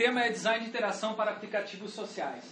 tema 0.00 0.24
é 0.24 0.30
design 0.30 0.64
de 0.64 0.70
interação 0.70 1.12
para 1.12 1.32
aplicativos 1.32 1.92
sociais. 1.92 2.42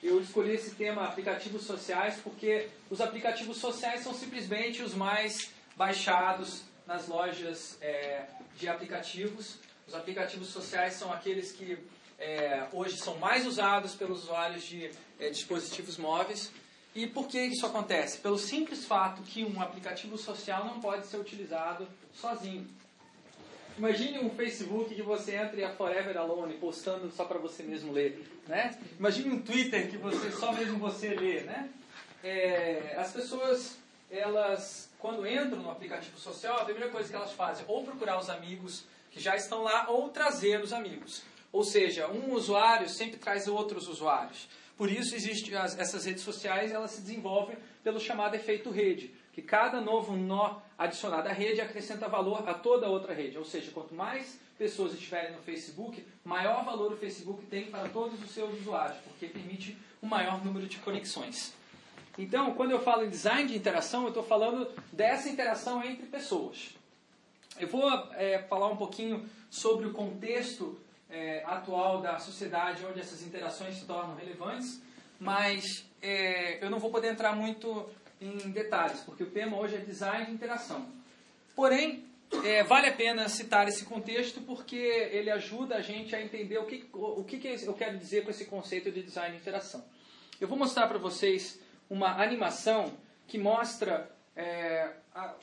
Eu 0.00 0.20
escolhi 0.20 0.52
esse 0.52 0.76
tema 0.76 1.04
aplicativos 1.04 1.64
sociais 1.64 2.20
porque 2.22 2.68
os 2.88 3.00
aplicativos 3.00 3.56
sociais 3.56 4.02
são 4.02 4.14
simplesmente 4.14 4.80
os 4.82 4.94
mais 4.94 5.50
baixados 5.76 6.62
nas 6.86 7.08
lojas 7.08 7.76
é, 7.80 8.26
de 8.56 8.68
aplicativos. 8.68 9.58
Os 9.84 9.96
aplicativos 9.96 10.50
sociais 10.50 10.94
são 10.94 11.12
aqueles 11.12 11.50
que 11.50 11.76
é, 12.20 12.68
hoje 12.72 12.96
são 12.98 13.18
mais 13.18 13.48
usados 13.48 13.96
pelos 13.96 14.22
usuários 14.22 14.62
de 14.62 14.88
é, 15.18 15.28
dispositivos 15.28 15.96
móveis. 15.96 16.52
E 16.94 17.08
por 17.08 17.26
que 17.26 17.40
isso 17.40 17.66
acontece? 17.66 18.18
Pelo 18.18 18.38
simples 18.38 18.84
fato 18.84 19.22
que 19.22 19.42
um 19.44 19.60
aplicativo 19.60 20.16
social 20.16 20.66
não 20.66 20.78
pode 20.78 21.08
ser 21.08 21.16
utilizado 21.16 21.88
sozinho. 22.12 22.64
Imagine 23.78 24.18
um 24.18 24.30
Facebook 24.30 24.94
que 24.94 25.02
você 25.02 25.34
entra 25.34 25.58
e 25.58 25.62
é 25.62 25.70
Forever 25.70 26.16
Alone, 26.16 26.54
postando 26.54 27.10
só 27.10 27.24
para 27.24 27.38
você 27.38 27.62
mesmo 27.62 27.92
ler. 27.92 28.22
Né? 28.46 28.78
Imagine 28.98 29.30
um 29.30 29.42
Twitter 29.42 29.90
que 29.90 29.96
você 29.96 30.30
só 30.30 30.52
mesmo 30.52 30.78
você 30.78 31.08
lê. 31.08 31.40
Né? 31.40 31.70
É, 32.22 32.94
as 32.98 33.12
pessoas, 33.12 33.78
elas, 34.10 34.90
quando 34.98 35.26
entram 35.26 35.62
no 35.62 35.70
aplicativo 35.70 36.18
social, 36.18 36.58
a 36.60 36.64
primeira 36.64 36.90
coisa 36.90 37.08
que 37.08 37.16
elas 37.16 37.32
fazem 37.32 37.64
é 37.64 37.70
ou 37.70 37.82
procurar 37.82 38.18
os 38.18 38.28
amigos 38.28 38.84
que 39.10 39.20
já 39.20 39.36
estão 39.36 39.62
lá, 39.62 39.88
ou 39.88 40.08
trazer 40.10 40.62
os 40.62 40.72
amigos. 40.72 41.22
Ou 41.50 41.64
seja, 41.64 42.08
um 42.08 42.32
usuário 42.32 42.88
sempre 42.88 43.18
traz 43.18 43.46
outros 43.46 43.88
usuários. 43.88 44.48
Por 44.76 44.90
isso, 44.90 45.14
existem 45.14 45.54
essas 45.54 46.04
redes 46.04 46.22
sociais, 46.22 46.72
elas 46.72 46.92
se 46.92 47.02
desenvolvem 47.02 47.56
pelo 47.84 48.00
chamado 48.00 48.34
efeito 48.34 48.70
rede 48.70 49.12
que 49.32 49.40
cada 49.40 49.80
novo 49.80 50.14
nó 50.14 50.60
adicionado 50.78 51.28
à 51.28 51.32
rede 51.32 51.60
acrescenta 51.60 52.08
valor 52.08 52.48
a 52.48 52.54
toda 52.54 52.86
a 52.86 52.90
outra 52.90 53.14
rede. 53.14 53.38
Ou 53.38 53.44
seja, 53.44 53.70
quanto 53.70 53.94
mais 53.94 54.38
pessoas 54.58 54.92
estiverem 54.92 55.32
no 55.32 55.38
Facebook, 55.38 56.04
maior 56.24 56.64
valor 56.64 56.92
o 56.92 56.96
Facebook 56.96 57.46
tem 57.46 57.64
para 57.64 57.88
todos 57.88 58.22
os 58.22 58.30
seus 58.30 58.52
usuários, 58.60 58.98
porque 59.04 59.26
permite 59.26 59.76
um 60.02 60.06
maior 60.06 60.44
número 60.44 60.66
de 60.66 60.78
conexões. 60.78 61.54
Então, 62.18 62.54
quando 62.54 62.72
eu 62.72 62.80
falo 62.80 63.04
em 63.04 63.08
design 63.08 63.48
de 63.48 63.56
interação, 63.56 64.02
eu 64.02 64.08
estou 64.08 64.22
falando 64.22 64.68
dessa 64.92 65.28
interação 65.30 65.82
entre 65.82 66.06
pessoas. 66.06 66.76
Eu 67.58 67.68
vou 67.68 67.88
é, 68.12 68.38
falar 68.48 68.68
um 68.68 68.76
pouquinho 68.76 69.28
sobre 69.50 69.86
o 69.86 69.92
contexto 69.92 70.78
é, 71.08 71.42
atual 71.46 72.00
da 72.00 72.18
sociedade 72.18 72.84
onde 72.84 73.00
essas 73.00 73.22
interações 73.22 73.76
se 73.76 73.84
tornam 73.86 74.14
relevantes, 74.14 74.82
mas 75.18 75.86
é, 76.00 76.62
eu 76.64 76.70
não 76.70 76.78
vou 76.78 76.90
poder 76.90 77.12
entrar 77.12 77.34
muito 77.34 77.88
em 78.22 78.50
detalhes, 78.50 79.00
porque 79.00 79.22
o 79.22 79.30
tema 79.30 79.58
hoje 79.58 79.76
é 79.76 79.78
design 79.78 80.26
de 80.26 80.32
interação. 80.32 80.86
Porém, 81.54 82.04
é, 82.44 82.62
vale 82.62 82.88
a 82.88 82.92
pena 82.92 83.28
citar 83.28 83.68
esse 83.68 83.84
contexto 83.84 84.40
porque 84.40 84.76
ele 84.76 85.30
ajuda 85.30 85.76
a 85.76 85.80
gente 85.82 86.14
a 86.14 86.22
entender 86.22 86.58
o 86.58 86.64
que, 86.64 86.88
o 86.92 87.24
que, 87.24 87.38
que 87.38 87.64
eu 87.64 87.74
quero 87.74 87.98
dizer 87.98 88.24
com 88.24 88.30
esse 88.30 88.46
conceito 88.46 88.90
de 88.90 89.02
design 89.02 89.36
de 89.36 89.40
interação. 89.40 89.84
Eu 90.40 90.48
vou 90.48 90.56
mostrar 90.56 90.86
para 90.88 90.98
vocês 90.98 91.60
uma 91.90 92.22
animação 92.22 92.92
que 93.26 93.38
mostra 93.38 94.10
é, 94.34 94.90
a, 95.14 95.34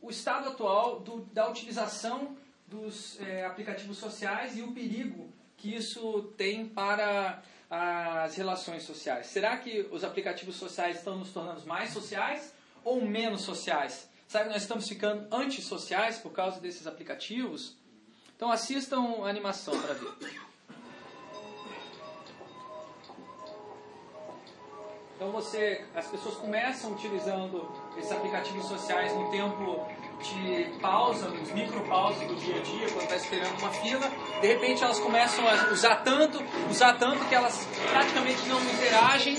o 0.00 0.10
estado 0.10 0.48
atual 0.48 1.00
do, 1.00 1.20
da 1.32 1.48
utilização 1.48 2.36
dos 2.66 3.20
é, 3.20 3.44
aplicativos 3.44 3.98
sociais 3.98 4.56
e 4.56 4.62
o 4.62 4.72
perigo 4.72 5.32
que 5.56 5.74
isso 5.74 6.32
tem 6.36 6.66
para 6.66 7.42
as 7.70 8.34
relações 8.34 8.82
sociais? 8.82 9.28
Será 9.28 9.56
que 9.56 9.88
os 9.92 10.02
aplicativos 10.02 10.56
sociais 10.56 10.98
estão 10.98 11.16
nos 11.16 11.30
tornando 11.30 11.64
mais 11.66 11.90
sociais 11.90 12.52
ou 12.84 13.00
menos 13.00 13.42
sociais? 13.42 14.10
Será 14.26 14.44
que 14.44 14.50
nós 14.50 14.62
estamos 14.62 14.88
ficando 14.88 15.32
antissociais 15.32 16.18
por 16.18 16.32
causa 16.32 16.60
desses 16.60 16.86
aplicativos? 16.86 17.76
Então 18.34 18.50
assistam 18.50 19.22
a 19.24 19.28
animação 19.28 19.80
para 19.80 19.94
ver. 19.94 20.40
Então 25.14 25.30
você, 25.30 25.84
as 25.94 26.06
pessoas 26.06 26.36
começam 26.36 26.92
utilizando 26.92 27.70
esses 27.98 28.10
aplicativos 28.10 28.64
sociais 28.66 29.12
no 29.12 29.30
tempo 29.30 29.86
de 30.22 30.78
pausa, 30.80 31.28
nos 31.28 31.50
micropausos 31.52 32.26
do 32.26 32.34
dia 32.36 32.56
a 32.56 32.60
dia, 32.60 32.88
quando 32.90 33.02
está 33.02 33.16
esperando 33.16 33.58
uma 33.58 33.70
fila, 33.70 34.10
de 34.40 34.46
repente 34.46 34.84
elas 34.84 34.98
começam 34.98 35.46
a 35.46 35.72
usar 35.72 35.96
tanto, 35.96 36.38
usar 36.70 36.98
tanto 36.98 37.24
que 37.26 37.34
elas 37.34 37.66
praticamente 37.90 38.46
não 38.48 38.60
interagem, 38.60 39.36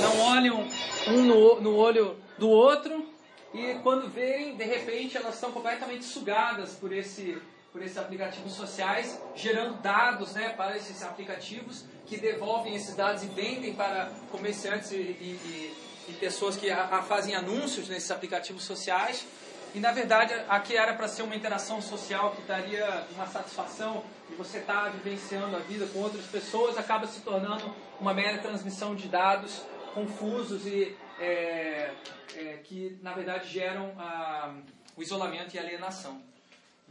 não 0.00 0.20
olham 0.20 0.68
um 1.08 1.22
no, 1.22 1.60
no 1.60 1.76
olho 1.76 2.16
do 2.38 2.48
outro, 2.48 3.06
e 3.52 3.74
quando 3.82 4.10
veem, 4.10 4.56
de 4.56 4.64
repente 4.64 5.16
elas 5.16 5.36
estão 5.36 5.52
completamente 5.52 6.04
sugadas 6.04 6.72
por 6.72 6.92
esse 6.92 7.40
por 7.74 7.82
esses 7.82 7.98
aplicativos 7.98 8.52
sociais, 8.52 9.20
gerando 9.34 9.82
dados 9.82 10.32
né, 10.32 10.50
para 10.50 10.76
esses 10.76 11.02
aplicativos 11.02 11.84
que 12.06 12.16
devolvem 12.16 12.76
esses 12.76 12.94
dados 12.94 13.24
e 13.24 13.26
vendem 13.26 13.74
para 13.74 14.12
comerciantes 14.30 14.92
e, 14.92 14.94
e, 14.94 15.74
e 16.08 16.12
pessoas 16.12 16.56
que 16.56 16.70
a, 16.70 16.84
a 16.84 17.02
fazem 17.02 17.34
anúncios 17.34 17.88
nesses 17.88 18.12
aplicativos 18.12 18.62
sociais. 18.62 19.26
E 19.74 19.80
na 19.80 19.90
verdade, 19.90 20.32
aqui 20.48 20.76
era 20.76 20.94
para 20.94 21.08
ser 21.08 21.22
uma 21.22 21.34
interação 21.34 21.82
social 21.82 22.30
que 22.30 22.42
daria 22.42 23.04
uma 23.12 23.26
satisfação 23.26 24.04
e 24.30 24.34
você 24.34 24.58
estar 24.58 24.84
tá 24.84 24.88
vivenciando 24.90 25.56
a 25.56 25.58
vida 25.58 25.84
com 25.88 25.98
outras 25.98 26.24
pessoas, 26.26 26.78
acaba 26.78 27.08
se 27.08 27.20
tornando 27.22 27.74
uma 28.00 28.14
mera 28.14 28.38
transmissão 28.38 28.94
de 28.94 29.08
dados 29.08 29.62
confusos 29.92 30.64
e 30.64 30.96
é, 31.18 31.92
é, 32.36 32.60
que 32.62 32.96
na 33.02 33.14
verdade 33.14 33.48
geram 33.48 33.92
a, 33.98 34.54
o 34.96 35.02
isolamento 35.02 35.56
e 35.56 35.58
a 35.58 35.62
alienação. 35.62 36.22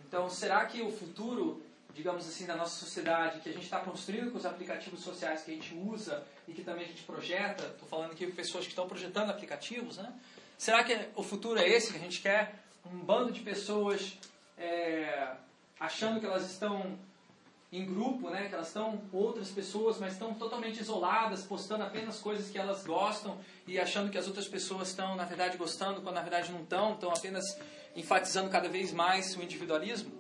Então, 0.06 0.30
será 0.30 0.66
que 0.66 0.82
o 0.82 0.92
futuro, 0.92 1.64
digamos 1.94 2.28
assim, 2.28 2.46
da 2.46 2.56
nossa 2.56 2.78
sociedade, 2.78 3.40
que 3.40 3.50
a 3.50 3.54
gente 3.54 3.64
está 3.64 3.80
construindo 3.80 4.30
com 4.30 4.38
os 4.38 4.46
aplicativos 4.46 5.00
sociais 5.00 5.42
que 5.44 5.52
a 5.52 5.54
gente 5.54 5.74
usa 5.74 6.22
e 6.50 6.54
que 6.54 6.64
também 6.64 6.84
a 6.84 6.88
gente 6.88 7.04
projeta, 7.04 7.64
estou 7.64 7.88
falando 7.88 8.12
aqui 8.12 8.28
com 8.28 8.36
pessoas 8.36 8.66
que 8.66 8.72
estão 8.72 8.90
projetando 8.90 9.30
aplicativos, 9.30 9.96
né? 9.96 10.14
Será 10.58 10.84
que 10.84 10.98
o 11.16 11.24
futuro 11.24 11.60
é 11.60 11.68
esse 11.68 11.92
que 11.92 11.98
a 11.98 12.02
gente 12.02 12.22
quer? 12.22 12.63
Um 12.92 13.00
bando 13.00 13.32
de 13.32 13.42
pessoas 13.42 14.18
é, 14.58 15.36
achando 15.80 16.20
que 16.20 16.26
elas 16.26 16.50
estão 16.50 16.98
em 17.72 17.86
grupo, 17.86 18.30
né, 18.30 18.48
que 18.48 18.54
elas 18.54 18.68
estão 18.68 19.02
outras 19.12 19.50
pessoas, 19.50 19.98
mas 19.98 20.14
estão 20.14 20.34
totalmente 20.36 20.80
isoladas, 20.80 21.44
postando 21.44 21.84
apenas 21.84 22.20
coisas 22.20 22.52
que 22.52 22.58
elas 22.58 22.86
gostam 22.86 23.36
e 23.66 23.80
achando 23.80 24.12
que 24.12 24.18
as 24.18 24.28
outras 24.28 24.48
pessoas 24.48 24.90
estão, 24.90 25.16
na 25.16 25.26
verdade, 25.26 25.58
gostando, 25.58 26.00
quando 26.02 26.14
na 26.14 26.22
verdade 26.22 26.52
não 26.52 26.62
estão, 26.62 26.94
estão 26.94 27.10
apenas 27.10 27.44
enfatizando 27.96 28.50
cada 28.50 28.70
vez 28.70 28.94
mais 28.94 29.36
o 29.36 29.42
individualismo. 29.42 30.12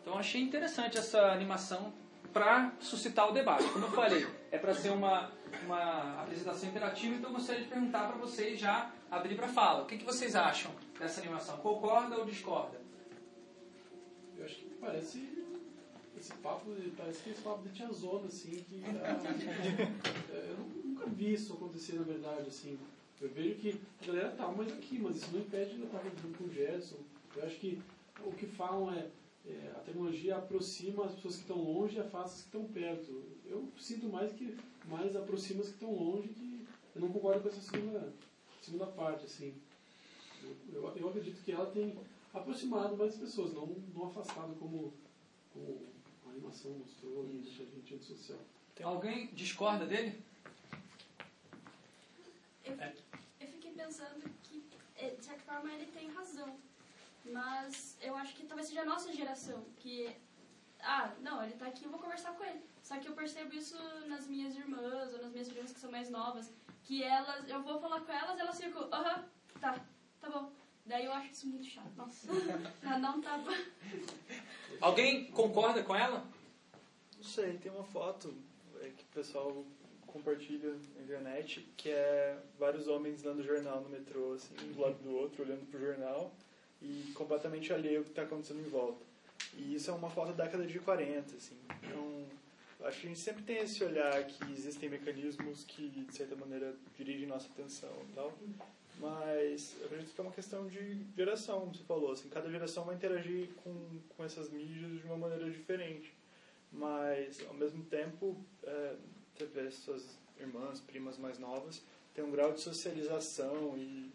Então 0.00 0.16
achei 0.16 0.40
interessante 0.40 0.96
essa 0.96 1.20
animação 1.32 1.92
para 2.32 2.72
suscitar 2.78 3.28
o 3.28 3.32
debate. 3.32 3.64
Como 3.70 3.86
eu 3.86 3.90
falei, 3.90 4.24
é 4.52 4.58
para 4.58 4.74
ser 4.74 4.90
uma, 4.90 5.32
uma 5.64 6.22
apresentação 6.22 6.68
interativa, 6.68 7.16
então 7.16 7.30
eu 7.30 7.34
gostaria 7.34 7.62
de 7.62 7.68
perguntar 7.68 8.06
para 8.06 8.16
vocês 8.18 8.60
já 8.60 8.90
abrir 9.10 9.36
para 9.36 9.48
fala. 9.48 9.82
O 9.82 9.86
que, 9.86 9.98
que 9.98 10.04
vocês 10.04 10.34
acham 10.34 10.72
dessa 10.98 11.20
animação? 11.20 11.56
Concorda 11.58 12.16
ou 12.16 12.24
discorda? 12.24 12.80
Eu 14.36 14.44
acho 14.44 14.56
que 14.56 14.64
parece 14.80 15.38
esse 16.16 16.32
papo, 16.34 16.70
parece 16.96 17.22
que 17.22 17.30
esse 17.30 17.42
papo 17.42 17.62
de 17.62 17.74
tiazona, 17.74 18.26
assim, 18.26 18.64
que 18.68 18.82
ah, 19.02 20.34
eu 20.34 20.56
nunca 20.84 21.06
vi 21.06 21.34
isso 21.34 21.54
acontecer 21.54 21.94
na 21.94 22.04
verdade, 22.04 22.48
assim. 22.48 22.78
Eu 23.20 23.28
vejo 23.30 23.56
que 23.56 23.80
a 24.02 24.06
galera 24.06 24.30
tá 24.30 24.46
mais 24.48 24.72
aqui, 24.72 24.98
mas 24.98 25.16
isso 25.16 25.32
não 25.32 25.40
impede 25.40 25.74
de 25.74 25.80
eu 25.80 25.86
estar 25.86 26.02
junto 26.02 26.38
com 26.38 26.44
o 26.44 26.52
Gerson. 26.52 26.96
Eu 27.34 27.44
acho 27.44 27.56
que 27.56 27.82
o 28.24 28.32
que 28.32 28.46
falam 28.46 28.92
é, 28.92 29.08
é, 29.46 29.72
a 29.76 29.80
tecnologia 29.80 30.36
aproxima 30.36 31.04
as 31.04 31.14
pessoas 31.14 31.34
que 31.34 31.42
estão 31.42 31.58
longe 31.58 31.96
e 31.96 32.00
afasta 32.00 32.34
as 32.34 32.40
que 32.42 32.46
estão 32.46 32.64
perto. 32.64 33.22
Eu 33.46 33.68
sinto 33.78 34.08
mais 34.08 34.32
que 34.32 34.56
mais 34.86 35.16
aproxima 35.16 35.62
as 35.62 35.68
que 35.68 35.74
estão 35.74 35.92
longe 35.92 36.28
que 36.28 36.66
eu 36.94 37.00
não 37.00 37.08
concordo 37.08 37.40
com 37.40 37.48
essa 37.48 37.60
segunda, 37.60 38.12
segunda 38.68 38.86
parte, 38.86 39.24
assim. 39.24 39.54
Eu, 40.42 40.56
eu, 40.72 40.96
eu 40.96 41.08
acredito 41.08 41.42
que 41.42 41.52
ela 41.52 41.70
tem 41.70 41.98
aproximado 42.32 42.96
mais 42.96 43.16
pessoas, 43.16 43.54
não, 43.54 43.66
não 43.66 44.06
afastado 44.06 44.54
como, 44.58 44.92
como 45.52 45.88
a 46.26 46.30
animação 46.30 46.72
mostrou 46.72 47.26
e 47.30 47.38
deixa 47.38 47.62
a 47.62 47.66
gente 47.66 47.94
antissocial. 47.94 48.38
Tem 48.74 48.86
alguém 48.86 49.28
discorda 49.28 49.86
dele? 49.86 50.22
Eu, 52.64 52.74
é. 52.74 52.94
eu 53.40 53.48
fiquei 53.48 53.72
pensando 53.72 54.30
que, 54.42 54.62
é, 54.96 55.10
de 55.10 55.24
certa 55.24 55.42
forma, 55.42 55.72
ele 55.72 55.86
tem 55.86 56.10
razão. 56.10 56.56
Mas 57.24 57.96
eu 58.00 58.14
acho 58.14 58.34
que 58.36 58.46
talvez 58.46 58.68
seja 58.68 58.82
a 58.82 58.86
nossa 58.86 59.12
geração, 59.12 59.64
que, 59.78 60.14
ah, 60.80 61.14
não, 61.20 61.42
ele 61.42 61.54
tá 61.54 61.66
aqui, 61.66 61.84
eu 61.84 61.90
vou 61.90 62.00
conversar 62.00 62.32
com 62.34 62.44
ele. 62.44 62.60
Só 62.82 62.98
que 62.98 63.08
eu 63.08 63.14
percebo 63.14 63.54
isso 63.54 63.76
nas 64.06 64.26
minhas 64.26 64.54
irmãs, 64.54 65.12
ou 65.14 65.22
nas 65.22 65.32
minhas 65.32 65.48
irmãs 65.48 65.72
que 65.72 65.80
são 65.80 65.90
mais 65.90 66.08
novas, 66.08 66.52
que 66.88 67.04
elas, 67.04 67.46
eu 67.46 67.62
vou 67.62 67.78
falar 67.78 68.00
com 68.00 68.10
elas, 68.10 68.40
elas 68.40 68.58
ficam, 68.58 68.88
aham, 68.90 69.22
tá, 69.60 69.78
tá 70.18 70.30
bom. 70.30 70.50
Daí 70.86 71.04
eu 71.04 71.12
acho 71.12 71.32
isso 71.32 71.46
muito 71.48 71.66
chato. 71.66 71.92
Nossa, 71.94 72.28
pra 72.80 72.98
não 72.98 73.20
tá 73.20 73.38
Alguém 74.80 75.26
concorda 75.26 75.82
com 75.82 75.94
ela? 75.94 76.26
Não 77.14 77.22
sei, 77.22 77.58
tem 77.58 77.70
uma 77.70 77.84
foto 77.84 78.34
é, 78.80 78.88
que 78.88 79.02
o 79.02 79.06
pessoal 79.12 79.66
compartilha 80.06 80.70
na 80.96 81.02
internet, 81.02 81.60
que 81.76 81.90
é 81.90 82.38
vários 82.58 82.88
homens 82.88 83.20
dando 83.20 83.44
jornal 83.44 83.82
no 83.82 83.90
metrô, 83.90 84.32
assim, 84.32 84.54
um 84.64 84.72
do 84.72 84.80
lado 84.80 84.96
do 85.02 85.14
outro, 85.14 85.44
olhando 85.44 85.70
pro 85.70 85.78
jornal 85.78 86.32
e 86.80 87.12
completamente 87.14 87.70
alheio 87.70 87.98
ao 87.98 88.04
que 88.04 88.10
está 88.10 88.22
acontecendo 88.22 88.60
em 88.60 88.70
volta. 88.70 89.04
E 89.52 89.74
isso 89.74 89.90
é 89.90 89.94
uma 89.94 90.08
foto 90.08 90.32
da 90.32 90.44
década 90.44 90.66
de 90.66 90.78
40, 90.78 91.36
assim. 91.36 91.58
Então, 91.82 92.24
acho 92.86 93.00
que 93.00 93.06
a 93.06 93.08
gente 93.08 93.20
sempre 93.20 93.42
tem 93.42 93.58
esse 93.58 93.82
olhar 93.82 94.24
que 94.26 94.52
existem 94.52 94.88
mecanismos 94.88 95.64
que, 95.64 95.88
de 95.88 96.14
certa 96.14 96.36
maneira, 96.36 96.74
dirigem 96.96 97.26
nossa 97.26 97.48
atenção 97.48 97.92
e 98.08 98.12
tal. 98.12 98.32
Mas 99.00 99.76
eu 99.80 99.86
acredito 99.86 100.14
que 100.14 100.20
é 100.20 100.24
uma 100.24 100.32
questão 100.32 100.66
de 100.66 101.00
geração, 101.16 101.60
como 101.60 101.74
você 101.74 101.84
falou. 101.84 102.12
Assim, 102.12 102.28
cada 102.28 102.50
geração 102.50 102.84
vai 102.84 102.96
interagir 102.96 103.48
com, 103.62 104.00
com 104.16 104.24
essas 104.24 104.50
mídias 104.50 105.00
de 105.00 105.06
uma 105.06 105.16
maneira 105.16 105.48
diferente. 105.50 106.12
Mas, 106.72 107.44
ao 107.46 107.54
mesmo 107.54 107.84
tempo, 107.84 108.36
é, 108.64 108.96
vê 109.54 109.70
suas 109.70 110.18
irmãs, 110.38 110.80
primas 110.80 111.16
mais 111.16 111.38
novas, 111.38 111.82
tem 112.14 112.24
um 112.24 112.30
grau 112.30 112.52
de 112.52 112.60
socialização 112.60 113.76
e 113.76 114.10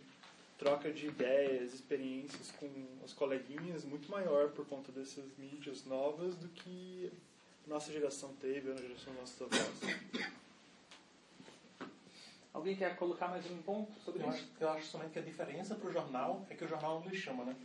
troca 0.57 0.91
de 0.91 1.07
ideias, 1.07 1.73
experiências 1.73 2.51
com 2.51 2.69
os 3.03 3.13
coleguinhas 3.13 3.83
muito 3.83 4.09
maior 4.09 4.49
por 4.51 4.65
conta 4.65 4.91
dessas 4.91 5.25
mídias 5.37 5.85
novas 5.85 6.35
do 6.35 6.47
que 6.49 7.11
nossa 7.67 7.91
geração 7.91 8.33
teve, 8.35 8.71
a 8.71 8.75
geração 8.75 9.13
dos 9.13 9.21
nossos 9.21 9.41
avós. 9.41 10.29
Alguém 12.53 12.75
quer 12.75 12.95
colocar 12.95 13.29
mais 13.29 13.49
um 13.49 13.61
ponto 13.63 13.91
sobre 13.99 14.21
eu 14.23 14.29
isso? 14.29 14.37
Acho, 14.37 14.47
eu 14.59 14.69
acho 14.69 14.85
somente 14.85 15.11
que 15.11 15.19
a 15.19 15.23
diferença 15.23 15.75
para 15.75 15.89
o 15.89 15.91
jornal 15.91 16.45
é 16.49 16.55
que 16.55 16.63
o 16.63 16.67
jornal 16.67 16.99
não 16.99 17.09
lhe 17.09 17.17
chama, 17.17 17.45
né? 17.45 17.55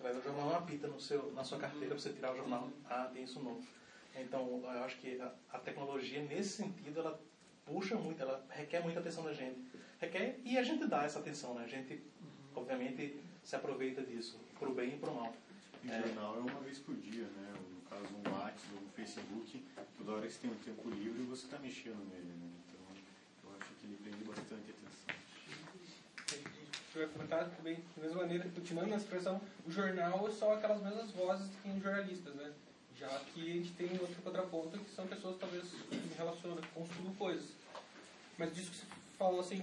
O 0.00 0.22
jornal 0.22 0.46
não 0.46 0.56
apita 0.56 0.86
no 0.86 1.00
seu, 1.00 1.32
na 1.32 1.42
sua 1.42 1.58
carteira 1.58 1.88
para 1.88 1.98
você 1.98 2.10
tirar 2.10 2.32
o 2.32 2.36
jornal. 2.36 2.70
Ah, 2.88 3.10
tem 3.12 3.24
isso 3.24 3.40
novo. 3.40 3.66
Então, 4.14 4.62
eu 4.62 4.84
acho 4.84 4.96
que 4.98 5.20
a, 5.20 5.32
a, 5.52 5.58
tecnologia, 5.58 6.22
nesse 6.22 6.50
sentido, 6.50 7.00
ela 7.00 7.20
puxa 7.66 7.96
muito, 7.96 8.22
ela 8.22 8.44
requer 8.50 8.80
muita 8.82 9.00
atenção 9.00 9.24
da 9.24 9.32
gente. 9.32 9.60
Requer, 9.98 10.38
e 10.44 10.56
a 10.56 10.62
gente 10.62 10.86
dá 10.86 11.04
essa 11.04 11.18
atenção, 11.18 11.54
né? 11.54 11.64
A 11.64 11.68
gente, 11.68 12.00
obviamente, 12.54 13.20
se 13.42 13.56
aproveita 13.56 14.02
disso, 14.02 14.38
para 14.58 14.68
o 14.68 14.74
bem 14.74 14.94
e 14.94 14.98
para 14.98 15.10
o 15.10 15.14
mal. 15.14 15.34
E 15.82 15.88
o 15.88 15.92
É. 15.92 16.00
jornal 16.06 16.36
é 16.36 16.38
uma 16.38 16.60
vez 16.60 16.78
por 16.78 16.94
dia, 16.94 17.24
né? 17.24 17.54
Caso, 17.90 18.04
um 18.14 18.32
WhatsApp 18.32 18.74
ou 18.74 18.80
um 18.82 18.88
Facebook, 18.94 19.64
toda 19.96 20.12
hora 20.12 20.26
que 20.26 20.32
você 20.32 20.38
tem 20.40 20.50
um 20.50 20.54
tempo 20.56 20.90
livre, 20.90 21.22
você 21.24 21.44
está 21.46 21.58
mexendo 21.58 22.04
nele, 22.10 22.26
né? 22.26 22.50
Então, 22.68 22.80
eu 23.50 23.56
acho 23.58 23.70
que 23.80 23.86
ele 23.86 23.96
prende 24.02 24.24
bastante 24.24 24.70
atenção. 24.70 25.18
Eu 26.94 27.02
ia 27.02 27.08
comentar 27.08 27.48
também, 27.50 27.76
da 27.96 28.02
mesma 28.02 28.20
maneira, 28.22 28.48
continuando 28.54 28.90
na 28.90 28.96
expressão, 28.96 29.40
o 29.66 29.70
jornal 29.70 30.30
são 30.32 30.52
aquelas 30.52 30.82
mesmas 30.82 31.10
vozes 31.12 31.48
que 31.48 31.56
tem 31.62 31.80
jornalistas, 31.80 32.34
né? 32.34 32.52
Já 32.98 33.08
que 33.32 33.40
a 33.40 33.54
gente 33.54 33.70
tem 33.72 33.90
outro 34.00 34.20
contraponto, 34.22 34.78
que 34.78 34.90
são 34.94 35.06
pessoas 35.06 35.36
talvez 35.38 35.64
que 35.88 36.14
relacionam, 36.16 36.56
que 36.60 36.68
construam 36.68 37.14
coisas. 37.14 37.50
Mas 38.36 38.54
disso 38.54 38.70
que 38.72 38.76
você 38.78 38.86
falou, 39.16 39.40
assim, 39.40 39.62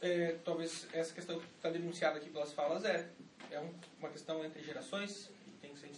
é, 0.00 0.38
talvez 0.44 0.86
essa 0.92 1.12
questão 1.12 1.38
que 1.38 1.46
está 1.56 1.68
denunciada 1.68 2.16
aqui 2.18 2.30
pelas 2.30 2.52
falas 2.52 2.84
é, 2.84 3.10
é 3.50 3.60
um- 3.60 3.74
uma 3.98 4.08
questão 4.08 4.42
entre 4.44 4.62
gerações, 4.62 5.28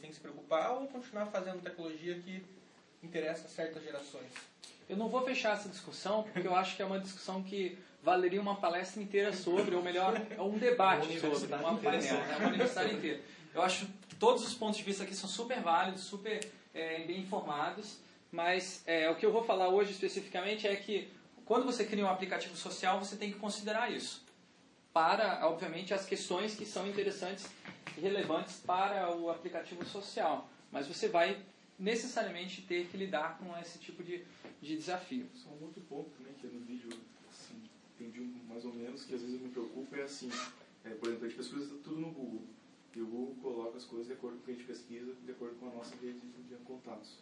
a 0.06 0.08
que 0.08 0.14
se 0.14 0.20
preocupar, 0.20 0.72
ou 0.72 0.86
continuar 0.86 1.26
fazendo 1.26 1.62
tecnologia 1.62 2.18
que 2.20 2.44
interessa 3.02 3.48
certas 3.48 3.82
gerações. 3.82 4.30
Eu 4.88 4.96
não 4.96 5.08
vou 5.08 5.22
fechar 5.22 5.54
essa 5.54 5.68
discussão, 5.68 6.22
porque 6.22 6.46
eu 6.46 6.54
acho 6.54 6.76
que 6.76 6.82
é 6.82 6.84
uma 6.84 6.98
discussão 6.98 7.42
que 7.42 7.76
valeria 8.02 8.40
uma 8.40 8.54
palestra 8.56 9.02
inteira 9.02 9.32
sobre, 9.32 9.74
ou 9.74 9.82
melhor, 9.82 10.14
é 10.30 10.40
um 10.40 10.56
debate 10.56 11.18
Uma 11.18 11.36
sobre, 11.36 11.54
uma 11.54 11.76
painel, 11.76 12.14
né, 12.14 12.36
uma 12.38 12.48
universidade 12.48 12.94
inteira. 12.94 13.20
Eu 13.52 13.62
acho 13.62 13.86
que 14.08 14.14
todos 14.14 14.46
os 14.46 14.54
pontos 14.54 14.78
de 14.78 14.84
vista 14.84 15.02
aqui 15.02 15.14
são 15.14 15.28
super 15.28 15.60
válidos, 15.60 16.02
super 16.02 16.46
é, 16.72 17.00
bem 17.00 17.20
informados, 17.20 17.98
mas 18.30 18.82
é, 18.86 19.10
o 19.10 19.16
que 19.16 19.26
eu 19.26 19.32
vou 19.32 19.42
falar 19.42 19.68
hoje 19.68 19.90
especificamente 19.90 20.68
é 20.68 20.76
que 20.76 21.10
quando 21.44 21.64
você 21.64 21.84
cria 21.84 22.04
um 22.04 22.10
aplicativo 22.10 22.56
social, 22.56 22.98
você 22.98 23.16
tem 23.16 23.32
que 23.32 23.38
considerar 23.38 23.90
isso. 23.90 24.25
Para, 24.96 25.46
obviamente, 25.46 25.92
as 25.92 26.06
questões 26.06 26.54
que 26.54 26.64
são 26.64 26.88
interessantes 26.88 27.46
e 27.98 28.00
relevantes 28.00 28.60
para 28.60 29.14
o 29.14 29.28
aplicativo 29.28 29.84
social. 29.84 30.48
Mas 30.72 30.88
você 30.88 31.06
vai 31.06 31.38
necessariamente 31.78 32.62
ter 32.62 32.86
que 32.86 32.96
lidar 32.96 33.36
com 33.36 33.54
esse 33.58 33.78
tipo 33.78 34.02
de, 34.02 34.24
de 34.62 34.74
desafio. 34.74 35.26
Um 35.60 35.64
outro 35.66 35.82
ponto 35.82 36.08
também, 36.16 36.32
que 36.40 36.46
no 36.46 36.60
vídeo, 36.60 36.88
assim, 37.28 37.62
entendi 37.94 38.20
mais 38.48 38.64
ou 38.64 38.72
menos, 38.72 39.04
que 39.04 39.14
às 39.14 39.20
vezes 39.20 39.36
eu 39.36 39.46
me 39.46 39.52
preocupo, 39.52 39.94
é 39.96 40.02
assim, 40.04 40.30
é, 40.82 40.88
por 40.88 41.08
exemplo, 41.08 41.26
a 41.26 41.28
gente 41.28 41.36
pesquisa 41.36 41.74
tudo 41.84 42.00
no 42.00 42.10
Google, 42.10 42.46
e 42.94 43.02
o 43.02 43.06
Google 43.06 43.36
coloca 43.42 43.76
as 43.76 43.84
coisas 43.84 44.06
de 44.06 44.14
acordo 44.14 44.38
com 44.38 44.44
o 44.44 44.46
que 44.46 44.50
a 44.52 44.54
gente 44.54 44.66
pesquisa, 44.66 45.12
de 45.26 45.30
acordo 45.30 45.56
com 45.56 45.68
a 45.68 45.74
nossa 45.74 45.94
rede 45.96 46.20
de, 46.20 46.42
de 46.48 46.54
contatos. 46.64 47.18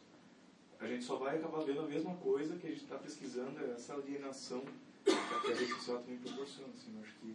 A 0.79 0.87
gente 0.87 1.03
só 1.03 1.17
vai 1.17 1.39
acabar 1.39 1.65
vendo 1.65 1.81
a 1.81 1.89
mesma 1.89 2.15
coisa 2.19 2.57
que 2.57 2.69
a 2.69 2.71
gente 2.71 2.85
está 2.85 2.99
pesquisando, 2.99 3.59
é 3.59 3.73
essa 3.73 3.95
alienação 3.95 4.63
que 5.03 5.11
a 5.11 5.57
rede 5.57 5.75
social 5.75 5.99
também 5.99 6.19
proporciona, 6.19 6.73
assim, 6.73 6.95
eu 6.95 7.03
acho 7.03 7.15
que 7.15 7.35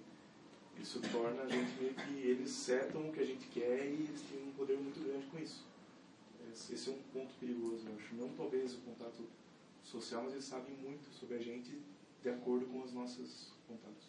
isso 0.82 1.02
torna 1.12 1.44
a 1.44 1.48
gente 1.48 1.72
meio 1.80 1.94
que 1.94 2.28
eles 2.28 2.50
setam 2.50 3.10
o 3.10 3.12
que 3.12 3.20
a 3.20 3.26
gente 3.26 3.48
quer 3.48 3.86
e 3.86 4.08
eles 4.08 4.22
têm 4.22 4.44
um 4.44 4.52
poder 4.52 4.78
muito 4.78 5.00
grande 5.04 5.26
com 5.28 5.40
isso. 5.40 5.68
Esse 6.52 6.90
é 6.90 6.94
um 6.94 7.02
ponto 7.14 7.34
perigoso, 7.40 7.88
eu 7.88 7.96
acho. 7.96 8.16
Não 8.16 8.30
talvez 8.30 8.74
o 8.74 8.78
contato 8.80 9.24
social, 9.84 10.24
mas 10.24 10.34
eles 10.34 10.46
sabem 10.46 10.76
muito 10.76 11.10
sobre 11.14 11.36
a 11.38 11.40
gente 11.40 11.80
de 12.22 12.30
acordo 12.30 12.66
com 12.66 12.82
os 12.82 12.92
nossos 12.92 13.54
contatos. 13.68 14.04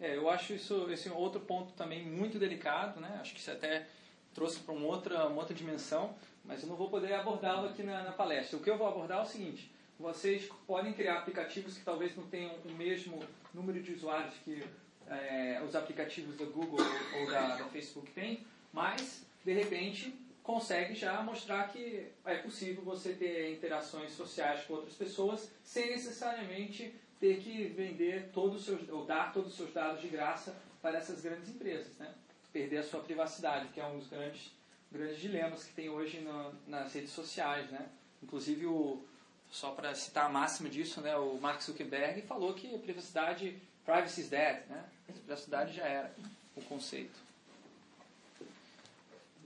É, 0.00 0.16
eu 0.16 0.28
acho 0.28 0.52
isso 0.52 0.90
esse 0.90 1.08
é 1.08 1.12
outro 1.12 1.40
ponto 1.40 1.72
também 1.72 2.04
muito 2.04 2.38
delicado, 2.38 3.00
né? 3.00 3.18
Acho 3.20 3.34
que 3.34 3.40
isso 3.40 3.50
até 3.50 3.88
trouxe 4.34 4.60
para 4.60 4.74
uma 4.74 4.86
outra, 4.86 5.26
uma 5.26 5.40
outra 5.40 5.54
dimensão, 5.54 6.14
mas 6.44 6.62
eu 6.62 6.68
não 6.68 6.76
vou 6.76 6.88
poder 6.88 7.12
abordá-lo 7.14 7.68
aqui 7.68 7.82
na, 7.82 8.02
na 8.04 8.12
palestra. 8.12 8.58
O 8.58 8.62
que 8.62 8.70
eu 8.70 8.78
vou 8.78 8.86
abordar 8.86 9.18
é 9.18 9.22
o 9.22 9.26
seguinte: 9.26 9.72
vocês 9.98 10.48
podem 10.66 10.92
criar 10.92 11.18
aplicativos 11.18 11.76
que 11.76 11.84
talvez 11.84 12.16
não 12.16 12.26
tenham 12.26 12.54
o 12.64 12.72
mesmo 12.72 13.20
número 13.52 13.82
de 13.82 13.92
usuários 13.92 14.34
que 14.44 14.62
é, 15.10 15.62
os 15.66 15.74
aplicativos 15.74 16.36
da 16.36 16.44
Google 16.44 16.78
ou 17.20 17.30
da, 17.30 17.56
da 17.56 17.64
Facebook 17.66 18.10
têm, 18.12 18.44
mas 18.72 19.24
de 19.44 19.52
repente 19.52 20.14
consegue 20.42 20.94
já 20.94 21.22
mostrar 21.22 21.68
que 21.68 22.06
é 22.24 22.36
possível 22.36 22.82
você 22.82 23.12
ter 23.12 23.52
interações 23.52 24.12
sociais 24.12 24.64
com 24.64 24.74
outras 24.74 24.94
pessoas 24.94 25.50
sem 25.62 25.90
necessariamente 25.90 26.94
ter 27.20 27.38
que 27.40 27.64
vender 27.64 28.30
todos 28.32 28.60
os 28.60 28.64
seus, 28.64 28.88
ou 28.88 29.04
dar 29.04 29.32
todos 29.32 29.50
os 29.50 29.56
seus 29.56 29.72
dados 29.72 30.00
de 30.00 30.08
graça 30.08 30.56
para 30.80 30.98
essas 30.98 31.20
grandes 31.20 31.50
empresas, 31.50 31.96
né? 31.98 32.14
Perder 32.52 32.78
a 32.78 32.82
sua 32.82 33.00
privacidade, 33.00 33.68
que 33.68 33.80
é 33.80 33.86
um 33.86 33.98
dos 33.98 34.08
grandes, 34.08 34.50
grandes 34.90 35.18
dilemas 35.18 35.64
que 35.64 35.74
tem 35.74 35.90
hoje 35.90 36.20
no, 36.20 36.54
nas 36.66 36.94
redes 36.94 37.10
sociais, 37.10 37.70
né? 37.70 37.88
Inclusive, 38.22 38.66
o, 38.66 39.04
só 39.50 39.72
para 39.72 39.94
citar 39.94 40.26
a 40.26 40.28
máxima 40.28 40.70
disso, 40.70 41.00
né? 41.00 41.16
O 41.16 41.38
Mark 41.38 41.60
Zuckerberg 41.60 42.22
falou 42.22 42.54
que 42.54 42.74
a 42.74 42.78
privacidade, 42.78 43.60
privacy 43.84 44.22
is 44.22 44.30
dead, 44.30 44.66
né? 44.68 44.84
A 45.08 45.12
privacidade 45.12 45.74
já 45.74 45.86
era 45.86 46.14
o 46.56 46.62
conceito. 46.62 47.18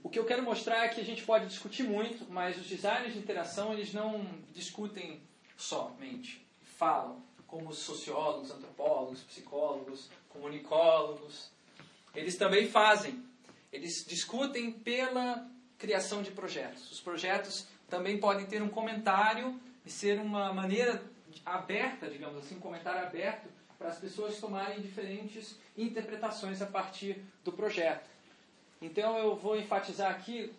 O 0.03 0.09
que 0.09 0.19
eu 0.19 0.25
quero 0.25 0.43
mostrar 0.43 0.83
é 0.83 0.89
que 0.89 0.99
a 0.99 1.05
gente 1.05 1.23
pode 1.23 1.47
discutir 1.47 1.83
muito, 1.83 2.29
mas 2.29 2.57
os 2.57 2.67
designers 2.67 3.13
de 3.13 3.19
interação 3.19 3.73
eles 3.73 3.93
não 3.93 4.25
discutem 4.53 5.21
somente, 5.55 6.45
falam 6.77 7.21
como 7.47 7.69
os 7.69 7.77
sociólogos, 7.79 8.51
antropólogos, 8.51 9.21
psicólogos, 9.21 10.09
comunicólogos. 10.29 11.51
Eles 12.13 12.35
também 12.35 12.67
fazem. 12.67 13.23
Eles 13.71 14.03
discutem 14.05 14.71
pela 14.71 15.47
criação 15.77 16.21
de 16.21 16.31
projetos. 16.31 16.91
Os 16.91 16.99
projetos 16.99 17.65
também 17.89 18.19
podem 18.19 18.45
ter 18.45 18.61
um 18.61 18.69
comentário 18.69 19.59
e 19.85 19.89
ser 19.89 20.19
uma 20.19 20.51
maneira 20.51 21.03
aberta, 21.45 22.09
digamos 22.09 22.43
assim, 22.43 22.55
um 22.55 22.59
comentário 22.59 23.05
aberto 23.05 23.47
para 23.83 23.91
as 23.91 23.99
pessoas 23.99 24.39
tomarem 24.39 24.79
diferentes 24.79 25.57
interpretações 25.77 26.61
a 26.61 26.65
partir 26.65 27.21
do 27.43 27.51
projeto. 27.51 28.09
Então 28.81 29.17
eu 29.17 29.35
vou 29.35 29.59
enfatizar 29.59 30.09
aqui 30.09 30.53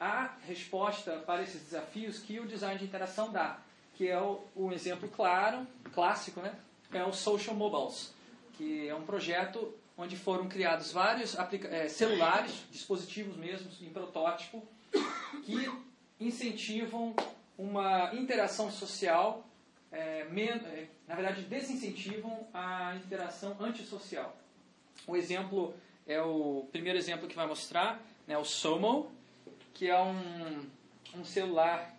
a 0.00 0.34
resposta 0.44 1.18
para 1.24 1.40
esses 1.40 1.62
desafios 1.62 2.18
que 2.18 2.40
o 2.40 2.46
design 2.48 2.76
de 2.76 2.84
interação 2.84 3.30
dá, 3.30 3.60
que 3.94 4.08
é 4.08 4.20
o, 4.20 4.40
um 4.56 4.72
exemplo 4.72 5.08
claro, 5.08 5.64
clássico, 5.94 6.40
né? 6.40 6.52
É 6.92 7.04
o 7.04 7.12
Social 7.12 7.54
Mobiles, 7.54 8.12
que 8.54 8.88
é 8.88 8.94
um 8.94 9.02
projeto 9.02 9.72
onde 9.96 10.16
foram 10.16 10.48
criados 10.48 10.90
vários 10.90 11.36
eh, 11.36 11.88
celulares, 11.88 12.64
dispositivos 12.72 13.36
mesmo, 13.36 13.70
em 13.80 13.90
protótipo, 13.90 14.66
que 15.44 15.70
incentivam 16.18 17.14
uma 17.56 18.12
interação 18.14 18.68
social, 18.68 19.46
eh, 19.92 20.26
na 21.08 21.14
verdade 21.14 21.42
desincentivam 21.42 22.46
a 22.52 22.94
interação 22.96 23.56
antissocial. 23.58 24.36
O 25.06 25.16
exemplo 25.16 25.74
é 26.06 26.20
o 26.20 26.68
primeiro 26.70 26.98
exemplo 26.98 27.26
que 27.26 27.34
vai 27.34 27.46
mostrar, 27.46 28.00
né, 28.26 28.36
o 28.36 28.44
Somo, 28.44 29.10
que 29.72 29.88
é 29.88 29.98
um, 29.98 30.66
um 31.16 31.24
celular 31.24 31.96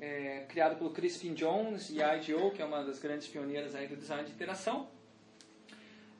é, 0.00 0.46
criado 0.48 0.76
pelo 0.76 0.90
Crispin 0.90 1.34
Jones 1.34 1.90
e 1.90 2.02
a 2.02 2.16
IDEO, 2.16 2.50
que 2.50 2.62
é 2.62 2.64
uma 2.64 2.82
das 2.82 2.98
grandes 2.98 3.28
pioneiras 3.28 3.74
aí 3.74 3.86
do 3.86 3.96
design 3.96 4.24
de 4.24 4.32
interação. 4.32 4.88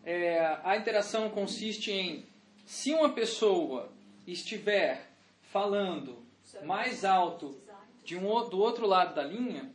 É, 0.05 0.59
a 0.63 0.77
interação 0.77 1.31
consiste 1.31 1.91
em, 1.91 2.27
se 2.67 2.93
uma 2.93 3.11
pessoa 3.11 3.91
estiver 4.27 5.07
falando 5.51 6.23
mais 6.65 7.05
alto 7.05 7.59
de 8.05 8.17
um, 8.17 8.49
do 8.49 8.59
outro 8.59 8.87
lado 8.87 9.15
da 9.15 9.23
linha, 9.23 9.71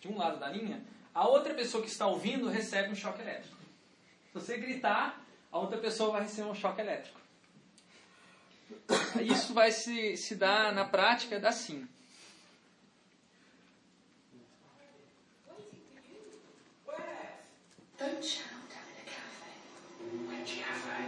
de 0.00 0.08
um 0.08 0.16
lado 0.16 0.38
da 0.38 0.48
linha, 0.48 0.80
a 1.18 1.26
outra 1.26 1.52
pessoa 1.52 1.82
que 1.82 1.90
está 1.90 2.06
ouvindo 2.06 2.48
recebe 2.48 2.92
um 2.92 2.94
choque 2.94 3.20
elétrico. 3.20 3.56
Se 4.28 4.34
você 4.34 4.56
gritar, 4.56 5.20
a 5.50 5.58
outra 5.58 5.76
pessoa 5.76 6.12
vai 6.12 6.22
receber 6.22 6.48
um 6.48 6.54
choque 6.54 6.80
elétrico. 6.80 7.20
Isso 9.20 9.52
vai 9.52 9.72
se, 9.72 10.16
se 10.16 10.36
dar 10.36 10.72
na 10.72 10.84
prática. 10.84 11.40
Don't 11.40 11.50
shout 18.22 18.46
down 18.70 18.86
in 18.86 19.02
a 19.02 19.10
cafe. 19.10 19.50
Which 20.28 20.62
cafe? 20.62 21.02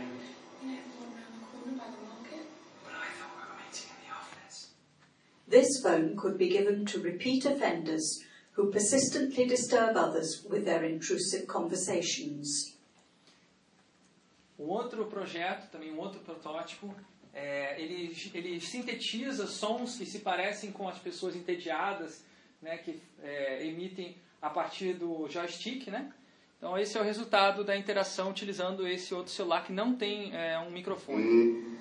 You 0.60 0.72
know, 0.72 0.82
the 0.82 0.98
one 0.98 1.14
round 1.14 1.34
the 1.38 1.46
corner 1.46 1.76
by 1.78 1.86
the 1.86 2.02
market. 2.02 2.46
But 2.82 2.94
I 2.94 3.10
thought 3.14 3.30
we 3.36 3.42
were 3.46 3.54
meeting 3.62 3.90
in 3.94 4.08
the 4.08 4.12
office. 4.12 4.74
This 5.46 5.80
phone 5.80 6.16
could 6.16 6.36
be 6.36 6.48
given 6.48 6.84
to 6.86 6.98
repeat 6.98 7.44
offenders 7.44 8.24
who 8.60 8.70
persistently 8.70 9.46
disturb 9.46 9.96
others 9.96 10.44
with 10.50 10.64
their 10.64 10.84
intrusive 10.84 11.46
conversations. 11.46 12.76
Um 14.58 14.68
outro 14.68 15.06
projeto, 15.06 15.70
também 15.70 15.90
um 15.90 15.98
outro 15.98 16.20
protótipo, 16.20 16.94
é, 17.32 17.80
ele, 17.80 18.14
ele 18.34 18.60
sintetiza 18.60 19.46
sons 19.46 19.96
que 19.96 20.04
se 20.04 20.18
parecem 20.18 20.70
com 20.70 20.86
as 20.86 20.98
pessoas 20.98 21.34
entediadas, 21.34 22.22
né, 22.60 22.76
que 22.76 23.00
é, 23.22 23.66
emitem 23.66 24.16
a 24.42 24.50
partir 24.50 24.92
do 24.94 25.26
joystick, 25.28 25.88
né? 25.88 26.12
Então 26.58 26.76
esse 26.76 26.98
é 26.98 27.00
o 27.00 27.04
resultado 27.04 27.64
da 27.64 27.74
interação 27.74 28.28
utilizando 28.28 28.86
esse 28.86 29.14
outro 29.14 29.32
celular 29.32 29.64
que 29.64 29.72
não 29.72 29.94
tem 29.94 30.34
é, 30.36 30.58
um 30.58 30.70
microfone. 30.70 31.78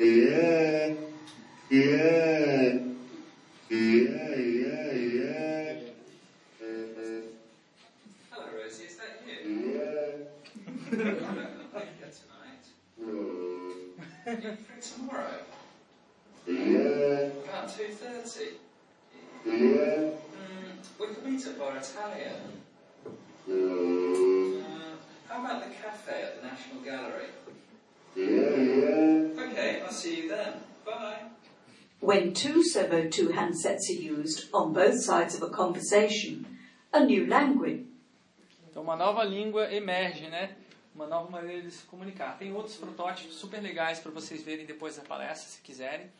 Yeah, 0.00 0.96
yeah, 1.70 2.80
yeah, 3.70 4.36
yeah, 4.40 4.92
yeah. 4.92 5.57
Tomorrow? 14.36 15.40
Yeah, 16.46 17.30
About 17.44 17.68
2.30? 17.68 18.58
yeah, 19.46 20.10
Mm, 20.38 20.76
we 21.00 21.06
could 21.06 21.24
meet 21.24 21.46
at 21.46 21.58
Bar 21.58 21.76
Italian. 21.76 22.34
yeah, 23.46 23.54
Uh, 23.54 24.96
how 25.28 25.44
about 25.44 25.64
the 25.64 25.74
cafe 25.74 26.22
at 26.22 26.40
the 26.40 26.46
National 26.46 26.80
Gallery? 26.84 27.28
yeah. 28.16 29.44
Okay, 29.44 29.80
I'll 29.82 29.90
see 29.92 30.22
you 30.22 30.28
then. 30.28 30.54
Bye. 30.84 31.22
When 32.00 32.32
two 32.34 32.62
Servo 32.62 33.08
2 33.08 33.28
handsets 33.30 33.88
are 33.90 34.00
used 34.02 34.48
on 34.52 34.72
both 34.72 35.00
sides 35.02 35.34
of 35.34 35.42
a 35.42 35.48
conversation, 35.50 36.46
a 36.92 37.00
new 37.04 37.26
language 37.26 37.84
Então 38.70 38.82
uma 38.82 38.96
nova 38.96 39.24
língua 39.24 39.72
emerge, 39.72 40.28
né? 40.28 40.50
Uma 40.98 41.06
nova 41.06 41.30
maneira 41.30 41.62
de 41.62 41.70
se 41.70 41.84
comunicar. 41.84 42.36
Tem 42.36 42.52
outros 42.52 42.74
protótipos 42.74 43.36
super 43.36 43.62
legais 43.62 44.00
para 44.00 44.10
vocês 44.10 44.42
verem 44.42 44.66
depois 44.66 44.96
da 44.96 45.02
palestra, 45.04 45.48
se 45.48 45.60
quiserem. 45.60 46.10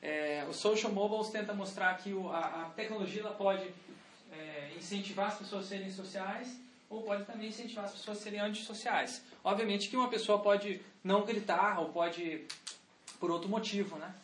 É, 0.00 0.46
o 0.48 0.54
Social 0.54 0.90
Mobiles 0.90 1.28
tenta 1.28 1.52
mostrar 1.52 1.94
que 1.98 2.14
o, 2.14 2.30
a, 2.30 2.38
a 2.38 2.70
tecnologia 2.70 3.20
ela 3.20 3.34
pode 3.34 3.68
é, 4.32 4.72
incentivar 4.78 5.26
as 5.26 5.36
pessoas 5.36 5.66
a 5.66 5.68
serem 5.68 5.90
sociais 5.90 6.58
ou 6.88 7.02
pode 7.02 7.26
também 7.26 7.50
incentivar 7.50 7.84
as 7.84 7.92
pessoas 7.92 8.16
a 8.16 8.20
serem 8.22 8.40
antissociais. 8.40 9.22
Obviamente 9.44 9.90
que 9.90 9.96
uma 9.96 10.08
pessoa 10.08 10.38
pode 10.38 10.80
não 11.04 11.26
gritar 11.26 11.78
ou 11.78 11.90
pode 11.90 12.46
por 13.20 13.30
outro 13.30 13.50
motivo, 13.50 13.98
né? 13.98 14.14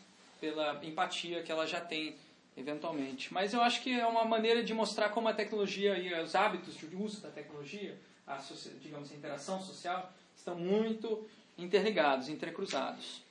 Pela 0.40 0.82
empatia 0.82 1.42
que 1.42 1.52
ela 1.52 1.66
já 1.66 1.78
tem 1.78 2.16
eventualmente. 2.56 3.34
Mas 3.34 3.52
eu 3.52 3.60
acho 3.60 3.82
que 3.82 3.92
é 4.00 4.06
uma 4.06 4.24
maneira 4.24 4.64
de 4.64 4.72
mostrar 4.72 5.10
como 5.10 5.28
a 5.28 5.34
tecnologia 5.34 5.98
e 5.98 6.22
os 6.22 6.34
hábitos 6.34 6.74
de 6.78 6.96
uso 6.96 7.20
da 7.20 7.28
tecnologia, 7.28 7.98
a, 8.30 8.38
digamos, 8.80 9.10
a 9.10 9.14
interação 9.14 9.60
social, 9.60 10.12
estão 10.36 10.54
muito 10.54 11.26
interligados, 11.58 12.28
entrecruzados. 12.28 13.22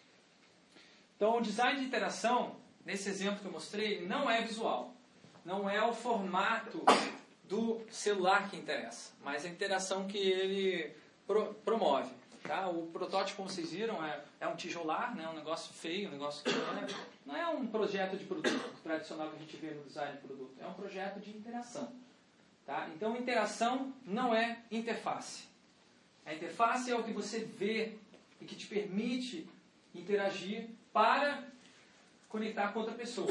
Então, 1.15 1.37
o 1.37 1.41
design 1.41 1.79
de 1.79 1.85
interação, 1.85 2.55
nesse 2.85 3.09
exemplo 3.09 3.39
que 3.39 3.45
eu 3.45 3.51
mostrei, 3.51 4.05
não 4.05 4.29
é 4.29 4.41
visual. 4.41 4.93
Não 5.43 5.69
é 5.69 5.83
o 5.83 5.93
formato 5.93 6.83
do 7.45 7.81
celular 7.89 8.49
que 8.49 8.57
interessa, 8.57 9.13
mas 9.23 9.45
a 9.45 9.49
interação 9.49 10.07
que 10.07 10.17
ele 10.17 10.93
pro- 11.25 11.53
promove. 11.65 12.11
Tá? 12.43 12.69
O 12.69 12.87
protótipo, 12.87 13.37
como 13.37 13.49
vocês 13.49 13.71
viram, 13.71 14.03
é, 14.05 14.23
é 14.39 14.47
um 14.47 14.55
tijolar, 14.55 15.15
né? 15.15 15.27
um 15.27 15.33
negócio 15.33 15.73
feio, 15.73 16.07
um 16.07 16.11
negócio 16.11 16.43
que 16.43 16.51
não 16.51 16.77
é, 16.77 16.87
não 17.25 17.35
é 17.35 17.47
um 17.49 17.67
projeto 17.67 18.15
de 18.15 18.23
produto 18.25 18.73
tradicional 18.81 19.29
que 19.29 19.35
a 19.35 19.39
gente 19.39 19.57
vê 19.57 19.71
no 19.71 19.83
design 19.83 20.13
de 20.13 20.19
produto. 20.19 20.53
É 20.59 20.67
um 20.67 20.73
projeto 20.73 21.19
de 21.19 21.31
interação. 21.31 21.91
Tá? 22.69 22.87
Então, 22.95 23.17
interação 23.17 23.91
não 24.05 24.31
é 24.31 24.59
interface. 24.69 25.45
A 26.23 26.35
interface 26.35 26.91
é 26.91 26.95
o 26.95 27.03
que 27.03 27.11
você 27.11 27.39
vê 27.39 27.93
e 28.39 28.45
que 28.45 28.55
te 28.55 28.67
permite 28.67 29.49
interagir 29.95 30.69
para 30.93 31.45
conectar 32.27 32.71
com 32.71 32.81
outra 32.81 32.93
pessoa. 32.93 33.27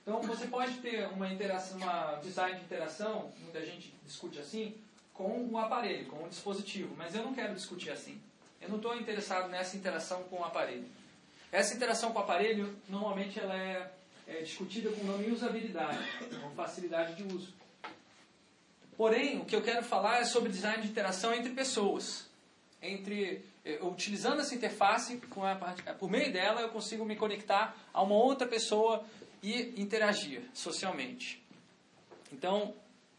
Então, 0.00 0.22
você 0.22 0.46
pode 0.46 0.78
ter 0.78 1.06
uma 1.08 1.30
interação, 1.30 1.76
uma 1.76 2.14
design 2.22 2.58
de 2.58 2.64
interação, 2.64 3.30
muita 3.40 3.62
gente 3.62 3.92
discute 4.06 4.38
assim, 4.38 4.74
com 5.12 5.46
o 5.50 5.58
aparelho, 5.58 6.06
com 6.06 6.24
o 6.24 6.28
dispositivo, 6.30 6.94
mas 6.96 7.14
eu 7.14 7.22
não 7.22 7.34
quero 7.34 7.54
discutir 7.54 7.90
assim. 7.90 8.18
Eu 8.58 8.70
não 8.70 8.76
estou 8.76 8.96
interessado 8.96 9.50
nessa 9.50 9.76
interação 9.76 10.22
com 10.30 10.40
o 10.40 10.44
aparelho. 10.44 10.86
Essa 11.52 11.74
interação 11.74 12.10
com 12.10 12.20
o 12.20 12.22
aparelho, 12.22 12.74
normalmente, 12.88 13.38
ela 13.38 13.54
é, 13.54 13.92
é 14.26 14.40
discutida 14.40 14.90
com 14.92 15.02
o 15.02 15.04
nome 15.04 15.30
usabilidade, 15.30 15.98
com 16.40 16.50
facilidade 16.52 17.16
de 17.16 17.34
uso. 17.34 17.65
Porém, 18.96 19.38
o 19.40 19.44
que 19.44 19.54
eu 19.54 19.62
quero 19.62 19.82
falar 19.84 20.20
é 20.20 20.24
sobre 20.24 20.50
design 20.50 20.82
de 20.82 20.88
interação 20.88 21.34
entre 21.34 21.50
pessoas. 21.52 22.26
Entre, 22.80 23.44
eh, 23.64 23.78
utilizando 23.82 24.40
essa 24.40 24.54
interface, 24.54 25.16
parte- 25.60 25.82
por 25.98 26.10
meio 26.10 26.32
dela 26.32 26.60
eu 26.62 26.68
consigo 26.70 27.04
me 27.04 27.16
conectar 27.16 27.76
a 27.92 28.02
uma 28.02 28.14
outra 28.14 28.46
pessoa 28.46 29.04
e 29.42 29.74
interagir 29.80 30.42
socialmente. 30.54 31.42
Então, 32.32 32.74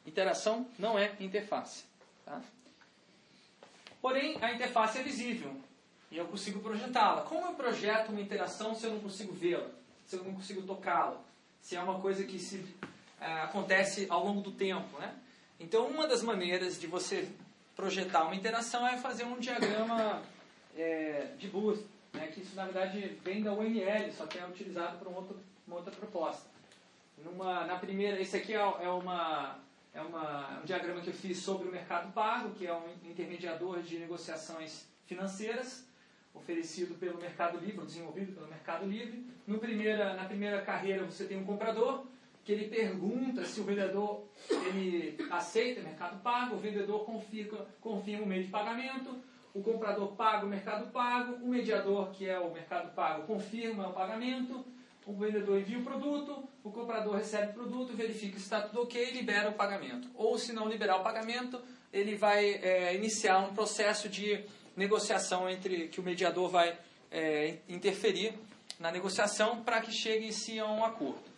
interação 0.06 0.68
não 0.80 0.98
é 0.98 1.16
interface. 1.20 1.84
Tá? 2.26 2.42
Porém, 4.02 4.38
a 4.42 4.52
interface 4.54 4.98
é 5.00 5.04
visível 5.04 5.56
e 6.12 6.18
eu 6.18 6.26
consigo 6.26 6.60
projetá-la. 6.60 7.22
Como 7.22 7.46
eu 7.46 7.54
projeto 7.54 8.10
uma 8.10 8.22
interação 8.22 8.74
se 8.74 8.86
eu 8.86 8.94
não 8.94 9.00
consigo 9.00 9.34
vê-la? 9.34 9.68
Se 10.08 10.16
eu 10.16 10.24
não 10.24 10.34
consigo 10.34 10.62
tocá-la? 10.64 11.20
Se 11.62 11.76
é 11.76 11.82
uma 11.82 12.00
coisa 12.00 12.24
que 12.24 12.40
se, 12.40 12.64
ah, 13.20 13.44
acontece 13.44 14.08
ao 14.10 14.24
longo 14.26 14.42
do 14.42 14.52
tempo, 14.52 14.98
né? 15.00 15.14
Então, 15.60 15.88
uma 15.88 16.08
das 16.08 16.22
maneiras 16.22 16.80
de 16.80 16.88
você 16.88 17.28
projetar 17.76 18.24
uma 18.24 18.36
interação 18.36 18.88
é 18.88 18.98
fazer 18.98 19.24
um 19.24 19.40
diagrama 19.40 20.22
é, 20.76 21.32
de 21.38 21.48
Booth, 21.48 21.84
né? 22.14 22.28
que 22.28 22.42
isso, 22.42 22.56
na 22.56 22.66
verdade, 22.66 23.18
vem 23.24 23.42
da 23.42 23.54
UML, 23.54 24.12
só 24.12 24.26
que 24.26 24.38
é 24.38 24.46
utilizado 24.46 24.98
para 24.98 25.10
um 25.10 25.16
outro, 25.16 25.40
uma 25.68 25.78
outra 25.78 25.92
proposta. 25.92 26.48
Numa, 27.24 27.66
na 27.66 27.78
primeira, 27.78 28.20
esse 28.22 28.38
aqui 28.38 28.54
é, 28.54 28.58
é 28.58 28.90
uma, 28.90 29.60
é 29.94 30.02
uma, 30.02 30.60
um 30.60 30.66
diagrama 30.66 31.02
que 31.02 31.10
eu 31.10 31.14
fiz 31.14 31.40
sobre 31.40 31.68
o 31.68 31.72
mercado 31.72 32.12
pago, 32.14 32.52
que 32.52 32.68
é 32.68 32.74
um 32.74 32.90
intermediador 33.04 33.82
de 33.82 33.98
negociações 33.98 34.86
financeiras, 35.08 35.86
oferecido 36.34 36.94
pelo 37.00 37.20
Mercado 37.20 37.58
Livre, 37.58 37.84
desenvolvido 37.84 38.34
pelo 38.34 38.48
Mercado 38.48 38.86
Livre. 38.86 39.26
No 39.48 39.58
primeira, 39.58 40.14
na 40.14 40.26
primeira 40.26 40.62
carreira 40.62 41.04
você 41.04 41.26
tem 41.26 41.38
um 41.38 41.46
comprador, 41.46 42.06
que 42.48 42.54
ele 42.54 42.70
pergunta 42.70 43.44
se 43.44 43.60
o 43.60 43.66
vendedor 43.66 44.24
ele 44.50 45.18
aceita 45.30 45.82
mercado 45.82 46.24
pago, 46.24 46.56
o 46.56 46.58
vendedor 46.58 47.04
confirma, 47.04 47.68
confirma 47.82 48.24
o 48.24 48.26
meio 48.26 48.46
de 48.46 48.50
pagamento, 48.50 49.22
o 49.54 49.62
comprador 49.62 50.16
paga 50.16 50.46
o 50.46 50.50
mercado 50.50 50.90
pago, 50.90 51.44
o 51.44 51.50
mediador, 51.50 52.10
que 52.12 52.30
é 52.30 52.40
o 52.40 52.54
mercado 52.54 52.96
pago, 52.96 53.28
confirma 53.28 53.90
o 53.90 53.92
pagamento, 53.92 54.64
o 55.06 55.12
vendedor 55.12 55.60
envia 55.60 55.78
o 55.78 55.84
produto, 55.84 56.48
o 56.64 56.72
comprador 56.72 57.18
recebe 57.18 57.52
o 57.52 57.54
produto, 57.54 57.94
verifica 57.94 58.38
se 58.38 58.46
está 58.46 58.62
tudo 58.62 58.84
ok 58.84 59.10
e 59.10 59.12
libera 59.12 59.50
o 59.50 59.54
pagamento. 59.54 60.08
Ou 60.16 60.38
se 60.38 60.54
não 60.54 60.70
liberar 60.70 61.02
o 61.02 61.04
pagamento, 61.04 61.62
ele 61.92 62.16
vai 62.16 62.46
é, 62.64 62.96
iniciar 62.96 63.40
um 63.40 63.54
processo 63.54 64.08
de 64.08 64.42
negociação 64.74 65.50
entre 65.50 65.90
que 65.90 66.00
o 66.00 66.04
mediador 66.04 66.48
vai 66.48 66.80
é, 67.12 67.58
interferir 67.68 68.34
na 68.80 68.90
negociação 68.90 69.66
para 69.66 69.82
que 69.82 69.92
chegue-se 69.92 70.58
a 70.62 70.66
um 70.66 70.86
acordo. 70.86 71.37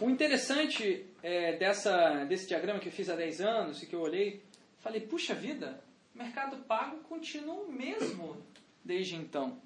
O 0.00 0.10
interessante 0.10 1.06
é, 1.22 1.56
dessa, 1.56 2.24
desse 2.24 2.46
diagrama 2.46 2.78
que 2.78 2.88
eu 2.88 2.92
fiz 2.92 3.08
há 3.08 3.16
10 3.16 3.40
anos 3.40 3.82
e 3.82 3.86
que 3.86 3.94
eu 3.94 4.00
olhei, 4.00 4.42
falei, 4.78 5.00
puxa 5.00 5.34
vida, 5.34 5.82
mercado 6.14 6.56
pago 6.64 6.98
continua 6.98 7.62
o 7.62 7.72
mesmo 7.72 8.36
desde 8.84 9.16
então. 9.16 9.60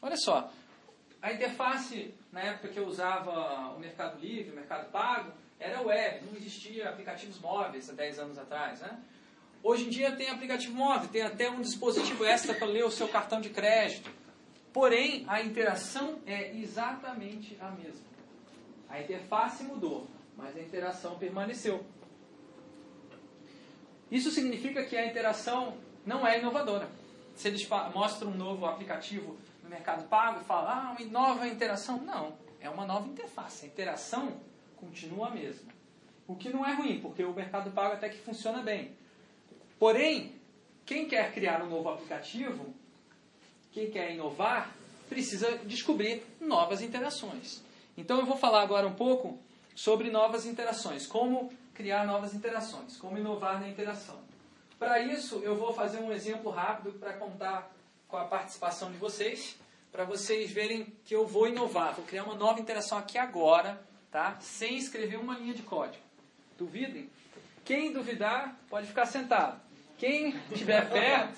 Olha 0.00 0.16
só, 0.16 0.52
a 1.20 1.32
interface, 1.32 2.14
na 2.32 2.40
época 2.40 2.68
que 2.68 2.78
eu 2.78 2.86
usava 2.86 3.74
o 3.74 3.80
Mercado 3.80 4.20
Livre, 4.20 4.52
o 4.52 4.54
Mercado 4.54 4.90
Pago, 4.90 5.32
era 5.58 5.82
web, 5.82 6.24
não 6.26 6.36
existia 6.36 6.88
aplicativos 6.88 7.40
móveis 7.40 7.90
há 7.90 7.92
10 7.92 8.18
anos 8.20 8.38
atrás. 8.38 8.80
Né? 8.80 8.98
Hoje 9.62 9.86
em 9.86 9.90
dia 9.90 10.12
tem 10.12 10.30
aplicativo 10.30 10.74
móvel, 10.74 11.08
tem 11.08 11.22
até 11.22 11.50
um 11.50 11.60
dispositivo 11.60 12.24
extra 12.24 12.54
para 12.54 12.66
ler 12.66 12.84
o 12.84 12.90
seu 12.90 13.08
cartão 13.08 13.40
de 13.40 13.50
crédito. 13.50 14.10
Porém, 14.72 15.24
a 15.26 15.42
interação 15.42 16.20
é 16.24 16.56
exatamente 16.56 17.56
a 17.60 17.70
mesma. 17.70 18.07
A 18.88 19.00
interface 19.00 19.64
mudou, 19.64 20.06
mas 20.36 20.56
a 20.56 20.60
interação 20.60 21.18
permaneceu. 21.18 21.84
Isso 24.10 24.30
significa 24.30 24.84
que 24.84 24.96
a 24.96 25.06
interação 25.06 25.76
não 26.06 26.26
é 26.26 26.38
inovadora. 26.38 26.88
Se 27.36 27.48
eles 27.48 27.68
mostram 27.94 28.30
um 28.30 28.36
novo 28.36 28.66
aplicativo 28.66 29.36
no 29.62 29.68
Mercado 29.68 30.08
Pago 30.08 30.40
e 30.40 30.44
fala, 30.44 30.72
ah, 30.72 30.96
uma 30.98 31.10
nova 31.10 31.46
interação. 31.46 31.98
Não, 31.98 32.36
é 32.60 32.70
uma 32.70 32.86
nova 32.86 33.06
interface. 33.06 33.66
A 33.66 33.68
interação 33.68 34.40
continua 34.76 35.28
a 35.28 35.30
mesma. 35.30 35.70
O 36.26 36.34
que 36.34 36.48
não 36.48 36.66
é 36.66 36.74
ruim, 36.74 37.00
porque 37.00 37.22
o 37.22 37.32
Mercado 37.32 37.70
Pago 37.70 37.94
até 37.94 38.08
que 38.08 38.18
funciona 38.18 38.62
bem. 38.62 38.92
Porém, 39.78 40.34
quem 40.84 41.06
quer 41.06 41.32
criar 41.32 41.62
um 41.62 41.68
novo 41.68 41.90
aplicativo, 41.90 42.74
quem 43.70 43.90
quer 43.90 44.12
inovar, 44.12 44.74
precisa 45.08 45.58
descobrir 45.58 46.22
novas 46.40 46.80
interações. 46.80 47.62
Então 47.98 48.20
eu 48.20 48.24
vou 48.24 48.36
falar 48.36 48.62
agora 48.62 48.86
um 48.86 48.94
pouco 48.94 49.40
sobre 49.74 50.08
novas 50.08 50.46
interações, 50.46 51.04
como 51.04 51.52
criar 51.74 52.06
novas 52.06 52.32
interações, 52.32 52.96
como 52.96 53.18
inovar 53.18 53.60
na 53.60 53.68
interação. 53.68 54.16
Para 54.78 55.00
isso, 55.00 55.40
eu 55.42 55.56
vou 55.56 55.72
fazer 55.72 55.98
um 55.98 56.12
exemplo 56.12 56.48
rápido 56.52 56.92
para 56.92 57.14
contar 57.14 57.74
com 58.06 58.16
a 58.16 58.24
participação 58.24 58.92
de 58.92 58.98
vocês, 58.98 59.56
para 59.90 60.04
vocês 60.04 60.52
verem 60.52 60.86
que 61.04 61.12
eu 61.12 61.26
vou 61.26 61.48
inovar, 61.48 61.92
vou 61.92 62.04
criar 62.04 62.22
uma 62.22 62.36
nova 62.36 62.60
interação 62.60 62.96
aqui 62.96 63.18
agora, 63.18 63.82
tá? 64.12 64.36
Sem 64.40 64.76
escrever 64.76 65.16
uma 65.16 65.36
linha 65.36 65.52
de 65.52 65.62
código. 65.62 66.02
Duvidem? 66.56 67.10
Quem 67.64 67.92
duvidar, 67.92 68.56
pode 68.70 68.86
ficar 68.86 69.06
sentado. 69.06 69.60
Quem 69.98 70.38
tiver 70.54 70.88
fé, 70.88 71.28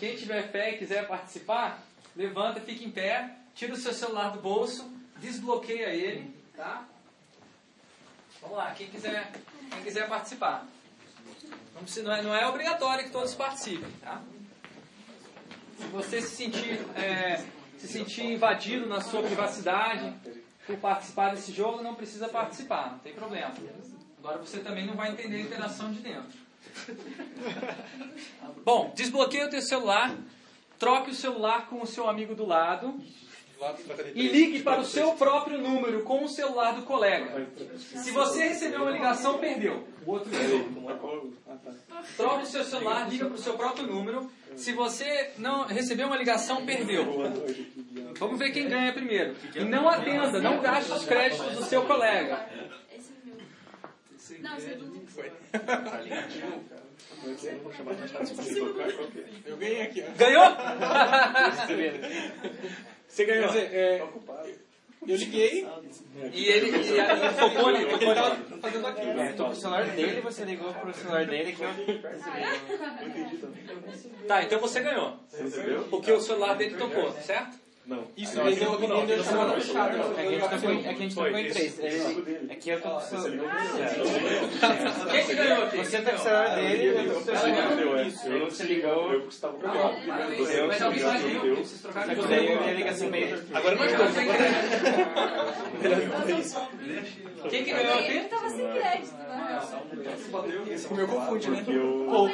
quem 0.00 0.16
tiver 0.16 0.50
fé 0.50 0.72
e 0.72 0.78
quiser 0.78 1.06
participar, 1.06 1.80
levanta, 2.16 2.60
fica 2.60 2.84
em 2.84 2.90
pé, 2.90 3.36
tira 3.54 3.74
o 3.74 3.76
seu 3.76 3.92
celular 3.92 4.30
do 4.30 4.40
bolso, 4.40 4.98
desbloqueia 5.20 5.88
ele, 5.94 6.34
tá? 6.56 6.84
Vamos 8.40 8.56
lá, 8.56 8.72
quem 8.72 8.88
quiser, 8.88 9.30
quem 9.70 9.82
quiser 9.82 10.08
participar. 10.08 10.66
Não, 11.74 12.04
não, 12.04 12.12
é, 12.12 12.22
não 12.22 12.34
é 12.34 12.46
obrigatório 12.48 13.04
que 13.04 13.10
todos 13.10 13.34
participem, 13.34 13.90
tá? 14.00 14.22
Se 15.78 15.86
você 15.86 16.22
se 16.22 16.36
sentir, 16.36 16.80
é, 16.96 17.44
se 17.78 17.88
sentir 17.88 18.24
invadido 18.24 18.86
na 18.86 19.00
sua 19.00 19.22
privacidade 19.22 20.14
por 20.66 20.76
participar 20.78 21.34
desse 21.34 21.52
jogo, 21.52 21.82
não 21.82 21.94
precisa 21.94 22.28
participar, 22.28 22.92
não 22.92 22.98
tem 22.98 23.14
problema. 23.14 23.52
Agora 24.18 24.38
você 24.38 24.60
também 24.60 24.86
não 24.86 24.94
vai 24.94 25.12
entender 25.12 25.36
a 25.36 25.40
interação 25.40 25.92
de 25.92 26.00
dentro. 26.00 26.38
Bom, 28.64 28.92
desbloqueie 28.94 29.44
o 29.44 29.50
teu 29.50 29.62
celular, 29.62 30.14
troque 30.78 31.10
o 31.10 31.14
celular 31.14 31.66
com 31.66 31.82
o 31.82 31.86
seu 31.86 32.08
amigo 32.08 32.34
do 32.34 32.46
lado 32.46 33.00
e 34.14 34.28
ligue 34.28 34.62
para 34.62 34.80
o 34.80 34.84
seu 34.84 35.12
próprio 35.12 35.58
número 35.58 36.02
com 36.02 36.24
o 36.24 36.28
celular 36.28 36.74
do 36.74 36.82
colega. 36.82 37.46
Se 37.78 38.10
você 38.10 38.48
recebeu 38.48 38.82
uma 38.82 38.90
ligação, 38.90 39.38
perdeu. 39.38 39.86
O 40.06 40.12
outro 40.12 40.30
ligou. 40.30 41.30
Troque 42.16 42.44
o 42.44 42.46
seu 42.46 42.64
celular, 42.64 43.08
liga 43.08 43.26
para 43.26 43.34
o 43.34 43.38
seu 43.38 43.54
próprio 43.54 43.86
número. 43.86 44.30
Se 44.56 44.72
você 44.72 45.32
não 45.36 45.64
recebeu 45.64 46.06
uma 46.06 46.16
ligação, 46.16 46.64
perdeu. 46.64 47.04
Vamos 48.18 48.38
ver 48.38 48.50
quem 48.52 48.68
ganha 48.68 48.92
primeiro. 48.92 49.36
E 49.54 49.62
não 49.64 49.88
atenda, 49.88 50.40
não 50.40 50.60
gaste 50.60 50.92
os 50.92 51.04
créditos 51.04 51.56
do 51.56 51.64
seu 51.64 51.82
colega. 51.82 52.48
Esse 52.92 53.12
é 53.12 53.16
meu. 53.26 53.36
Não, 54.40 54.56
esse 54.56 54.70
é 54.70 54.74
do 54.74 55.00
Foi. 55.08 55.32
Eu 59.44 59.56
ganhei 59.56 59.82
aqui, 59.82 60.04
ó. 60.06 60.12
Ganhou? 60.16 60.44
Você 63.10 63.24
ganhou. 63.24 63.48
Quer 63.48 63.64
dizer, 63.64 63.74
é, 63.76 64.02
eu 65.06 65.16
liguei. 65.16 65.66
E 66.32 66.46
ele, 66.46 66.70
e 66.70 66.98
ele 66.98 67.30
focou 67.38 67.66
ali, 67.68 67.86
tocou 67.86 68.10
ali. 68.10 68.60
Fazendo 68.60 68.86
aqui. 68.86 69.00
É, 69.00 69.32
tô 69.32 69.46
pro 69.46 69.56
celular 69.56 69.86
dele, 69.86 70.20
você 70.20 70.44
ligou 70.44 70.72
pro 70.74 70.94
celular 70.94 71.26
dele 71.26 71.52
que 71.52 71.62
eu. 71.62 71.70
Tá, 74.28 74.44
então 74.44 74.60
você 74.60 74.80
ganhou. 74.80 75.16
Porque 75.90 76.12
o 76.12 76.20
celular 76.20 76.54
dele 76.54 76.76
tocou, 76.76 77.10
certo? 77.14 77.58
Não. 77.86 78.04
Isso, 78.16 78.34
deu 78.36 78.78
ninguém 78.78 79.06
deu 79.06 79.24
chamada 79.24 79.54
fechada. 79.60 79.96
É 80.16 80.22
que 80.22 80.28
a 80.28 80.38
gente 80.38 80.48
tocou 80.48 80.70
em- 80.70 80.78
é 80.78 80.82
que 80.82 80.88
a 80.88 80.92
gente 81.02 81.14
tocou 81.14 81.38
em 81.38 81.50
três. 81.50 81.80
É 81.80 82.54
que 82.54 82.70
eu 82.70 82.80
tô 82.80 82.88
com 82.90 82.96
o. 82.96 83.00
Quem 85.10 85.24
que 85.26 85.34
ganhou 85.34 85.64
aqui? 85.64 85.76
Você 85.78 86.02
tá 86.02 86.10
com 86.12 86.16
o 86.16 86.20
celular 86.20 86.54
dele, 86.54 86.86
eu 86.86 86.94
tô 86.94 87.02
com 87.14 87.20
o 87.20 87.24
seu 87.24 87.36
celular. 87.36 88.06
Isso, 88.06 88.28
Aí 88.30 88.40
você 88.40 88.62
ligou. 88.64 89.12
Eu 89.12 89.28
estava 89.28 89.54
Mas 90.68 90.82
alguém 90.82 91.02
mais 91.04 91.22
viu, 91.22 91.56
vocês 91.56 91.80
trocaram 91.80 92.14
de 92.14 92.20
daí 92.28 92.46
eu 92.52 92.62
ia 92.62 92.72
ligar 92.74 92.90
assim 92.92 93.10
meio. 93.10 93.42
Agora 93.54 93.74
nós 93.76 93.92
dois. 96.26 96.56
Quem 97.48 97.64
que 97.64 97.72
ganhou 97.72 97.98
aqui? 97.98 98.20
tava 98.28 98.50
sem 98.50 98.70
crédito, 98.72 99.14
né? 99.96 100.16
Esse 100.70 100.86
comeu 100.88 101.06
confunde, 101.06 101.50
né? 101.50 101.64
Eu... 101.68 102.30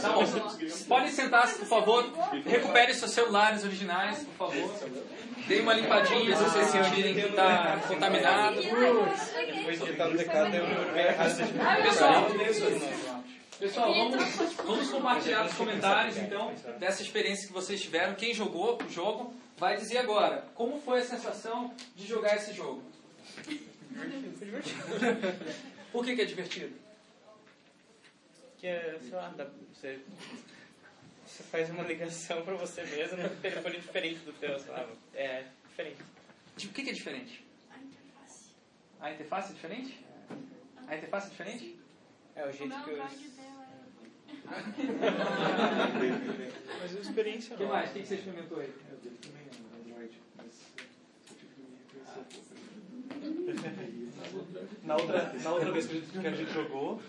Tá 0.00 0.12
bom. 0.12 0.24
Podem 0.88 1.10
sentar-se, 1.10 1.58
por 1.58 1.66
favor. 1.68 2.04
Recupere 2.44 2.94
seus 2.94 3.12
celulares 3.12 3.64
originais, 3.64 4.24
por 4.36 4.50
favor. 4.50 4.70
Dê 5.46 5.60
uma 5.60 5.74
limpadinha 5.74 6.36
se 6.36 6.42
vocês 6.42 6.66
sentirem 6.68 7.14
que 7.14 7.20
está 7.20 7.80
contaminado. 7.86 8.56
Pessoal, 11.82 12.26
pessoal 13.58 13.94
vamos, 13.94 14.34
vamos 14.64 14.90
compartilhar 14.90 15.44
nos 15.44 15.54
comentários, 15.54 16.16
então, 16.18 16.52
dessa 16.78 17.02
experiência 17.02 17.46
que 17.46 17.52
vocês 17.52 17.80
tiveram. 17.80 18.14
Quem 18.14 18.34
jogou 18.34 18.76
o 18.84 18.90
jogo 18.90 19.32
vai 19.56 19.76
dizer 19.76 19.98
agora 19.98 20.44
como 20.54 20.80
foi 20.80 21.00
a 21.00 21.04
sensação 21.04 21.72
de 21.94 22.06
jogar 22.06 22.36
esse 22.36 22.52
jogo. 22.52 22.82
Por 25.92 26.04
que, 26.04 26.14
que 26.14 26.22
é 26.22 26.24
divertido? 26.24 26.74
Que, 28.58 28.98
sei 29.00 29.10
lá, 29.12 29.28
dá, 29.36 29.46
você, 29.72 30.00
você 31.26 31.42
faz 31.44 31.70
uma 31.70 31.82
ligação 31.84 32.42
pra 32.42 32.54
você 32.54 32.82
mesmo 32.84 33.16
num 33.18 33.28
telefone 33.36 33.78
diferente 33.78 34.18
do 34.20 34.32
teu, 34.34 34.58
sei 34.58 34.72
lá. 34.72 34.88
É 35.14 35.44
diferente. 35.68 35.98
Tipo, 36.56 36.72
o 36.72 36.74
que, 36.74 36.82
que 36.84 36.90
é 36.90 36.94
diferente? 36.94 37.44
A 37.70 37.78
interface. 37.78 38.44
A 39.00 39.10
interface 39.12 39.50
é 39.50 39.54
diferente? 39.54 40.04
A 40.88 40.96
interface 40.96 41.26
é 41.26 41.30
diferente? 41.30 41.76
É 42.34 42.44
o 42.44 42.48
O 42.48 42.52
jeito 42.52 42.68
meu 42.68 42.82
que 42.84 42.90
eu. 42.90 43.02
É... 43.02 43.08
Mas 46.80 46.90
é 46.92 46.94
uma 46.94 47.00
experiência 47.02 47.54
O 47.54 47.58
que 47.58 47.64
mais? 47.64 47.90
O 47.90 47.92
que, 47.92 48.00
que 48.00 48.06
você 48.06 48.14
experimentou 48.16 48.60
aí? 48.60 48.72
Eu 48.90 48.96
dele 48.98 49.18
também 49.22 49.42
é 49.42 49.50
um 49.60 49.80
Android, 49.80 50.14
mas 50.36 50.46
eu 50.78 50.84
tive 51.34 51.54
que 51.54 51.60
me 51.60 51.66
reconhecer 51.78 52.20
um 52.20 52.24
pouco. 52.24 52.45
Na 54.82 54.96
outra, 54.96 55.32
na 55.42 55.50
outra 55.52 55.72
vez 55.72 55.86
que 55.86 55.96
a 55.96 56.00
gente, 56.00 56.18
que 56.18 56.26
a 56.26 56.30
gente 56.30 56.52
jogou, 56.52 57.00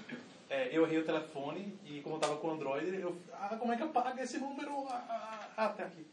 é, 0.49 0.69
eu 0.71 0.85
errei 0.85 0.99
o 0.99 1.05
telefone 1.05 1.77
e 1.85 2.01
como 2.01 2.15
eu 2.15 2.19
tava 2.19 2.37
com 2.37 2.47
o 2.47 2.51
Android, 2.51 2.95
eu. 2.99 3.17
Ah, 3.33 3.55
como 3.57 3.73
é 3.73 3.77
que 3.77 3.83
apaga 3.83 4.21
esse 4.23 4.37
número? 4.37 4.87
Ah, 4.89 5.47
até 5.57 5.83
aqui. 5.83 6.05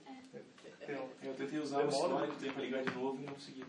Eu, 0.87 1.09
Eu 1.23 1.35
tentei 1.35 1.59
usar 1.59 1.85
o 1.85 1.89
histórico, 1.89 2.35
tentei 2.37 2.67
ligar 2.67 2.83
de 2.83 2.91
novo 2.95 3.19
e 3.23 3.25
não 3.25 3.33
consegui. 3.33 3.65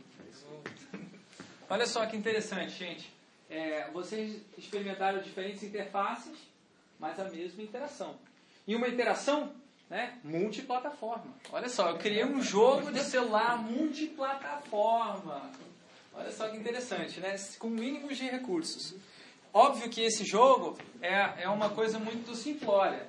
Olha 1.70 1.88
só 1.88 2.06
que 2.06 2.18
interessante, 2.18 2.72
gente. 2.72 3.14
É, 3.50 3.90
vocês 3.92 4.42
experimentaram 4.58 5.22
diferentes 5.22 5.64
interfaces, 5.64 6.38
mas 7.00 7.20
a 7.20 7.26
mesma 7.26 7.64
interação. 7.64 8.16
E 8.68 8.76
uma 8.76 8.88
interação 8.88 9.54
né, 9.90 10.18
multiplataforma. 10.24 11.34
Olha 11.52 11.70
só, 11.70 11.90
eu 11.90 11.98
criei 11.98 12.26
um 12.26 12.42
jogo 12.42 12.92
de 12.92 13.02
celular 13.02 13.58
multiplataforma. 13.58 15.52
Olha 16.17 16.32
só 16.32 16.47
que 16.47 16.58
interessante, 16.58 17.19
né? 17.19 17.36
Com 17.60 17.69
mínimos 17.69 18.17
de 18.17 18.23
recursos. 18.23 18.95
Óbvio 19.54 19.89
que 19.89 20.01
esse 20.01 20.23
jogo 20.25 20.78
é, 21.01 21.43
é 21.43 21.49
uma 21.49 21.69
coisa 21.69 21.99
muito 21.99 22.34
simplória. 22.36 23.08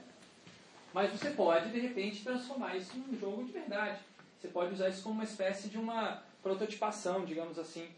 Mas 0.92 1.12
você 1.12 1.30
pode, 1.30 1.70
de 1.70 1.78
repente, 1.78 2.24
transformar 2.24 2.76
isso 2.76 2.96
num 2.96 3.18
jogo 3.18 3.44
de 3.44 3.52
verdade. 3.52 3.98
Você 4.40 4.48
pode 4.48 4.74
usar 4.74 4.88
isso 4.88 5.02
como 5.02 5.16
uma 5.16 5.24
espécie 5.24 5.68
de 5.68 5.78
uma 5.78 6.22
prototipação, 6.42 7.24
digamos 7.24 7.58
assim, 7.58 7.88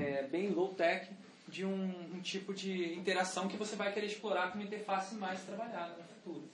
é, 0.00 0.24
bem 0.24 0.50
low-tech, 0.50 1.08
de 1.48 1.64
um, 1.64 2.14
um 2.14 2.20
tipo 2.20 2.54
de 2.54 2.94
interação 2.94 3.48
que 3.48 3.56
você 3.56 3.76
vai 3.76 3.92
querer 3.92 4.06
explorar 4.06 4.50
com 4.50 4.58
uma 4.58 4.64
interface 4.64 5.14
mais 5.14 5.40
trabalhada 5.42 5.96
no 5.96 6.04
futuro. 6.04 6.48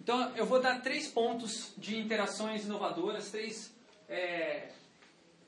Então, 0.00 0.32
eu 0.34 0.44
vou 0.44 0.60
dar 0.60 0.80
três 0.80 1.08
pontos 1.08 1.72
de 1.78 1.96
interações 1.96 2.64
inovadoras, 2.64 3.30
três 3.30 3.71
é, 4.12 4.68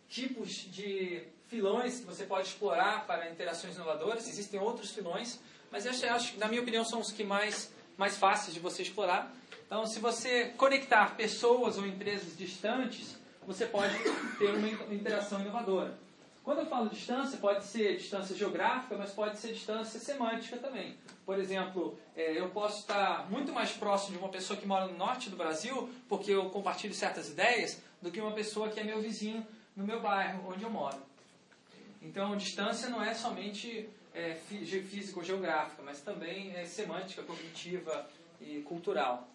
tipos 0.08 0.50
de 0.50 1.22
filões 1.48 2.00
que 2.00 2.06
você 2.06 2.24
pode 2.24 2.48
explorar 2.48 3.06
para 3.06 3.30
interações 3.30 3.76
inovadoras. 3.76 4.26
Existem 4.28 4.58
outros 4.58 4.90
filões, 4.90 5.38
mas 5.70 5.84
eu 5.86 5.92
acho, 6.14 6.38
na 6.38 6.48
minha 6.48 6.62
opinião, 6.62 6.84
são 6.84 7.00
os 7.00 7.12
que 7.12 7.22
mais, 7.22 7.70
mais 7.96 8.16
fáceis 8.16 8.54
de 8.54 8.60
você 8.60 8.82
explorar. 8.82 9.32
Então, 9.66 9.86
se 9.86 9.98
você 9.98 10.46
conectar 10.56 11.16
pessoas 11.16 11.78
ou 11.78 11.86
empresas 11.86 12.36
distantes, 12.36 13.16
você 13.46 13.66
pode 13.66 13.94
ter 14.38 14.54
uma 14.54 14.94
interação 14.94 15.40
inovadora. 15.40 15.98
Quando 16.44 16.58
eu 16.58 16.66
falo 16.66 16.90
distância, 16.90 17.38
pode 17.38 17.64
ser 17.64 17.96
distância 17.96 18.36
geográfica, 18.36 18.98
mas 18.98 19.10
pode 19.12 19.38
ser 19.38 19.54
distância 19.54 19.98
semântica 19.98 20.58
também. 20.58 20.94
Por 21.24 21.38
exemplo, 21.38 21.98
é, 22.14 22.38
eu 22.38 22.50
posso 22.50 22.80
estar 22.80 23.30
muito 23.30 23.50
mais 23.50 23.72
próximo 23.72 24.18
de 24.18 24.22
uma 24.22 24.28
pessoa 24.28 24.58
que 24.58 24.66
mora 24.66 24.86
no 24.86 24.98
norte 24.98 25.30
do 25.30 25.36
Brasil, 25.36 25.88
porque 26.06 26.30
eu 26.30 26.50
compartilho 26.50 26.92
certas 26.92 27.30
ideias, 27.30 27.80
do 28.04 28.10
que 28.10 28.20
uma 28.20 28.32
pessoa 28.32 28.68
que 28.68 28.78
é 28.78 28.84
meu 28.84 29.00
vizinho 29.00 29.44
no 29.74 29.84
meu 29.86 29.98
bairro, 29.98 30.46
onde 30.52 30.62
eu 30.62 30.68
moro. 30.70 30.98
Então, 32.02 32.36
distância 32.36 32.90
não 32.90 33.02
é 33.02 33.14
somente 33.14 33.88
é, 34.12 34.34
fí- 34.46 34.62
ge- 34.62 34.82
física 34.82 35.18
ou 35.18 35.24
geográfica, 35.24 35.82
mas 35.82 36.02
também 36.02 36.54
é, 36.54 36.66
semântica, 36.66 37.22
cognitiva 37.22 38.06
e 38.42 38.60
cultural. 38.60 39.26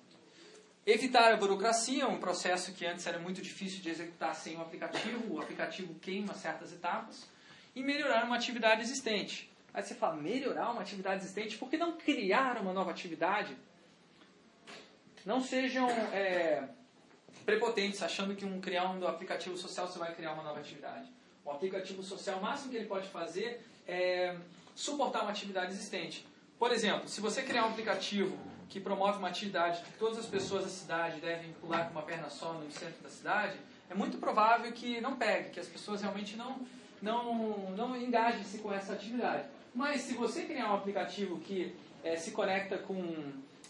Evitar 0.85 1.33
a 1.33 1.35
burocracia, 1.35 2.07
um 2.07 2.19
processo 2.19 2.71
que 2.73 2.85
antes 2.85 3.07
era 3.07 3.17
muito 3.17 3.41
difícil 3.41 3.81
de 3.81 3.89
executar 3.89 4.35
sem 4.35 4.55
o 4.55 4.61
aplicativo, 4.61 5.33
o 5.33 5.41
aplicativo 5.41 5.95
queima 5.95 6.35
certas 6.35 6.71
etapas, 6.71 7.25
e 7.75 7.81
melhorar 7.81 8.23
uma 8.23 8.35
atividade 8.35 8.81
existente. 8.81 9.49
Aí 9.73 9.81
você 9.81 9.95
fala, 9.95 10.15
melhorar 10.15 10.69
uma 10.69 10.81
atividade 10.81 11.23
existente, 11.23 11.57
por 11.57 11.69
que 11.71 11.77
não 11.77 11.97
criar 11.97 12.57
uma 12.61 12.71
nova 12.71 12.91
atividade? 12.91 13.57
Não 15.25 15.41
sejam 15.41 15.89
é, 15.89 16.69
prepotentes, 17.49 18.03
achando 18.03 18.35
que 18.35 18.45
um, 18.45 18.61
criar 18.61 18.91
um 18.91 19.07
aplicativo 19.07 19.57
social 19.57 19.87
você 19.87 19.97
vai 19.97 20.13
criar 20.13 20.33
uma 20.33 20.43
nova 20.43 20.59
atividade. 20.59 21.09
O 21.43 21.49
aplicativo 21.49 22.03
social, 22.03 22.37
o 22.37 22.41
máximo 22.43 22.69
que 22.69 22.77
ele 22.77 22.85
pode 22.85 23.07
fazer 23.07 23.65
é 23.87 24.35
suportar 24.75 25.23
uma 25.23 25.31
atividade 25.31 25.71
existente. 25.71 26.27
Por 26.59 26.71
exemplo, 26.71 27.07
se 27.09 27.19
você 27.19 27.41
criar 27.41 27.65
um 27.65 27.69
aplicativo 27.69 28.37
que 28.69 28.79
promove 28.79 29.17
uma 29.17 29.29
atividade 29.29 29.81
que 29.81 29.97
todas 29.97 30.19
as 30.19 30.27
pessoas 30.27 30.63
da 30.63 30.69
cidade 30.69 31.19
devem 31.19 31.51
pular 31.53 31.85
com 31.85 31.91
uma 31.91 32.03
perna 32.03 32.29
só 32.29 32.53
no 32.53 32.71
centro 32.71 33.01
da 33.01 33.09
cidade, 33.09 33.57
é 33.89 33.95
muito 33.95 34.19
provável 34.19 34.71
que 34.71 35.01
não 35.01 35.15
pegue, 35.15 35.49
que 35.49 35.59
as 35.59 35.67
pessoas 35.67 36.01
realmente 36.01 36.35
não, 36.35 36.61
não, 37.01 37.71
não 37.71 37.97
engajem-se 37.97 38.59
com 38.59 38.71
essa 38.71 38.93
atividade. 38.93 39.45
Mas 39.73 40.01
se 40.01 40.13
você 40.13 40.43
criar 40.43 40.71
um 40.71 40.75
aplicativo 40.75 41.39
que 41.39 41.75
eh, 42.03 42.15
se 42.15 42.29
conecta 42.29 42.77
com 42.77 43.01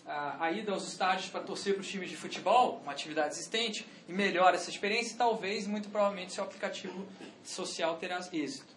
a, 0.10 0.52
ida 0.52 0.72
aos 0.72 0.88
estádios 0.88 1.30
para 1.30 1.42
torcer 1.42 1.74
para 1.76 1.82
os 1.82 1.88
times 1.88 2.10
de 2.10 2.18
futebol, 2.18 2.80
uma 2.82 2.92
atividade 2.92 3.34
existente, 3.34 3.88
e 4.08 4.12
melhora 4.12 4.56
essa 4.56 4.70
experiência, 4.70 5.16
talvez, 5.18 5.68
muito 5.68 5.90
provavelmente, 5.90 6.34
seu 6.34 6.44
aplicativo 6.44 7.06
social 7.44 7.98
terá 7.98 8.20
êxito. 8.34 8.74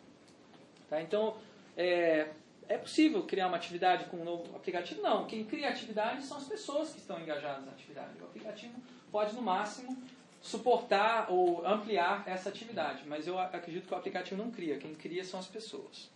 Tá? 0.91 1.01
Então, 1.01 1.37
é, 1.77 2.29
é 2.69 2.77
possível 2.77 3.23
criar 3.25 3.47
uma 3.47 3.57
atividade 3.57 4.05
com 4.07 4.19
um 4.19 4.25
novo 4.25 4.55
aplicativo? 4.55 5.01
Não. 5.01 5.27
Quem 5.27 5.45
cria 5.45 5.71
atividade 5.71 6.25
são 6.25 6.37
as 6.37 6.45
pessoas 6.45 6.91
que 6.91 6.99
estão 6.99 7.19
engajadas 7.19 7.65
na 7.65 7.73
atividade. 7.73 8.11
O 8.21 8.25
aplicativo 8.25 8.75
pode, 9.11 9.35
no 9.35 9.41
máximo, 9.41 9.97
suportar 10.43 11.31
ou 11.31 11.67
ampliar 11.67 12.25
essa 12.27 12.51
atividade, 12.51 13.05
mas 13.07 13.27
eu 13.27 13.39
acredito 13.39 13.87
que 13.87 13.95
o 13.95 13.97
aplicativo 13.97 14.43
não 14.43 14.51
cria. 14.51 14.77
Quem 14.77 14.95
cria 14.95 15.25
são 15.25 15.41
as 15.41 15.47
pessoas. 15.47 16.11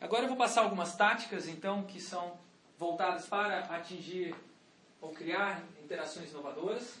Agora 0.00 0.24
eu 0.24 0.28
vou 0.28 0.36
passar 0.36 0.62
algumas 0.62 0.96
táticas, 0.96 1.46
então, 1.48 1.82
que 1.82 2.00
são 2.00 2.36
voltadas 2.78 3.26
para 3.26 3.58
atingir 3.60 4.34
ou 5.00 5.10
criar 5.12 5.62
interações 5.82 6.30
inovadoras. 6.30 6.94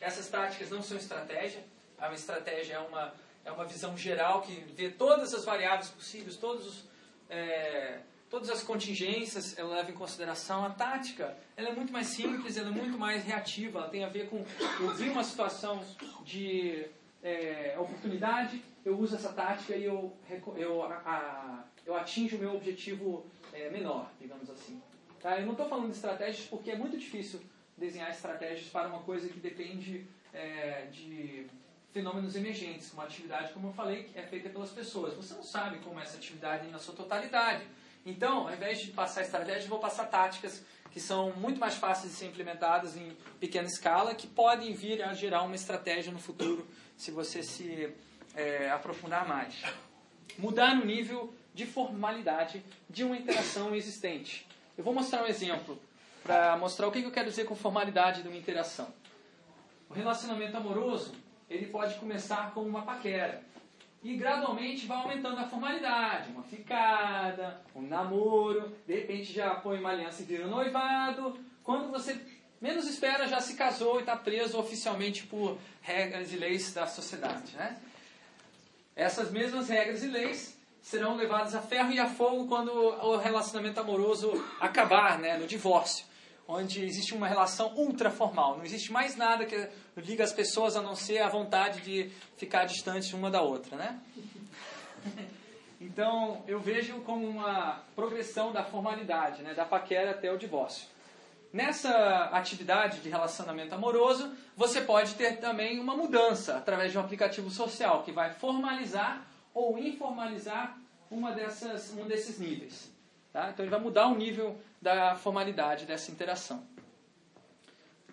Essas 0.00 0.28
táticas 0.28 0.70
não 0.70 0.82
são 0.82 0.96
estratégia. 0.96 1.62
A 1.98 2.12
estratégia 2.12 2.74
é 2.74 2.78
uma, 2.78 3.12
é 3.44 3.52
uma 3.52 3.64
visão 3.64 3.96
geral 3.96 4.42
que 4.42 4.52
vê 4.74 4.90
todas 4.90 5.34
as 5.34 5.44
variáveis 5.44 5.90
possíveis, 5.90 6.36
todos 6.36 6.66
os, 6.66 6.84
é, 7.28 8.00
todas 8.30 8.48
as 8.50 8.62
contingências, 8.62 9.58
ela 9.58 9.76
leva 9.76 9.90
em 9.90 9.94
consideração. 9.94 10.64
A 10.64 10.70
tática 10.70 11.36
ela 11.56 11.68
é 11.68 11.72
muito 11.72 11.92
mais 11.92 12.06
simples, 12.08 12.56
ela 12.56 12.68
é 12.68 12.72
muito 12.72 12.98
mais 12.98 13.24
reativa. 13.24 13.80
Ela 13.80 13.88
tem 13.88 14.04
a 14.04 14.08
ver 14.08 14.28
com 14.28 14.44
eu 14.80 14.94
vi 14.94 15.10
uma 15.10 15.22
situação 15.24 15.84
de 16.24 16.86
é, 17.22 17.76
oportunidade, 17.78 18.62
eu 18.84 18.98
uso 18.98 19.14
essa 19.16 19.30
tática 19.32 19.76
e 19.76 19.84
eu, 19.84 20.16
eu, 20.56 20.82
a- 20.82 21.02
a- 21.04 21.64
eu 21.84 21.94
atinjo 21.94 22.36
o 22.36 22.38
meu 22.38 22.54
objetivo 22.56 23.26
é, 23.52 23.68
menor, 23.68 24.10
digamos 24.18 24.48
assim. 24.48 24.80
Tá? 25.20 25.38
Eu 25.38 25.44
não 25.44 25.52
estou 25.52 25.68
falando 25.68 25.88
de 25.90 25.96
estratégias 25.96 26.46
porque 26.46 26.70
é 26.70 26.76
muito 26.76 26.96
difícil 26.96 27.40
desenhar 27.76 28.10
estratégias 28.10 28.68
para 28.68 28.88
uma 28.88 29.00
coisa 29.00 29.28
que 29.28 29.38
depende 29.38 30.06
é, 30.32 30.86
de 30.90 31.46
fenômenos 31.92 32.36
emergentes, 32.36 32.92
uma 32.92 33.04
atividade, 33.04 33.52
como 33.52 33.68
eu 33.68 33.72
falei, 33.72 34.04
que 34.04 34.18
é 34.18 34.22
feita 34.22 34.48
pelas 34.48 34.70
pessoas. 34.70 35.14
Você 35.14 35.34
não 35.34 35.42
sabe 35.42 35.78
como 35.80 35.98
é 35.98 36.02
essa 36.02 36.16
atividade 36.16 36.68
na 36.68 36.78
sua 36.78 36.94
totalidade. 36.94 37.64
Então, 38.06 38.48
ao 38.48 38.54
invés 38.54 38.80
de 38.80 38.92
passar 38.92 39.22
estratégias, 39.22 39.66
vou 39.66 39.78
passar 39.78 40.06
táticas 40.06 40.64
que 40.90 41.00
são 41.00 41.32
muito 41.32 41.60
mais 41.60 41.74
fáceis 41.74 42.12
de 42.12 42.18
ser 42.18 42.26
implementadas 42.26 42.96
em 42.96 43.16
pequena 43.38 43.68
escala, 43.68 44.14
que 44.14 44.26
podem 44.26 44.72
vir 44.72 45.02
a 45.02 45.14
gerar 45.14 45.42
uma 45.42 45.54
estratégia 45.54 46.12
no 46.12 46.18
futuro, 46.18 46.66
se 46.96 47.10
você 47.10 47.42
se 47.42 47.92
é, 48.34 48.70
aprofundar 48.70 49.26
mais. 49.28 49.62
Mudar 50.38 50.74
no 50.74 50.84
nível 50.84 51.32
de 51.54 51.66
formalidade 51.66 52.64
de 52.88 53.04
uma 53.04 53.16
interação 53.16 53.74
existente. 53.74 54.48
Eu 54.80 54.84
vou 54.84 54.94
mostrar 54.94 55.24
um 55.24 55.26
exemplo 55.26 55.78
para 56.22 56.56
mostrar 56.56 56.88
o 56.88 56.90
que 56.90 57.02
eu 57.02 57.10
quero 57.10 57.28
dizer 57.28 57.44
com 57.44 57.54
formalidade 57.54 58.22
de 58.22 58.28
uma 58.28 58.36
interação. 58.38 58.88
O 59.90 59.92
relacionamento 59.92 60.56
amoroso, 60.56 61.12
ele 61.50 61.66
pode 61.66 61.96
começar 61.96 62.54
com 62.54 62.62
uma 62.62 62.80
paquera. 62.80 63.42
E 64.02 64.16
gradualmente 64.16 64.86
vai 64.86 64.96
aumentando 64.96 65.38
a 65.38 65.44
formalidade. 65.44 66.30
Uma 66.30 66.42
ficada, 66.44 67.60
um 67.76 67.82
namoro, 67.82 68.74
de 68.86 68.94
repente 68.94 69.34
já 69.34 69.50
põe 69.56 69.78
uma 69.78 69.90
aliança 69.90 70.22
e 70.22 70.24
vira 70.24 70.46
noivado. 70.46 71.38
Quando 71.62 71.90
você 71.90 72.18
menos 72.58 72.88
espera, 72.88 73.28
já 73.28 73.38
se 73.38 73.56
casou 73.56 73.98
e 73.98 74.00
está 74.00 74.16
preso 74.16 74.58
oficialmente 74.58 75.26
por 75.26 75.58
regras 75.82 76.32
e 76.32 76.38
leis 76.38 76.72
da 76.72 76.86
sociedade. 76.86 77.54
Né? 77.54 77.78
Essas 78.96 79.30
mesmas 79.30 79.68
regras 79.68 80.02
e 80.02 80.06
leis 80.06 80.58
serão 80.82 81.16
levadas 81.16 81.54
a 81.54 81.60
ferro 81.60 81.92
e 81.92 81.98
a 81.98 82.08
fogo 82.08 82.46
quando 82.46 82.72
o 82.72 83.16
relacionamento 83.16 83.80
amoroso 83.80 84.32
acabar, 84.60 85.18
né, 85.18 85.36
no 85.36 85.46
divórcio, 85.46 86.04
onde 86.48 86.84
existe 86.84 87.14
uma 87.14 87.28
relação 87.28 87.72
ultra 87.76 88.10
formal. 88.10 88.56
Não 88.56 88.64
existe 88.64 88.90
mais 88.90 89.16
nada 89.16 89.44
que 89.44 89.68
liga 89.96 90.24
as 90.24 90.32
pessoas 90.32 90.76
a 90.76 90.82
não 90.82 90.94
ser 90.94 91.18
a 91.18 91.28
vontade 91.28 91.80
de 91.82 92.10
ficar 92.36 92.64
distantes 92.64 93.12
uma 93.12 93.30
da 93.30 93.42
outra, 93.42 93.76
né? 93.76 94.00
Então, 95.82 96.44
eu 96.46 96.60
vejo 96.60 97.00
como 97.00 97.26
uma 97.26 97.80
progressão 97.96 98.52
da 98.52 98.62
formalidade, 98.62 99.42
né, 99.42 99.54
da 99.54 99.64
paquera 99.64 100.10
até 100.10 100.30
o 100.30 100.36
divórcio. 100.36 100.86
Nessa 101.50 102.28
atividade 102.32 103.00
de 103.00 103.08
relacionamento 103.08 103.74
amoroso, 103.74 104.30
você 104.54 104.82
pode 104.82 105.14
ter 105.14 105.38
também 105.38 105.80
uma 105.80 105.96
mudança 105.96 106.58
através 106.58 106.92
de 106.92 106.98
um 106.98 107.00
aplicativo 107.00 107.50
social 107.50 108.02
que 108.02 108.12
vai 108.12 108.30
formalizar 108.34 109.26
ou 109.60 109.78
informalizar 109.78 110.78
uma 111.10 111.32
dessas, 111.32 111.90
um 111.92 112.06
desses 112.06 112.38
níveis. 112.38 112.90
Tá? 113.32 113.50
Então 113.50 113.64
ele 113.64 113.70
vai 113.70 113.80
mudar 113.80 114.06
o 114.08 114.16
nível 114.16 114.58
da 114.80 115.14
formalidade 115.16 115.84
dessa 115.84 116.10
interação. 116.10 116.64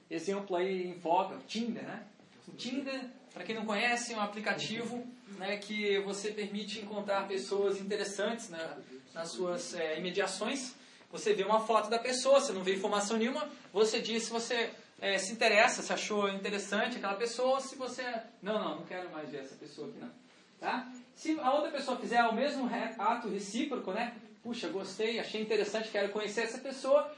Exemplo 0.10 0.56
aí 0.56 0.88
em 0.88 0.94
voga, 0.94 1.36
o 1.36 1.40
Tinder. 1.40 1.84
Né? 1.84 2.04
O 2.48 2.52
Tinder, 2.52 3.06
para 3.34 3.44
quem 3.44 3.56
não 3.56 3.66
conhece, 3.66 4.14
é 4.14 4.18
um 4.18 4.22
aplicativo 4.22 5.06
né, 5.38 5.58
que 5.58 6.00
você 6.00 6.32
permite 6.32 6.80
encontrar 6.80 7.28
pessoas 7.28 7.80
interessantes 7.80 8.50
né, 8.50 8.78
nas 9.14 9.30
suas 9.30 9.74
é, 9.74 9.98
imediações. 9.98 10.76
Você 11.12 11.34
vê 11.34 11.44
uma 11.44 11.62
foto 11.62 11.90
da 11.90 12.00
pessoa, 12.00 12.40
você 12.40 12.52
não 12.52 12.64
vê 12.64 12.76
informação 12.76 13.18
nenhuma, 13.18 13.50
você 13.72 14.02
diz 14.02 14.24
se 14.24 14.32
você 14.32 14.72
é, 15.00 15.18
se 15.18 15.32
interessa, 15.32 15.82
se 15.82 15.92
achou 15.92 16.30
interessante 16.30 16.98
aquela 16.98 17.16
pessoa, 17.16 17.62
se 17.62 17.76
você... 17.76 18.04
Não, 18.42 18.60
não, 18.60 18.76
não 18.78 18.86
quero 18.86 19.10
mais 19.12 19.30
ver 19.30 19.40
essa 19.40 19.56
pessoa 19.56 19.90
aqui 19.90 20.00
não. 20.00 20.12
Tá? 20.60 20.92
Se 21.18 21.38
a 21.40 21.52
outra 21.52 21.72
pessoa 21.72 21.98
fizer 21.98 22.24
o 22.26 22.34
mesmo 22.34 22.70
ato 23.00 23.28
recíproco, 23.28 23.92
né? 23.92 24.16
Puxa, 24.44 24.70
gostei, 24.70 25.20
achei 25.20 25.42
interessante, 25.42 25.90
quero 25.90 26.10
conhecer 26.10 26.42
essa 26.42 26.60
pessoa. 26.60 27.12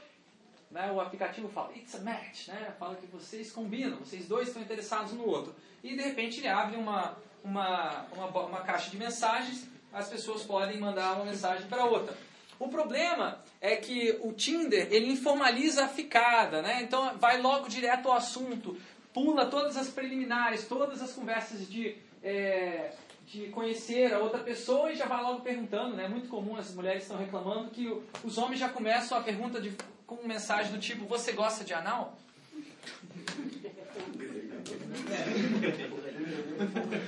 Né? 0.70 0.90
O 0.90 0.98
aplicativo 0.98 1.48
fala, 1.48 1.70
it's 1.76 1.94
a 1.94 1.98
match, 1.98 2.48
né? 2.48 2.74
Fala 2.78 2.94
que 2.94 3.06
vocês 3.06 3.52
combinam, 3.52 3.98
vocês 3.98 4.26
dois 4.26 4.48
estão 4.48 4.62
interessados 4.62 5.12
no 5.12 5.26
outro. 5.26 5.54
E 5.84 5.94
de 5.94 6.02
repente 6.02 6.40
ele 6.40 6.48
abre 6.48 6.78
uma, 6.78 7.14
uma, 7.44 8.06
uma, 8.12 8.26
uma 8.46 8.60
caixa 8.62 8.90
de 8.90 8.96
mensagens, 8.96 9.68
as 9.92 10.08
pessoas 10.08 10.44
podem 10.44 10.80
mandar 10.80 11.16
uma 11.16 11.26
mensagem 11.26 11.66
para 11.66 11.84
outra. 11.84 12.16
O 12.58 12.68
problema 12.68 13.38
é 13.60 13.76
que 13.76 14.18
o 14.22 14.32
Tinder, 14.32 14.88
ele 14.90 15.12
informaliza 15.12 15.84
a 15.84 15.88
ficada, 15.88 16.62
né? 16.62 16.82
Então 16.82 17.18
vai 17.18 17.40
logo 17.42 17.68
direto 17.68 18.08
ao 18.08 18.14
assunto, 18.14 18.78
pula 19.12 19.44
todas 19.44 19.76
as 19.76 19.88
preliminares, 19.88 20.66
todas 20.66 21.02
as 21.02 21.12
conversas 21.12 21.68
de, 21.68 21.96
é, 22.22 22.92
de 23.32 23.46
conhecer 23.48 24.12
a 24.12 24.18
outra 24.18 24.40
pessoa 24.40 24.90
e 24.90 24.96
já 24.96 25.06
vai 25.06 25.22
logo 25.22 25.42
perguntando, 25.42 25.94
né? 25.94 26.06
É 26.06 26.08
muito 26.08 26.28
comum 26.28 26.56
as 26.56 26.74
mulheres 26.74 27.04
estão 27.04 27.16
reclamando 27.16 27.70
que 27.70 27.88
os 28.24 28.36
homens 28.36 28.58
já 28.58 28.68
começam 28.68 29.16
a 29.16 29.20
pergunta 29.20 29.60
de, 29.60 29.72
com 30.04 30.26
mensagem 30.26 30.72
do 30.72 30.78
tipo, 30.78 31.04
você 31.06 31.30
gosta 31.30 31.62
de 31.62 31.72
anal? 31.72 32.18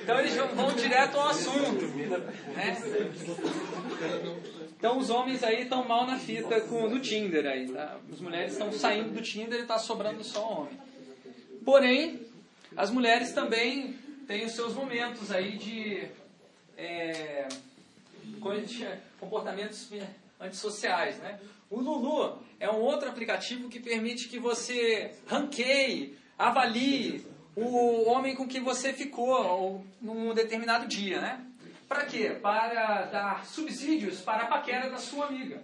Então 0.03 0.21
eles 0.21 0.37
vão, 0.37 0.49
vão 0.49 0.73
direto 0.77 1.19
ao 1.19 1.29
assunto. 1.29 1.87
Né? 2.55 2.79
Então 4.79 4.99
os 4.99 5.11
homens 5.11 5.43
aí 5.43 5.63
estão 5.63 5.85
mal 5.85 6.07
na 6.07 6.19
fita 6.19 6.61
com, 6.63 6.89
do 6.89 7.01
Tinder 7.01 7.47
aí, 7.47 7.69
tá? 7.69 7.99
As 8.13 8.21
mulheres 8.21 8.53
estão 8.53 8.73
saindo 8.73 9.11
do 9.11 9.21
Tinder 9.21 9.59
e 9.59 9.63
está 9.63 9.77
sobrando 9.77 10.23
só 10.23 10.49
homem. 10.49 10.79
Porém, 11.65 12.21
as 12.77 12.91
mulheres 12.91 13.33
também 13.33 13.97
têm 14.33 14.47
os 14.47 14.53
seus 14.53 14.73
momentos 14.73 15.31
aí 15.31 15.59
de, 15.59 16.09
é, 16.79 17.47
comportamentos 19.21 19.91
antissociais, 20.41 21.19
né? 21.19 21.39
O 21.69 21.79
Lulu 21.79 22.43
é 22.59 22.71
um 22.71 22.81
outro 22.81 23.11
aplicativo 23.11 23.69
que 23.69 23.79
permite 23.79 24.29
que 24.29 24.39
você 24.39 25.15
ranqueie, 25.27 26.17
avalie 26.39 27.27
o 27.55 28.09
homem 28.09 28.35
com 28.35 28.49
que 28.49 28.59
você 28.59 28.95
ficou 28.95 29.35
ou, 29.35 29.87
num 30.01 30.33
determinado 30.33 30.89
dia, 30.89 31.21
né? 31.21 31.47
Para 31.87 32.07
quê? 32.07 32.31
Para 32.41 33.03
dar 33.03 33.45
subsídios 33.45 34.23
para 34.23 34.45
a 34.45 34.47
paquera 34.47 34.89
da 34.89 34.97
sua 34.97 35.27
amiga. 35.27 35.63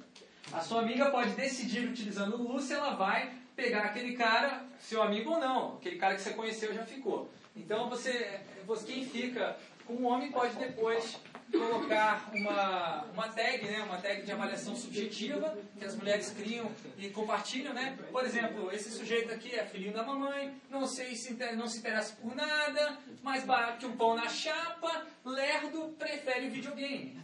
A 0.52 0.61
sua 0.61 0.83
amiga 0.83 1.11
pode 1.11 1.31
decidir, 1.31 1.88
utilizando 1.88 2.37
o 2.37 2.52
Lu, 2.52 2.61
se 2.61 2.74
ela 2.74 2.90
vai 2.90 3.33
pegar 3.57 3.85
aquele 3.85 4.14
cara, 4.14 4.62
seu 4.78 5.02
amigo 5.02 5.31
ou 5.31 5.40
não. 5.40 5.76
Aquele 5.76 5.96
cara 5.96 6.14
que 6.14 6.20
você 6.20 6.35
conheceu 6.35 6.74
já 6.74 6.85
ficou. 6.85 7.31
Então, 7.59 7.88
você, 7.88 8.40
você 8.66 8.87
quem 8.87 9.05
fica 9.05 9.57
com 9.85 9.94
o 9.94 10.05
homem 10.05 10.31
pode 10.31 10.55
depois 10.57 11.18
colocar 11.51 12.31
uma, 12.35 13.05
uma 13.05 13.29
tag, 13.29 13.64
né, 13.64 13.83
uma 13.83 13.97
tag 13.97 14.23
de 14.23 14.31
avaliação 14.31 14.77
subjetiva, 14.77 15.57
que 15.79 15.85
as 15.85 15.97
mulheres 15.97 16.31
criam 16.31 16.71
e 16.99 17.09
compartilham, 17.09 17.73
né? 17.73 17.99
Por 18.12 18.25
exemplo, 18.25 18.71
esse 18.71 18.90
sujeito 18.90 19.33
aqui 19.33 19.55
é 19.55 19.64
filhinho 19.64 19.94
da 19.94 20.03
mamãe, 20.03 20.55
não 20.68 20.87
sei 20.87 21.16
se 21.16 21.33
não 21.57 21.66
se 21.66 21.79
interessa 21.79 22.14
por 22.21 22.35
nada, 22.37 22.99
mais 23.23 23.44
barato 23.44 23.79
que 23.79 23.87
um 23.87 23.97
pão 23.97 24.14
na 24.14 24.29
chapa, 24.29 25.07
lerdo, 25.25 25.94
prefere 25.99 26.49
videogame. 26.51 27.18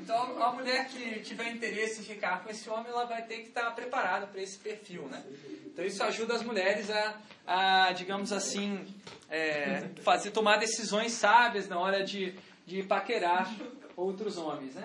Então, 0.00 0.42
a 0.42 0.52
mulher 0.52 0.88
que 0.88 1.20
tiver 1.20 1.50
interesse 1.52 2.00
em 2.00 2.04
ficar 2.04 2.42
com 2.42 2.50
esse 2.50 2.68
homem, 2.68 2.86
ela 2.88 3.04
vai 3.04 3.22
ter 3.22 3.38
que 3.38 3.48
estar 3.48 3.70
preparada 3.72 4.26
para 4.26 4.40
esse 4.40 4.58
perfil, 4.58 5.02
né? 5.08 5.22
Então, 5.66 5.84
isso 5.84 6.02
ajuda 6.02 6.34
as 6.34 6.42
mulheres 6.42 6.90
a, 6.90 7.20
a 7.46 7.92
digamos 7.92 8.32
assim, 8.32 8.86
é, 9.30 9.88
fazer, 10.02 10.30
tomar 10.30 10.58
decisões 10.58 11.12
sábias 11.12 11.68
na 11.68 11.78
hora 11.78 12.04
de, 12.04 12.34
de 12.66 12.82
paquerar 12.82 13.54
outros 13.96 14.36
homens, 14.36 14.74
né? 14.74 14.84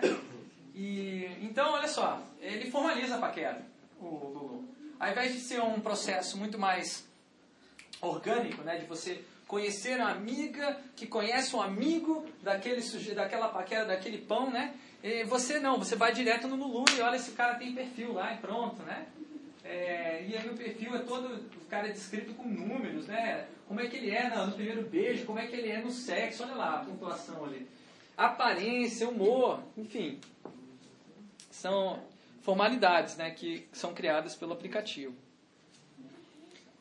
E, 0.76 1.26
então, 1.42 1.74
olha 1.74 1.88
só, 1.88 2.22
ele 2.40 2.70
formaliza 2.70 3.16
a 3.16 3.20
paquera, 3.20 3.62
o 4.00 4.06
Lulu. 4.06 4.70
Ao 5.00 5.10
invés 5.10 5.34
de 5.34 5.40
ser 5.40 5.62
um 5.62 5.80
processo 5.80 6.38
muito 6.38 6.58
mais 6.58 7.06
orgânico, 8.00 8.62
né, 8.62 8.78
de 8.78 8.86
você 8.86 9.24
conhecer 9.48 10.00
a 10.00 10.10
amiga 10.10 10.80
que 10.96 11.08
conhece 11.08 11.56
um 11.56 11.62
amigo 11.62 12.26
daquele 12.44 12.82
daquela 13.16 13.48
paquera, 13.48 13.86
daquele 13.86 14.18
pão, 14.18 14.52
né? 14.52 14.76
E 15.04 15.24
você 15.24 15.60
não, 15.60 15.78
você 15.78 15.96
vai 15.96 16.12
direto 16.12 16.48
no 16.48 16.56
Lulu 16.56 16.86
e 16.98 17.02
olha 17.02 17.16
esse 17.16 17.32
cara 17.32 17.56
tem 17.56 17.74
perfil 17.74 18.14
lá 18.14 18.34
e 18.34 18.38
pronto, 18.38 18.82
né? 18.84 19.08
É, 19.64 20.26
e 20.28 20.36
aí 20.36 20.50
o 20.50 20.56
perfil 20.56 20.96
é 20.96 21.00
todo, 21.00 21.36
o 21.36 21.66
cara 21.70 21.90
é 21.90 21.92
descrito 21.92 22.34
com 22.34 22.48
números, 22.48 23.08
né? 23.08 23.48
Como 23.68 23.80
é 23.82 23.88
que 23.88 23.98
ele 23.98 24.12
é 24.12 24.30
no, 24.30 24.48
no 24.48 24.54
primeiro 24.54 24.84
beijo, 24.84 25.26
como 25.26 25.40
é 25.40 25.46
que 25.46 25.56
ele 25.56 25.70
é 25.70 25.82
no 25.82 25.92
sexo, 25.92 26.44
olha 26.44 26.56
lá 26.56 26.76
a 26.76 26.86
pontuação 26.86 27.44
ali. 27.46 27.68
Aparência, 28.16 29.08
humor, 29.10 29.60
enfim. 29.78 30.20
São 31.52 32.02
formalidades, 32.42 33.18
né, 33.18 33.30
que 33.32 33.68
são 33.74 33.94
criadas 33.94 34.34
pelo 34.36 34.54
aplicativo. 34.54 35.14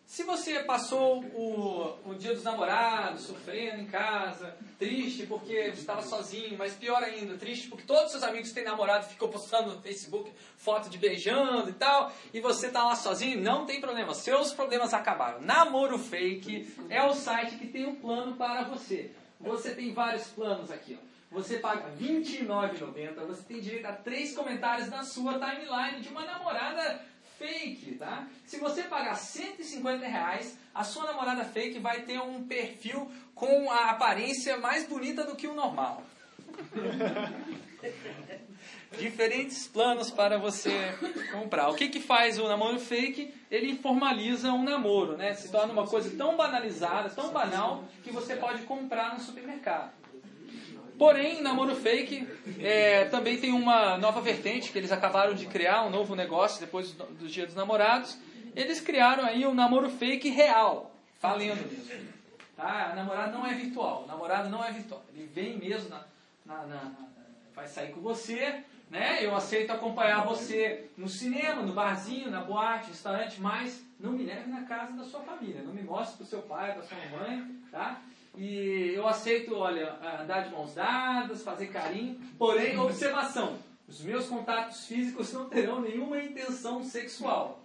Se 0.06 0.22
você 0.22 0.60
passou 0.60 1.24
o, 1.34 1.98
o 2.08 2.14
dia 2.14 2.32
dos 2.32 2.44
namorados, 2.44 3.22
sofrendo 3.22 3.82
em 3.82 3.86
casa, 3.86 4.56
triste 4.78 5.26
porque 5.26 5.52
estava 5.52 6.00
sozinho, 6.00 6.56
mas 6.56 6.74
pior 6.74 7.02
ainda, 7.02 7.36
triste 7.36 7.68
porque 7.68 7.82
todos 7.82 8.04
os 8.04 8.10
seus 8.12 8.22
amigos 8.22 8.52
têm 8.52 8.62
namorado 8.62 9.08
ficam 9.08 9.28
postando 9.28 9.74
no 9.74 9.82
Facebook 9.82 10.32
foto 10.56 10.88
de 10.88 10.96
beijando 10.96 11.68
e 11.68 11.72
tal, 11.72 12.12
e 12.32 12.40
você 12.40 12.68
está 12.68 12.84
lá 12.84 12.94
sozinho, 12.94 13.42
não 13.42 13.66
tem 13.66 13.80
problema, 13.80 14.14
seus 14.14 14.52
problemas 14.54 14.94
acabaram. 14.94 15.40
Namoro 15.40 15.98
Fake 15.98 16.72
é 16.88 17.02
o 17.02 17.12
site 17.12 17.56
que 17.56 17.66
tem 17.66 17.84
um 17.84 17.96
plano 17.96 18.36
para 18.36 18.62
você. 18.62 19.10
Você 19.40 19.74
tem 19.74 19.92
vários 19.92 20.28
planos 20.28 20.70
aqui, 20.70 20.96
ó. 21.02 21.06
Você 21.32 21.58
paga 21.58 21.88
R$ 21.88 21.96
29,90, 21.98 23.26
você 23.26 23.42
tem 23.42 23.60
direito 23.60 23.86
a 23.86 23.92
três 23.92 24.34
comentários 24.34 24.88
na 24.88 25.02
sua 25.02 25.32
timeline 25.34 26.00
de 26.00 26.08
uma 26.08 26.24
namorada 26.24 27.04
fake, 27.38 27.96
tá? 27.96 28.26
Se 28.44 28.58
você 28.58 28.82
pagar 28.84 29.14
150 29.14 30.06
reais, 30.06 30.58
a 30.74 30.84
sua 30.84 31.04
namorada 31.04 31.44
fake 31.44 31.78
vai 31.78 32.02
ter 32.02 32.20
um 32.20 32.44
perfil 32.44 33.10
com 33.34 33.70
a 33.70 33.90
aparência 33.90 34.56
mais 34.58 34.86
bonita 34.86 35.24
do 35.24 35.36
que 35.36 35.46
o 35.46 35.54
normal. 35.54 36.02
Diferentes 38.98 39.66
planos 39.66 40.10
para 40.10 40.38
você 40.38 40.94
comprar. 41.32 41.68
O 41.68 41.74
que, 41.74 41.88
que 41.88 42.00
faz 42.00 42.38
o 42.38 42.48
namoro 42.48 42.80
fake? 42.80 43.34
Ele 43.50 43.76
formaliza 43.76 44.50
um 44.52 44.62
namoro, 44.62 45.16
né? 45.16 45.34
Se 45.34 45.50
torna 45.50 45.72
uma 45.72 45.86
coisa 45.86 46.16
tão 46.16 46.36
banalizada, 46.36 47.10
tão 47.10 47.30
banal, 47.30 47.84
que 48.02 48.10
você 48.10 48.36
pode 48.36 48.62
comprar 48.62 49.14
no 49.14 49.20
supermercado. 49.20 49.92
Porém, 50.98 51.42
namoro 51.42 51.76
fake 51.76 52.26
é, 52.58 53.04
também 53.06 53.38
tem 53.38 53.52
uma 53.52 53.98
nova 53.98 54.20
vertente 54.20 54.72
que 54.72 54.78
eles 54.78 54.90
acabaram 54.90 55.34
de 55.34 55.46
criar, 55.46 55.84
um 55.84 55.90
novo 55.90 56.14
negócio 56.14 56.60
depois 56.60 56.92
do, 56.92 57.04
do 57.04 57.28
Dia 57.28 57.46
dos 57.46 57.54
Namorados. 57.54 58.16
Eles 58.54 58.80
criaram 58.80 59.24
aí 59.24 59.46
um 59.46 59.54
namoro 59.54 59.90
fake 59.90 60.30
real, 60.30 60.90
valendo 61.20 61.70
mesmo. 61.70 62.08
Tá? 62.56 62.92
A 62.92 62.94
namorada 62.94 63.32
não 63.32 63.46
é 63.46 63.52
virtual, 63.54 64.04
o 64.04 64.06
namorado 64.06 64.48
não 64.48 64.64
é 64.64 64.72
virtual. 64.72 65.04
Ele 65.14 65.26
vem 65.26 65.58
mesmo, 65.58 65.90
na, 65.90 66.04
na, 66.46 66.66
na, 66.66 66.92
vai 67.54 67.68
sair 67.68 67.92
com 67.92 68.00
você, 68.00 68.62
né? 68.90 69.18
Eu 69.20 69.36
aceito 69.36 69.72
acompanhar 69.72 70.24
você 70.24 70.88
no 70.96 71.08
cinema, 71.08 71.60
no 71.60 71.74
barzinho, 71.74 72.30
na 72.30 72.40
boate, 72.40 72.88
restaurante, 72.88 73.38
mas 73.40 73.82
não 74.00 74.12
me 74.12 74.24
leve 74.24 74.48
na 74.48 74.62
casa 74.62 74.92
da 74.92 75.04
sua 75.04 75.20
família, 75.20 75.62
não 75.62 75.74
me 75.74 75.82
mostre 75.82 76.16
para 76.16 76.24
o 76.24 76.26
seu 76.26 76.42
pai, 76.42 76.72
para 76.72 76.82
sua 76.82 77.18
mãe, 77.18 77.60
tá? 77.70 78.00
E 78.36 78.92
eu 78.94 79.08
aceito, 79.08 79.54
olha, 79.56 79.94
andar 80.20 80.40
de 80.42 80.50
mãos 80.50 80.74
dadas, 80.74 81.42
fazer 81.42 81.68
carinho, 81.68 82.20
porém, 82.38 82.78
observação, 82.78 83.58
os 83.88 84.00
meus 84.02 84.26
contatos 84.26 84.86
físicos 84.86 85.32
não 85.32 85.48
terão 85.48 85.80
nenhuma 85.80 86.22
intenção 86.22 86.84
sexual. 86.84 87.62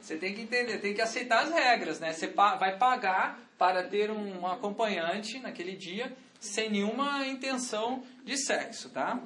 Você 0.00 0.16
tem 0.16 0.34
que 0.34 0.40
entender, 0.40 0.78
tem 0.78 0.94
que 0.94 1.02
aceitar 1.02 1.44
as 1.44 1.52
regras, 1.52 2.00
né? 2.00 2.12
Você 2.12 2.28
vai 2.28 2.76
pagar 2.78 3.38
para 3.58 3.82
ter 3.84 4.10
um 4.10 4.46
acompanhante 4.46 5.38
naquele 5.38 5.76
dia 5.76 6.16
sem 6.40 6.70
nenhuma 6.70 7.26
intenção 7.26 8.04
de 8.24 8.36
sexo, 8.36 8.90
tá? 8.90 9.20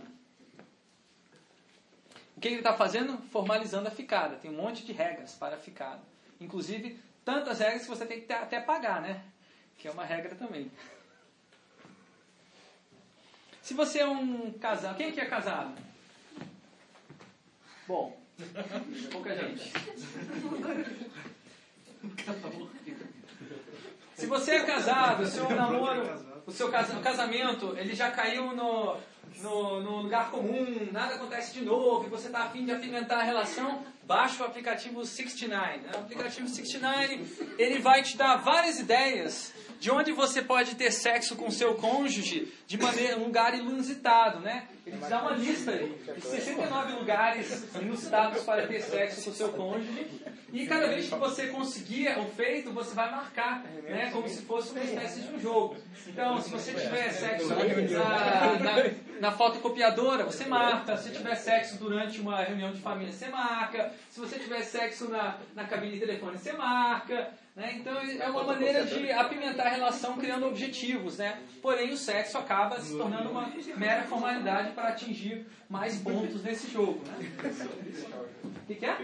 O 2.36 2.40
que 2.40 2.48
ele 2.48 2.56
está 2.56 2.72
fazendo? 2.74 3.18
Formalizando 3.30 3.88
a 3.88 3.90
ficada. 3.90 4.36
Tem 4.36 4.50
um 4.50 4.56
monte 4.56 4.84
de 4.84 4.92
regras 4.92 5.34
para 5.34 5.56
a 5.56 5.58
ficada. 5.58 6.00
Inclusive, 6.40 6.98
tantas 7.24 7.58
regras 7.58 7.82
que 7.82 7.88
você 7.88 8.06
tem 8.06 8.22
que 8.22 8.32
até 8.32 8.58
pagar, 8.60 9.02
né? 9.02 9.22
Que 9.80 9.88
é 9.88 9.90
uma 9.90 10.04
regra 10.04 10.34
também. 10.34 10.70
Se 13.62 13.72
você 13.72 14.00
é 14.00 14.06
um 14.06 14.52
casal... 14.52 14.94
Quem 14.94 15.08
aqui 15.08 15.20
é 15.20 15.24
casado? 15.24 15.74
Bom, 17.88 18.20
pouca 19.10 19.34
gente. 19.34 19.72
Se 24.16 24.26
você 24.26 24.56
é 24.56 24.64
casado, 24.64 25.26
seu 25.26 25.48
namoro, 25.48 26.42
o 26.46 26.52
seu 26.52 26.70
casamento, 26.70 27.74
ele 27.78 27.94
já 27.94 28.10
caiu 28.10 28.54
no, 28.54 28.98
no, 29.38 29.80
no 29.80 30.02
lugar 30.02 30.30
comum, 30.30 30.90
nada 30.92 31.14
acontece 31.14 31.54
de 31.54 31.64
novo, 31.64 32.06
e 32.06 32.10
você 32.10 32.26
está 32.26 32.42
afim 32.42 32.66
de 32.66 32.72
apimentar 32.72 33.20
a 33.20 33.24
relação, 33.24 33.82
baixa 34.02 34.42
o 34.42 34.46
aplicativo 34.46 35.06
69. 35.06 35.78
Né? 35.78 35.90
O 35.94 36.00
aplicativo 36.00 36.48
69, 36.48 37.54
ele 37.58 37.78
vai 37.78 38.02
te 38.02 38.18
dar 38.18 38.36
várias 38.36 38.78
ideias 38.78 39.54
de 39.80 39.90
onde 39.90 40.12
você 40.12 40.42
pode 40.42 40.74
ter 40.76 40.92
sexo 40.92 41.34
com 41.34 41.50
seu 41.50 41.74
cônjuge 41.74 42.52
de 42.66 42.76
maneira 42.76 43.16
um 43.16 43.24
lugar 43.24 43.58
inusitado, 43.58 44.40
né? 44.40 44.68
Ele 44.86 44.98
te 44.98 45.08
dá 45.08 45.22
uma 45.22 45.32
lista 45.32 45.70
aí 45.70 45.98
de 46.16 46.20
69 46.20 46.92
lugares 46.92 47.74
inusitados 47.80 48.42
para 48.42 48.66
ter 48.66 48.82
sexo 48.82 49.24
com 49.24 49.32
seu 49.32 49.48
cônjuge. 49.52 50.06
E 50.52 50.66
cada 50.66 50.86
vez 50.86 51.08
que 51.08 51.14
você 51.14 51.46
conseguir 51.46 52.08
o 52.18 52.26
feito, 52.26 52.70
você 52.72 52.94
vai 52.94 53.10
marcar, 53.10 53.62
né? 53.84 54.10
Como 54.12 54.28
se 54.28 54.42
fosse 54.42 54.72
uma 54.72 54.84
espécie 54.84 55.22
de 55.22 55.34
um 55.34 55.40
jogo. 55.40 55.76
Então, 56.06 56.40
se 56.42 56.50
você 56.50 56.72
tiver 56.74 57.10
sexo 57.10 57.48
na, 57.48 58.58
na, 58.58 58.90
na 59.20 59.32
fotocopiadora, 59.32 60.24
você 60.24 60.44
marca. 60.44 60.96
Se 60.98 61.10
tiver 61.10 61.36
sexo 61.36 61.78
durante 61.78 62.20
uma 62.20 62.42
reunião 62.42 62.70
de 62.70 62.80
família, 62.80 63.12
você 63.12 63.28
marca. 63.28 63.92
Se 64.10 64.20
você 64.20 64.38
tiver 64.38 64.62
sexo 64.62 65.08
na, 65.08 65.38
na 65.54 65.64
cabine 65.64 65.92
de 65.92 66.00
telefone, 66.00 66.36
você 66.36 66.52
marca. 66.52 67.32
Né? 67.56 67.76
Então, 67.78 68.00
é 68.00 68.30
uma 68.30 68.44
maneira 68.44 68.84
de 68.84 69.10
apimentar 69.10 69.66
a 69.66 69.70
relação 69.70 70.16
criando 70.16 70.46
objetivos. 70.46 71.18
Né? 71.18 71.42
Porém, 71.60 71.92
o 71.92 71.96
sexo 71.96 72.38
acaba 72.38 72.80
se 72.80 72.96
tornando 72.96 73.30
uma 73.30 73.52
mera 73.76 74.04
formalidade 74.04 74.72
para 74.72 74.88
atingir 74.88 75.46
mais 75.68 75.98
pontos 75.98 76.42
nesse 76.42 76.70
jogo. 76.70 77.04
Né? 77.04 77.30
O 78.44 78.66
que, 78.66 78.74
que 78.76 78.86
é? 78.86 78.96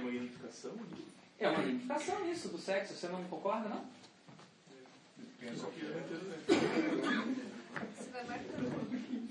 É 1.38 1.48
uma 1.48 1.58
unificação 1.58 2.30
isso 2.30 2.48
do 2.48 2.58
sexo. 2.58 2.94
Você 2.94 3.08
não 3.08 3.22
concorda, 3.24 3.68
não? 3.68 3.84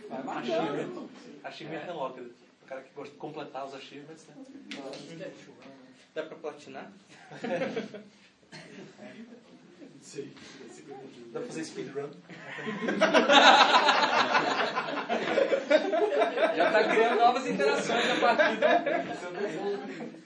Vai 0.10 0.24
marcando. 0.24 0.52
Achievement. 0.52 1.10
Achievement 1.44 1.88
é 1.88 1.92
logo. 1.92 2.22
O 2.22 2.68
cara 2.68 2.82
que 2.82 2.94
gosta 2.94 3.14
de 3.14 3.20
completar 3.20 3.66
os 3.66 3.74
achievements, 3.74 4.28
né? 4.28 4.36
Dá 6.14 6.24
pra 6.24 6.38
platinar? 6.38 6.92
Sei. 10.02 10.34
Dá 11.32 11.40
pra 11.40 11.48
fazer 11.48 11.64
speedrun. 11.66 12.10
Já 16.56 16.68
está 16.68 16.84
criando 16.84 17.18
novas 17.18 17.48
interações 17.48 18.12
a 18.12 18.16
partir 18.16 18.58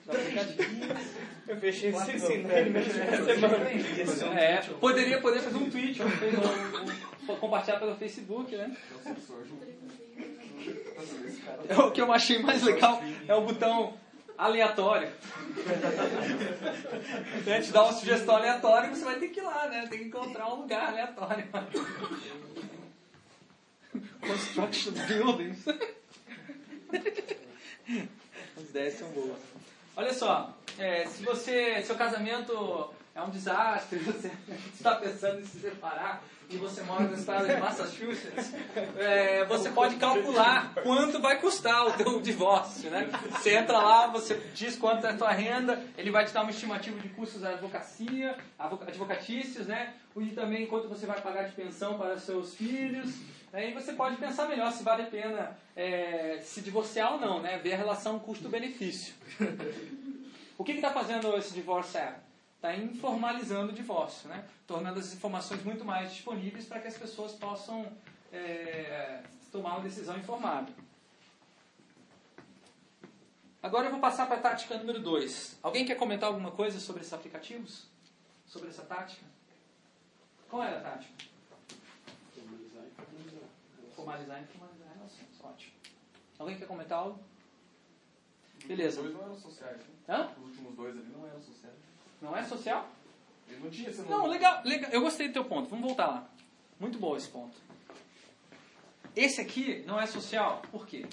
do 0.05 0.11
aplicativo. 0.11 0.95
Eu 1.47 1.57
fechei 1.57 1.89
esse 1.89 2.19
semana. 2.19 2.79
É, 4.39 4.57
poderia 4.79 5.19
poder 5.19 5.39
fazer 5.39 5.57
um 5.57 5.69
tweet, 5.69 6.01
um, 6.01 7.33
um, 7.33 7.35
compartilhar 7.37 7.79
pelo 7.79 7.95
Facebook, 7.95 8.55
né? 8.55 8.77
É 11.67 11.75
o 11.75 11.91
que 11.91 12.01
eu 12.01 12.11
achei 12.11 12.39
mais 12.39 12.61
legal 12.61 13.01
é 13.27 13.33
o 13.33 13.41
botão 13.41 13.93
aleatório. 14.39 15.11
Né, 17.45 17.61
te 17.61 17.71
dá 17.71 17.83
uma 17.83 17.93
sugestão 17.93 18.37
aleatória 18.37 18.87
e 18.87 18.95
você 18.95 19.03
vai 19.03 19.19
ter 19.19 19.27
que 19.27 19.39
ir 19.39 19.43
lá, 19.43 19.67
né? 19.67 19.85
Tem 19.89 19.99
que 19.99 20.05
encontrar 20.05 20.53
um 20.53 20.61
lugar 20.61 20.87
aleatório. 20.87 21.47
Construction 24.21 24.93
buildings. 25.07 25.65
As 28.57 28.69
ideias 28.69 28.93
são 28.93 29.09
boas. 29.09 29.39
Olha 29.95 30.13
só, 30.13 30.57
é, 30.77 31.05
se 31.05 31.21
você, 31.23 31.81
seu 31.81 31.95
casamento 31.95 32.93
é 33.13 33.21
um 33.21 33.29
desastre, 33.29 33.99
você 33.99 34.31
está 34.73 34.95
pensando 34.95 35.41
em 35.41 35.45
se 35.45 35.59
separar 35.59 36.23
e 36.49 36.57
você 36.57 36.81
mora 36.81 37.03
no 37.03 37.13
estado 37.13 37.47
de 37.47 37.57
Massachusetts, 37.57 38.53
é, 38.97 39.45
você 39.45 39.69
pode 39.69 39.97
calcular 39.97 40.73
quanto 40.81 41.21
vai 41.21 41.39
custar 41.39 41.87
o 41.87 41.93
teu 41.93 42.19
divórcio, 42.19 42.89
né? 42.89 43.07
Você 43.31 43.55
entra 43.55 43.77
lá, 43.77 44.07
você 44.07 44.33
diz 44.55 44.75
quanto 44.75 45.05
é 45.05 45.11
a 45.11 45.17
tua 45.17 45.31
renda, 45.31 45.79
ele 45.95 46.09
vai 46.09 46.25
te 46.25 46.33
dar 46.33 46.41
uma 46.41 46.49
estimativa 46.49 46.99
de 46.99 47.09
custos 47.09 47.41
da 47.41 47.49
advocacia, 47.49 48.35
advocatícios, 48.57 49.67
né? 49.67 49.93
E 50.17 50.31
também 50.31 50.65
quanto 50.65 50.89
você 50.89 51.05
vai 51.05 51.21
pagar 51.21 51.43
de 51.43 51.51
pensão 51.51 51.99
para 51.99 52.17
seus 52.17 52.55
filhos. 52.55 53.13
Aí 53.53 53.71
você 53.73 53.93
pode 53.93 54.17
pensar 54.17 54.47
melhor 54.47 54.71
se 54.71 54.83
vale 54.83 55.03
a 55.03 55.07
pena 55.07 55.57
é, 55.75 56.39
se 56.41 56.61
divorciar 56.61 57.13
ou 57.13 57.19
não, 57.19 57.41
né? 57.41 57.59
Ver 57.59 57.73
a 57.73 57.77
relação 57.77 58.17
custo-benefício. 58.19 59.13
O 60.57 60.63
que 60.65 60.73
está 60.73 60.91
fazendo 60.91 61.37
esse 61.37 61.53
divórcio? 61.53 62.01
Está 62.59 62.75
informalizando 62.75 63.71
o 63.71 63.73
divórcio, 63.73 64.27
né? 64.27 64.45
tornando 64.67 64.99
as 64.99 65.13
informações 65.13 65.63
muito 65.63 65.85
mais 65.85 66.11
disponíveis 66.11 66.65
para 66.65 66.81
que 66.81 66.89
as 66.89 66.97
pessoas 66.97 67.31
possam 67.31 67.89
é, 68.33 69.23
tomar 69.49 69.77
uma 69.77 69.79
decisão 69.79 70.17
informada. 70.17 70.69
Agora 73.63 73.87
eu 73.87 73.91
vou 73.91 74.01
passar 74.01 74.25
para 74.27 74.35
a 74.35 74.41
tática 74.41 74.77
número 74.77 74.99
2. 74.99 75.59
Alguém 75.63 75.85
quer 75.85 75.95
comentar 75.95 76.27
alguma 76.27 76.51
coisa 76.51 76.81
sobre 76.81 76.99
esses 76.99 77.13
aplicativos? 77.13 77.87
Sobre 78.45 78.67
essa 78.67 78.81
tática? 78.81 79.25
Qual 80.49 80.61
era 80.61 80.79
a 80.79 80.81
tática? 80.81 81.13
Formalizar 82.35 82.83
e 82.83 82.91
formalizar. 82.91 83.49
Formalizar 83.95 84.43
e 84.43 84.47
formalizar 84.47 84.93
relações. 84.95 85.41
Ótimo. 85.41 85.73
Alguém 86.37 86.57
quer 86.57 86.67
comentar 86.67 86.99
algo? 86.99 87.23
Beleza. 88.65 88.99
Os 88.99 89.07
dois 89.07 89.17
não 89.17 89.23
eram 89.23 89.39
sociais. 89.39 89.77
Né? 89.77 89.93
Hã? 90.09 90.33
Os 90.37 90.43
últimos 90.43 90.75
dois 90.75 90.97
ali 90.97 91.07
não 91.07 91.25
eram 91.25 91.41
sociais. 91.41 91.89
Não 92.21 92.35
é 92.35 92.43
social? 92.43 92.89
Ele 93.47 93.59
não 93.63 93.69
tinha 93.69 93.89
esse 93.89 94.01
Não, 94.03 94.27
legal, 94.27 94.61
legal. 94.63 94.91
Eu 94.91 95.01
gostei 95.01 95.27
do 95.27 95.33
teu 95.33 95.45
ponto. 95.45 95.69
Vamos 95.69 95.85
voltar 95.85 96.07
lá. 96.07 96.29
Muito 96.79 96.99
bom 96.99 97.15
esse 97.15 97.27
ponto. 97.29 97.55
Esse 99.15 99.41
aqui 99.41 99.83
não 99.87 99.99
é 99.99 100.05
social. 100.05 100.61
Por 100.71 100.85
quê? 100.85 101.05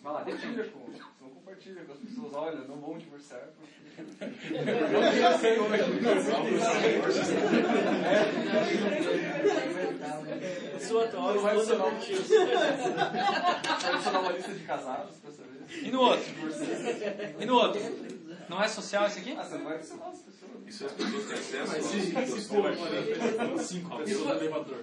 Vai 0.00 0.12
lá, 0.12 0.20
Compartilha 0.24 0.64
depende. 0.64 0.70
com, 0.70 0.92
você 0.92 1.02
não 1.20 1.30
compartilha 1.30 1.84
com 1.84 1.92
as 1.92 1.98
pessoas, 1.98 2.34
olha, 2.34 2.60
não 2.62 2.76
vão 2.76 2.98
divorciar. 2.98 3.48
Sua 10.80 11.04
atual 11.04 11.34
Não 11.34 11.42
vai 11.42 11.56
esposa 11.56 11.74
adicionar 11.74 11.90
curtiu. 11.96 12.22
Vai 13.80 13.94
adicionar 13.94 14.20
uma 14.20 14.32
lista 14.32 14.52
de 14.52 14.64
casados 14.64 15.16
pra 15.16 15.30
saber. 15.30 15.86
E 15.86 15.90
no 15.90 16.00
outro? 16.00 16.34
E 17.40 17.46
no 17.46 17.54
outro? 17.54 17.80
Não 18.48 18.62
é 18.62 18.68
social 18.68 19.06
esse 19.06 19.20
aqui? 19.20 19.32
Ah, 19.38 19.42
você 19.44 19.56
não 19.56 19.64
vai 19.64 19.74
adicionar 19.76 20.08
as 20.08 20.18
pessoas. 20.18 20.52
Isso 20.66 20.86
as 20.86 20.92
pessoas 20.92 21.24
têm 21.26 21.60
acesso 21.60 21.72
Mas 21.72 21.84
se 21.86 22.16
aos 22.16 22.46
for 22.46 22.56
compartilhamentos. 22.56 23.62
cinco 23.66 23.96
pessoas 23.98 24.24
no 24.26 24.32
elevador. 24.34 24.76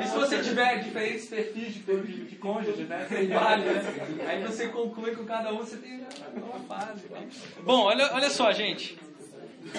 E 0.00 0.06
se 0.06 0.14
você 0.16 0.42
tiver 0.42 0.82
diferentes 0.82 1.28
perfis 1.28 1.74
de, 1.74 1.80
de, 1.80 2.24
de 2.26 2.36
cônjuge, 2.36 2.84
né? 2.84 3.06
Tem 3.08 3.28
vários, 3.28 3.66
né? 3.66 4.24
Aí 4.26 4.42
você 4.44 4.68
conclui 4.68 5.14
com 5.14 5.24
cada 5.24 5.52
um, 5.52 5.58
você 5.58 5.76
tem 5.76 6.04
uma 6.36 6.58
fase. 6.60 7.06
né? 7.08 7.28
Bom, 7.62 7.82
olha, 7.84 8.10
olha 8.12 8.30
só, 8.30 8.50
gente. 8.52 8.98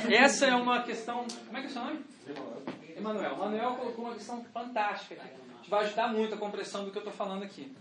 Essa 0.10 0.46
é 0.48 0.56
uma 0.56 0.82
questão. 0.84 1.26
Como 1.48 1.58
é 1.58 1.62
que 1.62 1.68
é 1.68 1.70
o 1.70 1.74
seu 1.74 1.84
nome? 1.84 2.00
Emanuel. 2.96 3.34
Emanuel 3.34 3.72
colocou 3.76 4.06
uma 4.06 4.14
questão 4.14 4.44
fantástica 4.54 5.16
aqui. 5.16 5.30
Que 5.64 5.70
vai 5.70 5.86
ajudar 5.86 6.08
muito 6.10 6.36
a 6.36 6.38
compreensão 6.38 6.86
do 6.86 6.92
que 6.92 6.98
eu 6.98 7.02
estou 7.02 7.14
falando 7.14 7.44
aqui. 7.44 7.74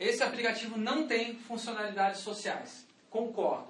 Esse 0.00 0.22
aplicativo 0.22 0.78
não 0.78 1.06
tem 1.06 1.36
funcionalidades 1.36 2.20
sociais. 2.20 2.86
Concordo. 3.10 3.68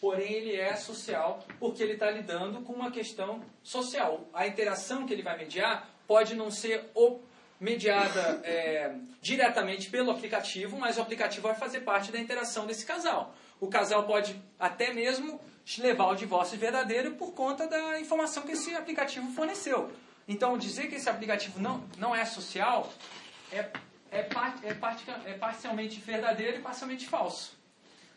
Porém, 0.00 0.32
ele 0.32 0.56
é 0.56 0.74
social 0.74 1.46
porque 1.60 1.82
ele 1.82 1.92
está 1.92 2.10
lidando 2.10 2.62
com 2.62 2.72
uma 2.72 2.90
questão 2.90 3.40
social. 3.62 4.28
A 4.34 4.46
interação 4.46 5.06
que 5.06 5.12
ele 5.12 5.22
vai 5.22 5.38
mediar 5.38 5.88
pode 6.06 6.34
não 6.34 6.50
ser 6.50 6.84
mediada 7.60 8.40
é, 8.44 8.92
diretamente 9.20 9.88
pelo 9.88 10.10
aplicativo, 10.10 10.76
mas 10.76 10.98
o 10.98 11.02
aplicativo 11.02 11.46
vai 11.46 11.54
fazer 11.54 11.80
parte 11.80 12.10
da 12.10 12.18
interação 12.18 12.66
desse 12.66 12.84
casal. 12.84 13.34
O 13.60 13.68
casal 13.68 14.04
pode 14.04 14.40
até 14.58 14.92
mesmo 14.92 15.40
levar 15.78 16.04
ao 16.04 16.14
divórcio 16.16 16.58
verdadeiro 16.58 17.12
por 17.12 17.32
conta 17.32 17.66
da 17.66 18.00
informação 18.00 18.42
que 18.44 18.52
esse 18.52 18.74
aplicativo 18.74 19.30
forneceu. 19.32 19.90
Então, 20.26 20.58
dizer 20.58 20.88
que 20.88 20.96
esse 20.96 21.08
aplicativo 21.08 21.60
não, 21.60 21.84
não 21.98 22.14
é 22.14 22.24
social 22.24 22.92
é, 23.52 23.68
é, 24.10 24.22
par- 24.22 24.58
é, 24.62 25.30
é 25.30 25.34
parcialmente 25.34 26.00
verdadeiro 26.00 26.58
e 26.58 26.62
parcialmente 26.62 27.06
falso. 27.06 27.56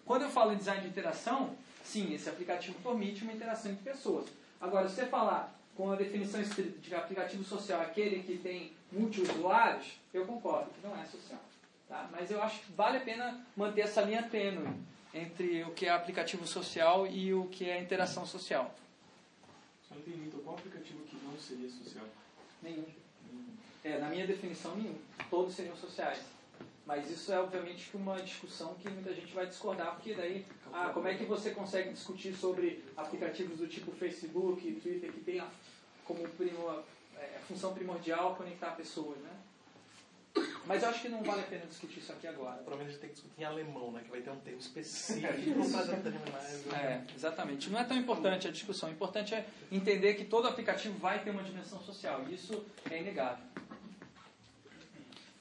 Quando 0.06 0.24
eu 0.24 0.30
falo 0.30 0.54
em 0.54 0.58
design 0.58 0.82
de 0.82 0.88
interação, 0.88 1.56
sim, 1.84 2.14
esse 2.14 2.28
aplicativo 2.30 2.78
permite 2.82 3.24
uma 3.24 3.34
interação 3.34 3.72
entre 3.72 3.84
pessoas. 3.92 4.26
Agora, 4.60 4.88
se 4.90 4.96
você 4.96 5.06
falar 5.06 5.54
com 5.76 5.92
a 5.92 5.96
definição 5.96 6.42
estrita 6.42 6.80
de 6.80 6.94
aplicativo 6.96 7.44
social, 7.44 7.82
aquele 7.82 8.24
que 8.24 8.38
tem 8.38 8.74
multiusuários, 8.92 9.94
eu 10.14 10.26
concordo 10.26 10.70
que 10.72 10.86
não 10.86 11.00
é 11.00 11.06
social. 11.06 11.40
Tá? 11.88 12.10
Mas 12.12 12.30
eu 12.32 12.42
acho 12.42 12.60
que 12.62 12.72
vale 12.74 12.98
a 12.98 13.02
pena 13.02 13.46
manter 13.56 13.82
essa 13.82 14.02
linha 14.02 14.24
tênue 14.24 14.68
entre 15.14 15.64
o 15.64 15.72
que 15.72 15.86
é 15.86 15.90
aplicativo 15.90 16.48
social 16.48 17.06
e 17.08 17.34
o 17.34 17.46
que 17.48 17.70
é 17.70 17.82
interação 17.82 18.26
social. 18.26 18.74
Só 19.88 19.96
não 19.96 20.02
entendi, 20.02 20.28
então 20.28 20.40
qual 20.40 20.56
aplicativo 20.56 21.00
que 21.04 21.18
não 21.18 21.38
seria 21.38 21.70
social? 21.70 22.06
Nenhum. 22.62 22.86
É, 23.84 23.98
na 23.98 24.10
minha 24.10 24.28
definição, 24.28 24.76
nenhum. 24.76 24.96
Todos 25.30 25.56
seriam 25.56 25.76
sociais. 25.76 26.20
Mas 26.86 27.10
isso 27.10 27.32
é 27.32 27.40
obviamente 27.40 27.96
uma 27.96 28.22
discussão 28.22 28.74
que 28.76 28.90
muita 28.90 29.14
gente 29.14 29.34
vai 29.34 29.46
discordar, 29.46 29.96
porque 29.96 30.14
daí, 30.14 30.46
ah, 30.74 30.90
como 30.94 31.08
é 31.08 31.16
que 31.16 31.26
você 31.26 31.52
consegue 31.52 31.94
discutir 31.94 32.34
sobre 32.36 32.84
aplicativos 32.98 33.60
do 33.60 33.68
tipo 33.68 33.92
Facebook, 33.92 34.72
Twitter, 34.82 35.12
que 35.12 35.20
tem 35.22 35.40
a, 35.40 35.48
como 36.04 36.28
primo, 36.30 36.84
é, 37.18 37.40
função 37.48 37.74
primordial 37.74 38.36
conectar 38.36 38.72
pessoas, 38.72 39.18
né? 39.20 39.30
Mas 40.66 40.84
eu 40.84 40.90
acho 40.90 41.02
que 41.02 41.10
não 41.10 41.22
vale 41.24 41.42
a 41.42 41.44
pena 41.44 41.66
discutir 41.66 42.00
isso 42.00 42.12
aqui 42.12 42.28
agora. 42.28 42.58
Provavelmente 42.58 42.90
a 42.90 42.92
gente 42.92 43.02
tem 43.02 43.10
que 43.10 43.16
discutir 43.16 43.42
em 43.42 43.44
alemão, 43.44 43.92
né? 43.92 44.02
Que 44.04 44.10
vai 44.10 44.22
ter 44.22 44.30
um 44.30 44.40
termo 44.42 44.60
específico 44.60 45.72
para 45.72 45.84
determinar. 45.84 46.44
É, 46.74 47.04
exatamente. 47.16 47.70
Não 47.70 47.80
é 47.80 47.84
tão 47.84 47.98
importante 47.98 48.48
a 48.48 48.52
discussão. 48.52 48.90
O 48.90 48.92
importante 48.92 49.34
é 49.34 49.46
entender 49.72 50.14
que 50.14 50.26
todo 50.26 50.48
aplicativo 50.48 50.98
vai 50.98 51.24
ter 51.24 51.32
uma 51.32 51.44
dimensão 51.44 51.82
social. 51.82 52.24
E 52.30 52.36
isso 52.36 52.64
é 52.90 53.00
inegável. 53.00 53.44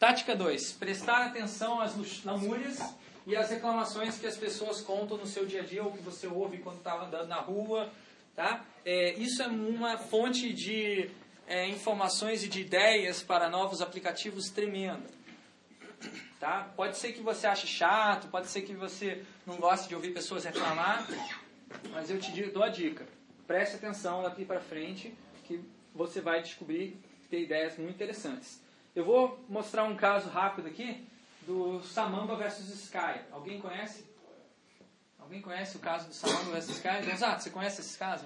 Tática 0.00 0.34
2. 0.34 0.72
Prestar 0.72 1.26
atenção 1.26 1.78
às 1.78 2.24
lamúrias 2.24 2.80
e 3.26 3.36
às 3.36 3.50
reclamações 3.50 4.18
que 4.18 4.26
as 4.26 4.34
pessoas 4.34 4.80
contam 4.80 5.18
no 5.18 5.26
seu 5.26 5.44
dia 5.44 5.60
a 5.60 5.62
dia 5.62 5.84
ou 5.84 5.92
que 5.92 6.02
você 6.02 6.26
ouve 6.26 6.56
quando 6.56 6.78
está 6.78 6.98
andando 6.98 7.28
na 7.28 7.36
rua. 7.36 7.92
Tá? 8.34 8.64
É, 8.82 9.12
isso 9.18 9.42
é 9.42 9.46
uma 9.46 9.98
fonte 9.98 10.54
de 10.54 11.10
é, 11.46 11.68
informações 11.68 12.42
e 12.42 12.48
de 12.48 12.62
ideias 12.62 13.22
para 13.22 13.50
novos 13.50 13.82
aplicativos 13.82 14.48
tremenda. 14.48 15.04
Tá? 16.40 16.72
Pode 16.74 16.96
ser 16.96 17.12
que 17.12 17.20
você 17.20 17.46
ache 17.46 17.66
chato, 17.66 18.28
pode 18.28 18.46
ser 18.46 18.62
que 18.62 18.72
você 18.72 19.22
não 19.46 19.58
goste 19.58 19.86
de 19.86 19.94
ouvir 19.94 20.14
pessoas 20.14 20.44
reclamar, 20.44 21.06
mas 21.90 22.08
eu 22.08 22.18
te 22.18 22.32
dou 22.46 22.62
a 22.62 22.70
dica. 22.70 23.06
Preste 23.46 23.76
atenção 23.76 24.22
daqui 24.22 24.46
para 24.46 24.60
frente 24.60 25.14
que 25.44 25.62
você 25.94 26.22
vai 26.22 26.40
descobrir 26.40 26.96
ter 27.28 27.42
ideias 27.42 27.76
muito 27.76 27.96
interessantes. 27.96 28.69
Eu 28.94 29.04
vou 29.04 29.38
mostrar 29.48 29.84
um 29.84 29.96
caso 29.96 30.28
rápido 30.28 30.68
aqui 30.68 31.04
do 31.46 31.80
Samamba 31.82 32.36
versus 32.36 32.68
Sky. 32.84 33.20
Alguém 33.30 33.60
conhece? 33.60 34.04
Alguém 35.18 35.40
conhece 35.40 35.76
o 35.76 35.80
caso 35.80 36.08
do 36.08 36.14
Samamba 36.14 36.52
versus 36.52 36.76
Sky? 36.76 37.04
Gonzato, 37.08 37.42
você 37.42 37.50
conhece 37.50 37.80
esse 37.80 37.96
caso? 37.98 38.24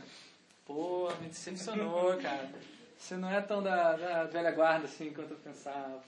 Pô, 0.66 1.10
me 1.20 1.28
decepcionou, 1.28 2.16
cara. 2.18 2.50
Você 2.96 3.16
não 3.16 3.30
é 3.30 3.40
tão 3.42 3.62
da, 3.62 3.92
da 3.96 4.24
velha 4.24 4.50
guarda 4.52 4.86
assim 4.86 5.12
quanto 5.12 5.32
eu 5.32 5.36
pensava. 5.36 6.02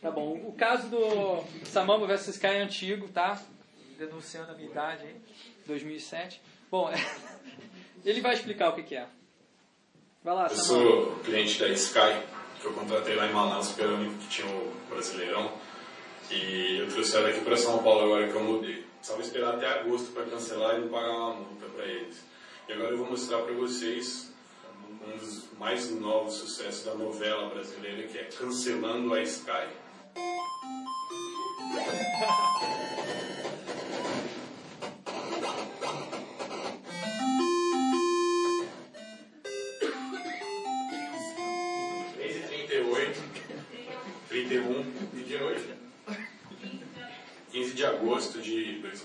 Tá 0.00 0.10
bom, 0.10 0.32
o 0.32 0.52
caso 0.54 0.88
do 0.88 1.44
Samamba 1.66 2.06
vs 2.06 2.28
Sky 2.28 2.46
é 2.46 2.62
antigo, 2.62 3.08
tá? 3.08 3.38
Denunciando 3.98 4.50
a 4.52 4.54
minha 4.54 4.70
idade 4.70 5.04
aí, 5.04 5.20
2007. 5.66 6.40
Bom, 6.70 6.90
ele 8.02 8.22
vai 8.22 8.32
explicar 8.32 8.70
o 8.70 8.72
que, 8.72 8.82
que 8.82 8.96
é. 8.96 9.06
Vai 10.24 10.34
lá, 10.34 10.44
Eu 10.44 10.56
Samamba. 10.56 10.90
sou 10.90 11.16
cliente 11.18 11.58
da 11.58 11.68
Sky, 11.68 12.22
que 12.60 12.66
eu 12.66 12.72
contratei 12.72 13.14
lá 13.16 13.26
em 13.26 13.32
Manaus, 13.32 13.68
porque 13.68 13.82
era 13.82 13.92
o 13.92 13.94
único 13.94 14.18
que 14.18 14.28
tinha 14.28 14.46
o 14.46 14.72
Brasileirão. 14.88 15.52
E 16.30 16.78
eu 16.78 16.88
trouxe 16.90 17.16
ela 17.16 17.28
aqui 17.28 17.40
para 17.40 17.56
São 17.56 17.82
Paulo 17.82 18.04
agora 18.04 18.28
que 18.28 18.34
eu 18.34 18.42
mudei. 18.42 18.84
Precisava 18.98 19.22
esperar 19.22 19.54
até 19.54 19.66
agosto 19.66 20.12
para 20.12 20.24
cancelar 20.24 20.76
e 20.76 20.80
não 20.80 20.88
pagar 20.88 21.10
uma 21.10 21.34
multa 21.34 21.66
para 21.74 21.84
eles. 21.86 22.22
E 22.68 22.72
agora 22.72 22.90
eu 22.90 22.98
vou 22.98 23.10
mostrar 23.10 23.38
para 23.38 23.52
vocês 23.54 24.30
um 25.06 25.16
dos 25.16 25.44
mais 25.58 25.90
novos 25.90 26.34
sucessos 26.34 26.84
da 26.84 26.94
novela 26.94 27.48
brasileira, 27.48 28.06
que 28.06 28.18
é 28.18 28.24
Cancelando 28.24 29.14
a 29.14 29.22
Sky. 29.22 29.68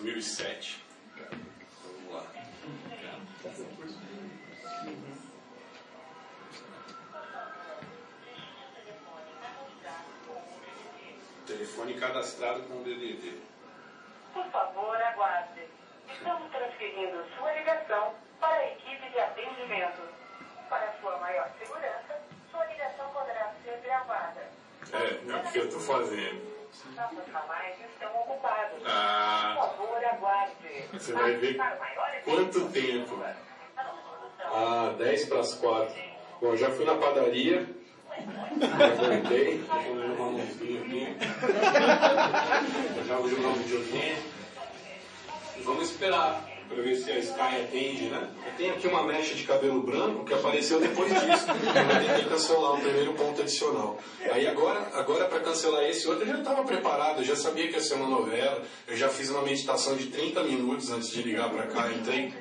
2007. 0.06 0.84
Vamos 1.84 2.14
lá. 2.14 2.24
Telefone 11.48 11.94
cadastrado 11.96 12.62
com 12.64 12.84
DDD. 12.84 13.40
Por 14.34 14.46
favor, 14.52 14.96
aguarde. 14.96 15.62
Estamos 16.12 16.52
transferindo 16.52 17.26
sua 17.38 17.54
ligação 17.54 18.14
para 18.40 18.58
a 18.58 18.72
equipe 18.74 19.10
de 19.10 19.20
atendimento. 19.20 20.02
Para 20.70 20.94
sua 21.02 21.18
maior 21.18 21.50
segurança, 21.58 22.22
sua 22.52 22.66
ligação 22.66 23.10
poderá 23.12 23.54
ser 23.64 23.80
gravada. 23.84 24.52
É, 24.94 25.32
é 25.32 25.36
o 25.36 25.52
que 25.52 25.60
eu 25.60 25.70
tô 25.70 25.80
fazendo. 25.80 26.55
Nossos 26.84 27.32
ramais 27.32 27.76
estão 27.80 28.14
ocupados. 28.22 28.82
Ah. 28.86 29.56
Por 29.58 29.70
favor, 29.78 30.06
aguarde. 30.06 30.84
Você 30.94 31.14
vai 31.14 31.36
ver 31.36 31.58
quanto 32.26 32.70
tempo. 32.70 33.24
Ah, 34.42 34.94
10 34.98 35.26
para 35.26 35.40
as 35.40 35.54
4. 35.56 35.96
Bom, 36.42 36.48
eu 36.48 36.58
já 36.58 36.70
fui 36.72 36.86
na 36.86 36.96
padaria. 36.96 37.66
Deixa 38.60 39.88
eu 39.88 39.96
ver 39.96 40.12
uma 40.18 40.32
mãozinha 40.32 40.82
aqui. 40.82 41.18
Já 43.08 43.16
vou 43.18 43.30
jogar 43.30 43.48
um 43.50 43.54
videogame. 43.54 44.16
Vamos 45.64 45.92
esperar 45.92 46.55
para 46.68 46.82
ver 46.82 46.96
se 46.96 47.12
a 47.12 47.20
Sky 47.20 47.64
atende, 47.64 48.10
né? 48.10 48.30
Eu 48.46 48.54
tenho 48.58 48.74
aqui 48.74 48.88
uma 48.88 49.04
mecha 49.04 49.36
de 49.36 49.44
cabelo 49.44 49.82
branco 49.82 50.26
que 50.26 50.34
apareceu 50.34 50.80
depois 50.80 51.10
disso. 51.14 51.46
Eu 52.16 52.24
que 52.24 52.30
cancelar 52.30 52.74
o 52.74 52.82
primeiro 52.82 53.14
ponto 53.14 53.42
adicional. 53.42 53.98
Aí 54.32 54.48
agora, 54.48 54.80
agora 54.94 55.26
para 55.26 55.40
cancelar 55.40 55.84
esse 55.84 56.08
outro, 56.08 56.24
eu 56.24 56.28
já 56.28 56.40
estava 56.40 56.64
preparado, 56.64 57.20
eu 57.20 57.24
já 57.24 57.36
sabia 57.36 57.68
que 57.68 57.74
ia 57.74 57.82
ser 57.82 57.96
uma 57.96 58.08
novela. 58.08 58.64
Eu 58.88 58.96
já 58.96 59.10
fiz 59.10 59.30
uma 59.30 59.42
meditação 59.42 59.96
de 59.96 60.08
30 60.08 60.44
minutos 60.44 60.92
antes 60.92 61.10
de 61.10 61.22
ligar 61.22 61.50
para 61.50 61.68
cá. 61.68 61.92
Entrei. 61.92 62.34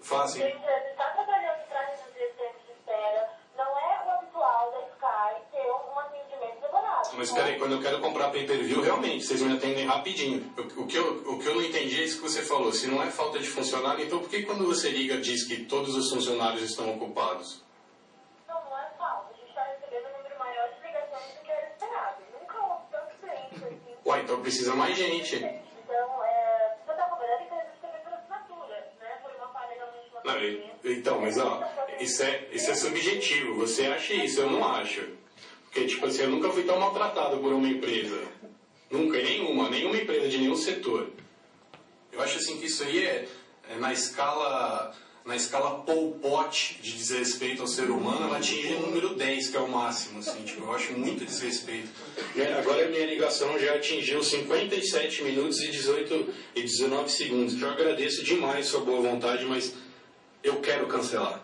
Fácil 0.00 0.42
ele 0.42 0.54
está 0.90 1.04
trabalhando 1.10 1.66
para 1.68 1.80
reduzir 1.86 2.22
esse 2.22 2.36
tempo 2.36 2.58
de 2.66 2.72
espera. 2.72 3.30
Não 3.56 3.78
é 3.78 4.06
o 4.06 4.10
habitual 4.18 4.70
da 4.70 4.80
Sky 4.80 5.42
ter 5.52 5.70
um 5.70 5.98
atendimento 5.98 6.60
demorado. 6.60 7.07
Mas 7.18 7.32
peraí, 7.32 7.58
quando 7.58 7.72
eu 7.72 7.80
quero 7.82 7.98
comprar 8.00 8.30
pay-per-view, 8.30 8.80
realmente, 8.80 9.24
vocês 9.26 9.42
me 9.42 9.52
atendem 9.52 9.84
rapidinho. 9.86 10.52
O, 10.56 10.82
o 10.82 10.86
que 10.86 10.96
eu, 10.96 11.14
o 11.26 11.38
que 11.40 11.46
eu 11.46 11.54
não 11.56 11.62
entendi 11.62 12.00
é 12.00 12.04
isso 12.04 12.18
que 12.22 12.22
você 12.30 12.42
falou. 12.42 12.72
Se 12.72 12.86
não 12.86 13.02
é 13.02 13.06
falta 13.10 13.40
de 13.40 13.48
funcionário, 13.48 14.04
então 14.04 14.20
por 14.20 14.28
que 14.30 14.44
quando 14.44 14.64
você 14.64 14.88
liga 14.90 15.18
diz 15.18 15.42
que 15.44 15.64
todos 15.64 15.96
os 15.96 16.10
funcionários 16.10 16.62
estão 16.62 16.88
ocupados? 16.94 17.60
Não, 18.46 18.54
não 18.64 18.78
é 18.78 18.88
falta. 18.96 19.34
A 19.34 19.36
gente 19.36 19.48
está 19.48 19.64
recebendo 19.64 20.14
um 20.14 20.16
número 20.18 20.38
maior 20.38 20.68
de 20.72 20.86
ligações 20.86 21.34
do 21.34 21.44
que 21.44 21.50
era 21.50 21.68
esperado. 21.72 22.22
Nunca 22.40 22.56
houve 22.62 22.82
tanto 22.92 23.14
cliente 23.20 23.64
assim. 23.64 23.94
Uai, 24.06 24.20
então 24.22 24.40
precisa 24.40 24.74
mais 24.76 24.96
gente. 24.96 25.36
Então, 25.36 26.24
é, 26.24 26.76
você 26.86 26.92
está 26.92 27.04
cobrando 27.04 27.38
gente 27.40 27.80
teve 27.80 27.98
por 28.04 28.12
assinatura, 28.14 28.92
né? 29.00 29.18
Foi 29.24 29.34
uma 29.34 29.48
falha 29.48 29.74
realmente 29.74 30.10
uma 30.12 30.22
Não, 30.22 30.40
e- 30.44 30.72
então, 30.84 31.20
mas 31.20 31.36
ó, 31.36 31.64
isso 31.98 32.22
é, 32.22 32.46
isso 32.52 32.70
é 32.70 32.74
subjetivo. 32.76 33.56
Você 33.56 33.86
acha 33.86 34.14
isso, 34.14 34.40
eu 34.40 34.50
não 34.50 34.64
acho. 34.64 35.18
Porque, 35.70 35.86
tipo 35.86 36.06
assim, 36.06 36.22
eu 36.22 36.30
nunca 36.30 36.50
fui 36.50 36.64
tão 36.64 36.78
maltratado 36.78 37.38
por 37.38 37.52
uma 37.52 37.68
empresa. 37.68 38.20
Nunca, 38.90 39.18
em 39.18 39.24
nenhuma, 39.24 39.68
nenhuma 39.68 39.96
empresa 39.96 40.28
de 40.28 40.38
nenhum 40.38 40.56
setor. 40.56 41.08
Eu 42.10 42.22
acho 42.22 42.38
assim 42.38 42.58
que 42.58 42.66
isso 42.66 42.82
aí 42.84 43.04
é, 43.04 43.28
é 43.70 43.76
na 43.76 43.92
escala 43.92 44.94
na 45.28 45.36
escala 45.36 45.82
Pol 45.82 46.12
Pot 46.12 46.80
de 46.80 46.92
desrespeito 46.92 47.60
ao 47.60 47.68
ser 47.68 47.90
humano, 47.90 48.24
ela 48.24 48.38
atinge 48.38 48.72
o 48.72 48.80
número 48.80 49.14
10, 49.14 49.48
que 49.48 49.56
é 49.58 49.60
o 49.60 49.68
máximo, 49.68 50.20
assim, 50.20 50.42
tipo, 50.42 50.62
eu 50.62 50.72
acho 50.72 50.94
muito 50.94 51.22
desrespeito. 51.22 51.90
E 52.34 52.40
Agora 52.40 52.86
a 52.86 52.88
minha 52.88 53.04
ligação 53.04 53.58
já 53.58 53.74
atingiu 53.74 54.22
57 54.22 55.22
minutos 55.22 55.60
e 55.60 55.70
18 55.70 56.34
e 56.54 56.62
19 56.62 57.10
segundos. 57.10 57.60
Eu 57.60 57.68
agradeço 57.68 58.24
demais 58.24 58.68
sua 58.68 58.80
boa 58.80 59.02
vontade, 59.02 59.44
mas 59.44 59.74
eu 60.42 60.62
quero 60.62 60.86
cancelar. 60.86 61.42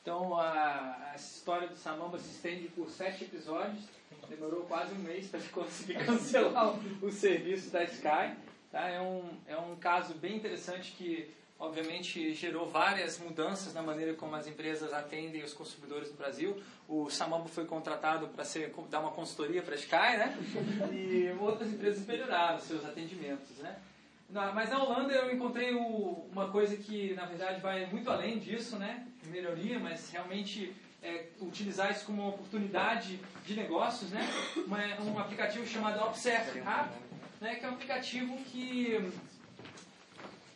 Então, 0.00 0.38
a 0.38 1.07
história 1.48 1.68
do 1.68 1.76
Samamba 1.78 2.18
se 2.18 2.28
estende 2.28 2.68
por 2.68 2.90
sete 2.90 3.24
episódios. 3.24 3.82
Demorou 4.28 4.64
quase 4.64 4.92
um 4.92 4.98
mês 4.98 5.28
para 5.28 5.40
conseguir 5.50 5.94
cancelar 6.04 6.74
o, 6.74 7.06
o 7.06 7.10
serviço 7.10 7.70
da 7.70 7.84
Sky. 7.84 8.34
Tá? 8.70 8.86
É, 8.86 9.00
um, 9.00 9.22
é 9.46 9.56
um 9.56 9.74
caso 9.76 10.12
bem 10.12 10.36
interessante 10.36 10.92
que, 10.92 11.30
obviamente, 11.58 12.34
gerou 12.34 12.68
várias 12.68 13.18
mudanças 13.18 13.72
na 13.72 13.80
maneira 13.80 14.12
como 14.12 14.36
as 14.36 14.46
empresas 14.46 14.92
atendem 14.92 15.42
os 15.42 15.54
consumidores 15.54 16.10
no 16.10 16.18
Brasil. 16.18 16.62
O 16.86 17.08
Samamba 17.08 17.48
foi 17.48 17.64
contratado 17.64 18.28
para 18.28 18.44
dar 18.90 19.00
uma 19.00 19.12
consultoria 19.12 19.62
para 19.62 19.72
a 19.72 19.78
Sky, 19.78 20.18
né? 20.18 20.38
E 20.92 21.34
outras 21.40 21.72
empresas 21.72 22.06
melhoraram 22.06 22.60
seus 22.60 22.84
atendimentos, 22.84 23.56
né? 23.56 23.78
Na- 24.28 24.52
mas 24.52 24.68
na 24.68 24.82
Holanda 24.84 25.14
eu 25.14 25.34
encontrei 25.34 25.72
o- 25.74 26.28
uma 26.30 26.48
coisa 26.50 26.76
que, 26.76 27.14
na 27.14 27.24
verdade, 27.24 27.58
vai 27.62 27.86
muito 27.86 28.10
além 28.10 28.38
disso, 28.38 28.76
né? 28.76 29.06
Melhoria, 29.28 29.78
mas 29.78 30.10
realmente 30.10 30.74
é, 31.02 31.26
utilizar 31.40 31.90
isso 31.92 32.04
como 32.06 32.22
uma 32.22 32.30
oportunidade 32.30 33.20
de 33.46 33.54
negócios, 33.54 34.10
né? 34.10 34.20
Uma- 34.66 35.00
um 35.02 35.18
aplicativo 35.18 35.66
chamado 35.66 36.00
Observe 36.04 36.58
App, 36.60 36.90
né? 37.40 37.54
Que 37.56 37.64
é 37.64 37.68
um 37.68 37.72
aplicativo 37.74 38.36
que, 38.44 39.10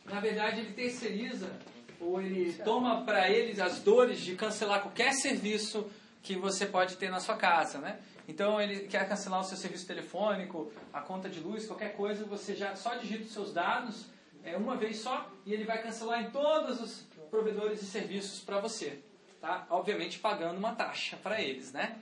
na 0.06 0.20
verdade, 0.20 0.60
ele 0.60 0.72
terceiriza 0.72 1.50
ou 2.00 2.20
ele 2.20 2.52
toma 2.64 3.04
para 3.04 3.30
eles 3.30 3.60
as 3.60 3.78
dores 3.80 4.20
de 4.20 4.34
cancelar 4.34 4.82
qualquer 4.82 5.12
serviço 5.14 5.88
que 6.22 6.36
você 6.36 6.66
pode 6.66 6.96
ter 6.96 7.10
na 7.10 7.20
sua 7.20 7.36
casa, 7.36 7.78
né? 7.78 7.98
Então 8.28 8.60
ele 8.60 8.80
quer 8.80 9.08
cancelar 9.08 9.40
o 9.40 9.44
seu 9.44 9.56
serviço 9.56 9.86
telefônico, 9.86 10.72
a 10.92 11.00
conta 11.00 11.28
de 11.28 11.40
luz, 11.40 11.66
qualquer 11.66 11.94
coisa, 11.96 12.24
você 12.24 12.54
já 12.54 12.74
só 12.76 12.94
digita 12.94 13.24
os 13.24 13.32
seus 13.32 13.52
dados 13.52 14.06
é, 14.44 14.56
uma 14.56 14.76
vez 14.76 14.98
só 14.98 15.28
e 15.46 15.52
ele 15.52 15.64
vai 15.64 15.80
cancelar 15.82 16.22
em 16.22 16.30
todos 16.30 16.80
os 16.80 17.04
provedores 17.30 17.80
de 17.80 17.86
serviços 17.86 18.40
para 18.40 18.60
você, 18.60 19.00
tá? 19.42 19.66
Obviamente 19.68 20.20
pagando 20.20 20.56
uma 20.56 20.72
taxa 20.74 21.18
para 21.20 21.42
eles, 21.42 21.72
né? 21.72 21.98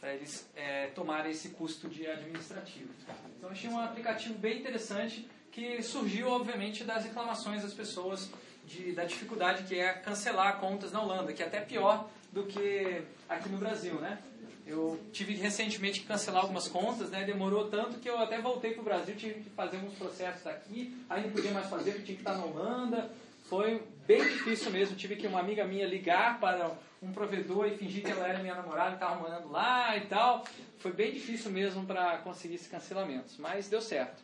Para 0.00 0.14
eles 0.14 0.48
é, 0.54 0.86
tomarem 0.88 1.32
esse 1.32 1.50
custo 1.50 1.88
de 1.88 2.06
administrativo. 2.06 2.88
Então 3.36 3.50
achei 3.50 3.68
um 3.68 3.78
aplicativo 3.78 4.34
bem 4.38 4.60
interessante 4.60 5.28
que 5.50 5.82
surgiu 5.82 6.28
obviamente 6.28 6.84
das 6.84 7.04
reclamações 7.04 7.62
das 7.62 7.74
pessoas 7.74 8.30
de, 8.64 8.92
da 8.92 9.04
dificuldade 9.04 9.64
que 9.64 9.78
é 9.78 9.92
cancelar 9.92 10.58
contas 10.58 10.92
na 10.92 11.02
Holanda, 11.02 11.32
que 11.32 11.42
é 11.42 11.46
até 11.46 11.60
pior 11.60 12.08
do 12.32 12.44
que 12.44 13.02
aqui 13.28 13.48
no 13.48 13.58
Brasil, 13.58 13.94
né? 13.96 14.18
Eu 14.66 14.98
tive 15.12 15.34
recentemente 15.34 16.00
que 16.00 16.06
cancelar 16.06 16.42
algumas 16.42 16.68
contas, 16.68 17.10
né? 17.10 17.24
Demorou 17.24 17.68
tanto 17.68 17.98
que 17.98 18.08
eu 18.08 18.18
até 18.18 18.40
voltei 18.40 18.72
para 18.72 18.80
o 18.80 18.84
Brasil, 18.84 19.14
tive 19.14 19.42
que 19.42 19.50
fazer 19.50 19.76
uns 19.76 19.94
processos 19.94 20.46
aqui, 20.46 20.96
aí 21.08 21.22
não 21.22 21.30
podia 21.30 21.50
mais 21.50 21.68
fazer 21.68 21.92
porque 21.92 22.06
tinha 22.06 22.16
que 22.16 22.22
estar 22.22 22.36
na 22.36 22.44
Holanda. 22.44 23.10
Foi 23.44 23.82
bem 24.06 24.22
difícil 24.22 24.70
mesmo. 24.70 24.96
Tive 24.96 25.16
que 25.16 25.26
uma 25.26 25.40
amiga 25.40 25.64
minha 25.64 25.86
ligar 25.86 26.40
para 26.40 26.72
um 27.02 27.12
provedor 27.12 27.66
e 27.66 27.76
fingir 27.76 28.02
que 28.02 28.10
ela 28.10 28.26
era 28.26 28.38
minha 28.38 28.54
namorada 28.54 28.92
e 28.92 28.94
estava 28.94 29.16
morando 29.16 29.50
lá 29.50 29.96
e 29.96 30.02
tal. 30.06 30.44
Foi 30.78 30.92
bem 30.92 31.12
difícil 31.12 31.50
mesmo 31.50 31.84
para 31.84 32.18
conseguir 32.18 32.54
esses 32.54 32.68
cancelamentos, 32.68 33.36
mas 33.38 33.68
deu 33.68 33.80
certo. 33.80 34.22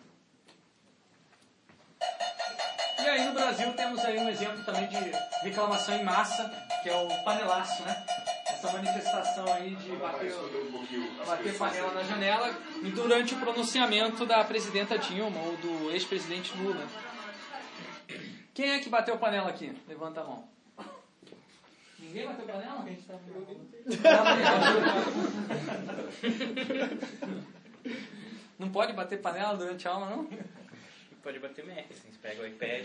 E 2.98 3.08
aí 3.08 3.24
no 3.26 3.32
Brasil 3.32 3.72
temos 3.74 4.04
aí 4.04 4.18
um 4.18 4.28
exemplo 4.28 4.64
também 4.64 4.88
de 4.88 4.96
reclamação 5.42 5.96
em 5.96 6.04
massa, 6.04 6.50
que 6.82 6.88
é 6.88 6.96
o 6.96 7.08
panelaço, 7.24 7.82
né? 7.82 8.06
Essa 8.46 8.72
manifestação 8.72 9.50
aí 9.52 9.74
de 9.76 9.90
bater, 9.96 10.34
bater 11.26 11.56
panela 11.56 11.92
na 11.92 12.02
janela 12.02 12.54
durante 12.94 13.34
o 13.34 13.38
pronunciamento 13.38 14.26
da 14.26 14.44
presidenta 14.44 14.98
Dilma 14.98 15.40
ou 15.40 15.56
do 15.56 15.90
ex-presidente 15.92 16.54
Lula. 16.58 16.86
Quem 18.60 18.72
é 18.72 18.78
que 18.78 18.90
bateu 18.90 19.16
panela 19.16 19.48
aqui? 19.48 19.74
Levanta 19.88 20.20
a 20.20 20.24
mão. 20.24 20.46
Ninguém 21.98 22.26
bateu 22.26 22.44
panela? 22.44 22.84
Não 28.58 28.70
pode 28.70 28.92
bater 28.92 29.22
panela 29.22 29.56
durante 29.56 29.88
a 29.88 29.92
aula, 29.92 30.10
não? 30.10 30.28
Pode 31.22 31.38
bater 31.38 31.64
Mac, 31.64 31.86
assim, 31.90 32.12
você 32.12 32.18
pega 32.20 32.42
o 32.42 32.46
iPad. 32.46 32.84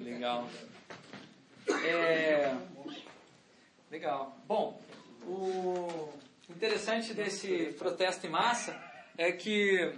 Legal. 0.00 0.48
É... 1.84 2.56
Legal. 3.90 4.34
Bom, 4.46 4.80
o 5.26 6.08
interessante 6.48 7.12
desse 7.12 7.74
protesto 7.78 8.26
em 8.26 8.30
massa 8.30 8.74
é 9.18 9.30
que 9.30 9.94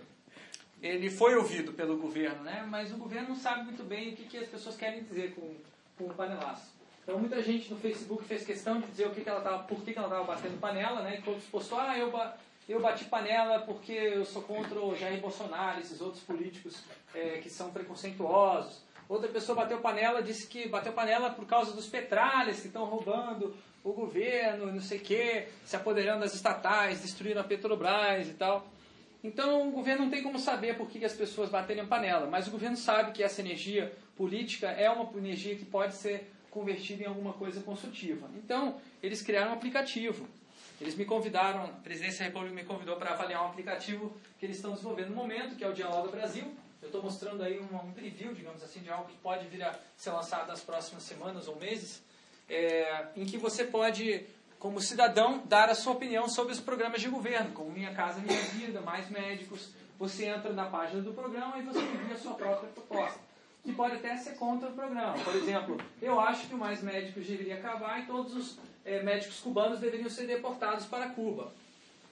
ele 0.82 1.10
foi 1.10 1.34
ouvido 1.36 1.72
pelo 1.72 1.96
governo, 1.96 2.42
né? 2.42 2.64
mas 2.68 2.92
o 2.92 2.96
governo 2.96 3.30
não 3.30 3.36
sabe 3.36 3.64
muito 3.64 3.82
bem 3.82 4.12
o 4.12 4.16
que, 4.16 4.24
que 4.24 4.38
as 4.38 4.48
pessoas 4.48 4.76
querem 4.76 5.02
dizer 5.02 5.34
com, 5.34 5.54
com 5.96 6.04
o 6.10 6.14
panelaço. 6.14 6.74
Então 7.02 7.18
muita 7.18 7.40
gente 7.42 7.72
no 7.72 7.78
Facebook 7.78 8.24
fez 8.24 8.44
questão 8.44 8.80
de 8.80 8.86
dizer 8.88 9.06
o 9.06 9.10
que, 9.10 9.20
que 9.20 9.28
ela 9.28 9.40
tava, 9.40 9.62
por 9.64 9.80
que, 9.82 9.92
que 9.92 9.98
ela 9.98 10.08
estava 10.08 10.24
batendo 10.24 10.58
panela, 10.60 11.02
né? 11.02 11.22
E 11.24 11.28
outros 11.28 11.46
postou, 11.48 11.78
ah, 11.78 11.96
eu, 11.96 12.10
ba- 12.10 12.36
eu 12.68 12.80
bati 12.80 13.04
panela 13.04 13.60
porque 13.60 13.92
eu 13.92 14.24
sou 14.24 14.42
contra 14.42 14.78
o 14.80 14.94
Jair 14.96 15.20
Bolsonaro, 15.20 15.80
esses 15.80 16.00
outros 16.00 16.22
políticos 16.24 16.82
é, 17.14 17.38
que 17.42 17.48
são 17.48 17.70
preconceituosos. 17.70 18.82
Outra 19.08 19.28
pessoa 19.28 19.54
bateu 19.56 19.78
panela, 19.78 20.20
disse 20.20 20.48
que 20.48 20.68
bateu 20.68 20.92
panela 20.92 21.30
por 21.30 21.46
causa 21.46 21.72
dos 21.72 21.86
petralhas 21.86 22.58
que 22.60 22.66
estão 22.66 22.84
roubando 22.84 23.56
o 23.84 23.92
governo, 23.92 24.66
não 24.72 24.80
sei 24.80 24.98
o 24.98 25.00
quê, 25.00 25.46
se 25.64 25.76
apoderando 25.76 26.20
das 26.22 26.34
estatais, 26.34 27.02
destruindo 27.02 27.38
a 27.38 27.44
Petrobras 27.44 28.26
e 28.28 28.34
tal. 28.34 28.66
Então 29.26 29.68
o 29.68 29.72
governo 29.72 30.04
não 30.04 30.10
tem 30.10 30.22
como 30.22 30.38
saber 30.38 30.76
por 30.76 30.88
que 30.88 31.04
as 31.04 31.12
pessoas 31.12 31.50
baterem 31.50 31.84
panela, 31.84 32.26
mas 32.26 32.46
o 32.46 32.50
governo 32.52 32.76
sabe 32.76 33.10
que 33.10 33.22
essa 33.24 33.40
energia 33.40 33.92
política 34.16 34.68
é 34.68 34.88
uma 34.88 35.10
energia 35.18 35.56
que 35.56 35.64
pode 35.64 35.94
ser 35.94 36.30
convertida 36.48 37.02
em 37.02 37.06
alguma 37.06 37.32
coisa 37.32 37.60
construtiva. 37.60 38.30
Então 38.36 38.80
eles 39.02 39.22
criaram 39.22 39.50
um 39.50 39.54
aplicativo. 39.54 40.28
Eles 40.80 40.94
me 40.94 41.04
convidaram, 41.04 41.64
a 41.64 41.68
Presidência 41.68 42.20
da 42.20 42.24
República 42.26 42.54
me 42.54 42.64
convidou 42.64 42.96
para 42.96 43.10
avaliar 43.10 43.42
um 43.42 43.46
aplicativo 43.46 44.14
que 44.38 44.46
eles 44.46 44.56
estão 44.56 44.72
desenvolvendo 44.72 45.08
no 45.08 45.16
momento, 45.16 45.56
que 45.56 45.64
é 45.64 45.68
o 45.68 45.72
Dialoga 45.72 46.10
Brasil. 46.10 46.44
Eu 46.80 46.86
estou 46.86 47.02
mostrando 47.02 47.42
aí 47.42 47.58
um, 47.58 47.76
um 47.76 47.92
preview, 47.92 48.32
digamos 48.32 48.62
assim, 48.62 48.80
de 48.80 48.90
algo 48.90 49.08
que 49.08 49.16
pode 49.16 49.46
vir 49.48 49.62
a 49.64 49.74
ser 49.96 50.10
lançado 50.10 50.46
nas 50.46 50.60
próximas 50.60 51.02
semanas 51.02 51.48
ou 51.48 51.56
meses, 51.56 52.02
é, 52.48 53.06
em 53.16 53.24
que 53.24 53.38
você 53.38 53.64
pode, 53.64 54.24
como 54.66 54.80
cidadão, 54.80 55.44
dar 55.44 55.70
a 55.70 55.76
sua 55.76 55.92
opinião 55.92 56.28
sobre 56.28 56.52
os 56.52 56.58
programas 56.58 57.00
de 57.00 57.08
governo, 57.08 57.52
como 57.52 57.70
Minha 57.70 57.94
Casa 57.94 58.18
Minha 58.18 58.42
Vida, 58.46 58.80
Mais 58.80 59.08
Médicos. 59.08 59.68
Você 59.96 60.24
entra 60.24 60.52
na 60.52 60.64
página 60.64 61.00
do 61.00 61.12
programa 61.12 61.56
e 61.56 61.62
você 61.62 61.78
envia 61.78 62.16
a 62.16 62.18
sua 62.18 62.34
própria 62.34 62.68
proposta, 62.70 63.20
que 63.62 63.72
pode 63.72 63.94
até 63.94 64.16
ser 64.16 64.32
contra 64.32 64.68
o 64.68 64.72
programa. 64.72 65.16
Por 65.22 65.36
exemplo, 65.36 65.80
eu 66.02 66.18
acho 66.18 66.48
que 66.48 66.54
o 66.56 66.58
Mais 66.58 66.82
Médicos 66.82 67.28
deveria 67.28 67.58
acabar 67.58 68.00
e 68.00 68.06
todos 68.06 68.34
os 68.34 68.58
eh, 68.84 69.04
médicos 69.04 69.38
cubanos 69.38 69.78
deveriam 69.78 70.10
ser 70.10 70.26
deportados 70.26 70.84
para 70.86 71.10
Cuba. 71.10 71.52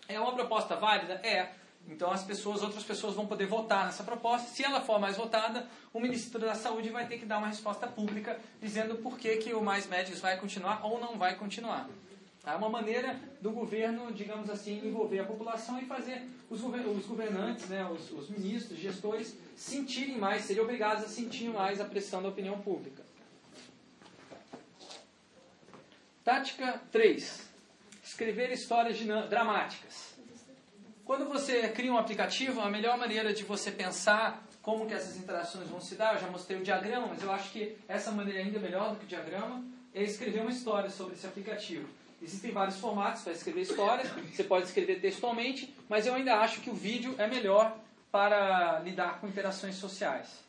É 0.07 0.21
uma 0.21 0.33
proposta 0.33 0.77
válida? 0.77 1.15
É. 1.25 1.49
Então 1.89 2.13
as 2.13 2.23
pessoas, 2.23 2.63
outras 2.63 2.85
pessoas 2.85 3.17
vão 3.17 3.27
poder 3.27 3.47
votar 3.47 3.85
nessa 3.85 4.05
proposta. 4.05 4.47
Se 4.47 4.63
ela 4.63 4.81
for 4.81 5.01
mais 5.01 5.17
votada, 5.17 5.67
o 5.93 5.99
Ministro 5.99 6.39
da 6.39 6.55
Saúde 6.55 6.89
vai 6.91 7.09
ter 7.09 7.19
que 7.19 7.27
dar 7.27 7.39
uma 7.39 7.49
resposta 7.49 7.89
pública 7.89 8.39
dizendo 8.63 8.95
por 8.99 9.19
que, 9.19 9.39
que 9.39 9.53
o 9.53 9.61
Mais 9.61 9.89
Médicos 9.89 10.21
vai 10.21 10.39
continuar 10.39 10.87
ou 10.87 11.01
não 11.01 11.19
vai 11.19 11.35
continuar. 11.35 11.89
É 12.47 12.55
uma 12.55 12.69
maneira 12.69 13.19
do 13.41 13.51
governo, 13.51 14.13
digamos 14.13 14.51
assim, 14.51 14.87
envolver 14.87 15.19
a 15.21 15.25
população 15.25 15.79
e 15.81 15.87
fazer 15.87 16.23
os, 16.51 16.61
gover- 16.61 16.87
os 16.87 17.07
governantes, 17.07 17.67
né, 17.69 17.85
os, 17.87 18.11
os 18.13 18.29
ministros, 18.29 18.79
gestores, 18.79 19.35
sentirem 19.57 20.19
mais, 20.19 20.45
serem 20.45 20.63
obrigados 20.63 21.05
a 21.05 21.09
sentir 21.09 21.49
mais 21.49 21.81
a 21.81 21.85
pressão 21.87 22.23
da 22.23 22.29
opinião 22.29 22.61
pública. 22.61 23.03
Tática 26.23 26.81
3. 26.93 27.49
Escrever 28.03 28.53
histórias 28.53 28.99
dramáticas. 29.29 30.15
Quando 31.05 31.27
você 31.27 31.69
cria 31.69 31.93
um 31.93 31.99
aplicativo, 31.99 32.61
a 32.61 32.71
melhor 32.71 32.97
maneira 32.97 33.33
de 33.33 33.45
você 33.45 33.71
pensar 33.71 34.43
como 34.63 34.87
que 34.87 34.95
essas 34.95 35.17
interações 35.17 35.69
vão 35.69 35.81
se 35.81 35.95
dar, 35.95 36.15
eu 36.15 36.21
já 36.21 36.29
mostrei 36.29 36.59
o 36.59 36.63
diagrama, 36.63 37.09
mas 37.09 37.23
eu 37.23 37.31
acho 37.31 37.51
que 37.53 37.77
essa 37.87 38.11
maneira 38.11 38.41
ainda 38.41 38.59
melhor 38.59 38.91
do 38.91 38.97
que 38.97 39.05
o 39.05 39.09
diagrama 39.09 39.63
é 39.95 40.03
escrever 40.03 40.41
uma 40.41 40.51
história 40.51 40.89
sobre 40.89 41.15
esse 41.15 41.27
aplicativo. 41.27 41.87
Existem 42.25 42.53
vários 42.53 42.79
formatos 42.79 43.21
para 43.23 43.33
escrever 43.35 43.61
histórias, 43.61 44.09
você 44.35 44.43
pode 44.43 44.65
escrever 44.65 44.99
textualmente, 44.99 45.75
mas 45.91 46.07
eu 46.07 46.15
ainda 46.15 46.37
acho 46.41 46.63
que 46.63 46.71
o 46.71 46.75
vídeo 46.75 47.15
é 47.19 47.27
melhor 47.27 47.77
para 48.11 48.79
lidar 48.81 49.21
com 49.21 49.29
interações 49.29 49.75
sociais. 49.75 50.43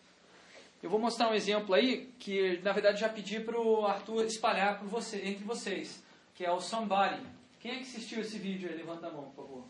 Eu 0.82 0.90
vou 0.90 0.98
mostrar 1.00 1.30
um 1.30 1.34
exemplo 1.34 1.76
aí 1.76 2.14
que, 2.18 2.60
na 2.64 2.72
verdade, 2.72 3.02
já 3.02 3.10
pedi 3.10 3.42
para 3.42 3.60
o 3.60 3.86
Arthur 3.86 4.24
espalhar 4.26 4.80
por 4.80 4.88
você, 4.88 5.18
entre 5.26 5.44
vocês, 5.44 6.02
que 6.34 6.46
é 6.46 6.52
o 6.52 6.62
Somebody. 6.62 7.22
Quem 7.60 7.72
é 7.72 7.76
que 7.76 7.82
assistiu 7.82 8.22
esse 8.22 8.38
vídeo 8.38 8.70
aí? 8.70 8.78
Levanta 8.78 9.08
a 9.08 9.12
mão, 9.12 9.26
por 9.36 9.44
favor. 9.44 9.66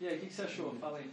E 0.00 0.08
aí, 0.08 0.16
o 0.16 0.20
que, 0.20 0.26
que 0.28 0.32
você 0.32 0.42
achou? 0.42 0.74
Fala 0.76 0.96
aí. 0.98 1.10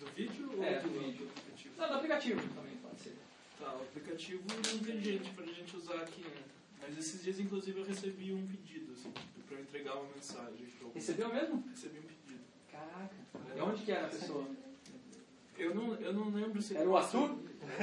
Do 0.00 0.06
vídeo 0.06 0.50
ou 0.56 0.64
É, 0.64 0.80
do, 0.80 0.88
do 0.88 0.98
vídeo. 0.98 1.28
aplicativo? 1.36 1.74
Não, 1.78 1.88
do 1.88 1.94
aplicativo 1.94 2.40
também, 2.54 2.76
pode 2.82 3.00
ser. 3.00 3.16
Tá, 3.60 3.72
o 3.72 3.82
aplicativo 3.82 4.42
não 4.48 4.74
inteligente 4.80 5.30
pra 5.30 5.46
gente 5.46 5.76
usar 5.76 5.96
aqui, 5.96 6.22
né? 6.22 6.42
Mas 6.80 6.98
esses 6.98 7.22
dias, 7.22 7.38
inclusive, 7.40 7.78
eu 7.80 7.84
recebi 7.84 8.32
um 8.32 8.46
pedido, 8.46 8.92
assim, 8.92 9.10
tipo, 9.10 9.40
pra 9.46 9.56
eu 9.56 9.62
entregar 9.62 9.94
uma 9.94 10.08
mensagem. 10.14 10.66
Recebeu 10.94 11.28
mesmo? 11.32 11.64
Recebi 11.70 11.98
um 11.98 12.02
pedido. 12.02 12.40
Caraca. 12.70 13.14
E 13.56 13.60
onde 13.60 13.82
que 13.82 13.92
era 13.92 14.06
a 14.06 14.10
pessoa? 14.10 14.46
Eu 15.58 15.74
não, 15.74 15.94
eu 15.96 16.12
não 16.12 16.30
lembro 16.30 16.62
se... 16.62 16.76
Era 16.76 16.88
o 16.88 16.96
Arthur? 16.96 17.36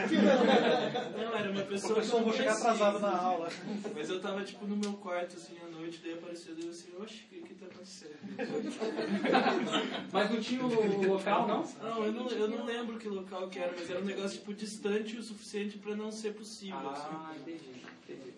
Não, 1.16 1.36
era 1.38 1.52
uma 1.52 1.62
pessoa 1.64 2.02
que 2.02 2.10
eu 2.10 2.24
vou 2.24 2.34
chegar 2.34 2.54
atrasado 2.54 3.00
na 3.00 3.10
assim. 3.10 3.26
aula. 3.26 3.50
Mas 3.94 4.10
eu 4.10 4.20
tava, 4.22 4.44
tipo, 4.44 4.66
no 4.66 4.76
meu 4.78 4.94
quarto, 4.94 5.36
assim, 5.36 5.56
à 5.64 5.68
noite, 5.68 6.00
daí 6.04 6.14
apareceu, 6.14 6.56
daí 6.56 6.66
eu 6.66 6.72
assim, 6.72 6.90
oxe, 7.00 7.24
o 7.26 7.28
que 7.28 7.42
que 7.42 7.54
tá 7.56 7.66
acontecendo? 7.68 8.16
Mas 10.12 10.32
não 10.32 10.40
tinha 10.42 10.66
o 10.66 11.08
local, 11.08 11.48
não? 11.48 11.64
Não, 11.84 12.06
eu 12.06 12.12
não, 12.14 12.30
eu 12.30 12.48
não 12.48 12.66
lembro 12.66 12.98
que 12.98 13.08
local 13.08 13.48
que 13.50 13.60
era, 13.60 13.74
mas 13.78 13.90
era 13.90 14.00
um 14.00 14.06
negócio, 14.06 14.40
tipo, 14.40 14.54
distante 14.54 15.18
o 15.18 15.24
suficiente 15.24 15.78
pra 15.78 15.96
não 15.96 16.12
ser 16.12 16.34
possível, 16.34 16.78
Ah, 16.78 17.32
assim. 17.34 17.42
entendi, 17.42 17.82
entendi. 18.10 18.34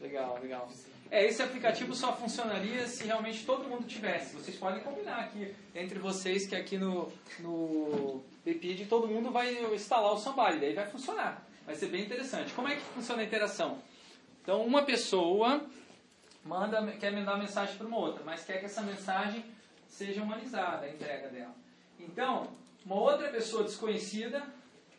Legal, 0.00 0.38
legal. 0.40 0.68
É, 1.10 1.26
esse 1.26 1.42
aplicativo 1.42 1.94
só 1.94 2.14
funcionaria 2.14 2.86
se 2.86 3.04
realmente 3.04 3.44
todo 3.44 3.68
mundo 3.68 3.86
tivesse. 3.86 4.34
Vocês 4.34 4.56
podem 4.56 4.80
combinar 4.80 5.20
aqui 5.20 5.54
entre 5.74 5.98
vocês 5.98 6.46
que 6.46 6.54
aqui 6.54 6.76
no, 6.76 7.10
no 7.40 8.22
BPID 8.44 8.86
todo 8.86 9.08
mundo 9.08 9.30
vai 9.30 9.52
instalar 9.74 10.12
o 10.12 10.18
Somebody, 10.18 10.58
daí 10.58 10.74
vai 10.74 10.86
funcionar. 10.86 11.44
Vai 11.64 11.74
ser 11.74 11.86
bem 11.86 12.04
interessante. 12.04 12.52
Como 12.52 12.68
é 12.68 12.76
que 12.76 12.82
funciona 12.82 13.22
a 13.22 13.24
interação? 13.24 13.78
Então, 14.42 14.64
uma 14.64 14.82
pessoa 14.82 15.62
manda, 16.44 16.86
quer 16.92 17.12
mandar 17.12 17.32
uma 17.32 17.42
mensagem 17.42 17.76
para 17.76 17.86
uma 17.86 17.98
outra, 17.98 18.22
mas 18.24 18.44
quer 18.44 18.58
que 18.58 18.66
essa 18.66 18.82
mensagem 18.82 19.44
seja 19.88 20.22
humanizada, 20.22 20.86
a 20.86 20.90
entrega 20.90 21.28
dela. 21.28 21.54
Então, 21.98 22.48
uma 22.84 22.96
outra 22.96 23.28
pessoa 23.28 23.64
desconhecida 23.64 24.42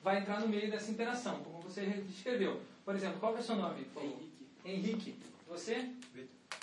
vai 0.04 0.20
entrar 0.20 0.42
no 0.42 0.48
meio 0.48 0.70
dessa 0.70 0.92
interação, 0.92 1.40
como 1.44 1.62
você 1.62 1.82
descreveu. 1.86 2.62
Por 2.84 2.96
exemplo, 2.96 3.20
qual 3.20 3.36
é 3.36 3.40
o 3.40 3.44
seu 3.44 3.56
nome? 3.56 3.86
favor? 3.86 4.20
Henrique. 4.66 5.16
Você? 5.48 5.90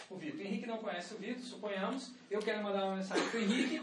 O 0.09 0.17
Vitor. 0.17 0.41
Henrique 0.41 0.67
não 0.67 0.79
conhece 0.79 1.15
o 1.15 1.19
Vitor, 1.19 1.43
suponhamos. 1.43 2.13
Eu 2.31 2.41
quero 2.41 2.63
mandar 2.63 2.85
uma 2.85 2.97
mensagem 2.97 3.29
para 3.29 3.41
o 3.41 3.43
Henrique. 3.43 3.83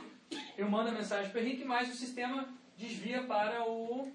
Eu 0.58 0.70
mando 0.70 0.90
a 0.90 0.94
mensagem 0.94 1.32
para 1.32 1.42
o 1.42 1.44
Henrique, 1.44 1.66
mas 1.66 1.90
o 1.90 1.96
sistema 1.96 2.48
desvia 2.78 3.24
para 3.24 3.68
o, 3.68 4.12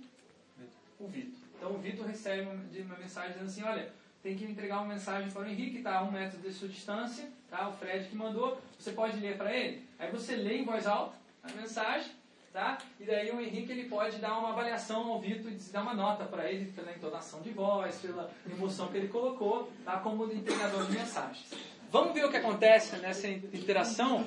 o 0.99 1.07
Vitor. 1.07 1.39
Então 1.57 1.73
o 1.73 1.79
Vitor 1.79 2.07
recebe 2.07 2.43
uma, 2.43 2.97
mensagem 2.97 3.33
dizendo 3.33 3.47
assim, 3.47 3.63
olha, 3.63 3.93
tem 4.23 4.37
que 4.37 4.45
entregar 4.45 4.79
uma 4.79 4.95
mensagem 4.95 5.31
para 5.31 5.43
o 5.43 5.47
Henrique, 5.47 5.79
está 5.79 5.99
a 5.99 6.03
um 6.05 6.11
metro 6.11 6.39
de 6.41 6.53
sua 6.53 6.69
distância, 6.69 7.29
tá? 7.51 7.69
o 7.69 7.73
Fred 7.73 8.09
que 8.09 8.17
mandou, 8.17 8.61
você 8.79 8.93
pode 8.93 9.19
ler 9.19 9.37
para 9.37 9.55
ele. 9.55 9.87
Aí 9.99 10.11
você 10.11 10.37
lê 10.37 10.59
em 10.59 10.65
voz 10.65 10.87
alta 10.87 11.17
a 11.43 11.53
mensagem, 11.53 12.13
tá? 12.53 12.79
E 12.99 13.05
daí 13.05 13.31
o 13.31 13.41
Henrique 13.41 13.71
ele 13.73 13.85
pode 13.89 14.17
dar 14.19 14.39
uma 14.39 14.51
avaliação 14.51 15.07
ao 15.13 15.21
Vitor 15.21 15.51
e 15.51 15.55
dar 15.73 15.83
uma 15.83 15.95
nota 15.95 16.25
para 16.25 16.51
ele 16.51 16.73
pela 16.73 16.91
entonação 16.93 17.41
de 17.43 17.51
voz, 17.51 17.97
pela 17.97 18.31
emoção 18.51 18.89
que 18.89 18.97
ele 18.97 19.09
colocou, 19.09 19.71
tá? 19.85 19.99
Como 19.99 20.25
entregador 20.33 20.85
de 20.87 20.93
mensagens. 20.93 21.47
Vamos 21.91 22.13
ver 22.15 22.25
o 22.25 22.31
que 22.31 22.37
acontece 22.37 22.97
nessa 22.97 23.29
interação 23.29 24.27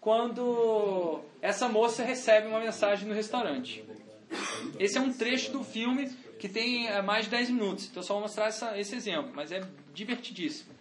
quando 0.00 1.20
essa 1.42 1.68
moça 1.68 2.04
recebe 2.04 2.46
uma 2.48 2.60
mensagem 2.60 3.08
no 3.08 3.14
restaurante. 3.14 3.84
Esse 4.78 4.98
é 4.98 5.00
um 5.00 5.12
trecho 5.12 5.50
do 5.52 5.64
filme 5.64 6.08
que 6.38 6.48
tem 6.48 6.86
eh, 6.86 7.02
mais 7.02 7.24
de 7.24 7.30
10 7.32 7.50
minutos, 7.50 7.88
então 7.90 8.02
só 8.02 8.14
vou 8.14 8.22
mostrar 8.22 8.46
essa- 8.46 8.78
esse 8.78 8.94
exemplo, 8.94 9.32
mas 9.34 9.50
é 9.50 9.62
divertidíssimo. 9.94 10.75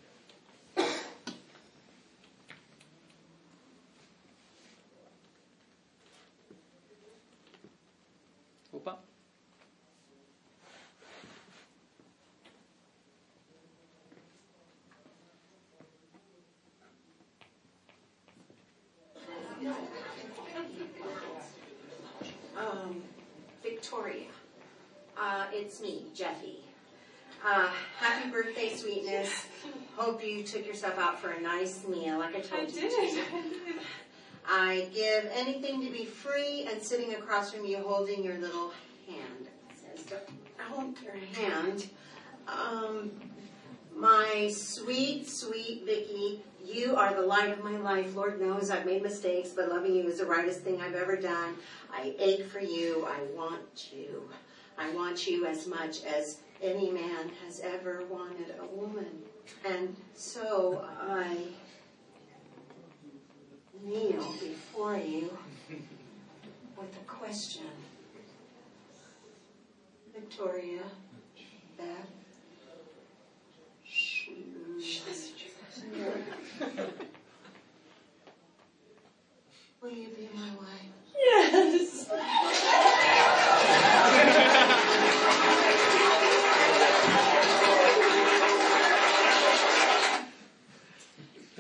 I 30.06 30.08
hope 30.08 30.24
you 30.24 30.44
took 30.44 30.68
yourself 30.68 31.00
out 31.00 31.20
for 31.20 31.32
a 31.32 31.42
nice 31.42 31.84
meal, 31.88 32.20
like 32.20 32.36
I 32.36 32.40
told 32.42 32.62
I 32.62 32.66
you 32.66 32.72
did. 32.72 33.12
to. 33.16 33.22
I 34.48 34.88
give 34.94 35.28
anything 35.34 35.84
to 35.84 35.92
be 35.92 36.06
free 36.06 36.68
and 36.72 36.80
sitting 36.80 37.16
across 37.16 37.52
from 37.52 37.66
you 37.66 37.78
holding 37.80 38.24
your 38.24 38.38
little 38.38 38.72
hand. 39.08 39.48
It 39.72 39.98
says, 39.98 40.06
"Don't 40.06 40.70
hold 40.70 40.96
your 41.02 41.16
hand. 41.16 41.90
Um, 42.48 43.12
My 43.96 44.52
sweet, 44.54 45.28
sweet 45.28 45.84
Vicky, 45.88 46.44
you 46.64 46.96
are 46.96 47.16
the 47.16 47.26
light 47.26 47.50
of 47.50 47.64
my 47.64 47.78
life. 47.78 48.16
Lord 48.16 48.40
knows 48.40 48.70
I've 48.70 48.86
made 48.86 49.02
mistakes, 49.02 49.50
but 49.56 49.70
loving 49.70 49.96
you 49.96 50.08
is 50.08 50.20
the 50.20 50.26
rightest 50.26 50.62
thing 50.62 50.82
I've 50.82 50.94
ever 50.94 51.16
done. 51.16 51.56
I 51.92 52.14
ache 52.20 52.46
for 52.46 52.60
you. 52.60 53.08
I 53.08 53.24
want 53.36 53.90
you. 53.92 54.30
I 54.78 54.94
want 54.94 55.26
you 55.26 55.48
as 55.48 55.66
much 55.66 56.04
as 56.04 56.42
any 56.62 56.92
man 56.92 57.32
has 57.44 57.60
ever 57.62 58.04
wanted 58.08 58.54
a 58.62 58.66
woman. 58.68 59.24
And 59.66 59.96
so 60.14 60.86
I 61.02 61.38
kneel 63.84 64.34
before 64.40 64.98
you 64.98 65.38
with 66.78 66.96
a 66.96 67.06
question. 67.08 67.64
Victoria, 70.14 70.84
Beth, 71.78 71.86
Will 79.82 79.92
you 79.92 80.08
be 80.10 80.30
my 80.34 80.50
wife? 80.58 80.96
Yes. 81.16 82.10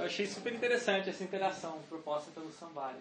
Eu 0.06 0.08
achei 0.08 0.28
super 0.28 0.54
interessante 0.54 1.10
essa 1.10 1.24
interação 1.24 1.82
proposta 1.90 2.30
pelo 2.30 2.52
Sambari. 2.52 3.00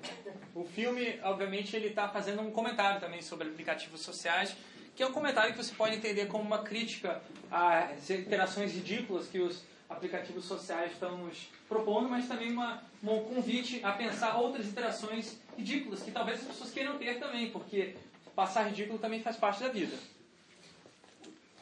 O 0.54 0.64
filme, 0.64 1.20
obviamente, 1.22 1.76
ele 1.76 1.88
está 1.88 2.08
fazendo 2.08 2.40
um 2.40 2.50
comentário 2.50 2.98
também 2.98 3.20
sobre 3.20 3.46
aplicativos 3.46 4.00
sociais, 4.00 4.56
que 4.96 5.02
é 5.02 5.06
um 5.06 5.12
comentário 5.12 5.52
que 5.52 5.62
você 5.62 5.74
pode 5.74 5.96
entender 5.96 6.28
como 6.28 6.42
uma 6.42 6.62
crítica 6.62 7.20
às 7.50 8.08
interações 8.08 8.72
ridículas 8.72 9.26
que 9.26 9.38
os 9.38 9.62
aplicativos 9.86 10.46
sociais 10.46 10.92
estão 10.92 11.18
nos 11.18 11.50
propondo, 11.68 12.08
mas 12.08 12.26
também 12.26 12.50
uma, 12.50 12.82
um 13.02 13.20
convite 13.24 13.84
a 13.84 13.92
pensar 13.92 14.38
outras 14.38 14.66
interações 14.66 15.36
ridículas 15.58 16.02
que 16.02 16.10
talvez 16.10 16.40
as 16.40 16.46
pessoas 16.46 16.70
queiram 16.70 16.96
ter 16.96 17.18
também, 17.18 17.50
porque 17.50 17.96
passar 18.34 18.62
ridículo 18.62 18.98
também 18.98 19.20
faz 19.20 19.36
parte 19.36 19.60
da 19.60 19.68
vida. 19.68 19.94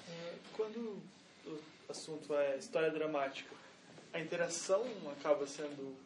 É, 0.09 0.35
Quando 0.57 1.03
o 1.45 1.59
assunto 1.91 2.33
é 2.33 2.59
história 2.59 2.93
dramática, 2.93 3.62
a 4.13 4.21
interação 4.21 4.85
acaba 5.19 5.47
sendo 5.47 5.97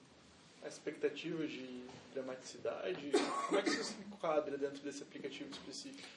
a 0.62 0.68
expectativa 0.68 1.46
de 1.46 1.84
dramaticidade? 2.14 3.10
Como 3.46 3.58
é 3.58 3.62
que 3.62 3.70
isso 3.70 3.84
se 3.84 4.00
enquadra 4.00 4.56
dentro 4.56 4.82
desse 4.82 5.02
aplicativo 5.02 5.50
específico? 5.50 6.08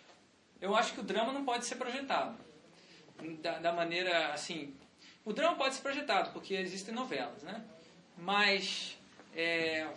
Eu 0.61 0.75
acho 0.75 0.93
que 0.93 0.99
o 0.99 1.03
drama 1.03 1.31
não 1.31 1.45
pode 1.45 1.65
ser 1.65 1.75
projetado 1.75 2.37
da, 3.41 3.59
da 3.59 3.73
maneira 3.73 4.33
assim. 4.33 4.75
O 5.25 5.33
drama 5.33 5.55
pode 5.55 5.75
ser 5.75 5.81
projetado 5.81 6.31
porque 6.31 6.53
existem 6.53 6.93
novelas, 6.93 7.43
né? 7.43 7.63
Mas 8.17 8.97
é, 9.35 9.87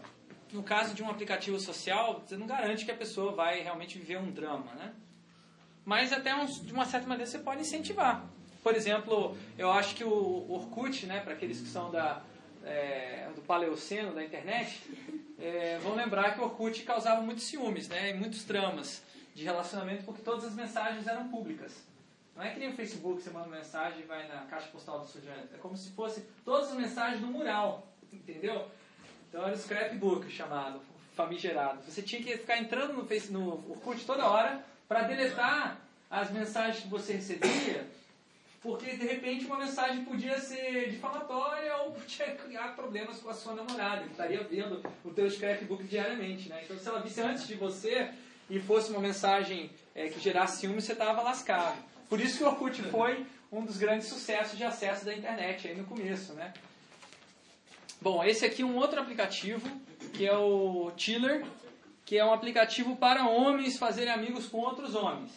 no 0.53 0.63
caso 0.63 0.95
de 0.95 1.03
um 1.03 1.11
aplicativo 1.11 1.59
social, 1.59 2.21
você 2.21 2.37
não 2.37 2.47
garante 2.47 2.85
que 2.85 2.91
a 2.91 2.97
pessoa 2.97 3.33
vai 3.33 3.61
realmente 3.61 3.99
viver 3.99 4.19
um 4.19 4.31
drama, 4.31 4.73
né? 4.75 4.95
Mas 5.85 6.13
até 6.13 6.33
de 6.45 6.73
uma 6.73 6.85
certa 6.85 7.09
maneira 7.09 7.31
você 7.31 7.39
pode 7.39 7.63
incentivar. 7.63 8.25
Por 8.63 8.75
exemplo, 8.75 9.37
eu 9.59 9.71
acho 9.71 9.95
que 9.95 10.05
o 10.05 10.47
Orkut, 10.51 11.07
né, 11.07 11.21
para 11.21 11.33
aqueles 11.33 11.61
que 11.61 11.69
são 11.69 11.91
da, 11.91 12.23
é, 12.65 13.29
do 13.35 13.43
paleoceno, 13.43 14.15
da 14.15 14.25
internet, 14.25 14.81
é, 15.39 15.79
vão 15.83 15.95
lembrar 15.95 16.35
que 16.35 16.41
o 16.41 16.45
Orkut 16.45 16.83
causava 16.85 17.21
muitos 17.21 17.45
ciúmes, 17.45 17.89
né, 17.89 18.11
e 18.11 18.15
muitos 18.15 18.45
dramas 18.45 19.03
de 19.35 19.45
relacionamento, 19.45 20.05
porque 20.05 20.23
todas 20.23 20.45
as 20.45 20.55
mensagens 20.55 21.07
eram 21.07 21.29
públicas. 21.29 21.73
Não 22.37 22.43
é 22.43 22.51
que 22.51 22.59
nem 22.59 22.71
o 22.71 22.75
Facebook, 22.75 23.21
você 23.21 23.31
manda 23.31 23.49
mensagem 23.49 24.01
e 24.01 24.05
vai 24.05 24.27
na 24.29 24.43
caixa 24.43 24.69
postal 24.69 25.01
do 25.01 25.07
estudante. 25.07 25.49
É 25.55 25.59
como 25.59 25.77
se 25.77 25.91
fosse 25.91 26.23
todas 26.45 26.71
as 26.71 26.77
mensagens 26.77 27.21
no 27.21 27.29
mural, 27.29 27.87
entendeu? 28.13 28.69
Então 29.29 29.43
era 29.45 29.55
o 29.55 29.59
scrapbook 29.59 30.31
chamado, 30.31 30.81
famigerado. 31.15 31.83
Você 31.83 32.01
tinha 32.01 32.23
que 32.23 32.37
ficar 32.39 32.59
entrando 32.59 32.95
no, 32.95 33.07
face, 33.07 33.31
no 33.33 33.71
Orkut 33.71 34.05
toda 34.07 34.27
hora 34.27 34.65
para 34.89 35.03
deletar 35.03 35.79
as 36.11 36.31
mensagens 36.31 36.83
que 36.83 36.89
você 36.89 37.15
recebia, 37.15 37.87
porque 38.63 38.97
de 38.97 39.05
repente 39.05 39.45
uma 39.45 39.59
mensagem 39.59 40.05
podia 40.05 40.39
ser 40.39 40.91
difamatória 40.91 41.77
ou 41.79 41.93
podia 41.93 42.27
criar 42.37 42.77
problemas 42.77 43.19
com 43.19 43.29
a 43.29 43.35
sua 43.35 43.55
namorada, 43.55 44.05
que 44.05 44.13
estaria 44.13 44.43
vendo 44.45 44.81
o 45.05 45.11
teu 45.11 45.29
scrapbook 45.29 45.83
diariamente. 45.85 46.49
Né? 46.49 46.63
Então 46.65 46.79
se 46.79 46.89
ela 46.89 47.01
visse 47.01 47.21
antes 47.21 47.47
de 47.47 47.55
você 47.55 48.11
e 48.49 48.61
fosse 48.61 48.91
uma 48.91 49.01
mensagem 49.01 49.71
é, 49.95 50.09
que 50.09 50.21
gerasse 50.21 50.61
ciúme, 50.61 50.81
você 50.81 50.93
estava 50.93 51.23
lascado. 51.23 51.77
Por 52.09 52.21
isso 52.21 52.39
que 52.39 52.45
o 52.45 52.47
Orkut 52.47 52.81
foi 52.85 53.27
um 53.51 53.65
dos 53.65 53.79
grandes 53.79 54.07
sucessos 54.07 54.57
de 54.57 54.65
acesso 54.65 55.05
da 55.05 55.15
internet 55.15 55.69
aí 55.69 55.77
no 55.77 55.85
começo, 55.85 56.33
né? 56.35 56.53
Bom, 58.01 58.25
esse 58.25 58.45
aqui 58.45 58.63
é 58.63 58.65
um 58.65 58.77
outro 58.77 59.01
aplicativo, 59.01 59.67
que 60.13 60.27
é 60.27 60.37
o 60.37 60.91
Tiller, 60.97 61.45
que 62.05 62.19
é 62.19 62.25
um 62.25 62.33
aplicativo 62.33 62.97
para 62.97 63.27
homens 63.29 63.79
fazerem 63.79 64.13
amigos 64.13 64.47
com 64.47 64.59
outros 64.59 64.95
homens. 64.95 65.33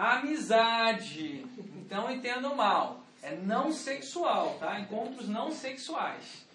Amizade. 0.00 1.44
Então 1.76 2.10
entendam 2.10 2.56
mal. 2.56 3.04
É 3.22 3.36
não 3.36 3.70
sexual, 3.70 4.56
tá? 4.58 4.80
Encontros 4.80 5.28
não 5.28 5.52
sexuais. 5.52 6.46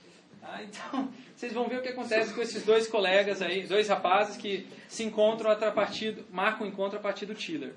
Tá? 0.41 0.63
Então, 0.63 1.09
vocês 1.35 1.53
vão 1.53 1.67
ver 1.67 1.77
o 1.77 1.81
que 1.83 1.89
acontece 1.89 2.33
com 2.33 2.41
esses 2.41 2.63
dois 2.63 2.87
colegas 2.87 3.43
aí, 3.43 3.67
dois 3.67 3.87
rapazes 3.87 4.35
que 4.35 4.67
se 4.87 5.03
encontram 5.03 5.51
a 5.51 5.71
partir, 5.71 6.25
marcam 6.31 6.65
o 6.65 6.69
encontro 6.69 6.97
a 6.97 7.01
partir 7.01 7.27
do 7.27 7.35
Tiller. 7.35 7.73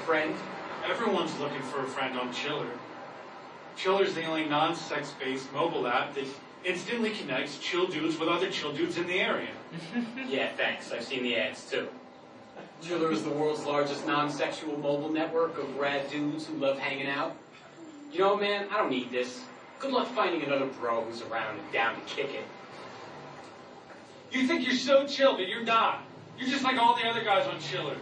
Friend. 0.00 0.34
Everyone's 0.88 1.38
looking 1.38 1.62
for 1.62 1.84
a 1.84 1.86
friend 1.86 2.18
on 2.18 2.32
Chiller. 2.32 2.70
Chiller's 3.76 4.14
the 4.14 4.24
only 4.24 4.46
non-sex 4.46 5.14
based 5.20 5.52
mobile 5.52 5.86
app 5.86 6.14
that 6.14 6.24
instantly 6.64 7.10
connects 7.10 7.58
chill 7.58 7.86
dudes 7.86 8.18
with 8.18 8.28
other 8.28 8.50
chill 8.50 8.72
dudes 8.72 8.96
in 8.96 9.06
the 9.06 9.20
area. 9.20 9.50
yeah, 10.28 10.50
thanks. 10.56 10.92
I've 10.92 11.04
seen 11.04 11.22
the 11.22 11.36
ads 11.36 11.70
too. 11.70 11.88
Chiller 12.82 13.12
is 13.12 13.22
the 13.22 13.30
world's 13.30 13.64
largest 13.64 14.06
non-sexual 14.06 14.78
mobile 14.78 15.10
network 15.10 15.58
of 15.58 15.76
rad 15.76 16.10
dudes 16.10 16.46
who 16.46 16.54
love 16.56 16.78
hanging 16.78 17.08
out. 17.08 17.36
You 18.12 18.20
know, 18.20 18.36
man, 18.36 18.68
I 18.70 18.78
don't 18.78 18.90
need 18.90 19.10
this. 19.10 19.40
Good 19.78 19.92
luck 19.92 20.08
finding 20.08 20.42
another 20.42 20.66
bro 20.66 21.04
who's 21.04 21.22
around 21.22 21.58
and 21.58 21.72
down 21.72 21.94
to 21.94 22.00
kick 22.02 22.34
it. 22.34 22.44
You 24.32 24.46
think 24.46 24.66
you're 24.66 24.76
so 24.76 25.06
chill, 25.06 25.36
but 25.36 25.48
you're 25.48 25.64
not. 25.64 26.04
You're 26.38 26.48
just 26.48 26.64
like 26.64 26.78
all 26.78 26.96
the 26.96 27.06
other 27.06 27.22
guys 27.22 27.46
on 27.46 27.60
Chiller. 27.60 27.96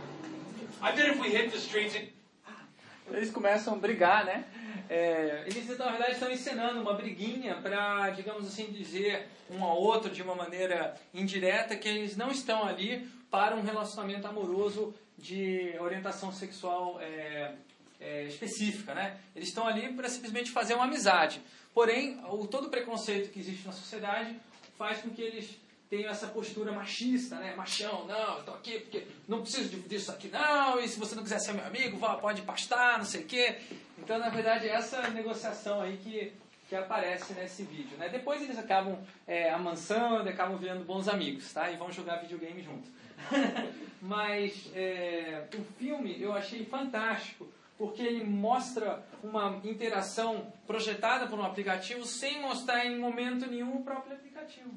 Eles 3.10 3.30
começam 3.30 3.74
a 3.74 3.76
brigar, 3.76 4.24
né? 4.24 4.44
É, 4.88 5.44
eles, 5.46 5.66
na 5.76 5.90
verdade, 5.90 6.12
estão 6.12 6.30
encenando 6.30 6.80
uma 6.80 6.94
briguinha 6.94 7.56
para, 7.56 8.10
digamos 8.10 8.46
assim, 8.46 8.66
dizer 8.66 9.28
um 9.50 9.62
ao 9.62 9.76
outro 9.78 10.10
de 10.10 10.22
uma 10.22 10.34
maneira 10.34 10.94
indireta 11.12 11.76
que 11.76 11.88
eles 11.88 12.16
não 12.16 12.30
estão 12.30 12.66
ali 12.66 13.06
para 13.30 13.54
um 13.56 13.62
relacionamento 13.62 14.26
amoroso 14.26 14.94
de 15.16 15.74
orientação 15.80 16.32
sexual 16.32 16.98
é, 17.00 17.52
é, 18.00 18.24
específica, 18.24 18.94
né? 18.94 19.18
Eles 19.34 19.48
estão 19.48 19.66
ali 19.66 19.92
para 19.92 20.08
simplesmente 20.08 20.50
fazer 20.50 20.74
uma 20.74 20.84
amizade. 20.84 21.40
Porém, 21.74 22.20
o, 22.30 22.46
todo 22.46 22.68
o 22.68 22.70
preconceito 22.70 23.30
que 23.30 23.40
existe 23.40 23.66
na 23.66 23.72
sociedade 23.72 24.34
faz 24.76 25.00
com 25.00 25.10
que 25.10 25.20
eles 25.20 25.58
tenham 25.88 26.10
essa 26.10 26.26
postura 26.26 26.70
machista, 26.72 27.36
né? 27.36 27.54
Machão, 27.54 28.06
não, 28.06 28.38
eu 28.38 28.44
tô 28.44 28.52
aqui 28.52 28.80
porque 28.80 29.06
não 29.26 29.40
preciso 29.40 29.68
disso 29.88 30.10
aqui 30.10 30.28
não, 30.28 30.78
e 30.78 30.88
se 30.88 30.98
você 30.98 31.14
não 31.14 31.22
quiser 31.22 31.38
ser 31.38 31.54
meu 31.54 31.64
amigo, 31.64 31.96
vá, 31.98 32.16
pode 32.16 32.42
pastar, 32.42 32.98
não 32.98 33.04
sei 33.04 33.22
o 33.22 33.26
quê. 33.26 33.58
Então, 33.98 34.18
na 34.18 34.28
verdade, 34.28 34.68
é 34.68 34.72
essa 34.72 35.08
negociação 35.08 35.80
aí 35.80 35.96
que, 35.96 36.32
que 36.68 36.76
aparece 36.76 37.32
nesse 37.32 37.62
vídeo, 37.62 37.96
né? 37.96 38.08
Depois 38.08 38.42
eles 38.42 38.58
acabam 38.58 38.98
é, 39.26 39.50
amansando, 39.50 40.28
acabam 40.28 40.58
virando 40.58 40.84
bons 40.84 41.08
amigos, 41.08 41.52
tá? 41.52 41.70
E 41.70 41.76
vão 41.76 41.90
jogar 41.90 42.16
videogame 42.16 42.62
junto. 42.62 42.88
Mas 44.00 44.70
é, 44.74 45.44
o 45.54 45.64
filme 45.78 46.20
eu 46.20 46.32
achei 46.32 46.64
fantástico, 46.64 47.48
porque 47.76 48.02
ele 48.02 48.24
mostra 48.24 49.02
uma 49.22 49.60
interação 49.64 50.52
projetada 50.66 51.26
por 51.26 51.38
um 51.38 51.44
aplicativo 51.44 52.04
sem 52.04 52.40
mostrar 52.40 52.84
em 52.84 52.98
momento 52.98 53.46
nenhum 53.46 53.76
o 53.76 53.84
próprio 53.84 54.14
aplicativo. 54.14 54.70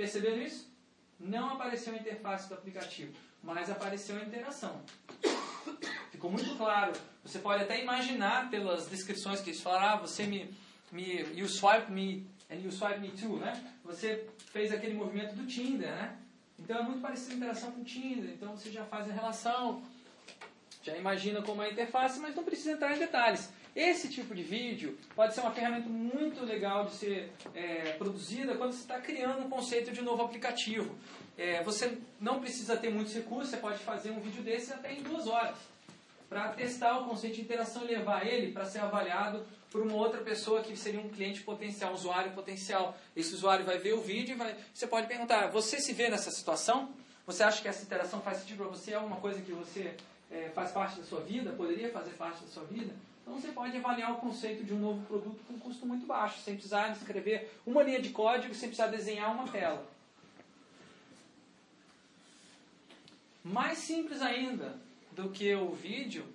Perceberam 0.00 0.40
isso? 0.40 0.66
Não 1.18 1.50
apareceu 1.50 1.92
a 1.92 1.96
interface 1.96 2.48
do 2.48 2.54
aplicativo. 2.54 3.12
mais 3.42 3.68
apareceu 3.68 4.16
a 4.16 4.22
interação. 4.22 4.80
Ficou 6.10 6.30
muito 6.30 6.56
claro. 6.56 6.94
Você 7.22 7.38
pode 7.38 7.64
até 7.64 7.82
imaginar 7.82 8.48
pelas 8.48 8.88
descrições 8.88 9.42
que 9.42 9.50
eles 9.50 9.60
falaram, 9.60 9.88
ah, 9.88 9.96
você 9.96 10.24
me, 10.24 10.54
me 10.90 11.20
you 11.34 11.46
swipe 11.46 11.92
me 11.92 12.26
and 12.50 12.60
you 12.64 12.72
swipe 12.72 12.98
me 12.98 13.10
too, 13.10 13.36
né? 13.36 13.52
Você 13.84 14.26
fez 14.50 14.72
aquele 14.72 14.94
movimento 14.94 15.34
do 15.34 15.46
Tinder, 15.46 15.90
né? 15.90 16.16
Então 16.58 16.78
é 16.78 16.82
muito 16.82 17.02
parecido 17.02 17.32
a 17.32 17.36
interação 17.36 17.70
com 17.72 17.82
o 17.82 17.84
Tinder. 17.84 18.30
Então 18.30 18.56
você 18.56 18.72
já 18.72 18.86
faz 18.86 19.06
a 19.06 19.12
relação, 19.12 19.82
já 20.82 20.96
imagina 20.96 21.42
como 21.42 21.62
é 21.62 21.66
a 21.66 21.72
interface, 21.72 22.18
mas 22.18 22.34
não 22.34 22.42
precisa 22.42 22.72
entrar 22.72 22.96
em 22.96 22.98
detalhes. 22.98 23.50
Esse 23.74 24.08
tipo 24.08 24.34
de 24.34 24.42
vídeo 24.42 24.98
pode 25.14 25.34
ser 25.34 25.40
uma 25.42 25.52
ferramenta 25.52 25.88
muito 25.88 26.44
legal 26.44 26.86
de 26.86 26.94
ser 26.94 27.32
é, 27.54 27.92
produzida 27.92 28.56
quando 28.56 28.72
você 28.72 28.80
está 28.80 29.00
criando 29.00 29.46
um 29.46 29.50
conceito 29.50 29.92
de 29.92 30.02
novo 30.02 30.22
aplicativo. 30.22 30.96
É, 31.38 31.62
você 31.62 31.96
não 32.20 32.40
precisa 32.40 32.76
ter 32.76 32.90
muitos 32.90 33.14
recursos, 33.14 33.50
você 33.50 33.56
pode 33.56 33.78
fazer 33.78 34.10
um 34.10 34.20
vídeo 34.20 34.42
desse 34.42 34.72
até 34.72 34.92
em 34.92 35.02
duas 35.02 35.26
horas 35.26 35.56
para 36.28 36.48
testar 36.50 36.98
o 36.98 37.08
conceito 37.08 37.36
de 37.36 37.40
interação 37.42 37.84
e 37.84 37.88
levar 37.88 38.26
ele 38.26 38.52
para 38.52 38.64
ser 38.64 38.78
avaliado 38.78 39.44
por 39.70 39.82
uma 39.82 39.94
outra 39.94 40.20
pessoa 40.20 40.62
que 40.62 40.76
seria 40.76 41.00
um 41.00 41.08
cliente 41.08 41.42
potencial, 41.42 41.92
um 41.92 41.94
usuário 41.94 42.32
potencial. 42.32 42.96
Esse 43.16 43.34
usuário 43.34 43.64
vai 43.64 43.78
ver 43.78 43.94
o 43.94 44.00
vídeo 44.00 44.34
e 44.34 44.36
vai, 44.36 44.56
você 44.72 44.86
pode 44.86 45.06
perguntar: 45.06 45.48
você 45.48 45.80
se 45.80 45.92
vê 45.92 46.08
nessa 46.08 46.30
situação? 46.30 46.92
Você 47.26 47.42
acha 47.42 47.62
que 47.62 47.68
essa 47.68 47.82
interação 47.82 48.20
faz 48.20 48.38
sentido 48.38 48.58
para 48.58 48.68
você? 48.68 48.92
É 48.92 48.94
alguma 48.94 49.16
coisa 49.16 49.40
que 49.40 49.52
você 49.52 49.94
é, 50.30 50.50
faz 50.54 50.72
parte 50.72 50.98
da 51.00 51.04
sua 51.04 51.20
vida? 51.20 51.52
Poderia 51.52 51.90
fazer 51.90 52.10
parte 52.10 52.42
da 52.42 52.48
sua 52.48 52.64
vida? 52.64 52.92
Então 53.30 53.40
você 53.40 53.52
pode 53.52 53.76
avaliar 53.76 54.12
o 54.12 54.16
conceito 54.16 54.64
de 54.64 54.74
um 54.74 54.78
novo 54.80 55.06
produto 55.06 55.40
com 55.46 55.56
custo 55.60 55.86
muito 55.86 56.04
baixo, 56.04 56.40
sem 56.42 56.54
precisar 56.54 56.90
escrever 56.90 57.48
uma 57.64 57.80
linha 57.80 58.00
de 58.02 58.10
código, 58.10 58.52
sem 58.52 58.68
precisar 58.68 58.88
desenhar 58.88 59.32
uma 59.32 59.46
tela. 59.46 59.86
Mais 63.44 63.78
simples 63.78 64.20
ainda 64.20 64.74
do 65.12 65.30
que 65.30 65.54
o 65.54 65.70
vídeo 65.70 66.26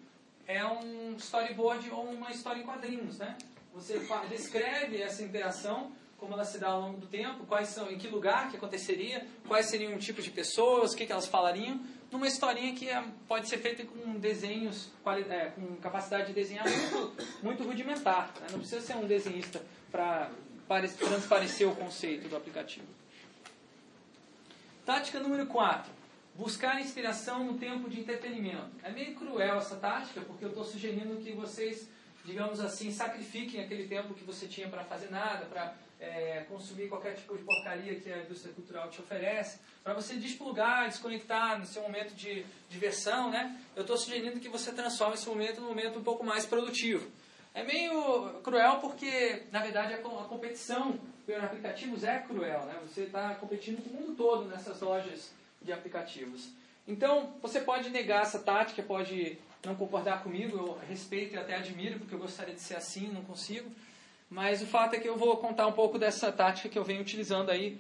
é 0.48 0.66
um 0.66 1.18
storyboard 1.18 1.90
ou 1.92 2.06
uma 2.06 2.32
história 2.32 2.62
em 2.62 2.66
quadrinhos, 2.66 3.18
né? 3.18 3.38
Você 3.74 4.00
descreve 4.30 5.02
essa 5.02 5.22
interação, 5.22 5.92
como 6.18 6.34
ela 6.34 6.46
se 6.46 6.58
dá 6.58 6.70
ao 6.70 6.80
longo 6.80 6.98
do 6.98 7.08
tempo, 7.08 7.46
quais 7.46 7.68
são, 7.68 7.92
em 7.92 7.98
que 7.98 8.08
lugar 8.08 8.50
que 8.50 8.56
aconteceria, 8.56 9.28
quais 9.50 9.66
seriam 9.66 9.94
o 9.96 10.00
tipo 10.00 10.22
de 10.22 10.32
pessoas, 10.32 10.94
o 10.94 10.96
que, 10.96 11.06
que 11.06 11.12
elas 11.12 11.28
falariam, 11.28 11.78
numa 12.16 12.28
historinha 12.28 12.74
que 12.74 12.90
é, 12.90 13.04
pode 13.28 13.50
ser 13.50 13.58
feita 13.58 13.84
com 13.84 14.18
desenhos, 14.18 14.90
é, 15.30 15.50
com 15.50 15.76
capacidade 15.76 16.28
de 16.28 16.34
desenhar 16.34 16.66
muito, 16.66 17.14
muito 17.44 17.64
rudimentar. 17.64 18.34
Né? 18.40 18.48
Não 18.52 18.60
precisa 18.60 18.82
ser 18.82 18.96
um 18.96 19.06
desenhista 19.06 19.62
para 19.92 20.30
transparecer 20.98 21.68
o 21.68 21.76
conceito 21.76 22.30
do 22.30 22.38
aplicativo. 22.38 22.88
Tática 24.86 25.20
número 25.20 25.46
4. 25.48 25.92
Buscar 26.36 26.80
inspiração 26.80 27.44
no 27.44 27.58
tempo 27.58 27.90
de 27.90 28.00
entretenimento. 28.00 28.70
É 28.82 28.90
meio 28.90 29.16
cruel 29.16 29.58
essa 29.58 29.76
tática, 29.76 30.22
porque 30.22 30.46
eu 30.46 30.50
estou 30.50 30.64
sugerindo 30.64 31.18
que 31.18 31.34
vocês, 31.34 31.90
digamos 32.24 32.60
assim, 32.60 32.92
sacrifiquem 32.92 33.62
aquele 33.62 33.88
tempo 33.88 34.14
que 34.14 34.24
você 34.24 34.48
tinha 34.48 34.70
para 34.70 34.84
fazer 34.84 35.10
nada, 35.10 35.46
para 35.46 35.74
é, 36.06 36.46
consumir 36.48 36.88
qualquer 36.88 37.16
tipo 37.16 37.36
de 37.36 37.44
porcaria 37.44 38.00
que 38.00 38.12
a 38.12 38.20
indústria 38.20 38.54
cultural 38.54 38.90
te 38.90 39.02
oferece, 39.02 39.60
para 39.84 39.94
você 39.94 40.16
desplugar, 40.16 40.88
desconectar 40.88 41.60
no 41.60 41.66
seu 41.66 41.82
momento 41.82 42.14
de 42.14 42.46
diversão, 42.70 43.30
né? 43.30 43.60
Eu 43.76 43.82
estou 43.82 43.98
sugerindo 43.98 44.40
que 44.40 44.50
você 44.50 44.72
transforme 44.72 45.16
esse 45.16 45.28
momento 45.28 45.62
num 45.62 45.68
momento 45.68 46.00
um 46.00 46.04
pouco 46.04 46.24
mais 46.24 46.46
produtivo. 46.46 47.10
É 47.54 47.64
meio 47.64 48.42
cruel 48.44 48.80
porque, 48.80 49.44
na 49.52 49.62
verdade, 49.62 49.94
a, 49.94 49.98
competição 49.98 51.00
por 51.26 51.36
aplicativos 51.36 52.04
é 52.04 52.20
cruel, 52.20 52.66
né? 52.66 52.76
Você 52.88 53.02
está 53.02 53.34
competindo 53.36 53.82
com 53.84 53.90
o 53.90 54.02
mundo 54.02 54.16
todo 54.16 54.46
nessas 54.46 54.82
lojas 54.82 55.32
de 55.62 55.72
aplicativos. 55.72 56.50
Então, 56.88 57.34
você 57.42 57.60
pode 57.60 57.90
negar 57.90 58.22
essa 58.22 58.40
tática, 58.40 58.84
pode 58.84 59.40
não 59.66 59.76
concordar 59.76 60.22
comigo, 60.22 60.58
eu 60.58 60.80
respeito 60.88 61.34
e 61.34 61.38
até 61.38 61.56
admiro, 61.56 62.00
porque 62.00 62.14
eu 62.14 62.20
gostaria 62.20 62.54
de 62.54 62.62
ser 62.62 62.76
assim, 62.76 63.08
não 63.08 63.24
consigo. 63.24 63.72
Mas 64.30 64.62
o 64.62 64.66
fato 64.66 64.96
é 64.96 65.00
que 65.00 65.08
eu 65.08 65.18
vou 65.18 65.38
contar 65.38 65.68
um 65.68 65.72
pouco 65.72 66.00
dessa 66.00 66.32
tática 66.32 66.68
que 66.68 66.78
eu 66.78 66.84
venho 66.84 67.02
utilizando 67.02 67.52
aí, 67.52 67.80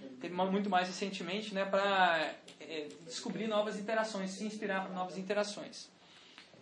muito 0.51 0.69
mais 0.69 0.87
recentemente, 0.87 1.53
né, 1.53 1.65
para 1.65 2.33
é, 2.59 2.87
descobrir 3.05 3.47
novas 3.47 3.79
interações, 3.79 4.31
se 4.31 4.45
inspirar 4.45 4.85
por 4.85 4.93
novas 4.93 5.17
interações. 5.17 5.89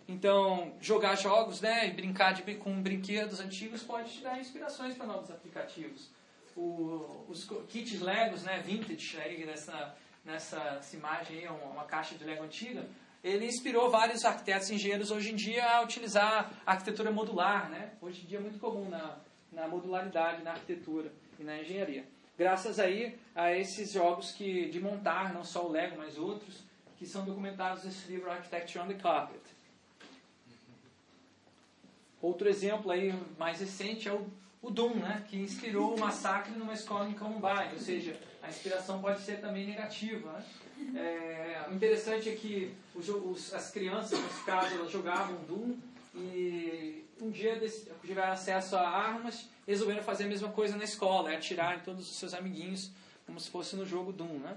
Então, 0.08 0.74
jogar 0.80 1.14
jogos 1.16 1.60
né, 1.60 1.88
e 1.88 1.92
brincar 1.92 2.32
de, 2.32 2.54
com 2.56 2.82
brinquedos 2.82 3.40
antigos 3.40 3.82
pode 3.82 4.12
te 4.12 4.22
dar 4.22 4.38
inspirações 4.38 4.94
para 4.94 5.06
novos 5.06 5.30
aplicativos. 5.30 6.10
O, 6.56 7.24
os 7.28 7.48
kits 7.68 8.00
Legos, 8.00 8.42
né, 8.42 8.62
vintage, 8.64 9.18
aí 9.20 9.44
nessa, 9.44 9.94
nessa 10.24 10.80
imagem 10.92 11.38
aí, 11.38 11.48
uma, 11.48 11.66
uma 11.66 11.84
caixa 11.84 12.14
de 12.14 12.24
Lego 12.24 12.44
antiga, 12.44 12.86
ele 13.22 13.46
inspirou 13.46 13.90
vários 13.90 14.24
arquitetos 14.24 14.68
e 14.68 14.74
engenheiros 14.74 15.10
hoje 15.10 15.32
em 15.32 15.36
dia 15.36 15.66
a 15.66 15.82
utilizar 15.82 16.52
arquitetura 16.66 17.10
modular. 17.10 17.70
Né? 17.70 17.92
Hoje 18.02 18.22
em 18.22 18.26
dia 18.26 18.38
é 18.38 18.40
muito 18.40 18.58
comum 18.58 18.88
na, 18.90 19.16
na 19.54 19.68
modularidade, 19.68 20.42
na 20.42 20.52
arquitetura 20.52 21.12
e 21.38 21.44
na 21.44 21.60
engenharia. 21.60 22.04
Graças 22.36 22.78
aí 22.78 23.16
a 23.34 23.52
esses 23.56 23.92
jogos 23.92 24.32
que, 24.32 24.68
de 24.68 24.80
montar, 24.80 25.32
não 25.32 25.44
só 25.44 25.66
o 25.66 25.70
Lego, 25.70 25.96
mas 25.96 26.18
outros, 26.18 26.62
que 26.98 27.06
são 27.06 27.24
documentados 27.24 27.84
nesse 27.84 28.10
livro 28.10 28.30
Architecture 28.30 28.84
on 28.84 28.88
the 28.88 28.94
Carpet. 28.94 29.40
Outro 32.20 32.48
exemplo 32.48 32.90
aí 32.90 33.14
mais 33.38 33.60
recente 33.60 34.08
é 34.08 34.12
o, 34.12 34.26
o 34.62 34.70
Doom, 34.70 34.94
né, 34.94 35.24
que 35.28 35.36
inspirou 35.36 35.94
o 35.94 36.00
massacre 36.00 36.54
numa 36.54 36.72
escola 36.72 37.08
em 37.08 37.12
Columbine, 37.12 37.74
ou 37.74 37.78
seja, 37.78 38.18
a 38.42 38.48
inspiração 38.48 39.00
pode 39.00 39.20
ser 39.20 39.40
também 39.40 39.66
negativa. 39.66 40.32
Né? 40.32 40.44
É, 40.96 41.68
o 41.70 41.74
interessante 41.74 42.28
é 42.30 42.34
que 42.34 42.74
os, 42.94 43.52
as 43.52 43.70
crianças, 43.70 44.18
nesse 44.18 44.42
caso, 44.44 44.74
elas 44.74 44.90
jogavam 44.90 45.36
Doom 45.44 45.76
e 46.14 47.03
um 47.24 47.30
dia 47.30 47.58
tiveram 48.02 48.32
acesso 48.32 48.76
a 48.76 48.86
armas 48.86 49.48
resolveram 49.66 50.02
fazer 50.02 50.24
a 50.24 50.28
mesma 50.28 50.50
coisa 50.50 50.76
na 50.76 50.84
escola, 50.84 51.32
é 51.32 51.36
atirar 51.36 51.76
em 51.76 51.80
todos 51.80 52.10
os 52.10 52.16
seus 52.16 52.34
amiguinhos, 52.34 52.90
como 53.26 53.40
se 53.40 53.50
fosse 53.50 53.74
no 53.76 53.86
jogo 53.86 54.12
Doom, 54.12 54.38
né? 54.38 54.56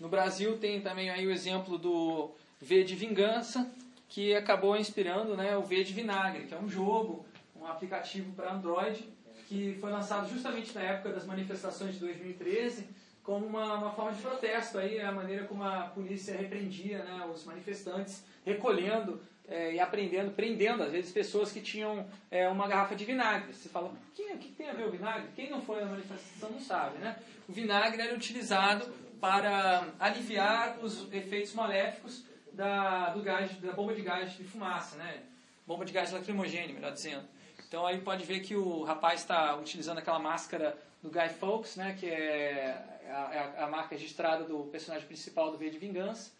No 0.00 0.08
Brasil 0.08 0.58
tem 0.58 0.80
também 0.80 1.10
aí 1.10 1.24
o 1.24 1.30
exemplo 1.30 1.78
do 1.78 2.32
V 2.60 2.82
de 2.82 2.96
Vingança, 2.96 3.70
que 4.08 4.34
acabou 4.34 4.76
inspirando 4.76 5.36
né, 5.36 5.56
o 5.56 5.62
V 5.62 5.84
de 5.84 5.92
Vinagre, 5.92 6.46
que 6.46 6.54
é 6.54 6.58
um 6.58 6.68
jogo, 6.68 7.24
um 7.54 7.64
aplicativo 7.64 8.32
para 8.32 8.52
Android, 8.52 9.08
que 9.48 9.76
foi 9.80 9.92
lançado 9.92 10.28
justamente 10.28 10.74
na 10.74 10.82
época 10.82 11.12
das 11.12 11.24
manifestações 11.24 11.94
de 11.94 12.00
2013, 12.00 12.88
como 13.22 13.46
uma, 13.46 13.74
uma 13.74 13.92
forma 13.92 14.12
de 14.12 14.20
protesto, 14.20 14.78
aí, 14.78 15.00
a 15.00 15.12
maneira 15.12 15.46
como 15.46 15.62
a 15.62 15.82
polícia 15.82 16.36
repreendia 16.36 17.04
né, 17.04 17.24
os 17.32 17.44
manifestantes, 17.44 18.24
recolhendo 18.44 19.20
é, 19.48 19.74
e 19.74 19.80
aprendendo, 19.80 20.32
prendendo, 20.32 20.82
às 20.82 20.92
vezes, 20.92 21.12
pessoas 21.12 21.52
que 21.52 21.60
tinham 21.60 22.06
é, 22.30 22.48
uma 22.48 22.68
garrafa 22.68 22.94
de 22.94 23.04
vinagre. 23.04 23.52
Você 23.52 23.68
fala, 23.68 23.88
o 23.88 23.96
que, 24.14 24.36
que 24.36 24.48
tem 24.52 24.68
a 24.68 24.72
ver 24.72 24.86
o 24.86 24.90
vinagre? 24.90 25.28
Quem 25.34 25.50
não 25.50 25.60
foi 25.60 25.80
na 25.80 25.86
manifestação 25.86 26.50
não 26.50 26.60
sabe, 26.60 26.98
né? 26.98 27.16
O 27.48 27.52
vinagre 27.52 28.00
era 28.00 28.14
utilizado 28.14 28.86
para 29.20 29.86
aliviar 29.98 30.78
os 30.82 31.12
efeitos 31.12 31.54
maléficos 31.54 32.24
da, 32.52 33.10
do 33.10 33.22
gás, 33.22 33.52
da 33.56 33.72
bomba 33.72 33.94
de 33.94 34.02
gás 34.02 34.32
de 34.32 34.44
fumaça, 34.44 34.96
né? 34.96 35.22
Bomba 35.66 35.84
de 35.84 35.92
gás 35.92 36.12
lacrimogêneo, 36.12 36.74
melhor 36.74 36.92
dizendo. 36.92 37.24
Então 37.66 37.86
aí 37.86 38.00
pode 38.00 38.24
ver 38.24 38.40
que 38.40 38.54
o 38.54 38.82
rapaz 38.84 39.20
está 39.20 39.56
utilizando 39.56 39.98
aquela 39.98 40.18
máscara 40.18 40.76
do 41.02 41.10
Guy 41.10 41.28
Fawkes, 41.28 41.76
né? 41.76 41.96
Que 41.98 42.06
é 42.06 43.00
a, 43.08 43.60
a, 43.60 43.64
a 43.64 43.68
marca 43.68 43.94
registrada 43.94 44.44
do 44.44 44.64
personagem 44.64 45.06
principal 45.06 45.50
do 45.50 45.58
V 45.58 45.70
de 45.70 45.78
Vingança 45.78 46.32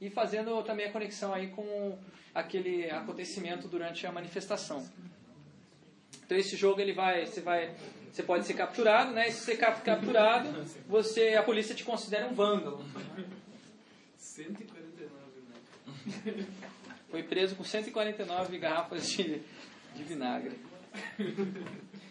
e 0.00 0.10
fazendo 0.10 0.62
também 0.62 0.86
a 0.86 0.92
conexão 0.92 1.34
aí 1.34 1.48
com 1.48 1.98
aquele 2.34 2.90
acontecimento 2.90 3.66
durante 3.68 4.06
a 4.06 4.12
manifestação. 4.12 4.86
Então 6.24 6.36
esse 6.36 6.56
jogo 6.56 6.80
ele 6.80 6.92
vai, 6.92 7.26
você 7.26 7.40
vai, 7.40 7.74
você 8.12 8.22
pode 8.22 8.46
ser 8.46 8.54
capturado, 8.54 9.12
né? 9.12 9.28
E 9.28 9.32
se 9.32 9.44
você 9.44 9.56
capturado, 9.56 10.48
você 10.86 11.34
a 11.34 11.42
polícia 11.42 11.74
te 11.74 11.84
considera 11.84 12.26
um 12.26 12.34
vândalo. 12.34 12.84
149, 14.18 15.10
né? 15.48 16.46
Foi 17.10 17.22
preso 17.22 17.56
com 17.56 17.64
149 17.64 18.58
garrafas 18.58 19.08
de, 19.08 19.40
de 19.94 20.02
vinagre. 20.04 20.58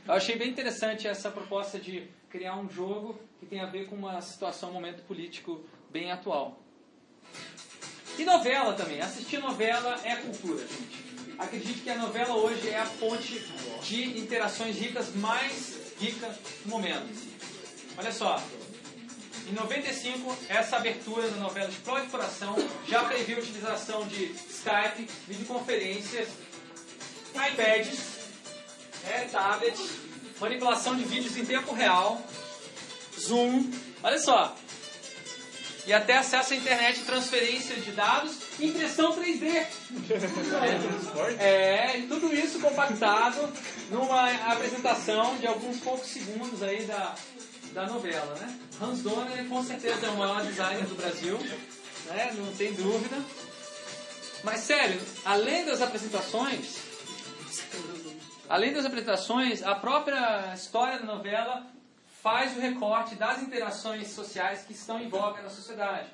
Eu 0.08 0.14
achei 0.14 0.38
bem 0.38 0.50
interessante 0.50 1.08
essa 1.08 1.30
proposta 1.30 1.78
de 1.78 2.08
criar 2.30 2.58
um 2.58 2.70
jogo 2.70 3.20
que 3.40 3.46
tem 3.46 3.60
a 3.60 3.66
ver 3.66 3.88
com 3.88 3.96
uma 3.96 4.20
situação, 4.22 4.70
um 4.70 4.74
momento 4.74 5.04
político 5.04 5.64
bem 5.90 6.12
atual. 6.12 6.60
E 8.18 8.26
novela 8.26 8.74
também. 8.74 9.02
Assistir 9.02 9.40
novela 9.40 10.00
é 10.04 10.16
cultura, 10.16 10.60
gente. 10.60 11.08
Acredite 11.38 11.82
que 11.82 11.90
a 11.90 11.98
novela 11.98 12.36
hoje 12.36 12.70
é 12.70 12.80
a 12.80 12.86
fonte 12.86 13.46
de 13.84 14.20
interações 14.20 14.76
ricas 14.78 15.14
mais 15.16 15.94
rica 16.00 16.28
do 16.66 16.70
momento. 16.70 17.08
Olha 17.98 18.12
só. 18.12 18.42
Em 19.48 19.54
95, 19.54 20.38
essa 20.50 20.76
abertura 20.76 21.30
da 21.30 21.38
novela 21.38 21.70
Explode 21.70 22.08
Coração 22.08 22.56
já 22.86 23.04
previu 23.06 23.38
a 23.38 23.40
utilização 23.40 24.06
de 24.08 24.26
Skype, 24.26 25.10
videoconferências, 25.26 26.28
iPads, 27.34 28.00
é, 29.06 29.22
tablets, 29.32 29.90
manipulação 30.40 30.98
de 30.98 31.06
vídeos 31.06 31.38
em 31.38 31.46
tempo 31.46 31.74
real, 31.74 32.22
Zoom. 33.18 33.72
Olha 34.04 34.20
só, 34.20 34.54
e 35.88 35.94
até 35.94 36.18
acesso 36.18 36.54
à 36.54 36.56
internet, 36.58 37.00
transferência 37.06 37.78
de 37.78 37.94
dados, 37.94 38.38
impressão 38.60 39.16
3D. 39.16 39.66
É, 41.40 41.98
e 41.98 42.08
tudo 42.08 42.36
isso 42.36 42.60
compactado 42.60 43.50
numa 43.90 44.30
apresentação 44.52 45.38
de 45.38 45.48
alguns 45.48 45.80
poucos 45.80 46.10
segundos 46.10 46.62
aí 46.62 46.84
da, 46.84 47.16
da 47.74 47.88
novela, 47.88 48.36
né? 48.36 48.60
Hans 48.82 49.02
Donner 49.02 49.48
com 49.48 49.64
certeza 49.64 50.08
é 50.08 50.10
o 50.10 50.18
maior 50.18 50.44
designer 50.46 50.86
do 50.86 50.96
Brasil, 50.96 51.40
né? 52.08 52.34
Não 52.36 52.54
tem 52.54 52.74
dúvida. 52.74 53.16
Mas 54.44 54.60
sério, 54.60 55.00
além 55.24 55.66
das 55.66 55.82
apresentações, 55.82 56.80
além 58.50 58.74
das 58.74 58.86
apresentações, 58.86 59.64
a 59.64 59.74
própria 59.74 60.54
história 60.54 61.00
da 61.00 61.06
novela 61.06 61.66
faz 62.28 62.58
o 62.58 62.60
recorte 62.60 63.16
das 63.16 63.42
interações 63.42 64.10
sociais 64.10 64.66
que 64.66 64.74
estão 64.74 65.02
em 65.02 65.08
voga 65.08 65.42
na 65.42 65.50
sociedade. 65.50 66.10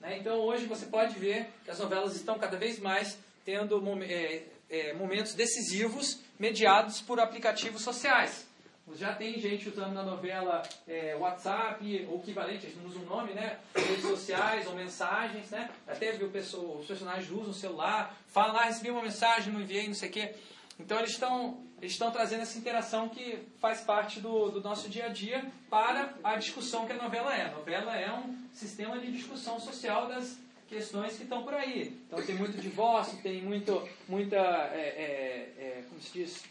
né? 0.00 0.16
Então 0.16 0.38
hoje 0.38 0.64
você 0.64 0.86
pode 0.86 1.18
ver 1.18 1.46
que 1.62 1.70
as 1.70 1.78
novelas 1.78 2.16
estão 2.16 2.38
cada 2.38 2.56
vez 2.56 2.78
mais 2.78 3.18
tendo 3.44 3.78
é, 4.02 4.44
é, 4.70 4.94
momentos 4.94 5.34
decisivos 5.34 6.20
mediados 6.38 7.02
por 7.02 7.20
aplicativos 7.20 7.82
sociais. 7.82 8.46
Já 8.94 9.12
tem 9.12 9.38
gente 9.38 9.68
usando 9.68 9.92
na 9.92 10.02
novela 10.02 10.62
é, 10.86 11.14
WhatsApp, 11.16 12.06
ou 12.08 12.16
equivalente, 12.20 12.64
a 12.64 12.70
gente 12.70 12.78
não 12.78 12.86
usa 12.86 13.00
o 13.00 13.04
nome, 13.04 13.34
né? 13.34 13.58
Redes 13.74 14.00
sociais 14.00 14.66
ou 14.66 14.74
mensagens, 14.74 15.50
né? 15.50 15.68
Até 15.86 16.12
viu 16.12 16.30
pessoa, 16.30 16.78
os 16.78 16.86
personagens 16.86 17.30
usam 17.30 17.50
o 17.50 17.52
celular, 17.52 18.16
falam, 18.28 18.56
ah, 18.56 18.64
recebi 18.64 18.90
uma 18.90 19.02
mensagem, 19.02 19.52
não 19.52 19.60
enviei, 19.60 19.86
não 19.86 19.92
sei 19.92 20.08
o 20.08 20.12
quê. 20.12 20.34
Então 20.78 20.98
eles 20.98 21.10
estão 21.10 21.66
eles 21.80 21.92
estão 21.92 22.10
trazendo 22.10 22.42
essa 22.42 22.58
interação 22.58 23.08
que 23.08 23.38
faz 23.60 23.82
parte 23.82 24.20
do, 24.20 24.50
do 24.50 24.60
nosso 24.60 24.88
dia 24.88 25.06
a 25.06 25.08
dia 25.08 25.44
para 25.70 26.12
a 26.24 26.34
discussão 26.34 26.86
que 26.86 26.92
a 26.92 26.96
novela 26.96 27.34
é. 27.34 27.46
A 27.46 27.52
novela 27.52 27.96
é 27.96 28.12
um 28.12 28.36
sistema 28.52 28.98
de 28.98 29.12
discussão 29.12 29.60
social 29.60 30.08
das 30.08 30.36
questões 30.68 31.16
que 31.16 31.22
estão 31.22 31.44
por 31.44 31.54
aí. 31.54 31.96
Então 32.06 32.20
tem 32.24 32.34
muito 32.34 32.60
divórcio, 32.60 33.16
tem 33.22 33.42
muito, 33.42 33.88
muita, 34.08 34.36
é, 34.36 35.54
é, 35.58 35.64
é, 35.64 35.84
como 35.88 36.00
se 36.00 36.12
diz, 36.12 36.44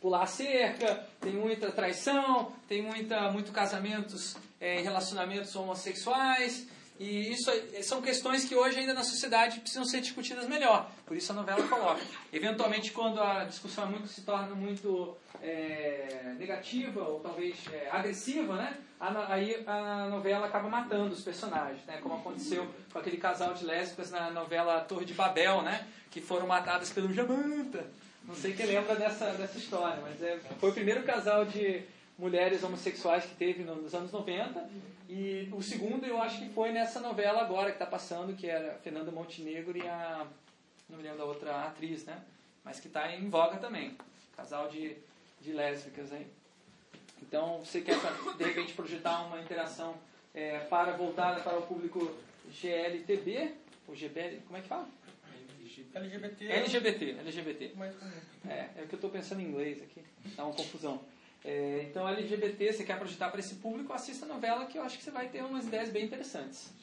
pular 0.00 0.22
a 0.22 0.26
cerca, 0.26 1.06
tem 1.20 1.32
muita 1.32 1.70
traição, 1.70 2.52
tem 2.66 2.80
muita, 2.80 3.30
muito 3.30 3.52
casamentos 3.52 4.36
é, 4.58 4.80
relacionamentos 4.80 5.54
homossexuais. 5.54 6.66
E 6.98 7.32
isso 7.32 7.50
são 7.82 8.00
questões 8.00 8.44
que 8.44 8.54
hoje 8.54 8.78
ainda 8.78 8.94
na 8.94 9.04
sociedade 9.04 9.60
precisam 9.60 9.84
ser 9.84 10.00
discutidas 10.00 10.48
melhor. 10.48 10.90
Por 11.04 11.16
isso 11.16 11.30
a 11.32 11.34
novela 11.34 11.62
coloca. 11.68 12.00
Eventualmente, 12.32 12.90
quando 12.90 13.20
a 13.20 13.44
discussão 13.44 13.84
é 13.84 13.88
muito, 13.88 14.08
se 14.08 14.22
torna 14.22 14.54
muito 14.54 15.16
é, 15.42 16.34
negativa 16.38 17.02
ou 17.02 17.20
talvez 17.20 17.56
é, 17.70 17.90
agressiva, 17.90 18.56
né? 18.56 18.78
A 18.98 19.34
aí 19.34 19.62
a 19.66 20.08
novela 20.08 20.46
acaba 20.46 20.68
matando 20.68 21.12
os 21.12 21.22
personagens, 21.22 21.84
né? 21.84 21.98
Como 21.98 22.14
aconteceu 22.14 22.66
com 22.90 22.98
aquele 22.98 23.18
casal 23.18 23.52
de 23.52 23.64
lésbicas 23.64 24.10
na 24.10 24.30
novela 24.30 24.80
Torre 24.80 25.04
de 25.04 25.12
Babel, 25.12 25.60
né? 25.60 25.86
Que 26.10 26.20
foram 26.20 26.46
matadas 26.46 26.90
pelo 26.90 27.12
Jamanta. 27.12 27.84
Não 28.24 28.34
sei 28.34 28.54
quem 28.54 28.66
lembra 28.66 28.96
dessa, 28.96 29.32
dessa 29.32 29.58
história, 29.58 30.00
mas 30.02 30.20
é, 30.22 30.38
foi 30.58 30.70
o 30.70 30.72
primeiro 30.72 31.02
casal 31.02 31.44
de 31.44 31.84
mulheres 32.18 32.62
homossexuais 32.62 33.24
que 33.24 33.34
teve 33.34 33.62
no- 33.62 33.76
nos 33.76 33.94
anos 33.94 34.10
90. 34.12 34.68
E 35.08 35.48
o 35.52 35.62
segundo 35.62 36.04
eu 36.06 36.20
acho 36.20 36.38
que 36.40 36.48
foi 36.50 36.72
nessa 36.72 36.98
novela 37.00 37.40
agora 37.42 37.66
que 37.70 37.76
está 37.76 37.86
passando, 37.86 38.34
que 38.36 38.46
era 38.48 38.74
Fernanda 38.78 39.10
Montenegro 39.12 39.76
e 39.76 39.86
a. 39.86 40.26
não 40.88 40.96
me 40.96 41.02
lembro 41.04 41.18
da 41.18 41.24
outra 41.24 41.64
atriz, 41.64 42.04
né? 42.04 42.20
Mas 42.64 42.80
que 42.80 42.88
está 42.88 43.14
em 43.14 43.28
voga 43.30 43.58
também. 43.58 43.96
Casal 44.36 44.68
de, 44.68 44.96
de 45.40 45.52
lésbicas 45.52 46.12
aí. 46.12 46.26
Então, 47.22 47.60
você 47.64 47.80
quer 47.80 47.96
de 48.36 48.44
repente 48.44 48.72
projetar 48.74 49.22
uma 49.26 49.40
interação 49.40 49.94
é, 50.34 50.58
para 50.60 50.92
voltada 50.92 51.40
para 51.40 51.56
o 51.58 51.62
público 51.62 52.14
GLTB, 52.50 53.52
ou 53.88 53.94
GBL, 53.94 54.40
como 54.46 54.58
é 54.58 54.60
que 54.60 54.68
fala? 54.68 54.88
LGBT. 55.94 56.46
LGBT, 56.52 57.10
LGBT. 57.20 57.72
É, 58.48 58.52
é 58.82 58.86
que 58.88 58.94
eu 58.94 58.96
estou 58.96 59.10
pensando 59.10 59.40
em 59.40 59.44
inglês 59.44 59.80
aqui, 59.82 60.02
dá 60.36 60.44
uma 60.44 60.54
confusão. 60.54 61.00
É, 61.46 61.86
então, 61.88 62.08
LGBT, 62.08 62.72
você 62.72 62.82
quer 62.82 62.98
projetar 62.98 63.30
para 63.30 63.38
esse 63.38 63.54
público, 63.54 63.92
assista 63.92 64.26
a 64.26 64.28
novela 64.28 64.66
que 64.66 64.76
eu 64.76 64.82
acho 64.82 64.98
que 64.98 65.04
você 65.04 65.12
vai 65.12 65.28
ter 65.28 65.44
umas 65.44 65.64
ideias 65.64 65.90
bem 65.90 66.04
interessantes. 66.04 66.74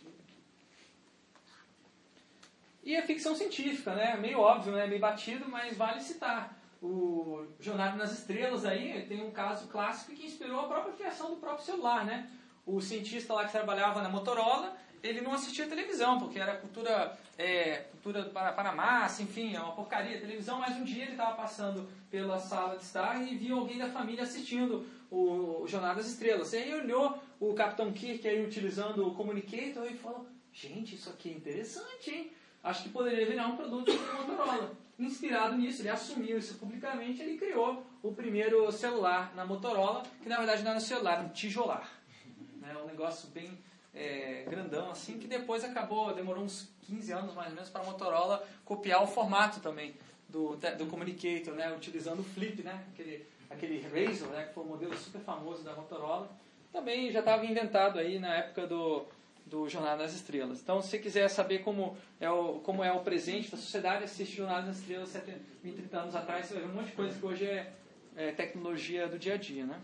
E 2.81 2.95
a 2.95 3.05
ficção 3.05 3.35
científica, 3.35 3.93
né? 3.93 4.15
Meio 4.15 4.39
óbvio, 4.39 4.71
né? 4.71 4.87
Meio 4.87 5.01
batido, 5.01 5.49
mas 5.49 5.75
vale 5.75 5.99
citar. 5.99 6.57
O 6.81 7.45
Jornada 7.59 7.97
nas 7.97 8.13
Estrelas 8.13 8.63
aí 8.63 9.05
tem 9.05 9.21
um 9.21 9.31
caso 9.31 9.67
clássico 9.67 10.13
que 10.13 10.25
inspirou 10.25 10.61
a 10.61 10.67
própria 10.67 10.93
criação 10.93 11.31
do 11.31 11.37
próprio 11.41 11.65
celular, 11.65 12.05
né? 12.05 12.29
O 12.65 12.79
cientista 12.79 13.33
lá 13.33 13.43
que 13.43 13.51
trabalhava 13.51 14.01
na 14.01 14.07
Motorola, 14.07 14.77
ele 15.03 15.19
não 15.19 15.33
assistia 15.33 15.67
televisão, 15.67 16.17
porque 16.17 16.39
era 16.39 16.55
cultura, 16.55 17.17
é, 17.37 17.83
cultura 17.91 18.23
para, 18.29 18.53
para 18.53 18.71
massa, 18.71 19.21
enfim, 19.21 19.53
é 19.53 19.59
uma 19.59 19.73
porcaria 19.73 20.19
televisão, 20.19 20.59
mas 20.59 20.77
um 20.77 20.83
dia 20.85 21.03
ele 21.03 21.11
estava 21.11 21.35
passando 21.35 21.85
pela 22.09 22.39
sala 22.39 22.77
de 22.77 22.83
estar 22.83 23.21
e 23.21 23.35
viu 23.35 23.59
alguém 23.59 23.77
da 23.77 23.89
família 23.89 24.23
assistindo 24.23 24.87
o, 25.11 25.63
o 25.63 25.67
Jornada 25.67 25.95
das 25.95 26.07
Estrelas. 26.07 26.53
E 26.53 26.57
aí 26.57 26.73
olhou 26.73 27.21
o 27.37 27.53
Capitão 27.53 27.91
Kirk 27.91 28.25
aí 28.25 28.45
utilizando 28.45 29.05
o 29.05 29.13
Communicator 29.13 29.85
e 29.91 29.97
falou, 29.97 30.25
gente, 30.53 30.95
isso 30.95 31.09
aqui 31.09 31.29
é 31.29 31.33
interessante, 31.33 32.09
hein? 32.09 32.31
Acho 32.63 32.83
que 32.83 32.89
poderia 32.89 33.25
virar 33.25 33.47
um 33.47 33.57
produto 33.57 33.91
do 33.91 34.13
Motorola. 34.13 34.71
Inspirado 34.97 35.57
nisso, 35.57 35.81
ele 35.81 35.89
assumiu 35.89 36.37
isso 36.37 36.55
publicamente, 36.55 37.21
ele 37.21 37.37
criou 37.37 37.85
o 38.01 38.13
primeiro 38.13 38.71
celular 38.71 39.35
na 39.35 39.43
Motorola, 39.45 40.03
que 40.21 40.29
na 40.29 40.37
verdade 40.37 40.63
não 40.63 40.69
era 40.69 40.77
um 40.77 40.81
celular, 40.81 41.13
era 41.15 41.23
um 41.23 41.29
tijolar. 41.29 41.89
Né? 42.63 42.73
Um 42.77 42.87
negócio 42.87 43.29
bem 43.31 43.59
é, 43.93 44.45
grandão 44.49 44.89
assim, 44.89 45.17
que 45.19 45.27
depois 45.27 45.63
acabou, 45.63 46.13
demorou 46.13 46.43
uns 46.43 46.69
15 46.87 47.11
anos 47.11 47.33
mais 47.35 47.49
ou 47.49 47.55
menos 47.55 47.69
para 47.69 47.81
a 47.81 47.85
Motorola 47.85 48.45
copiar 48.65 49.03
o 49.03 49.07
formato 49.07 49.59
também 49.59 49.93
do, 50.27 50.57
do 50.77 50.87
Communicator, 50.87 51.53
né? 51.53 51.73
utilizando 51.75 52.19
o 52.19 52.23
Flip, 52.23 52.63
né? 52.63 52.83
aquele, 52.91 53.25
aquele 53.49 53.81
Razor, 53.81 54.29
né? 54.29 54.45
que 54.45 54.53
foi 54.53 54.63
um 54.63 54.67
modelo 54.67 54.97
super 54.97 55.21
famoso 55.21 55.63
da 55.63 55.73
Motorola. 55.73 56.29
Também 56.71 57.11
já 57.11 57.19
estava 57.19 57.45
inventado 57.45 57.99
aí 57.99 58.17
na 58.17 58.33
época 58.33 58.65
do, 58.65 59.05
do 59.45 59.69
Jornada 59.69 60.01
nas 60.01 60.13
Estrelas. 60.13 60.59
Então, 60.59 60.81
se 60.81 60.89
você 60.89 60.97
quiser 60.97 61.29
saber 61.29 61.59
como 61.59 61.95
é 62.19 62.29
o, 62.31 62.55
como 62.61 62.83
é 62.83 62.91
o 62.91 63.01
presente 63.01 63.51
da 63.51 63.57
sociedade, 63.57 64.05
assiste 64.05 64.35
Jornada 64.37 64.65
nas 64.65 64.79
Estrelas 64.79 65.09
70, 65.09 65.39
20, 65.63 65.75
30 65.75 65.97
anos 65.99 66.15
atrás, 66.15 66.47
você 66.47 66.55
vai 66.55 66.63
ver 66.63 66.69
um 66.69 66.73
monte 66.73 66.87
de 66.87 66.93
coisa 66.93 67.17
que 67.17 67.25
hoje 67.25 67.45
é, 67.45 67.71
é 68.15 68.31
tecnologia 68.31 69.07
do 69.07 69.19
dia 69.19 69.35
a 69.35 69.37
dia, 69.37 69.65
né? 69.65 69.79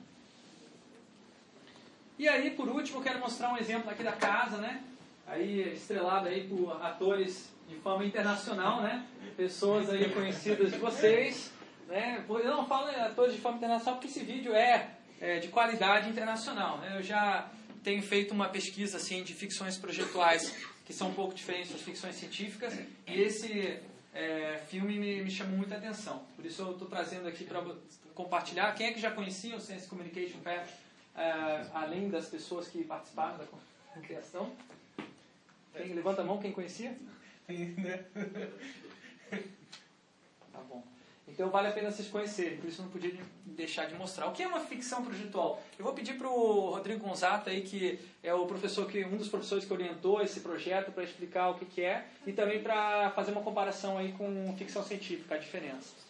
E 2.19 2.27
aí, 2.27 2.51
por 2.51 2.67
último, 2.67 3.01
quero 3.01 3.17
mostrar 3.17 3.53
um 3.53 3.57
exemplo 3.57 3.89
aqui 3.89 4.03
da 4.03 4.11
casa, 4.11 4.57
né? 4.57 4.83
Aí, 5.25 5.73
estrelado 5.73 6.27
aí 6.27 6.45
por 6.49 6.69
atores 6.83 7.49
de 7.65 7.75
fama 7.75 8.03
internacional, 8.03 8.81
né? 8.81 9.07
Pessoas 9.37 9.89
aí 9.89 10.09
conhecidas 10.09 10.73
de 10.73 10.77
vocês, 10.79 11.49
né? 11.87 12.25
Eu 12.27 12.51
não 12.51 12.67
falo 12.67 12.89
atores 12.89 13.33
de 13.33 13.39
fama 13.39 13.55
internacional 13.55 13.95
porque 13.95 14.09
esse 14.09 14.25
vídeo 14.25 14.53
é, 14.53 14.89
é 15.21 15.39
de 15.39 15.47
qualidade 15.47 16.09
internacional, 16.09 16.79
né? 16.79 16.97
Eu 16.97 17.01
já 17.01 17.49
tenho 17.85 18.03
feito 18.03 18.33
uma 18.33 18.49
pesquisa, 18.49 18.97
assim, 18.97 19.23
de 19.23 19.33
ficções 19.33 19.77
projetuais 19.77 20.53
que 20.85 20.91
são 20.91 21.11
um 21.11 21.13
pouco 21.13 21.33
diferentes 21.33 21.71
das 21.71 21.81
ficções 21.81 22.15
científicas 22.15 22.77
e 23.07 23.21
esse 23.21 23.79
é, 24.13 24.59
filme 24.67 24.99
me, 24.99 25.21
me 25.21 25.31
chamou 25.31 25.55
muita 25.55 25.77
atenção. 25.77 26.25
Por 26.35 26.45
isso 26.45 26.63
eu 26.63 26.71
estou 26.73 26.89
trazendo 26.89 27.29
aqui 27.29 27.45
para 27.45 27.63
compartilhar. 28.13 28.75
Quem 28.75 28.87
é 28.87 28.91
que 28.91 28.99
já 28.99 29.09
conhecia 29.09 29.55
o 29.55 29.61
Sense 29.61 29.87
Communication 29.87 30.39
Path? 30.39 30.88
Uh, 31.19 31.69
além 31.73 32.09
das 32.09 32.27
pessoas 32.27 32.69
que 32.69 32.81
participaram 32.85 33.37
da 33.37 33.45
criação. 34.01 34.49
Quem, 35.73 35.93
levanta 35.93 36.21
a 36.21 36.23
mão, 36.25 36.37
quem 36.39 36.53
conhecia? 36.53 36.95
Tá 40.53 40.61
bom. 40.69 40.81
Então 41.27 41.49
vale 41.49 41.67
a 41.67 41.71
pena 41.71 41.91
vocês 41.91 42.07
conhecerem, 42.07 42.57
por 42.57 42.69
isso 42.69 42.81
não 42.81 42.89
podia 42.89 43.13
deixar 43.45 43.85
de 43.85 43.95
mostrar. 43.95 44.27
O 44.27 44.31
que 44.31 44.41
é 44.43 44.47
uma 44.47 44.61
ficção 44.61 45.03
projetual? 45.03 45.61
Eu 45.77 45.83
vou 45.83 45.93
pedir 45.93 46.17
para 46.17 46.29
o 46.29 46.69
Rodrigo 46.71 47.05
Gonzato, 47.05 47.49
aí, 47.49 47.63
que 47.63 47.99
é 48.23 48.33
o 48.33 48.45
professor 48.45 48.89
que 48.89 49.03
um 49.03 49.17
dos 49.17 49.27
professores 49.27 49.65
que 49.65 49.73
orientou 49.73 50.21
esse 50.21 50.39
projeto, 50.39 50.91
para 50.91 51.03
explicar 51.03 51.49
o 51.49 51.55
que, 51.55 51.65
que 51.65 51.81
é 51.81 52.07
e 52.25 52.31
também 52.31 52.63
para 52.63 53.11
fazer 53.11 53.31
uma 53.31 53.41
comparação 53.41 53.97
aí 53.97 54.13
com 54.13 54.55
ficção 54.57 54.83
científica, 54.83 55.35
a 55.35 55.37
diferença. 55.37 56.08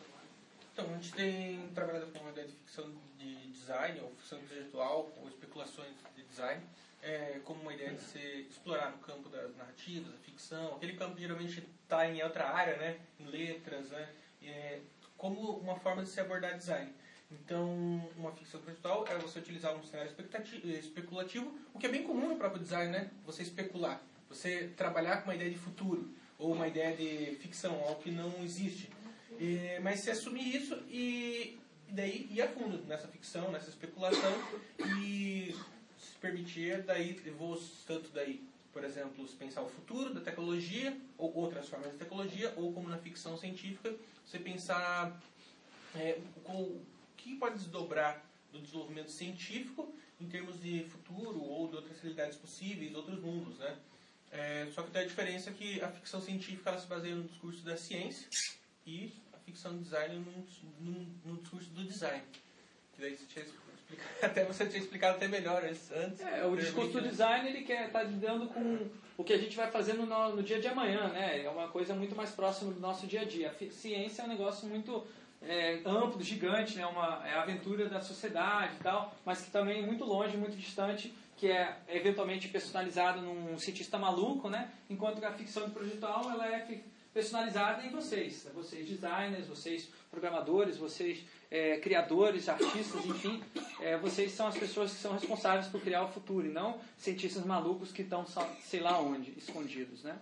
Então, 0.80 0.91
a 0.91 0.93
gente 0.93 1.11
tem 1.11 1.67
trabalhado 1.75 2.05
com 2.07 2.19
uma 2.19 2.32
ideia 2.32 2.47
de 2.47 2.53
ficção 2.53 2.89
de 3.17 3.47
design, 3.47 3.99
ou 3.99 4.11
ficção 4.11 4.39
projetual, 4.39 5.11
ou 5.17 5.27
especulações 5.27 5.89
de 6.15 6.23
design, 6.23 6.63
é, 7.03 7.41
como 7.43 7.61
uma 7.61 7.73
ideia 7.73 7.91
de 7.91 7.99
se 7.99 8.47
explorar 8.49 8.91
no 8.91 8.99
campo 8.99 9.27
das 9.27 9.53
narrativas, 9.57 10.09
da 10.09 10.17
ficção. 10.19 10.75
Aquele 10.77 10.93
campo 10.93 11.19
geralmente 11.19 11.67
está 11.84 12.09
em 12.09 12.23
outra 12.23 12.47
área, 12.47 12.77
né? 12.77 12.97
em 13.19 13.25
letras, 13.25 13.89
né? 13.89 14.07
É, 14.41 14.80
como 15.17 15.57
uma 15.57 15.75
forma 15.75 16.01
de 16.01 16.07
se 16.07 16.21
abordar 16.21 16.57
design. 16.57 16.93
Então, 17.30 18.09
uma 18.15 18.32
ficção 18.32 18.61
projetual 18.61 19.05
é 19.05 19.17
você 19.17 19.39
utilizar 19.39 19.75
um 19.75 19.84
cenário 19.84 20.15
especulativo, 20.63 21.59
o 21.73 21.77
que 21.77 21.88
é 21.88 21.89
bem 21.89 22.03
comum 22.03 22.30
no 22.30 22.38
próprio 22.38 22.63
design, 22.63 22.89
né? 22.89 23.11
Você 23.25 23.43
especular, 23.43 24.01
você 24.30 24.71
trabalhar 24.77 25.17
com 25.17 25.23
uma 25.25 25.36
ideia 25.36 25.51
de 25.51 25.57
futuro, 25.57 26.09
ou 26.38 26.53
uma 26.53 26.69
ideia 26.69 26.95
de 26.95 27.36
ficção, 27.36 27.75
algo 27.84 28.01
que 28.01 28.11
não 28.11 28.34
existe. 28.41 28.89
É, 29.39 29.79
mas 29.79 30.01
se 30.01 30.11
assumir 30.11 30.55
isso 30.55 30.75
e, 30.89 31.57
e 31.87 31.93
daí 31.93 32.27
ir 32.29 32.41
a 32.41 32.47
fundo 32.49 32.77
nessa 32.85 33.07
ficção, 33.07 33.51
nessa 33.51 33.69
especulação 33.69 34.33
e 35.01 35.55
se 35.97 36.15
permitir 36.19 36.83
daí 36.83 37.13
voos 37.37 37.83
tanto 37.85 38.09
daí 38.09 38.49
por 38.71 38.83
exemplo, 38.83 39.27
se 39.27 39.35
pensar 39.35 39.61
o 39.61 39.69
futuro 39.69 40.13
da 40.13 40.21
tecnologia 40.21 40.95
ou 41.17 41.35
outras 41.35 41.67
formas 41.67 41.91
de 41.91 41.97
tecnologia, 41.97 42.53
ou 42.55 42.71
como 42.71 42.87
na 42.87 42.97
ficção 42.97 43.37
científica, 43.37 43.93
você 44.25 44.37
pensar 44.37 45.19
é, 45.95 46.19
o 46.45 46.79
que 47.17 47.35
pode 47.35 47.55
desdobrar 47.55 48.23
do 48.51 48.59
desenvolvimento 48.59 49.11
científico 49.11 49.93
em 50.19 50.27
termos 50.27 50.61
de 50.61 50.83
futuro 50.85 51.41
ou 51.41 51.67
de 51.67 51.75
outras 51.77 51.99
realidades 51.99 52.37
possíveis, 52.37 52.93
outros 52.93 53.19
mundos, 53.19 53.57
né? 53.57 53.77
É, 54.31 54.67
só 54.71 54.83
que 54.83 54.91
tem 54.91 55.01
a 55.01 55.05
diferença 55.05 55.51
que 55.51 55.81
a 55.81 55.91
ficção 55.91 56.21
científica 56.21 56.69
ela 56.69 56.79
se 56.79 56.85
baseia 56.85 57.15
no 57.15 57.23
discurso 57.23 57.63
da 57.63 57.75
ciência 57.75 58.27
e 58.85 59.11
ficção 59.50 59.78
design 59.78 60.16
no, 60.16 60.91
no, 60.91 61.06
no 61.26 61.38
discurso 61.41 61.70
do 61.72 61.84
design. 61.84 62.24
Que 62.93 63.02
daí 63.02 63.16
você 63.16 63.26
tinha 63.26 63.45
explicado, 63.45 63.70
até 64.22 64.45
você 64.45 64.66
tinha 64.68 64.82
explicado 64.82 65.18
até 65.18 65.28
melhor 65.28 65.64
antes. 65.64 65.89
É, 66.22 66.45
o 66.45 66.56
discurso 66.56 66.93
do 66.93 67.02
design 67.02 67.50
ele 67.50 67.64
quer 67.64 67.88
estar 67.88 68.00
tá 68.00 68.06
lidando 68.06 68.47
com 68.47 68.89
o 69.18 69.24
que 69.24 69.34
a 69.34 69.38
gente 69.38 69.56
vai 69.56 69.70
fazendo 69.70 70.06
no, 70.06 70.36
no, 70.36 70.43
dia 70.43 70.60
de 70.60 70.68
amanhã, 70.68 71.08
né? 71.10 71.43
É 71.43 71.50
uma 71.50 71.68
coisa 71.68 71.93
muito 71.93 72.16
mais 72.16 72.32
próxima 72.32 72.72
do 72.72 72.80
nosso 72.80 73.08
dia 73.08 73.22
a 73.22 73.26
dia. 73.26 73.52
A 73.52 73.72
ciência 73.72 74.22
é 74.22 74.26
um 74.26 74.30
negócio 74.30 74.68
muito 74.68 75.06
é, 75.41 75.82
amplo, 75.86 76.22
gigante, 76.22 76.78
né? 76.78 76.86
Uma 76.86 77.28
é 77.28 77.34
a 77.34 77.41
aventura 77.41 77.89
da 77.89 78.02
sociedade 78.02 78.76
e 78.80 78.84
tal, 78.84 79.14
mas 79.26 79.41
que 79.41 79.52
também 79.52 79.80
é 79.80 79.86
muito 79.86 80.06
longe, 80.06 80.38
muito 80.38 80.56
distante 80.56 81.14
que 81.39 81.50
é 81.50 81.78
eventualmente 81.88 82.50
personalizado 82.50 83.22
num 83.22 83.58
cientista 83.58 83.97
maluco, 83.97 84.50
né? 84.50 84.70
Enquanto 84.89 85.20
que 85.20 85.26
a 85.26 85.32
ficção 85.32 85.70
projetual 85.70 86.30
ela 86.30 86.45
é 86.54 86.60
personalizada 87.14 87.86
em 87.86 87.89
vocês, 87.89 88.43
né? 88.43 88.51
vocês 88.53 88.88
designers, 88.88 89.47
vocês 89.47 89.89
programadores, 90.10 90.78
vocês 90.78 91.26
é, 91.49 91.78
criadores, 91.78 92.47
artistas, 92.47 93.05
enfim, 93.05 93.43
é, 93.82 93.97
vocês 93.97 94.32
são 94.32 94.47
as 94.47 94.57
pessoas 94.57 94.91
que 94.91 94.99
são 94.99 95.14
responsáveis 95.14 95.68
por 95.68 95.82
criar 95.82 96.03
o 96.03 96.10
futuro 96.10 96.45
e 96.45 96.51
não 96.51 96.80
cientistas 96.97 97.45
malucos 97.45 97.91
que 97.91 98.03
estão 98.03 98.26
sei 98.62 98.80
lá 98.80 98.99
onde, 98.99 99.32
escondidos, 99.38 100.03
né? 100.03 100.20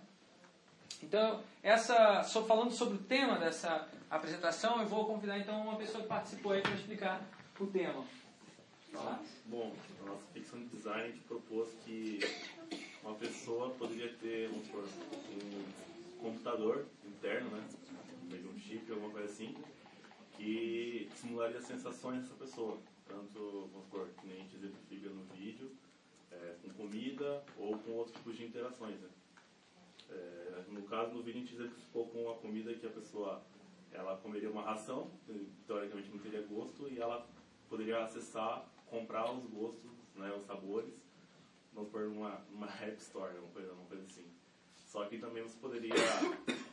Então, 1.02 1.42
essa, 1.62 2.24
só 2.24 2.44
falando 2.44 2.72
sobre 2.72 2.94
o 2.96 2.98
tema 2.98 3.38
dessa 3.38 3.88
apresentação, 4.10 4.80
eu 4.80 4.88
vou 4.88 5.04
convidar 5.06 5.38
então 5.38 5.60
uma 5.60 5.76
pessoa 5.76 6.02
que 6.02 6.08
participou 6.08 6.52
aí 6.52 6.60
para 6.60 6.74
explicar 6.74 7.22
o 7.60 7.66
tema. 7.66 8.04
Bom, 9.46 9.72
a 10.02 10.06
nossa 10.06 10.24
ficção 10.32 10.58
de 10.58 10.66
design 10.66 11.12
propôs 11.28 11.68
que 11.84 12.18
uma 13.02 13.14
pessoa 13.14 13.70
poderia 13.70 14.12
ter 14.14 14.50
um, 14.50 14.56
um 14.56 15.87
computador 16.18 16.86
interno, 17.04 17.50
né? 17.50 17.68
Meio 18.30 18.50
um 18.50 18.58
chip, 18.58 18.90
alguma 18.90 19.10
coisa 19.10 19.26
assim, 19.26 19.54
que 20.36 21.08
simularia 21.14 21.60
sensações 21.60 22.22
dessa 22.22 22.34
pessoa. 22.34 22.78
Tanto, 23.06 23.68
vamos 23.72 23.84
supor, 23.84 24.08
que 24.20 24.26
nem 24.26 24.36
a 24.36 24.40
gente 24.40 24.56
exemplifica 24.56 25.08
no 25.08 25.24
vídeo, 25.34 25.70
é, 26.30 26.56
com 26.62 26.68
comida 26.70 27.42
ou 27.56 27.78
com 27.78 27.92
outros 27.92 28.16
tipos 28.16 28.36
de 28.36 28.44
interações. 28.44 29.00
Né? 29.00 29.08
É, 30.10 30.64
no 30.68 30.82
caso, 30.82 31.14
no 31.14 31.22
vídeo 31.22 31.40
a 31.40 31.44
gente 31.44 31.54
exemplificou 31.54 32.06
com 32.08 32.30
a 32.30 32.36
comida 32.36 32.74
que 32.74 32.86
a 32.86 32.90
pessoa 32.90 33.42
ela 33.90 34.16
comeria 34.18 34.50
uma 34.50 34.62
ração, 34.62 35.10
teoricamente 35.66 36.10
não 36.10 36.18
teria 36.18 36.42
gosto, 36.42 36.88
e 36.88 36.98
ela 36.98 37.26
poderia 37.68 38.04
acessar 38.04 38.68
comprar 38.86 39.30
os 39.32 39.44
gostos, 39.46 39.90
né, 40.14 40.32
os 40.34 40.44
sabores, 40.44 40.94
vamos 41.72 41.90
pôr 41.90 42.08
numa, 42.08 42.38
numa 42.50 42.66
App 42.66 42.96
Store, 43.00 43.36
uma 43.38 43.48
coisa, 43.48 43.72
uma 43.72 43.86
coisa 43.86 44.04
assim. 44.04 44.26
Só 44.88 45.04
que 45.04 45.18
também 45.18 45.42
você 45.42 45.56
poderia, 45.60 45.94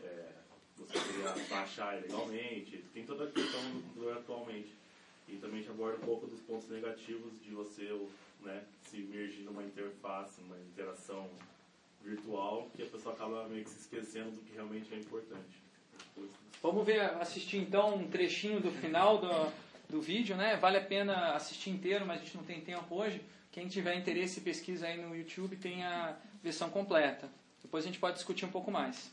é, 0.03 0.31
você 0.77 0.97
poderia 0.97 1.47
baixar 1.49 1.97
ilegalmente, 1.97 2.83
tem 2.93 3.05
toda 3.05 3.25
a 3.25 3.31
questão 3.31 3.61
do 3.61 3.81
computador 3.81 4.17
atualmente. 4.17 4.73
E 5.27 5.35
também 5.37 5.57
gente 5.57 5.71
aborda 5.71 5.97
um 5.97 6.05
pouco 6.05 6.27
dos 6.27 6.39
pontos 6.41 6.69
negativos 6.69 7.33
de 7.43 7.51
você 7.51 7.91
né, 8.41 8.63
se 8.89 8.97
imergir 8.97 9.43
numa 9.43 9.63
interface, 9.63 10.39
numa 10.41 10.57
interação 10.57 11.29
virtual, 12.01 12.69
que 12.75 12.83
a 12.83 12.85
pessoa 12.85 13.13
acaba 13.13 13.47
meio 13.49 13.63
que 13.63 13.69
se 13.71 13.79
esquecendo 13.79 14.31
do 14.31 14.41
que 14.41 14.53
realmente 14.53 14.93
é 14.93 14.97
importante. 14.97 15.65
Vamos 16.61 16.85
ver, 16.85 17.01
assistir 17.01 17.57
então 17.57 17.95
um 17.95 18.07
trechinho 18.07 18.61
do 18.61 18.71
final 18.71 19.17
do, 19.17 19.51
do 19.89 20.01
vídeo, 20.01 20.37
né? 20.37 20.55
Vale 20.55 20.77
a 20.77 20.83
pena 20.83 21.33
assistir 21.33 21.71
inteiro, 21.71 22.05
mas 22.05 22.21
a 22.21 22.23
gente 22.23 22.37
não 22.37 22.43
tem 22.43 22.61
tempo 22.61 22.95
hoje. 22.95 23.21
Quem 23.51 23.67
tiver 23.67 23.95
interesse, 23.95 24.41
pesquisa 24.41 24.87
aí 24.87 25.01
no 25.01 25.15
YouTube, 25.15 25.55
tem 25.57 25.83
a 25.83 26.15
versão 26.43 26.69
completa. 26.69 27.29
Depois 27.65 27.83
a 27.83 27.87
gente 27.87 27.97
pode 27.97 28.13
discutir 28.13 28.45
um 28.45 28.51
pouco 28.51 28.69
mais. 28.69 29.11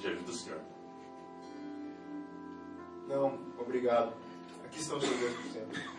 De 0.00 0.06
ajuda, 0.06 0.32
senhor. 0.32 0.60
Não, 3.08 3.38
obrigado. 3.58 4.14
Aqui 4.64 4.78
estão 4.80 4.98
os 4.98 5.04
seus 5.04 5.16
2%. 5.16 5.98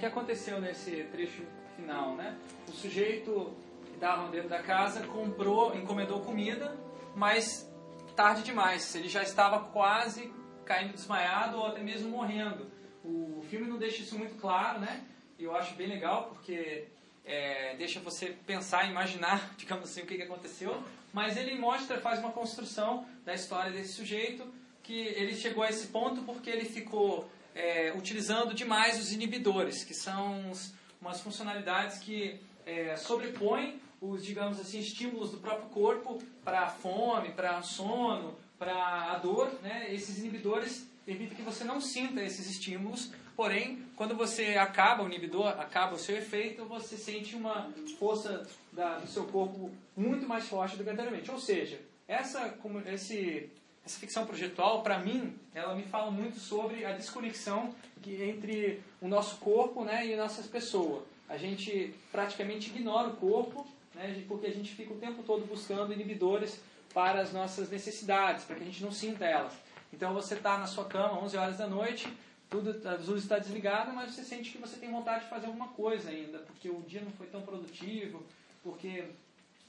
que 0.00 0.06
aconteceu 0.06 0.58
nesse 0.62 1.04
trecho 1.12 1.42
final, 1.80 2.14
né? 2.14 2.36
O 2.68 2.72
sujeito 2.72 3.54
que 3.86 3.94
estava 3.94 4.28
dentro 4.28 4.48
da 4.48 4.62
casa 4.62 5.06
comprou, 5.06 5.76
encomendou 5.76 6.20
comida, 6.20 6.76
mas 7.16 7.68
tarde 8.14 8.42
demais. 8.42 8.94
Ele 8.94 9.08
já 9.08 9.22
estava 9.22 9.60
quase 9.60 10.32
caindo 10.64 10.92
desmaiado 10.92 11.58
ou 11.58 11.66
até 11.66 11.80
mesmo 11.80 12.10
morrendo. 12.10 12.70
O 13.04 13.42
filme 13.48 13.66
não 13.66 13.78
deixa 13.78 14.02
isso 14.02 14.16
muito 14.16 14.36
claro, 14.40 14.80
né? 14.80 15.04
E 15.38 15.44
eu 15.44 15.56
acho 15.56 15.74
bem 15.74 15.88
legal 15.88 16.28
porque 16.28 16.86
é, 17.24 17.74
deixa 17.76 17.98
você 17.98 18.36
pensar, 18.46 18.88
imaginar, 18.88 19.54
digamos 19.56 19.90
assim, 19.90 20.02
o 20.02 20.06
que, 20.06 20.16
que 20.16 20.22
aconteceu. 20.22 20.82
Mas 21.12 21.36
ele 21.36 21.56
mostra, 21.56 22.00
faz 22.00 22.20
uma 22.20 22.30
construção 22.30 23.06
da 23.24 23.34
história 23.34 23.72
desse 23.72 23.94
sujeito 23.94 24.46
que 24.82 24.98
ele 24.98 25.34
chegou 25.34 25.62
a 25.62 25.70
esse 25.70 25.88
ponto 25.88 26.22
porque 26.22 26.48
ele 26.50 26.64
ficou 26.64 27.28
é, 27.54 27.92
utilizando 27.96 28.54
demais 28.54 28.98
os 28.98 29.12
inibidores, 29.12 29.82
que 29.82 29.94
são 29.94 30.52
umas 31.00 31.20
funcionalidades 31.20 31.98
que 31.98 32.40
é, 32.66 32.96
sobrepõem 32.96 33.80
os, 34.00 34.24
digamos 34.24 34.58
assim, 34.58 34.78
estímulos 34.78 35.30
do 35.30 35.38
próprio 35.38 35.68
corpo 35.68 36.22
para 36.44 36.62
a 36.62 36.68
fome, 36.68 37.30
para 37.30 37.58
o 37.58 37.62
sono, 37.62 38.34
para 38.58 39.12
a 39.12 39.18
dor. 39.18 39.52
Né? 39.62 39.92
Esses 39.92 40.18
inibidores 40.18 40.86
permitem 41.04 41.36
que 41.36 41.42
você 41.42 41.64
não 41.64 41.80
sinta 41.80 42.22
esses 42.22 42.48
estímulos, 42.48 43.10
porém, 43.36 43.84
quando 43.96 44.14
você 44.14 44.56
acaba 44.56 45.02
o 45.02 45.06
inibidor, 45.06 45.48
acaba 45.48 45.96
o 45.96 45.98
seu 45.98 46.16
efeito, 46.16 46.64
você 46.64 46.96
sente 46.96 47.34
uma 47.34 47.70
força 47.98 48.46
da, 48.72 48.98
do 48.98 49.08
seu 49.08 49.24
corpo 49.24 49.70
muito 49.96 50.26
mais 50.26 50.48
forte 50.48 50.76
do 50.76 50.84
que 50.84 50.90
anteriormente. 50.90 51.30
Ou 51.30 51.38
seja, 51.38 51.80
essa, 52.06 52.54
esse 52.86 53.50
essa 53.84 53.98
ficção 53.98 54.26
projetual, 54.26 54.82
para 54.82 54.98
mim, 54.98 55.34
ela 55.54 55.74
me 55.74 55.82
fala 55.82 56.10
muito 56.10 56.38
sobre 56.38 56.84
a 56.84 56.92
desconexão 56.92 57.74
que, 58.02 58.22
entre 58.22 58.82
o 59.00 59.08
nosso 59.08 59.36
corpo 59.36 59.84
né, 59.84 60.06
e 60.06 60.16
nossas 60.16 60.46
pessoas. 60.46 61.02
A 61.28 61.36
gente 61.36 61.94
praticamente 62.10 62.70
ignora 62.70 63.08
o 63.08 63.16
corpo, 63.16 63.66
né, 63.94 64.22
porque 64.28 64.46
a 64.46 64.52
gente 64.52 64.74
fica 64.74 64.92
o 64.92 64.98
tempo 64.98 65.22
todo 65.22 65.46
buscando 65.46 65.92
inibidores 65.92 66.60
para 66.92 67.20
as 67.20 67.32
nossas 67.32 67.70
necessidades, 67.70 68.44
para 68.44 68.56
que 68.56 68.62
a 68.62 68.66
gente 68.66 68.82
não 68.82 68.92
sinta 68.92 69.24
elas. 69.24 69.54
Então 69.92 70.12
você 70.14 70.34
está 70.34 70.58
na 70.58 70.66
sua 70.66 70.84
cama 70.84 71.22
11 71.22 71.36
horas 71.36 71.56
da 71.56 71.66
noite, 71.66 72.08
tudo, 72.48 72.70
as 72.88 73.06
luzes 73.06 73.22
estão 73.22 73.38
desligadas, 73.38 73.94
mas 73.94 74.12
você 74.12 74.24
sente 74.24 74.50
que 74.50 74.58
você 74.58 74.76
tem 74.76 74.90
vontade 74.90 75.24
de 75.24 75.30
fazer 75.30 75.46
alguma 75.46 75.68
coisa 75.68 76.10
ainda, 76.10 76.38
porque 76.40 76.68
o 76.68 76.82
dia 76.82 77.00
não 77.00 77.12
foi 77.12 77.28
tão 77.28 77.42
produtivo, 77.42 78.24
porque 78.62 79.04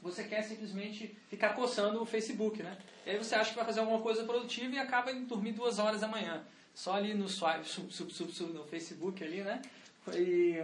você 0.02 0.24
quer 0.24 0.42
simplesmente 0.42 1.16
ficar 1.30 1.50
coçando 1.50 2.02
o 2.02 2.06
Facebook, 2.06 2.62
né? 2.64 2.78
E 3.06 3.12
aí 3.12 3.18
você 3.18 3.36
acha 3.36 3.52
que 3.52 3.56
vai 3.56 3.66
fazer 3.66 3.82
alguma 3.82 4.02
coisa 4.02 4.24
produtiva 4.24 4.76
e 4.76 4.80
acaba 4.80 5.12
indo 5.12 5.28
dormir 5.28 5.52
duas 5.52 5.80
horas 5.80 6.02
da 6.02 6.08
manhã. 6.08 6.44
Só 6.74 6.94
ali 6.94 7.14
no 7.14 7.28
swipe, 7.28 7.68
sub, 7.68 7.94
sub, 7.94 8.12
sub, 8.12 8.32
sub 8.32 8.54
no 8.54 8.64
Facebook 8.66 9.24
ali, 9.24 9.42
né? 9.42 9.62
E, 10.14 10.64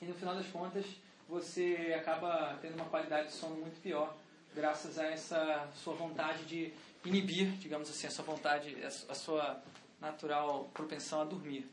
e 0.00 0.04
no 0.04 0.14
final 0.14 0.34
das 0.34 0.46
contas, 0.46 0.84
você 1.28 1.94
acaba 1.98 2.58
tendo 2.60 2.74
uma 2.74 2.84
qualidade 2.84 3.28
de 3.28 3.34
sono 3.34 3.56
muito 3.56 3.80
pior 3.80 4.16
graças 4.54 4.98
a 4.98 5.06
essa 5.06 5.68
sua 5.82 5.94
vontade 5.94 6.44
de 6.44 6.72
inibir, 7.04 7.50
digamos 7.58 7.90
assim, 7.90 8.06
a 8.06 8.10
sua 8.10 8.24
vontade, 8.24 8.76
a 8.84 9.14
sua 9.14 9.62
natural 10.00 10.70
propensão 10.74 11.22
a 11.22 11.24
dormir. 11.24 11.68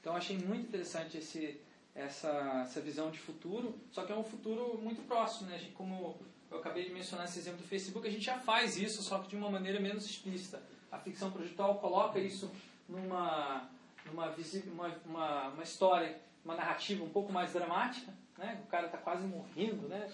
Então 0.00 0.16
achei 0.16 0.36
muito 0.36 0.66
interessante 0.66 1.18
esse, 1.18 1.60
essa, 1.94 2.62
essa 2.64 2.80
visão 2.80 3.10
de 3.10 3.18
futuro, 3.18 3.78
só 3.90 4.04
que 4.04 4.12
é 4.12 4.16
um 4.16 4.24
futuro 4.24 4.78
muito 4.78 5.02
próximo, 5.02 5.50
né? 5.50 5.60
Como 5.74 6.18
eu 6.50 6.58
acabei 6.58 6.84
de 6.84 6.92
mencionar 6.92 7.26
esse 7.26 7.38
exemplo 7.38 7.60
do 7.60 7.68
Facebook, 7.68 8.06
a 8.06 8.10
gente 8.10 8.24
já 8.24 8.38
faz 8.38 8.76
isso, 8.76 9.02
só 9.02 9.18
que 9.18 9.28
de 9.28 9.36
uma 9.36 9.50
maneira 9.50 9.80
menos 9.80 10.04
explícita. 10.04 10.62
A 10.90 10.98
ficção 10.98 11.30
projetual 11.30 11.78
coloca 11.78 12.18
isso 12.18 12.50
numa, 12.88 13.68
numa, 14.06 14.34
uma, 14.66 15.00
uma, 15.06 15.48
uma 15.48 15.62
história, 15.62 16.20
uma 16.44 16.54
narrativa 16.54 17.04
um 17.04 17.08
pouco 17.08 17.32
mais 17.32 17.52
dramática, 17.52 18.12
né? 18.36 18.60
o 18.64 18.66
cara 18.66 18.86
está 18.86 18.98
quase 18.98 19.26
morrendo, 19.26 19.88
né? 19.88 20.10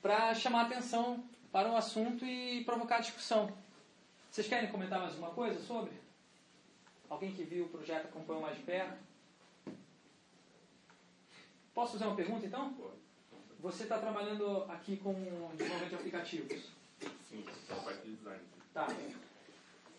para 0.00 0.34
chamar 0.34 0.62
atenção 0.62 1.24
para 1.50 1.70
o 1.70 1.76
assunto 1.76 2.24
e 2.24 2.64
provocar 2.64 3.00
discussão. 3.00 3.52
Vocês 4.30 4.48
querem 4.48 4.70
comentar 4.70 4.98
mais 4.98 5.12
alguma 5.12 5.30
coisa 5.30 5.60
sobre? 5.60 5.92
Alguém 7.08 7.32
que 7.32 7.44
viu 7.44 7.66
o 7.66 7.68
projeto 7.68 8.06
acompanhou 8.06 8.40
mais 8.40 8.56
de 8.56 8.62
perto? 8.62 9.11
Posso 11.74 11.92
fazer 11.92 12.04
uma 12.04 12.16
pergunta 12.16 12.46
então? 12.46 12.74
Você 13.60 13.84
está 13.84 13.98
trabalhando 13.98 14.64
aqui 14.64 14.96
com 14.96 15.14
desenvolvimento 15.56 15.88
de 15.88 15.94
aplicativos? 15.94 16.70
Sim, 17.28 17.44
a 17.70 17.74
parte 17.76 18.02
de 18.02 18.16
design. 18.16 18.42
Tá. 18.74 18.88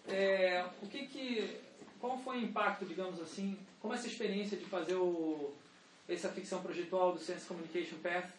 É, 0.07 0.65
o 0.81 0.87
que 0.87 1.07
que, 1.07 1.61
qual 1.99 2.17
foi 2.19 2.37
o 2.37 2.41
impacto, 2.41 2.85
digamos 2.85 3.19
assim, 3.21 3.57
como 3.79 3.93
essa 3.93 4.07
experiência 4.07 4.57
de 4.57 4.65
fazer 4.65 4.95
o, 4.95 5.53
essa 6.07 6.29
ficção 6.29 6.61
projetual 6.61 7.13
do 7.13 7.19
Sense 7.19 7.45
Communication 7.45 7.97
Path, 7.99 8.29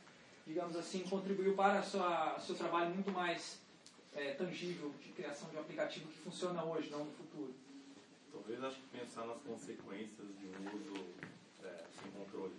digamos 0.46 0.76
assim, 0.76 1.00
contribuiu 1.00 1.54
para 1.54 1.80
o 1.80 2.40
seu 2.40 2.54
trabalho 2.54 2.94
muito 2.94 3.10
mais 3.10 3.58
é, 4.14 4.32
tangível 4.34 4.92
de 5.02 5.08
criação 5.10 5.48
de 5.48 5.56
um 5.56 5.60
aplicativo 5.60 6.06
que 6.08 6.18
funciona 6.18 6.62
hoje, 6.62 6.90
não 6.90 7.04
no 7.04 7.12
futuro? 7.12 7.54
Talvez 8.30 8.62
acho 8.62 8.76
que 8.76 8.98
pensar 8.98 9.26
nas 9.26 9.40
consequências 9.42 10.28
de 10.38 10.46
um 10.46 10.76
uso 10.76 11.04
é, 11.64 11.84
sem 12.00 12.10
controle. 12.12 12.52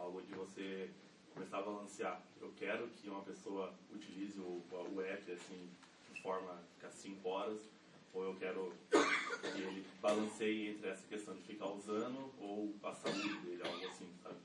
Algo 0.00 0.22
de 0.22 0.32
você 0.32 0.90
começar 1.34 1.58
a 1.58 1.62
balancear. 1.62 2.22
Eu 2.40 2.50
quero 2.56 2.88
que 2.88 3.08
uma 3.08 3.22
pessoa 3.22 3.72
utilize 3.92 4.40
o, 4.40 4.62
o 4.72 5.00
app 5.02 5.32
assim, 5.32 5.68
de 6.12 6.22
forma 6.22 6.58
ficar 6.74 6.90
5 6.90 7.28
horas, 7.28 7.60
ou 8.14 8.24
eu 8.24 8.34
quero 8.36 8.72
que 8.90 9.60
ele 9.60 9.86
balanceie 10.00 10.70
entre 10.70 10.88
essa 10.88 11.06
questão 11.06 11.34
de 11.34 11.42
ficar 11.42 11.66
usando 11.66 12.32
ou 12.40 12.74
a 12.82 12.94
saúde 12.94 13.38
dele, 13.40 13.62
algo 13.62 13.86
assim, 13.86 14.10
sabe? 14.22 14.36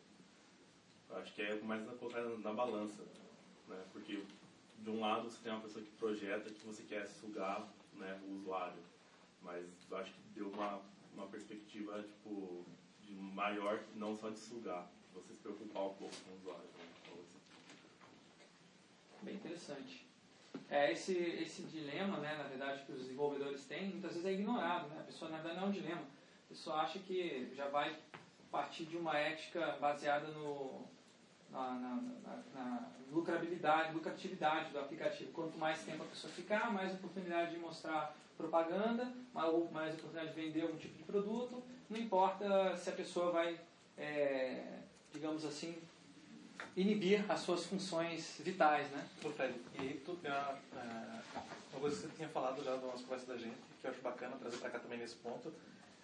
Eu 1.09 1.17
acho 1.17 1.33
que 1.33 1.41
é 1.41 1.55
mais 1.61 1.87
a 1.87 1.93
colocar 1.93 2.21
na 2.21 2.53
balança, 2.53 3.03
né? 3.69 3.81
Porque 3.93 4.23
de 4.79 4.89
um 4.89 4.99
lado 4.99 5.29
você 5.29 5.41
tem 5.41 5.53
uma 5.53 5.61
pessoa 5.61 5.83
que 5.83 5.91
projeta 5.91 6.49
que 6.49 6.65
você 6.65 6.83
quer 6.83 7.07
sugar 7.07 7.67
né, 7.93 8.21
o 8.27 8.33
usuário, 8.35 8.83
mas 9.41 9.65
eu 9.89 9.97
acho 9.97 10.11
que 10.11 10.19
deu 10.35 10.49
uma, 10.49 10.81
uma 11.13 11.27
perspectiva 11.27 12.03
tipo, 12.03 12.65
de 13.01 13.13
maior, 13.13 13.81
não 13.95 14.15
só 14.15 14.29
de 14.29 14.39
sugar, 14.39 14.87
você 15.15 15.33
se 15.33 15.39
preocupar 15.39 15.83
um 15.83 15.93
pouco 15.93 16.15
com 16.23 16.31
o 16.31 16.35
usuário. 16.35 16.63
Né? 16.63 16.85
Bem 19.21 19.35
interessante. 19.35 20.05
É, 20.69 20.91
esse, 20.91 21.17
esse 21.17 21.63
dilema, 21.63 22.17
né, 22.17 22.35
na 22.35 22.43
verdade, 22.43 22.83
que 22.85 22.91
os 22.91 22.99
desenvolvedores 22.99 23.65
têm, 23.65 23.89
muitas 23.89 24.11
vezes 24.11 24.25
é 24.25 24.33
ignorado. 24.33 24.87
Né? 24.89 24.97
A 24.99 25.03
pessoa, 25.03 25.31
na 25.31 25.37
verdade, 25.37 25.57
não 25.57 25.63
é 25.65 25.69
um 25.69 25.71
dilema. 25.71 26.01
A 26.01 26.49
pessoa 26.49 26.77
acha 26.77 26.99
que 26.99 27.51
já 27.55 27.67
vai 27.67 27.95
partir 28.51 28.85
de 28.85 28.97
uma 28.97 29.17
ética 29.17 29.77
baseada 29.81 30.27
no, 30.27 30.85
na, 31.51 31.73
na, 31.73 31.95
na, 31.95 32.43
na 32.53 32.91
lucrabilidade, 33.11 33.93
lucratividade 33.93 34.71
do 34.71 34.79
aplicativo. 34.79 35.31
Quanto 35.31 35.57
mais 35.57 35.83
tempo 35.83 36.03
a 36.03 36.07
pessoa 36.07 36.31
ficar, 36.31 36.71
mais 36.71 36.93
oportunidade 36.93 37.51
de 37.51 37.57
mostrar 37.57 38.15
propaganda, 38.37 39.11
mais, 39.33 39.71
mais 39.71 39.93
oportunidade 39.95 40.33
de 40.33 40.41
vender 40.41 40.61
algum 40.61 40.77
tipo 40.77 40.95
de 40.95 41.03
produto. 41.03 41.63
Não 41.89 41.97
importa 41.97 42.75
se 42.77 42.89
a 42.89 42.93
pessoa 42.93 43.31
vai, 43.31 43.59
é, 43.97 44.74
digamos 45.15 45.45
assim, 45.45 45.75
inibir 46.75 47.25
as 47.31 47.39
suas 47.39 47.65
funções 47.65 48.37
vitais, 48.39 48.89
né? 48.91 49.07
Ô 49.23 49.29
Fred, 49.29 49.55
e 49.79 49.93
tu 50.05 50.15
tem 50.17 50.29
uma, 50.29 50.59
é, 50.75 51.21
uma 51.71 51.79
coisa 51.79 51.95
que 51.95 52.01
você 52.03 52.15
tinha 52.15 52.29
falado 52.29 52.63
já 52.63 52.75
nas 52.75 53.01
conversas 53.01 53.27
da 53.27 53.37
gente, 53.37 53.55
que 53.81 53.87
eu 53.87 53.91
acho 53.91 54.01
bacana 54.01 54.35
trazer 54.37 54.57
para 54.57 54.69
cá 54.69 54.79
também 54.79 54.99
nesse 54.99 55.15
ponto, 55.15 55.51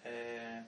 é 0.04 0.64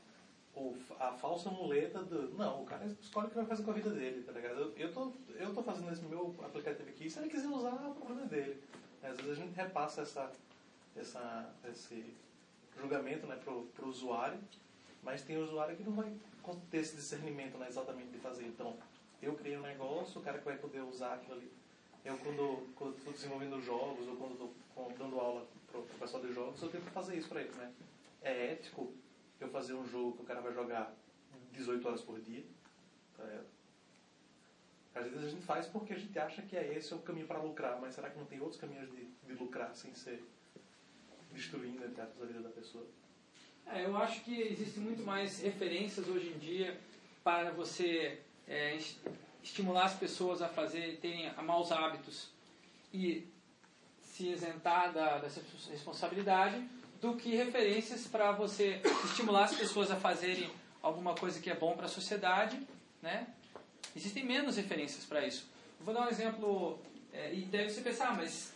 a 1.00 1.12
falsa 1.12 1.50
muleta 1.50 2.00
do. 2.00 2.32
Não, 2.36 2.62
o 2.62 2.66
cara 2.66 2.86
escolhe 2.86 3.26
o 3.26 3.30
que 3.30 3.36
vai 3.36 3.46
fazer 3.46 3.64
com 3.64 3.70
a 3.72 3.74
vida 3.74 3.90
dele, 3.90 4.22
tá 4.22 4.32
ligado? 4.32 4.60
Eu, 4.60 4.72
eu, 4.76 4.92
tô, 4.92 5.12
eu 5.34 5.52
tô 5.52 5.62
fazendo 5.62 5.92
esse 5.92 6.02
meu 6.02 6.34
aplicativo 6.44 6.88
aqui, 6.88 7.10
se 7.10 7.18
ele 7.18 7.28
quiser 7.28 7.48
usar, 7.48 7.70
é 7.70 7.88
o 7.88 7.94
problema 7.94 8.26
dele. 8.26 8.62
Às 9.02 9.16
vezes 9.16 9.32
a 9.32 9.34
gente 9.34 9.54
repassa 9.54 10.02
essa, 10.02 10.30
essa, 10.96 11.50
esse 11.68 12.04
julgamento 12.78 13.26
né, 13.26 13.36
pro, 13.42 13.64
pro 13.74 13.88
usuário, 13.88 14.38
mas 15.02 15.22
tem 15.22 15.36
usuário 15.36 15.76
que 15.76 15.82
não 15.82 15.92
vai 15.92 16.12
ter 16.70 16.78
esse 16.78 16.96
discernimento 16.96 17.56
né, 17.58 17.66
exatamente 17.68 18.10
de 18.10 18.18
fazer. 18.18 18.46
Então, 18.46 18.76
eu 19.22 19.34
criei 19.34 19.56
um 19.56 19.62
negócio, 19.62 20.20
o 20.20 20.24
cara 20.24 20.38
que 20.38 20.44
vai 20.44 20.56
poder 20.56 20.82
usar 20.82 21.14
aquilo 21.14 21.34
ali. 21.34 21.52
Eu, 22.04 22.18
quando 22.18 22.94
estou 22.96 23.12
desenvolvendo 23.12 23.60
jogos 23.62 24.06
ou 24.06 24.16
quando 24.16 24.32
estou 24.32 24.54
dando 24.98 25.18
aula 25.18 25.46
para 25.70 25.80
o 25.80 25.84
pessoal 25.84 26.22
de 26.22 26.32
jogos, 26.32 26.62
eu 26.62 26.68
tento 26.68 26.90
fazer 26.90 27.16
isso 27.16 27.28
para 27.28 27.40
eles, 27.40 27.56
né? 27.56 27.72
É 28.20 28.52
ético 28.52 28.92
eu 29.40 29.48
fazer 29.48 29.74
um 29.74 29.86
jogo 29.86 30.16
que 30.16 30.22
o 30.22 30.24
cara 30.24 30.40
vai 30.40 30.52
jogar 30.52 30.94
18 31.52 31.86
horas 31.86 32.02
por 32.02 32.20
dia. 32.20 32.44
É, 33.18 33.40
às 34.94 35.04
vezes 35.04 35.24
a 35.24 35.30
gente 35.30 35.44
faz 35.44 35.66
porque 35.66 35.92
a 35.92 35.98
gente 35.98 36.16
acha 36.18 36.42
que 36.42 36.56
é 36.56 36.76
esse 36.76 36.94
o 36.94 36.98
caminho 36.98 37.26
para 37.26 37.40
lucrar, 37.40 37.80
mas 37.80 37.94
será 37.94 38.10
que 38.10 38.18
não 38.18 38.26
tem 38.26 38.40
outros 38.40 38.60
caminhos 38.60 38.90
de, 38.90 39.06
de 39.26 39.32
lucrar 39.34 39.74
sem 39.74 39.94
ser 39.94 40.22
destruindo 41.32 41.84
entre 41.84 42.00
aspas, 42.00 42.22
a 42.22 42.26
vida 42.26 42.40
da 42.40 42.50
pessoa? 42.50 42.86
É, 43.66 43.84
eu 43.84 43.96
acho 43.96 44.20
que 44.22 44.40
existem 44.40 44.82
muito 44.82 45.02
mais 45.02 45.40
referências 45.40 46.06
hoje 46.08 46.28
em 46.28 46.38
dia 46.38 46.78
para 47.22 47.50
você 47.50 48.20
é, 48.46 48.78
estimular 49.42 49.86
as 49.86 49.94
pessoas 49.94 50.42
a 50.42 50.48
fazer, 50.48 50.98
terem 51.00 51.32
maus 51.42 51.72
hábitos 51.72 52.28
e 52.92 53.26
se 54.02 54.28
isentar 54.28 54.92
da, 54.92 55.18
dessa 55.18 55.40
responsabilidade 55.70 56.62
do 57.00 57.16
que 57.16 57.34
referências 57.34 58.06
para 58.06 58.32
você 58.32 58.80
estimular 59.04 59.44
as 59.44 59.54
pessoas 59.54 59.90
a 59.90 59.96
fazerem 59.96 60.50
alguma 60.80 61.14
coisa 61.14 61.40
que 61.40 61.50
é 61.50 61.54
bom 61.54 61.74
para 61.74 61.86
a 61.86 61.88
sociedade, 61.88 62.60
né? 63.02 63.26
Existem 63.96 64.24
menos 64.24 64.56
referências 64.56 65.04
para 65.04 65.26
isso. 65.26 65.46
vou 65.80 65.92
dar 65.92 66.06
um 66.06 66.08
exemplo, 66.08 66.78
é, 67.12 67.34
e 67.34 67.42
deve 67.42 67.70
você 67.70 67.80
pensar, 67.80 68.08
ah, 68.08 68.14
mas 68.14 68.52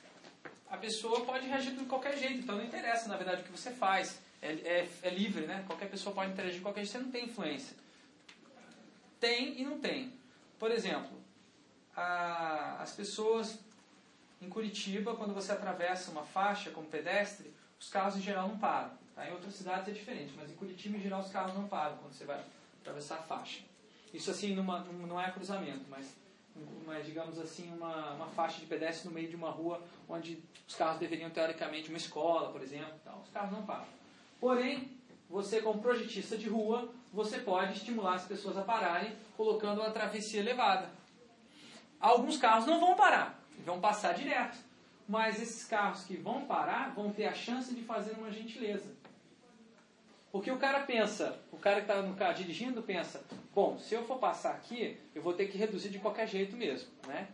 a 0.71 0.77
pessoa 0.77 1.25
pode 1.25 1.47
reagir 1.47 1.75
de 1.75 1.85
qualquer 1.85 2.17
jeito, 2.17 2.41
então 2.41 2.57
não 2.57 2.65
interessa, 2.65 3.09
na 3.09 3.17
verdade, 3.17 3.43
o 3.43 3.45
que 3.45 3.53
você 3.53 3.71
faz. 3.71 4.21
É, 4.41 4.53
é, 4.53 4.89
é 5.03 5.11
livre, 5.11 5.47
né? 5.47 5.65
Qualquer 5.67 5.91
pessoa 5.91 6.15
pode 6.15 6.33
interagir 6.33 6.57
de 6.57 6.63
qualquer 6.63 6.85
jeito, 6.85 6.93
você 6.93 6.99
não 6.99 7.11
tem 7.11 7.25
influência. 7.25 7.77
Tem 9.19 9.61
e 9.61 9.65
não 9.65 9.81
tem. 9.81 10.13
Por 10.59 10.71
exemplo, 10.71 11.19
a, 11.97 12.77
as 12.81 12.93
pessoas 12.93 13.59
em 14.41 14.49
Curitiba, 14.49 15.17
quando 15.17 15.35
você 15.35 15.53
atravessa 15.53 16.11
uma 16.11 16.23
faixa 16.23 16.71
como 16.71 16.87
pedestre, 16.87 17.53
os 17.79 17.89
carros 17.89 18.17
em 18.17 18.21
geral 18.21 18.49
não 18.49 18.59
param. 18.59 18.91
Tá? 19.15 19.29
Em 19.29 19.33
outras 19.33 19.55
cidades 19.55 19.89
é 19.89 19.93
diferente, 19.93 20.33
mas 20.37 20.51
em 20.51 20.55
Curitiba 20.55 20.97
em 20.97 21.01
geral 21.01 21.21
os 21.21 21.31
carros 21.31 21.55
não 21.55 21.67
param 21.67 21.97
quando 21.97 22.13
você 22.13 22.25
vai 22.25 22.41
atravessar 22.81 23.17
a 23.17 23.23
faixa. 23.23 23.63
Isso 24.15 24.31
assim 24.31 24.55
numa, 24.55 24.81
não 24.81 25.21
é 25.21 25.31
cruzamento, 25.31 25.85
mas, 25.89 26.15
mas 26.87 27.05
digamos 27.05 27.39
assim 27.39 27.73
uma, 27.73 28.13
uma 28.13 28.27
faixa 28.29 28.61
de 28.61 28.67
pedestre 28.67 29.09
no 29.09 29.15
meio 29.15 29.29
de 29.29 29.37
uma 29.37 29.51
rua 29.51 29.83
onde 30.09 30.43
os 30.67 30.75
carros 30.75 30.99
deveriam 30.99 31.31
teoricamente 31.31 31.89
uma 31.89 31.99
escola, 31.99 32.53
por 32.53 32.63
exemplo, 32.63 32.95
tal. 33.05 33.21
os 33.21 33.31
carros 33.31 33.51
não 33.51 33.67
param. 33.67 33.98
Porém, 34.41 34.91
você 35.29 35.61
como 35.61 35.81
projetista 35.81 36.37
de 36.37 36.49
rua, 36.49 36.89
você 37.13 37.39
pode 37.39 37.75
estimular 37.75 38.15
as 38.15 38.27
pessoas 38.27 38.57
a 38.57 38.63
pararem 38.63 39.13
colocando 39.37 39.81
uma 39.81 39.91
travessia 39.91 40.41
elevada. 40.41 40.91
Alguns 42.01 42.37
carros 42.37 42.67
não 42.67 42.79
vão 42.79 42.95
parar, 42.95 43.43
vão 43.65 43.81
passar 43.81 44.15
direto. 44.15 44.59
Mas 45.09 45.41
esses 45.41 45.65
carros 45.65 46.05
que 46.05 46.17
vão 46.17 46.45
parar 46.45 46.95
vão 46.95 47.11
ter 47.11 47.27
a 47.27 47.35
chance 47.35 47.75
de 47.75 47.83
fazer 47.83 48.13
uma 48.13 48.31
gentileza. 48.31 48.97
Porque 50.31 50.51
o 50.51 50.59
cara 50.59 50.81
pensa, 50.81 51.41
o 51.51 51.57
cara 51.57 51.77
que 51.77 51.91
está 51.91 52.03
no 52.03 52.15
carro 52.15 52.35
dirigindo 52.35 52.83
pensa, 52.83 53.25
bom, 53.55 53.79
se 53.79 53.95
eu 53.95 54.05
for 54.05 54.19
passar 54.19 54.53
aqui, 54.53 54.99
eu 55.15 55.23
vou 55.23 55.33
ter 55.33 55.47
que 55.47 55.57
reduzir 55.57 55.89
de 55.89 55.99
qualquer 55.99 56.29
jeito 56.29 56.55
mesmo, 56.55 56.91
né? 57.07 57.29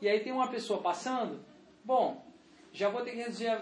E 0.00 0.08
aí 0.08 0.20
tem 0.20 0.32
uma 0.32 0.48
pessoa 0.48 0.82
passando, 0.82 1.42
bom, 1.82 2.22
já 2.72 2.90
vou 2.90 3.00
ter 3.02 3.12
que 3.12 3.16
reduzir 3.16 3.48
a, 3.48 3.54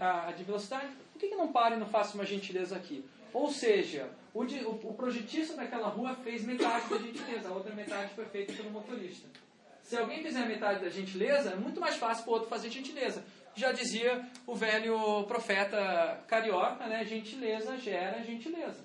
a, 0.00 0.06
a, 0.06 0.28
a 0.28 0.32
de 0.32 0.44
velocidade, 0.44 0.88
que, 1.22 1.28
que 1.28 1.36
não 1.36 1.52
paro 1.52 1.76
e 1.76 1.78
não 1.78 1.86
faço 1.86 2.14
uma 2.14 2.26
gentileza 2.26 2.76
aqui? 2.76 3.04
Ou 3.32 3.50
seja, 3.50 4.10
o, 4.34 4.40
o, 4.42 4.94
projetista 4.94 5.54
daquela 5.54 5.88
rua 5.88 6.14
fez 6.16 6.44
metade 6.44 6.88
da 6.88 6.98
gentileza, 6.98 7.48
a 7.48 7.52
outra 7.52 7.74
metade 7.74 8.12
foi 8.14 8.24
feita 8.26 8.52
pelo 8.52 8.70
motorista. 8.70 9.28
Se 9.82 9.96
alguém 9.96 10.22
fizer 10.22 10.46
metade 10.46 10.84
da 10.84 10.90
gentileza, 10.90 11.50
é 11.50 11.56
muito 11.56 11.80
mais 11.80 11.96
fácil 11.96 12.24
para 12.24 12.30
o 12.30 12.34
outro 12.34 12.48
fazer 12.48 12.70
gentileza. 12.70 13.24
Já 13.54 13.72
dizia 13.72 14.26
o 14.46 14.54
velho 14.54 15.24
profeta 15.24 16.22
carioca, 16.26 16.86
né? 16.86 17.04
Gentileza 17.04 17.76
gera 17.76 18.22
gentileza. 18.22 18.84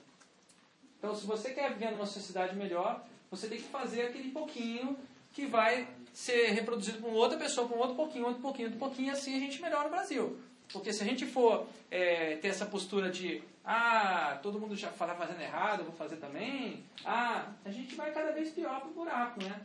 Então, 0.98 1.16
se 1.16 1.26
você 1.26 1.52
quer 1.52 1.74
viver 1.74 1.92
numa 1.92 2.06
sociedade 2.06 2.56
melhor, 2.56 3.06
você 3.32 3.48
tem 3.48 3.58
que 3.58 3.68
fazer 3.70 4.04
aquele 4.04 4.32
pouquinho 4.32 4.98
que 5.34 5.46
vai 5.46 5.88
ser 6.14 6.48
reproduzido 6.48 7.00
por 7.00 7.14
outra 7.14 7.38
pessoa, 7.38 7.68
por 7.68 7.78
outro 7.78 7.96
pouquinho, 7.96 8.26
outro 8.26 8.42
pouquinho, 8.42 8.68
outro 8.70 8.80
pouquinho, 8.80 9.12
assim 9.12 9.36
a 9.36 9.40
gente 9.40 9.62
melhora 9.62 9.88
o 9.88 9.92
Brasil. 9.92 10.38
Porque 10.72 10.92
se 10.92 11.02
a 11.04 11.06
gente 11.06 11.26
for 11.26 11.68
é, 11.90 12.36
ter 12.38 12.50
essa 12.50 12.66
postura 12.66 13.10
de 13.10 13.42
ah, 13.64 14.40
todo 14.42 14.60
mundo 14.60 14.76
já 14.76 14.90
está 14.90 15.16
fazendo 15.16 15.42
errado, 15.42 15.80
eu 15.80 15.86
vou 15.86 15.96
fazer 15.96 16.18
também, 16.18 16.84
ah, 17.06 17.52
a 17.66 17.70
gente 17.70 17.96
vai 17.96 18.12
cada 18.14 18.32
vez 18.32 18.52
pior 18.52 18.82
pro 18.82 18.92
buraco, 18.92 19.44
né? 19.44 19.62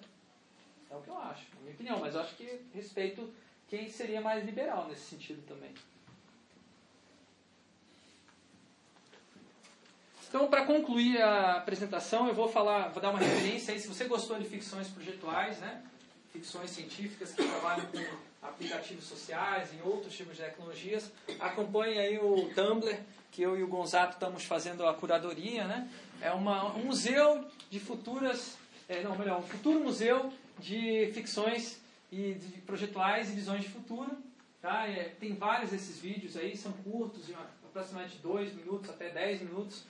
É 0.90 0.96
o 0.96 1.00
que 1.00 1.08
eu 1.08 1.18
acho, 1.18 1.46
na 1.54 1.60
minha 1.62 1.74
opinião, 1.74 1.98
mas 2.00 2.14
eu 2.14 2.20
acho 2.20 2.34
que 2.36 2.60
respeito 2.74 3.32
quem 3.68 3.88
seria 3.88 4.20
mais 4.20 4.44
liberal 4.44 4.88
nesse 4.88 5.02
sentido 5.02 5.42
também. 5.46 5.72
Então, 10.28 10.48
para 10.48 10.64
concluir 10.64 11.20
a 11.20 11.58
apresentação, 11.58 12.26
eu 12.26 12.34
vou 12.34 12.48
falar, 12.48 12.88
vou 12.88 13.02
dar 13.02 13.10
uma 13.10 13.18
referência 13.18 13.72
aí, 13.72 13.78
se 13.78 13.86
você 13.86 14.04
gostou 14.04 14.38
de 14.38 14.46
ficções 14.46 14.88
projetuais, 14.88 15.58
né? 15.58 15.82
Ficções 16.32 16.70
científicas 16.70 17.32
que 17.32 17.44
trabalham 17.44 17.86
com 17.86 18.46
aplicativos 18.46 19.04
sociais 19.04 19.68
e 19.72 19.86
outros 19.86 20.14
tipos 20.14 20.36
de 20.36 20.42
tecnologias, 20.42 21.12
acompanhe 21.38 21.98
aí 21.98 22.18
o 22.18 22.50
Tumblr, 22.54 22.98
que 23.30 23.42
eu 23.42 23.58
e 23.58 23.62
o 23.62 23.68
Gonzato 23.68 24.14
estamos 24.14 24.44
fazendo 24.44 24.86
a 24.86 24.94
curadoria, 24.94 25.66
né? 25.66 25.88
É 26.20 26.30
uma, 26.32 26.74
um 26.74 26.86
museu 26.86 27.44
de 27.70 27.78
futuras, 27.78 28.56
é, 28.88 29.02
não, 29.02 29.16
melhor, 29.16 29.40
um 29.40 29.46
futuro 29.46 29.80
museu 29.80 30.32
de 30.58 31.10
ficções 31.14 31.80
e 32.10 32.34
de 32.34 32.60
projetuais 32.60 33.30
e 33.30 33.34
visões 33.34 33.62
de 33.62 33.68
futuro. 33.68 34.16
Tá? 34.60 34.86
É, 34.86 35.14
tem 35.18 35.34
vários 35.34 35.70
desses 35.70 35.98
vídeos 35.98 36.36
aí, 36.36 36.56
são 36.56 36.72
curtos, 36.72 37.26
de 37.26 37.34
aproximadamente 37.34 38.18
2 38.18 38.54
minutos 38.54 38.90
até 38.90 39.10
10 39.10 39.42
minutos. 39.42 39.84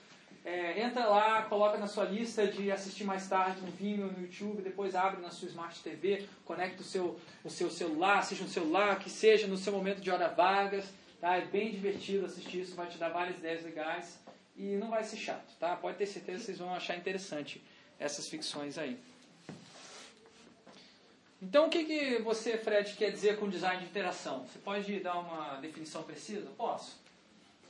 É, 0.44 0.82
entra 0.82 1.06
lá, 1.06 1.42
coloca 1.42 1.78
na 1.78 1.86
sua 1.86 2.04
lista 2.04 2.46
de 2.46 2.72
assistir 2.72 3.04
mais 3.04 3.28
tarde 3.28 3.60
no 3.60 3.68
Vimeo, 3.68 4.10
no 4.10 4.22
YouTube, 4.22 4.60
depois 4.60 4.96
abre 4.96 5.22
na 5.22 5.30
sua 5.30 5.48
Smart 5.48 5.80
TV, 5.80 6.26
conecta 6.44 6.82
o 6.82 6.84
seu, 6.84 7.20
o 7.44 7.50
seu 7.50 7.70
celular, 7.70 8.24
seja 8.24 8.42
no 8.42 8.50
celular, 8.50 8.98
que 8.98 9.08
seja 9.08 9.46
no 9.46 9.56
seu 9.56 9.72
momento 9.72 10.00
de 10.00 10.10
hora 10.10 10.28
vagas. 10.28 10.84
Tá? 11.20 11.36
É 11.36 11.42
bem 11.42 11.70
divertido 11.70 12.26
assistir 12.26 12.62
isso, 12.62 12.74
vai 12.74 12.88
te 12.88 12.98
dar 12.98 13.10
várias 13.10 13.38
ideias 13.38 13.62
legais 13.62 14.18
e 14.56 14.74
não 14.74 14.90
vai 14.90 15.04
ser 15.04 15.16
chato. 15.16 15.54
Tá? 15.60 15.76
Pode 15.76 15.96
ter 15.96 16.06
certeza 16.06 16.40
que 16.40 16.46
vocês 16.46 16.58
vão 16.58 16.74
achar 16.74 16.96
interessante 16.96 17.62
essas 18.00 18.28
ficções 18.28 18.76
aí. 18.76 18.98
Então, 21.40 21.66
o 21.66 21.70
que, 21.70 21.84
que 21.84 22.18
você, 22.18 22.56
Fred, 22.56 22.94
quer 22.94 23.10
dizer 23.10 23.38
com 23.38 23.48
design 23.48 23.80
de 23.80 23.86
interação? 23.88 24.46
Você 24.46 24.58
pode 24.60 25.00
dar 25.00 25.18
uma 25.18 25.56
definição 25.60 26.02
precisa? 26.02 26.48
Posso. 26.56 27.01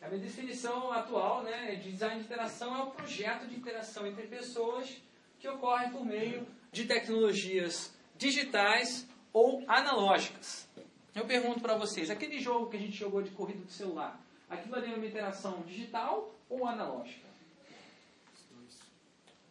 A 0.03 0.09
minha 0.09 0.21
definição 0.21 0.93
atual 0.93 1.45
né, 1.45 1.77
de 1.77 1.93
design 1.93 2.17
de 2.17 2.25
interação 2.25 2.77
é 2.77 2.83
o 2.83 2.91
projeto 2.91 3.47
de 3.47 3.55
interação 3.55 4.05
entre 4.07 4.27
pessoas 4.27 5.01
que 5.39 5.49
ocorre 5.49 5.91
por 5.91 6.05
meio 6.05 6.47
de 6.73 6.87
tecnologias 6.87 7.95
digitais 8.17 9.07
ou 9.33 9.63
analógicas. 9.69 10.69
Eu 11.15 11.25
pergunto 11.25 11.61
para 11.61 11.77
vocês, 11.77 12.11
aquele 12.11 12.41
jogo 12.41 12.69
que 12.69 12.77
a 12.77 12.81
gente 12.81 12.97
jogou 12.97 13.23
de 13.23 13.31
corrida 13.31 13.65
do 13.65 13.71
celular, 13.71 14.21
aquilo 14.51 14.75
ali 14.75 14.93
é 14.93 14.97
uma 14.97 15.07
interação 15.07 15.63
digital 15.63 16.35
ou 16.49 16.67
analógica? 16.67 17.29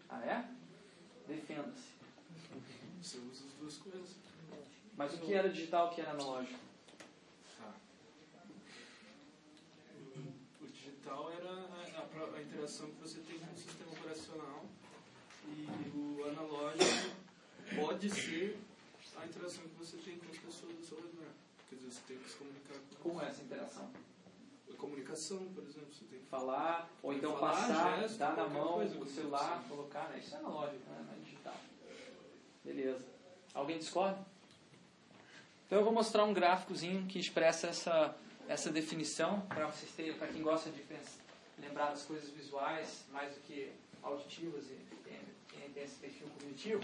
Ah, 0.10 0.26
é? 0.26 0.46
Defenda-se. 1.28 1.92
Você 3.02 3.18
usa 3.18 3.46
as 3.46 3.54
duas 3.54 3.78
coisas. 3.78 4.16
Mas 4.98 5.14
o 5.14 5.18
que 5.20 5.34
era 5.34 5.50
digital 5.50 5.88
e 5.88 5.92
o 5.92 5.96
que 5.96 6.02
era 6.02 6.12
analógico? 6.12 6.60
Ah. 7.62 7.74
Era 11.12 11.50
a, 11.50 12.34
a, 12.34 12.38
a 12.38 12.42
interação 12.42 12.88
que 12.88 13.02
você 13.02 13.20
tem 13.20 13.38
com 13.40 13.54
o 13.54 13.58
sistema 13.58 13.92
operacional 13.92 14.66
e 15.48 15.68
o 15.94 16.24
analógico 16.30 17.16
pode 17.76 18.10
ser 18.10 18.58
a 19.18 19.26
interação 19.26 19.64
que 19.64 19.76
você 19.76 19.98
tem 19.98 20.18
com 20.18 20.32
as 20.32 20.38
pessoas 20.38 20.74
do 20.74 20.86
seu 20.86 20.98
redor. 20.98 21.28
Quer 21.70 21.76
dizer, 21.76 21.92
você 21.92 22.02
tem 22.08 22.18
que 22.18 22.30
se 22.30 22.36
comunicar 22.38 22.76
com 22.76 23.10
Como 23.10 23.22
é 23.22 23.28
essa 23.28 23.42
interação? 23.42 23.92
A 24.72 24.78
comunicação, 24.78 25.38
por 25.54 25.64
exemplo, 25.64 25.94
você 25.94 26.06
tem 26.06 26.20
que 26.20 26.26
Falar, 26.26 26.90
ou 27.04 27.14
então 27.14 27.38
falar, 27.38 27.52
passar, 27.52 28.00
gesto, 28.00 28.18
dar 28.18 28.38
na 28.38 28.48
mão 28.48 28.74
coisa, 28.76 28.98
o 28.98 29.06
celular, 29.06 29.58
assim. 29.58 29.68
colocar, 29.68 30.08
né? 30.10 30.20
Isso 30.20 30.34
é 30.34 30.38
analógico, 30.38 30.90
né? 30.90 31.06
Não 31.06 31.14
é 31.14 31.20
digital. 31.26 31.56
Beleza. 32.64 33.06
Alguém 33.54 33.78
discorda? 33.80 34.26
Então 35.66 35.80
eu 35.80 35.84
vou 35.84 35.94
mostrar 35.94 36.24
um 36.24 36.34
gráficozinho 36.34 37.06
que 37.06 37.20
expressa 37.20 37.68
essa, 37.68 38.16
essa 38.48 38.72
definição 38.72 39.42
para 39.42 39.68
vocês 39.68 39.92
terem, 39.92 40.14
para 40.14 40.28
quem 40.28 40.42
gosta 40.42 40.70
de 40.70 40.82
pens- 40.82 41.20
lembrar 41.60 41.90
das 41.92 42.04
coisas 42.04 42.30
visuais 42.30 43.06
mais 43.12 43.34
do 43.34 43.42
que 43.42 43.72
auditivas 44.04 44.66
e 44.66 44.76
tem, 45.04 45.84
esse 45.84 45.96
perfil 45.96 46.28
cognitivo. 46.30 46.82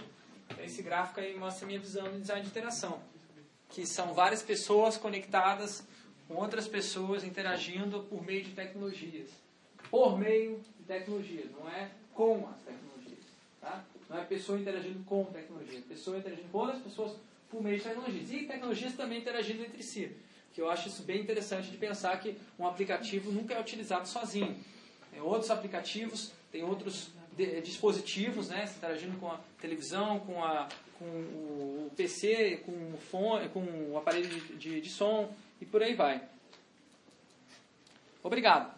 Esse 0.59 0.81
gráfico 0.81 1.19
aí 1.19 1.37
mostra 1.37 1.65
a 1.65 1.67
minha 1.67 1.79
visão 1.79 2.09
de 2.11 2.19
design 2.21 2.41
de 2.41 2.47
interação, 2.47 3.01
que 3.69 3.85
são 3.85 4.13
várias 4.13 4.41
pessoas 4.41 4.97
conectadas 4.97 5.83
com 6.27 6.35
outras 6.35 6.67
pessoas 6.67 7.23
interagindo 7.23 8.03
por 8.03 8.23
meio 8.25 8.43
de 8.43 8.51
tecnologias. 8.51 9.29
Por 9.89 10.17
meio 10.17 10.59
de 10.79 10.83
tecnologias, 10.85 11.51
não 11.51 11.69
é 11.69 11.91
com 12.13 12.47
as 12.49 12.61
tecnologias. 12.61 13.23
Tá? 13.61 13.83
Não 14.09 14.17
é 14.17 14.23
pessoa 14.25 14.59
interagindo 14.59 15.03
com 15.03 15.25
tecnologia, 15.25 15.79
é 15.79 15.81
pessoa 15.81 16.17
interagindo 16.17 16.47
com 16.49 16.57
outras 16.59 16.81
pessoas 16.81 17.17
por 17.49 17.61
meio 17.61 17.77
de 17.77 17.83
tecnologias. 17.83 18.31
E 18.31 18.45
tecnologias 18.45 18.93
também 18.95 19.19
interagindo 19.19 19.63
entre 19.63 19.83
si. 19.83 20.15
Que 20.57 20.61
eu 20.61 20.71
acho 20.71 20.87
isso 20.87 21.03
bem 21.03 21.21
interessante 21.21 21.69
de 21.69 21.77
pensar 21.77 22.19
que 22.19 22.35
um 22.57 22.65
aplicativo 22.65 23.31
nunca 23.31 23.53
é 23.53 23.61
utilizado 23.61 24.07
sozinho. 24.07 24.57
Tem 25.11 25.21
outros 25.21 25.51
aplicativos, 25.51 26.31
tem 26.51 26.63
outros 26.63 27.09
de- 27.33 27.61
dispositivos, 27.61 28.49
né, 28.49 28.67
interagindo 28.75 29.19
com 29.19 29.29
a 29.31 29.39
televisão, 29.61 30.19
com, 30.21 30.43
a, 30.43 30.67
com 30.97 31.05
o 31.05 31.91
PC, 31.95 32.63
com 32.65 32.71
o 32.71 32.97
fone, 32.97 33.49
com 33.49 33.59
o 33.91 33.99
aparelho 33.99 34.27
de, 34.27 34.55
de, 34.55 34.81
de 34.81 34.89
som 34.89 35.31
e 35.61 35.65
por 35.67 35.83
aí 35.83 35.93
vai. 35.93 36.23
Obrigado. 38.23 38.75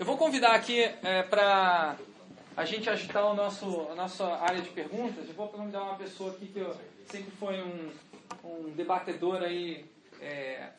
Eu 0.00 0.04
vou 0.04 0.16
convidar 0.16 0.56
aqui 0.56 0.82
para 1.30 1.96
a 2.56 2.64
gente 2.64 2.88
agitar 2.88 3.24
o 3.26 3.34
nosso, 3.34 3.88
a 3.90 3.94
nossa 3.94 4.24
área 4.24 4.60
de 4.60 4.70
perguntas. 4.70 5.26
Eu 5.28 5.34
vou 5.34 5.48
convidar 5.48 5.82
uma 5.82 5.96
pessoa 5.96 6.32
aqui 6.32 6.46
que 6.46 6.58
eu, 6.58 6.76
foi 7.38 7.62
um, 7.62 7.90
um 8.44 8.70
debatedor 8.70 9.42
aí, 9.42 9.84
é, 10.20 10.70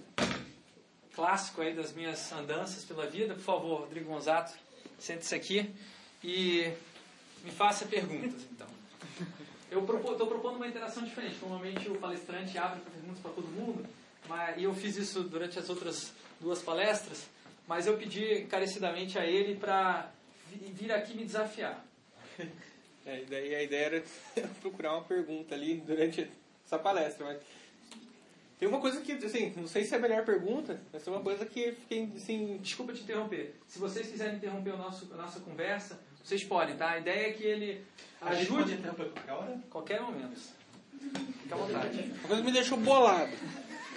clássico 1.15 1.61
aí 1.61 1.73
das 1.73 1.93
minhas 1.93 2.31
andanças 2.31 2.85
pela 2.85 3.07
vida. 3.07 3.33
Por 3.33 3.43
favor, 3.43 3.81
Rodrigo 3.81 4.09
Gonzato, 4.09 4.53
sente-se 4.99 5.33
aqui 5.33 5.73
e 6.23 6.71
me 7.43 7.51
faça 7.51 7.85
perguntas, 7.85 8.41
então. 8.51 8.67
Eu 9.71 9.83
estou 9.83 10.27
propondo 10.27 10.57
uma 10.57 10.67
interação 10.67 11.03
diferente. 11.03 11.37
Normalmente 11.41 11.89
o 11.89 11.95
palestrante 11.95 12.57
abre 12.57 12.79
perguntas 12.81 13.19
para 13.19 13.31
todo 13.31 13.47
mundo, 13.47 13.85
mas, 14.29 14.57
e 14.57 14.63
eu 14.63 14.73
fiz 14.75 14.95
isso 14.97 15.23
durante 15.23 15.57
as 15.57 15.67
outras 15.67 16.13
duas 16.39 16.61
palestras, 16.61 17.27
mas 17.67 17.87
eu 17.87 17.97
pedi 17.97 18.43
encarecidamente 18.43 19.17
a 19.17 19.25
ele 19.25 19.55
para 19.55 20.11
vir 20.53 20.91
aqui 20.91 21.15
me 21.15 21.25
desafiar. 21.25 21.85
É, 23.05 23.21
daí 23.29 23.53
a 23.53 23.61
ideia 23.61 23.85
era 23.85 24.03
procurar 24.61 24.93
uma 24.93 25.03
pergunta 25.03 25.53
ali 25.53 25.75
durante 25.85 26.25
essa 26.65 26.79
palestra, 26.79 27.25
mas 27.25 27.37
tem 28.57 28.69
uma 28.69 28.79
coisa 28.79 29.01
que, 29.01 29.11
assim, 29.11 29.51
não 29.57 29.67
sei 29.67 29.83
se 29.83 29.93
é 29.93 29.97
a 29.97 29.99
melhor 29.99 30.23
pergunta, 30.23 30.79
mas 30.93 31.03
tem 31.03 31.11
uma 31.11 31.21
coisa 31.21 31.45
que 31.45 31.73
fiquei, 31.73 32.09
assim... 32.15 32.57
Desculpa 32.61 32.93
te 32.93 33.01
interromper. 33.01 33.55
Se 33.67 33.77
vocês 33.77 34.07
quiserem 34.07 34.37
interromper 34.37 34.73
o 34.73 34.77
nosso, 34.77 35.13
a 35.13 35.17
nossa 35.17 35.41
conversa, 35.41 35.99
vocês 36.23 36.45
podem, 36.45 36.77
tá? 36.77 36.91
A 36.91 36.99
ideia 36.99 37.27
é 37.27 37.33
que 37.33 37.43
ele 37.43 37.83
A 38.21 38.29
ajude... 38.29 38.75
interromper 38.75 39.09
qualquer 39.09 39.31
hora? 39.33 39.59
Qualquer 39.69 40.01
momento. 40.01 40.39
Fica 41.41 41.55
à 41.55 41.57
vontade. 41.57 41.99
Uma 41.99 42.27
coisa 42.27 42.41
que 42.41 42.47
me 42.47 42.53
deixou 42.53 42.77
bolado 42.77 43.33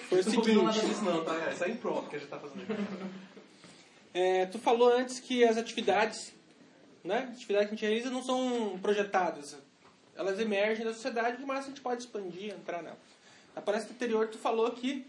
foi 0.08 0.20
o 0.20 0.24
Não 0.24 0.30
seguinte... 0.32 0.86
disso 0.86 1.04
não, 1.04 1.24
tá? 1.24 1.34
É 1.48 1.54
só 1.54 1.66
impronto 1.68 2.10
que 2.10 2.16
a 2.16 2.18
gente 2.18 2.28
tá 2.28 2.40
fazendo 2.40 2.62
aqui. 2.62 2.82
É, 4.12 4.46
tu 4.46 4.58
falou 4.58 4.92
antes 4.92 5.20
que 5.20 5.44
as 5.44 5.56
atividades, 5.56 6.34
né, 7.06 7.30
atividades 7.32 7.68
que 7.68 7.74
a 7.74 7.76
gente 7.76 7.86
realiza 7.86 8.10
não 8.10 8.22
são 8.22 8.78
projetadas. 8.80 9.56
Elas 10.14 10.38
emergem 10.40 10.84
da 10.84 10.92
sociedade, 10.92 11.44
mas 11.44 11.64
a 11.64 11.68
gente 11.68 11.80
pode 11.80 12.02
expandir, 12.02 12.52
entrar 12.52 12.82
nela. 12.82 12.98
Na 13.54 13.62
palestra 13.62 13.92
anterior, 13.92 14.28
tu 14.28 14.38
falou 14.38 14.70
que 14.70 15.06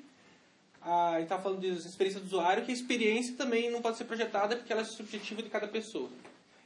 a, 0.82 1.10
a 1.10 1.14
gente 1.16 1.24
estava 1.24 1.44
falando 1.44 1.62
de 1.62 1.68
experiência 1.68 2.20
do 2.20 2.26
usuário, 2.26 2.64
que 2.64 2.72
a 2.72 2.74
experiência 2.74 3.36
também 3.36 3.70
não 3.70 3.82
pode 3.82 3.98
ser 3.98 4.06
projetada 4.06 4.56
porque 4.56 4.72
ela 4.72 4.82
é 4.82 4.86
subjetiva 4.86 5.42
de 5.42 5.50
cada 5.50 5.68
pessoa. 5.68 6.10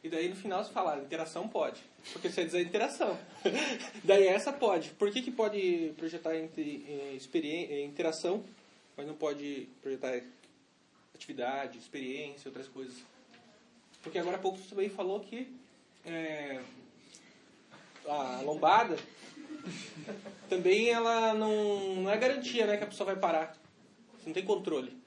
E 0.04 0.10
daí 0.10 0.30
no 0.30 0.36
final 0.36 0.64
você 0.64 0.72
fala, 0.72 0.96
ah, 0.96 1.00
interação 1.00 1.48
pode. 1.48 1.82
Porque 2.12 2.30
você 2.30 2.44
diz 2.44 2.56
a 2.56 2.62
interação. 2.62 3.18
daí 4.04 4.28
essa 4.28 4.52
pode. 4.52 4.90
Por 4.92 5.12
que, 5.12 5.22
que 5.22 5.32
pode 5.32 5.94
projetar 5.96 6.36
eh, 6.36 6.50
eh, 6.58 7.84
interação, 7.84 8.44
mas 8.98 9.06
não 9.06 9.14
pode 9.14 9.70
projetar 9.82 10.20
atividade, 11.14 11.78
experiência, 11.78 12.50
outras 12.50 12.68
coisas? 12.68 12.96
Porque 14.02 14.18
agora 14.18 14.38
há 14.38 14.40
pouco 14.40 14.58
você 14.58 14.70
também 14.70 14.90
falou 14.90 15.20
que 15.20 15.54
eh, 16.06 16.62
a 18.08 18.42
lombada 18.44 18.98
também 20.50 20.90
ela 20.90 21.34
não, 21.34 21.96
não 21.98 22.12
é 22.12 22.18
garantia 22.18 22.66
né, 22.66 22.78
que 22.78 22.84
a 22.84 22.88
pessoa 22.88 23.06
vai 23.06 23.16
parar. 23.16 23.56
Você 24.14 24.28
não 24.28 24.34
tem 24.34 24.46
controle. 24.46 25.00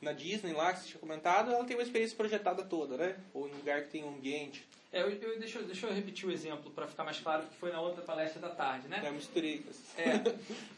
na 0.00 0.12
Disney 0.12 0.52
lá, 0.52 0.72
que 0.72 0.80
você 0.80 0.88
tinha 0.88 1.00
comentado, 1.00 1.50
ela 1.50 1.64
tem 1.64 1.76
uma 1.76 1.82
experiência 1.82 2.16
projetada 2.16 2.62
toda, 2.62 2.96
né? 2.96 3.16
Ou 3.32 3.48
em 3.48 3.52
um 3.52 3.56
lugar 3.56 3.82
que 3.84 3.90
tem 3.90 4.04
um 4.04 4.10
ambiente. 4.10 4.66
É, 4.94 5.02
eu, 5.02 5.10
eu- 5.10 5.38
deixa, 5.40 5.58
eu- 5.58 5.64
deixa 5.66 5.88
eu 5.88 5.92
repetir 5.92 6.28
o 6.28 6.30
exemplo 6.30 6.70
para 6.70 6.86
ficar 6.86 7.02
mais 7.02 7.18
claro, 7.18 7.44
que 7.46 7.56
foi 7.56 7.72
na 7.72 7.80
outra 7.80 8.00
palestra 8.02 8.40
da 8.40 8.48
tarde, 8.50 8.86
né? 8.86 9.02
É, 9.04 9.10
misturei. 9.10 9.66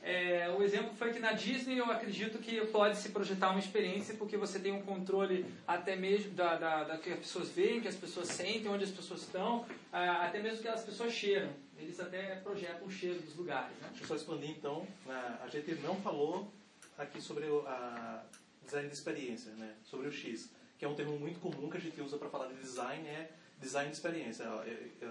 É, 0.03 0.43
é, 0.45 0.51
o 0.51 0.63
exemplo 0.63 0.95
foi 0.97 1.13
que 1.13 1.19
na 1.19 1.33
Disney 1.33 1.77
eu 1.79 1.85
acredito 1.91 2.39
que 2.39 2.65
pode 2.69 2.97
se 2.97 3.11
projetar 3.11 3.51
uma 3.51 3.59
experiência 3.61 4.15
porque 4.15 4.37
você 4.39 4.59
tem 4.59 4.73
um 4.73 4.81
controle 4.81 5.45
até 5.69 5.95
mesmo 5.97 6.31
da, 6.33 6.57
da, 6.57 6.85
da 6.85 6.97
que 6.99 7.11
as 7.13 7.19
pessoas 7.19 7.51
veem, 7.51 7.81
que 7.83 7.89
as 7.89 7.95
pessoas 7.95 8.29
sentem, 8.29 8.69
onde 8.69 8.85
as 8.85 8.91
pessoas 8.91 9.21
estão, 9.21 9.67
ah, 9.93 10.25
até 10.27 10.41
mesmo 10.41 10.63
que 10.63 10.69
as 10.69 10.83
pessoas 10.83 11.13
cheiram. 11.13 11.51
Eles 11.79 12.01
até 12.01 12.37
projetam 12.37 12.87
o 12.87 12.91
cheiro 12.91 13.21
dos 13.21 13.37
lugares, 13.37 13.77
né? 13.83 13.89
Deixa 13.91 14.05
eu 14.05 14.09
só 14.09 14.15
expandir 14.17 14.49
então. 14.51 14.87
Na- 15.05 15.41
A 15.45 15.49
gente 15.49 15.75
não 15.83 15.95
falou 15.97 16.51
aqui 16.97 17.21
sobre 17.21 17.45
o 17.45 17.67
a 17.67 18.23
design 18.65 18.89
de 18.89 18.95
experiência, 18.95 19.53
né? 19.53 19.75
sobre 19.85 20.09
o 20.09 20.11
X, 20.13 20.51
que 20.79 20.87
é 20.87 20.89
um 20.89 20.95
termo 20.95 21.19
muito 21.19 21.39
comum 21.39 21.69
que 21.69 21.77
a 21.77 21.81
gente 21.81 22.01
usa 22.01 22.17
para 22.17 22.31
falar 22.31 22.47
de 22.47 22.55
design, 22.55 23.07
é 23.07 23.31
design 23.59 23.91
de 23.91 23.97
experiência. 23.97 24.45
É, 24.45 24.71
é, 25.03 25.07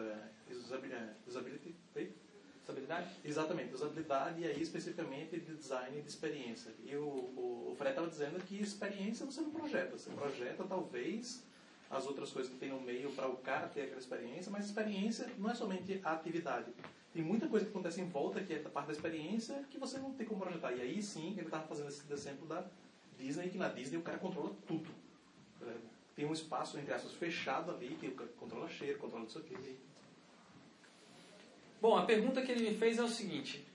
é, 0.49 0.53
usabi- 0.53 0.91
usability? 1.27 1.75
Usabilidade? 2.63 3.09
Exatamente, 3.23 3.75
usabilidade 3.75 4.41
e 4.41 4.45
aí 4.45 4.59
especificamente 4.61 5.39
de 5.39 5.55
design 5.55 6.01
de 6.01 6.09
experiência. 6.09 6.71
E 6.83 6.95
o, 6.95 7.03
o, 7.03 7.69
o 7.71 7.75
Fred 7.77 7.91
estava 7.91 8.07
dizendo 8.07 8.39
que 8.43 8.59
experiência 8.59 9.23
você 9.25 9.41
não 9.41 9.51
projeta, 9.51 9.95
você 9.95 10.09
projeta 10.09 10.63
talvez 10.63 11.43
as 11.91 12.07
outras 12.07 12.31
coisas 12.31 12.51
que 12.51 12.57
tem 12.57 12.69
no 12.69 12.81
meio 12.81 13.11
para 13.11 13.27
o 13.27 13.37
cara 13.37 13.67
ter 13.67 13.81
aquela 13.83 13.99
experiência, 13.99 14.51
mas 14.51 14.65
experiência 14.65 15.29
não 15.37 15.51
é 15.51 15.53
somente 15.53 16.01
a 16.03 16.13
atividade. 16.13 16.71
Tem 17.13 17.23
muita 17.23 17.47
coisa 17.47 17.65
que 17.65 17.71
acontece 17.71 18.01
em 18.01 18.09
volta 18.09 18.43
que 18.43 18.53
é 18.53 18.59
da 18.59 18.69
parte 18.69 18.87
da 18.87 18.93
experiência 18.93 19.63
que 19.69 19.77
você 19.77 19.99
não 19.99 20.11
tem 20.13 20.25
como 20.25 20.41
projetar. 20.41 20.71
E 20.73 20.81
aí 20.81 21.01
sim, 21.03 21.33
ele 21.37 21.45
estava 21.45 21.67
fazendo 21.67 21.89
esse 21.89 22.01
exemplo 22.11 22.47
da 22.47 22.65
Disney, 23.17 23.49
que 23.49 23.57
na 23.59 23.69
Disney 23.69 23.97
o 23.99 24.01
cara 24.01 24.17
controla 24.17 24.53
tudo. 24.67 24.89
É, 25.61 25.73
Tem 26.15 26.25
um 26.25 26.33
espaço, 26.33 26.77
entre 26.79 26.93
aspas, 26.93 27.11
fechado 27.13 27.71
ali, 27.71 27.97
que 27.99 28.09
controla 28.39 28.69
cheiro, 28.69 28.97
controla 28.99 29.25
isso 29.25 29.37
aqui. 29.37 29.77
Bom, 31.81 31.97
a 31.97 32.05
pergunta 32.05 32.41
que 32.41 32.51
ele 32.51 32.69
me 32.69 32.77
fez 32.77 32.97
é 32.97 33.03
o 33.03 33.09
seguinte. 33.09 33.65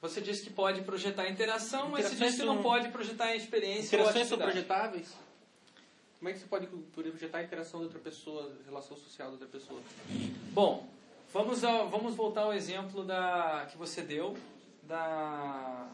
Você 0.00 0.20
disse 0.20 0.42
que 0.42 0.50
pode 0.50 0.82
projetar 0.82 1.28
interação, 1.28 1.88
mas 1.90 2.06
você 2.06 2.16
disse 2.16 2.38
que 2.38 2.44
não 2.44 2.62
pode 2.62 2.88
projetar 2.88 3.34
experiência 3.34 3.96
Interações 3.96 4.28
são 4.28 4.38
projetáveis? 4.38 5.14
Como 6.18 6.28
é 6.30 6.32
que 6.32 6.38
você 6.38 6.46
pode 6.46 6.66
projetar 6.66 7.38
a 7.38 7.42
interação 7.42 7.80
da 7.80 7.86
outra 7.86 8.00
pessoa, 8.00 8.50
relação 8.64 8.96
social 8.96 9.28
da 9.28 9.32
outra 9.34 9.48
pessoa? 9.48 9.80
Bom, 10.52 10.88
vamos, 11.32 11.62
ao, 11.64 11.88
vamos 11.90 12.14
voltar 12.14 12.42
ao 12.42 12.54
exemplo 12.54 13.04
da, 13.04 13.66
que 13.70 13.76
você 13.76 14.00
deu 14.00 14.36
da, 14.82 15.90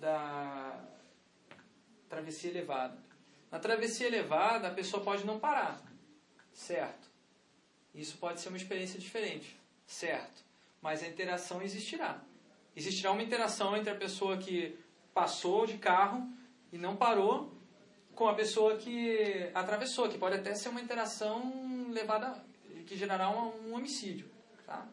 da 0.00 0.80
travessia 2.08 2.50
elevada. 2.50 2.96
Na 3.52 3.58
travessia 3.58 4.06
elevada, 4.06 4.68
a 4.68 4.70
pessoa 4.70 5.04
pode 5.04 5.26
não 5.26 5.38
parar, 5.38 5.78
certo? 6.54 7.06
Isso 7.94 8.16
pode 8.16 8.40
ser 8.40 8.48
uma 8.48 8.56
experiência 8.56 8.98
diferente, 8.98 9.54
certo? 9.86 10.42
Mas 10.80 11.02
a 11.02 11.06
interação 11.06 11.60
existirá. 11.60 12.22
Existirá 12.74 13.12
uma 13.12 13.22
interação 13.22 13.76
entre 13.76 13.90
a 13.90 13.94
pessoa 13.94 14.38
que 14.38 14.78
passou 15.12 15.66
de 15.66 15.76
carro 15.76 16.26
e 16.72 16.78
não 16.78 16.96
parou 16.96 17.52
com 18.14 18.26
a 18.26 18.34
pessoa 18.34 18.78
que 18.78 19.50
atravessou, 19.52 20.08
que 20.08 20.16
pode 20.16 20.36
até 20.36 20.54
ser 20.54 20.70
uma 20.70 20.80
interação 20.80 21.90
levada 21.90 22.42
que 22.86 22.96
gerará 22.96 23.28
um, 23.28 23.68
um 23.68 23.74
homicídio, 23.74 24.30
tá? 24.64 24.88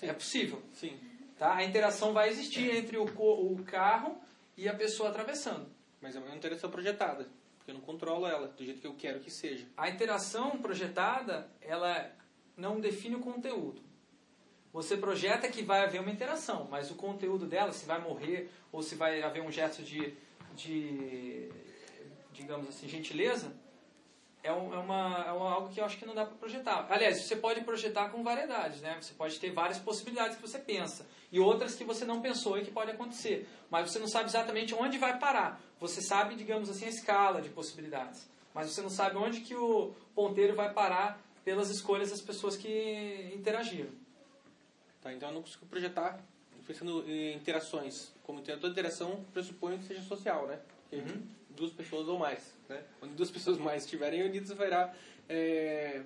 É 0.00 0.12
possível. 0.12 0.62
Sim. 0.72 0.96
Tá? 1.36 1.56
A 1.56 1.64
interação 1.64 2.12
vai 2.12 2.28
existir 2.28 2.72
entre 2.72 2.96
o, 2.96 3.04
o 3.04 3.64
carro 3.64 4.16
e 4.56 4.68
a 4.68 4.74
pessoa 4.74 5.08
atravessando. 5.08 5.68
Mas 6.00 6.14
é 6.14 6.20
uma 6.20 6.36
interação 6.36 6.70
projetada, 6.70 7.28
porque 7.64 7.70
eu 7.70 7.74
não 7.76 7.80
controlo 7.80 8.26
ela 8.26 8.48
do 8.48 8.62
jeito 8.62 8.78
que 8.82 8.86
eu 8.86 8.94
quero 8.94 9.20
que 9.20 9.30
seja. 9.30 9.66
A 9.74 9.88
interação 9.88 10.58
projetada, 10.58 11.48
ela 11.62 12.12
não 12.54 12.78
define 12.78 13.16
o 13.16 13.20
conteúdo. 13.20 13.80
Você 14.70 14.98
projeta 14.98 15.48
que 15.48 15.62
vai 15.62 15.82
haver 15.82 16.02
uma 16.02 16.10
interação, 16.10 16.68
mas 16.70 16.90
o 16.90 16.94
conteúdo 16.94 17.46
dela, 17.46 17.72
se 17.72 17.86
vai 17.86 17.98
morrer 18.02 18.50
ou 18.70 18.82
se 18.82 18.94
vai 18.96 19.22
haver 19.22 19.42
um 19.42 19.50
gesto 19.50 19.82
de, 19.82 20.12
de 20.54 21.48
digamos 22.34 22.68
assim, 22.68 22.86
gentileza, 22.86 23.50
é, 24.44 24.52
um- 24.52 24.72
é 24.72 24.78
uma, 24.78 25.24
é 25.26 25.32
uma- 25.32 25.50
algo 25.52 25.68
que 25.70 25.80
eu 25.80 25.84
acho 25.84 25.96
que 25.98 26.04
não 26.06 26.14
dá 26.14 26.24
para 26.24 26.36
projetar. 26.36 26.86
Aliás, 26.88 27.22
você 27.22 27.34
pode 27.34 27.62
projetar 27.62 28.10
com 28.10 28.22
variedades, 28.22 28.80
né? 28.80 28.96
Você 29.00 29.14
pode 29.14 29.40
ter 29.40 29.50
várias 29.50 29.78
possibilidades 29.78 30.36
que 30.36 30.42
você 30.42 30.58
pensa 30.58 31.04
e 31.32 31.40
outras 31.40 31.74
que 31.74 31.82
você 31.82 32.04
não 32.04 32.20
pensou 32.20 32.56
e 32.58 32.64
que 32.64 32.70
pode 32.70 32.90
acontecer, 32.92 33.48
mas 33.70 33.90
você 33.90 33.98
não 33.98 34.06
sabe 34.06 34.28
exatamente 34.28 34.74
onde 34.74 34.98
vai 34.98 35.18
parar. 35.18 35.60
Você 35.80 36.00
sabe, 36.00 36.36
digamos 36.36 36.68
assim, 36.70 36.84
a 36.84 36.88
escala 36.90 37.42
de 37.42 37.48
possibilidades, 37.48 38.28
mas 38.54 38.70
você 38.70 38.80
não 38.82 38.90
sabe 38.90 39.16
onde 39.16 39.40
que 39.40 39.54
o 39.56 39.92
ponteiro 40.14 40.54
vai 40.54 40.72
parar 40.72 41.20
pelas 41.44 41.70
escolhas 41.70 42.10
das 42.10 42.20
pessoas 42.20 42.56
que 42.56 43.32
interagiram. 43.34 43.90
Tá, 45.02 45.12
então 45.12 45.28
eu 45.28 45.34
não 45.34 45.42
consigo 45.42 45.66
projetar 45.66 46.18
pensando 46.66 47.04
em 47.06 47.34
interações. 47.34 48.12
Como 48.22 48.40
tem- 48.40 48.54
toda 48.58 48.72
interação 48.72 49.22
pressupõe 49.34 49.76
que 49.76 49.84
seja 49.84 50.00
social, 50.02 50.46
né? 50.46 50.58
Porque 50.88 51.02
duas 51.50 51.72
pessoas 51.72 52.08
ou 52.08 52.18
mais. 52.18 52.53
Né? 52.68 52.82
Onde 53.02 53.14
duas 53.14 53.30
pessoas 53.30 53.58
mais 53.58 53.84
estiverem 53.84 54.22
unidas, 54.22 54.50
haverá 54.50 54.94
é, 55.28 56.02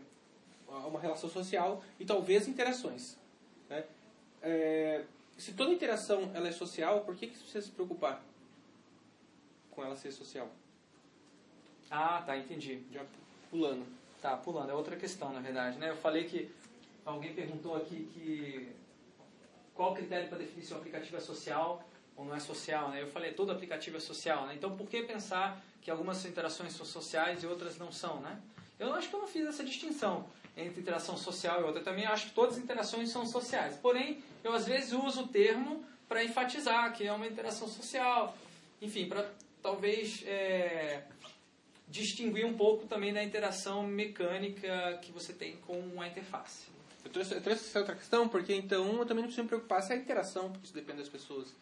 uma 0.66 1.01
relação 1.01 1.28
social 1.28 1.82
e 1.98 2.05
talvez 2.05 2.48
interações. 2.48 3.16
Né? 3.68 3.85
É, 4.43 5.05
se 5.36 5.52
toda 5.52 5.72
interação 5.72 6.30
ela 6.35 6.48
é 6.48 6.52
social, 6.52 7.02
por 7.02 7.14
que, 7.14 7.26
que 7.26 7.36
você 7.36 7.43
precisa 7.43 7.66
se 7.66 7.72
preocupar 7.72 8.22
com 9.70 9.85
ela 9.85 9.97
ser 9.97 10.10
social? 10.10 10.48
Ah, 11.90 12.22
tá, 12.26 12.36
entendi. 12.36 12.82
Já 12.93 13.05
pulando. 13.51 13.86
Tá, 14.20 14.36
pulando. 14.36 14.70
É 14.70 14.74
outra 14.74 14.97
questão, 14.97 15.32
na 15.32 15.40
verdade. 15.40 15.78
Né? 15.78 15.90
Eu 15.90 15.97
falei 15.97 16.24
que 16.24 16.51
alguém 17.05 17.32
perguntou 17.35 17.76
aqui 17.76 18.09
que 18.12 18.68
qual 19.74 19.93
o 19.93 19.94
critério 19.94 20.28
para 20.28 20.39
definir 20.39 20.64
se 20.64 20.74
um 20.74 20.78
aplicativo 20.78 21.16
é 21.16 21.20
social 21.20 21.89
ou 22.19 22.24
não 22.24 22.35
é 22.35 22.40
social. 22.40 22.90
Né? 22.90 23.01
Eu 23.01 23.07
falei, 23.07 23.32
todo 23.32 23.53
aplicativo 23.53 23.97
é 23.97 24.01
social. 24.01 24.47
Né? 24.47 24.55
Então, 24.57 24.77
por 24.77 24.89
que 24.89 25.03
pensar 25.05 25.62
que 25.81 25.90
algumas 25.90 26.23
interações 26.27 26.73
são 26.74 26.85
sociais 26.85 27.43
e 27.45 27.47
outras 27.47 27.78
não 27.78 27.93
são? 27.93 28.20
Né? 28.20 28.39
Eu 28.78 28.93
acho 28.93 29.09
que 29.09 29.15
eu 29.15 29.20
não 29.20 29.28
fiz 29.28 29.47
essa 29.47 29.65
distinção 29.65 30.27
entre 30.57 30.81
interação 30.81 31.16
social 31.16 31.61
e 31.61 31.65
outra. 31.65 31.81
Eu 31.81 31.85
também 31.85 32.05
acho 32.05 32.27
que 32.27 32.32
todas 32.35 32.57
as 32.57 32.62
interações 32.62 33.11
são 33.11 33.24
sociais. 33.24 33.77
Porém, 33.77 34.20
eu 34.43 34.53
às 34.53 34.66
vezes 34.66 34.93
uso 34.93 35.23
o 35.23 35.28
termo 35.28 35.85
para 36.09 36.24
enfatizar 36.24 36.93
que 36.93 37.07
é 37.07 37.12
uma 37.12 37.27
interação 37.27 37.69
social. 37.69 38.36
Enfim, 38.82 39.09
para 39.09 39.31
talvez 39.62 40.24
é, 40.27 41.05
distinguir 41.86 42.45
um 42.45 42.55
pouco 42.55 42.86
também 42.86 43.12
da 43.12 43.23
interação 43.23 43.85
mecânica 43.85 44.99
que 45.03 45.12
você 45.12 45.32
tem 45.32 45.57
com 45.59 46.01
a 46.01 46.09
interface. 46.09 46.66
Eu 47.05 47.11
trouxe, 47.12 47.35
eu 47.35 47.40
trouxe 47.40 47.65
essa 47.65 47.78
outra 47.78 47.95
questão 47.95 48.28
porque 48.28 48.53
então 48.53 48.99
eu 48.99 49.07
também 49.07 49.23
não 49.23 49.28
preciso 49.28 49.43
me 49.43 49.49
preocupar 49.49 49.82
se 49.82 49.93
é 49.93 49.97
interação, 49.97 50.51
porque 50.51 50.66
isso 50.66 50.74
depende 50.74 50.99
das 50.99 51.09
pessoas. 51.09 51.55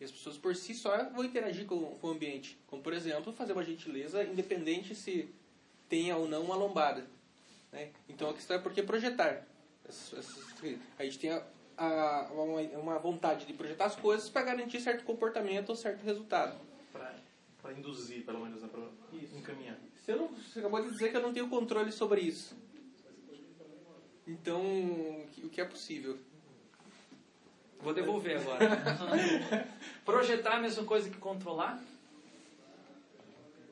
E 0.00 0.04
as 0.04 0.10
pessoas 0.10 0.38
por 0.38 0.56
si 0.56 0.74
só 0.74 0.96
vão 1.10 1.22
interagir 1.24 1.66
com, 1.66 1.78
com 1.98 2.06
o 2.06 2.10
ambiente. 2.10 2.58
Como, 2.66 2.82
por 2.82 2.92
exemplo, 2.94 3.32
fazer 3.34 3.52
uma 3.52 3.62
gentileza 3.64 4.24
independente 4.24 4.94
se 4.94 5.28
tenha 5.88 6.16
ou 6.16 6.26
não 6.26 6.42
uma 6.42 6.56
lombada. 6.56 7.06
Né? 7.70 7.90
Então 8.08 8.30
a 8.30 8.34
questão 8.34 8.56
é 8.56 8.58
por 8.58 8.72
que 8.72 8.82
projetar. 8.82 9.46
A 10.98 11.04
gente 11.04 11.18
tem 11.18 11.30
a, 11.30 11.44
a- 11.76 12.30
uma, 12.32 12.60
uma 12.78 12.98
vontade 12.98 13.44
de 13.44 13.52
projetar 13.52 13.86
as 13.86 13.96
coisas 13.96 14.30
para 14.30 14.42
garantir 14.42 14.80
certo 14.80 15.04
comportamento 15.04 15.68
ou 15.70 15.76
certo 15.76 16.02
resultado. 16.02 16.58
Para 17.60 17.72
induzir, 17.74 18.24
pelo 18.24 18.40
menos, 18.40 18.62
né? 18.62 18.68
para 18.68 18.82
encaminhar. 19.38 19.76
Eu 20.08 20.16
não, 20.16 20.28
você 20.28 20.60
acabou 20.60 20.82
de 20.82 20.90
dizer 20.90 21.10
que 21.10 21.16
eu 21.16 21.22
não 21.22 21.32
tenho 21.32 21.48
controle 21.48 21.92
sobre 21.92 22.22
isso. 22.22 22.56
Então, 24.26 24.62
o 25.44 25.48
que 25.50 25.60
é 25.60 25.64
possível? 25.64 26.18
Vou 27.82 27.94
devolver 27.94 28.38
agora. 28.40 28.68
Projetar 30.04 30.54
é 30.54 30.56
a 30.56 30.60
mesma 30.60 30.84
coisa 30.84 31.08
que 31.08 31.16
controlar? 31.16 31.82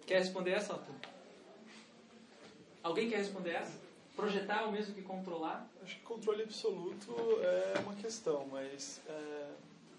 Quer 0.06 0.18
responder 0.18 0.52
essa, 0.52 0.72
Arthur? 0.72 0.94
Alguém 2.82 3.10
quer 3.10 3.18
responder 3.18 3.50
essa? 3.50 3.78
Projetar 4.16 4.62
é 4.62 4.64
o 4.64 4.72
mesmo 4.72 4.94
que 4.94 5.02
controlar? 5.02 5.68
Acho 5.82 5.96
que 5.96 6.02
controle 6.02 6.42
absoluto 6.42 7.14
é 7.42 7.78
uma 7.80 7.94
questão, 7.94 8.46
mas 8.50 9.00
é, 9.06 9.50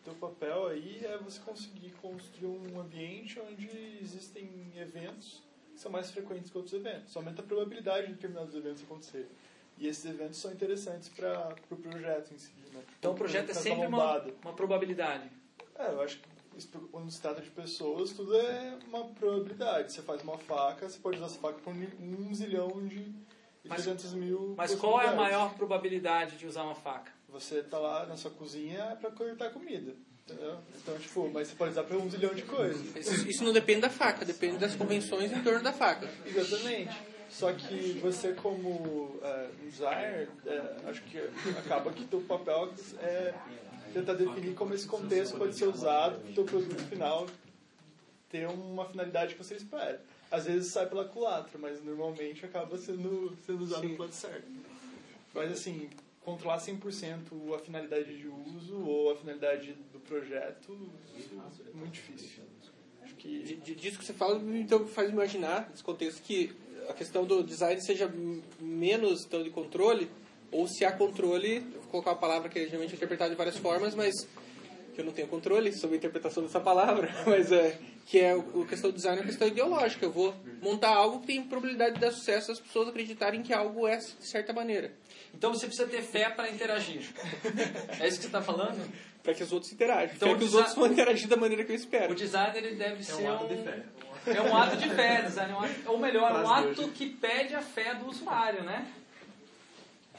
teu 0.03 0.13
papel 0.15 0.67
aí 0.67 1.05
é 1.05 1.17
você 1.17 1.39
conseguir 1.41 1.91
construir 2.01 2.47
um 2.47 2.79
ambiente 2.81 3.39
onde 3.39 3.69
existem 4.01 4.49
eventos 4.75 5.41
que 5.73 5.79
são 5.79 5.91
mais 5.91 6.11
frequentes 6.11 6.49
que 6.49 6.57
outros 6.57 6.73
eventos. 6.73 7.15
Aumenta 7.15 7.41
a 7.41 7.45
probabilidade 7.45 8.07
de 8.07 8.13
determinados 8.13 8.55
eventos 8.55 8.83
acontecerem. 8.83 9.29
E 9.79 9.87
esses 9.87 10.05
eventos 10.05 10.37
são 10.37 10.51
interessantes 10.51 11.07
para 11.09 11.49
o 11.49 11.67
pro 11.67 11.77
projeto 11.77 12.33
em 12.33 12.37
si. 12.37 12.51
Né? 12.73 12.81
Então 12.99 13.13
o 13.13 13.15
projeto 13.15 13.51
é 13.51 13.53
sempre 13.53 13.87
uma, 13.87 14.21
uma 14.43 14.53
probabilidade. 14.53 15.29
É, 15.77 15.87
eu 15.87 16.01
acho 16.01 16.17
que 16.17 16.67
quando 16.91 17.09
se 17.09 17.21
trata 17.21 17.41
de 17.41 17.49
pessoas, 17.49 18.11
tudo 18.11 18.35
é 18.37 18.77
uma 18.87 19.05
probabilidade. 19.05 19.93
Você 19.93 20.01
faz 20.01 20.21
uma 20.21 20.37
faca, 20.37 20.89
você 20.89 20.99
pode 20.99 21.17
usar 21.17 21.27
essa 21.27 21.39
faca 21.39 21.59
por 21.59 21.73
um, 21.73 22.33
zilhão 22.33 22.67
de 22.85 23.13
Mas- 23.63 23.83
300 23.83 24.13
mil 24.13 24.53
Mas 24.57 24.75
qual 24.75 25.01
é 25.01 25.07
a 25.07 25.15
maior 25.15 25.53
probabilidade 25.53 26.35
de 26.37 26.45
usar 26.45 26.63
uma 26.63 26.75
faca? 26.75 27.11
Você 27.29 27.63
tá 27.63 27.79
lá 27.79 28.05
na 28.05 28.17
sua 28.17 28.31
cozinha 28.31 28.97
para 28.99 29.11
cortar 29.11 29.51
comida. 29.51 29.93
Entendeu? 30.25 30.59
Então, 30.75 30.97
tipo, 30.99 31.29
mas 31.33 31.47
você 31.47 31.55
pode 31.55 31.71
usar 31.71 31.83
para 31.83 31.97
um 31.97 32.09
zilhão 32.09 32.33
de 32.35 32.43
coisas. 32.43 32.95
Isso, 32.95 33.27
isso 33.27 33.43
não 33.43 33.53
depende 33.53 33.81
da 33.81 33.89
faca, 33.89 34.23
depende 34.25 34.57
das 34.57 34.75
convenções 34.75 35.31
em 35.31 35.41
torno 35.41 35.63
da 35.63 35.73
faca. 35.73 36.07
Exatamente. 36.25 36.95
Só 37.29 37.53
que 37.53 37.99
você 38.01 38.33
como 38.33 39.19
designer, 39.63 40.29
é, 40.45 40.89
acho 40.89 41.01
que 41.03 41.17
acaba 41.57 41.91
que 41.91 42.05
teu 42.05 42.21
papel 42.21 42.73
é 43.01 43.33
tentar 43.93 44.13
definir 44.13 44.53
como 44.55 44.73
esse 44.73 44.87
contexto 44.87 45.37
pode 45.37 45.55
ser 45.55 45.65
usado 45.65 46.19
para 46.19 46.31
o 46.31 46.33
teu 46.33 46.45
produto 46.45 46.81
final 46.85 47.27
ter 48.29 48.47
uma 48.47 48.85
finalidade 48.85 49.33
que 49.35 49.43
você 49.43 49.55
espera. 49.55 50.01
Às 50.31 50.45
vezes 50.45 50.71
sai 50.71 50.87
pela 50.87 51.05
culatra, 51.05 51.57
mas 51.57 51.83
normalmente 51.83 52.45
acaba 52.45 52.77
sendo, 52.77 53.35
sendo 53.45 53.63
usado 53.63 53.87
no 53.87 53.95
plano 53.95 54.13
certo. 54.13 54.47
Mas 55.33 55.51
assim, 55.51 55.89
controlar 56.23 56.59
100% 56.59 57.55
a 57.55 57.59
finalidade 57.59 58.15
de 58.17 58.27
uso 58.27 58.79
ou 58.85 59.11
a 59.11 59.15
finalidade 59.15 59.73
do 59.91 59.99
projeto 59.99 60.77
é 61.17 61.77
muito 61.77 61.93
difícil. 61.93 62.43
Acho 63.01 63.15
que... 63.15 63.55
Disso 63.55 63.97
que 63.97 64.05
você 64.05 64.13
fala, 64.13 64.39
então 64.55 64.85
faz 64.87 65.09
imaginar, 65.09 65.67
nesse 65.69 65.83
contexto, 65.83 66.21
que 66.21 66.55
a 66.89 66.93
questão 66.93 67.23
do 67.23 67.43
design 67.43 67.79
seja 67.81 68.11
menos 68.59 69.23
então, 69.25 69.43
de 69.43 69.51
controle, 69.51 70.09
ou 70.51 70.67
se 70.67 70.83
há 70.83 70.91
controle, 70.91 71.59
vou 71.59 71.83
colocar 71.91 72.11
uma 72.11 72.17
palavra 72.17 72.49
que 72.49 72.57
é 72.57 72.65
geralmente 72.65 72.95
interpretada 72.95 73.29
de 73.29 73.35
várias 73.35 73.57
formas, 73.57 73.93
mas 73.93 74.27
que 74.95 75.01
eu 75.01 75.05
não 75.05 75.13
tenho 75.13 75.27
controle 75.27 75.71
sobre 75.71 75.95
a 75.95 75.97
interpretação 75.97 76.41
dessa 76.41 76.59
palavra, 76.59 77.09
mas 77.25 77.51
é 77.51 77.77
que 78.07 78.19
é 78.19 78.35
o, 78.35 78.63
a 78.63 78.65
questão 78.65 78.89
do 78.89 78.95
design 78.95 79.19
é 79.19 79.21
uma 79.21 79.27
questão 79.27 79.47
ideológica. 79.47 80.03
Eu 80.03 80.11
vou 80.11 80.33
montar 80.63 80.89
algo 80.89 81.19
que 81.19 81.27
tem 81.27 81.43
probabilidade 81.43 81.93
de 81.95 82.01
dar 82.01 82.11
sucesso 82.11 82.51
as 82.51 82.59
pessoas 82.59 82.87
acreditarem 82.87 83.43
que 83.43 83.53
algo 83.53 83.87
é 83.87 83.97
de 83.97 84.27
certa 84.27 84.51
maneira. 84.51 84.91
Então 85.31 85.53
você 85.53 85.67
precisa 85.67 85.87
ter 85.87 86.01
fé 86.01 86.27
para 86.27 86.49
interagir. 86.49 87.07
É 87.99 88.07
isso 88.07 88.17
que 88.17 88.23
você 88.23 88.27
está 88.27 88.41
falando? 88.41 88.81
Para 89.21 89.35
que 89.35 89.43
os 89.43 89.51
outros 89.51 89.71
interajam. 89.71 90.15
Então, 90.15 90.29
Então, 90.29 90.39
que 90.39 90.45
os 90.45 90.55
outros 90.55 90.73
vão 90.73 90.87
interagir 90.87 91.27
da 91.27 91.37
maneira 91.37 91.63
que 91.63 91.71
eu 91.71 91.75
espero. 91.75 92.13
O 92.13 92.15
designer 92.15 92.63
ele 92.63 92.75
deve 92.75 93.03
ser 93.03 93.21
um 93.21 93.31
ato 93.31 93.45
um... 93.45 93.47
É 94.35 94.41
um 94.41 94.55
ato 94.55 94.77
de 94.77 94.89
fé, 94.89 95.21
design 95.23 95.53
é 95.53 95.89
ou 95.89 95.97
melhor, 95.97 96.43
um 96.43 96.49
ato 96.49 96.89
que 96.89 97.09
pede 97.09 97.55
a 97.55 97.61
fé 97.61 97.95
do 97.95 98.07
usuário, 98.07 98.63
né? 98.63 98.93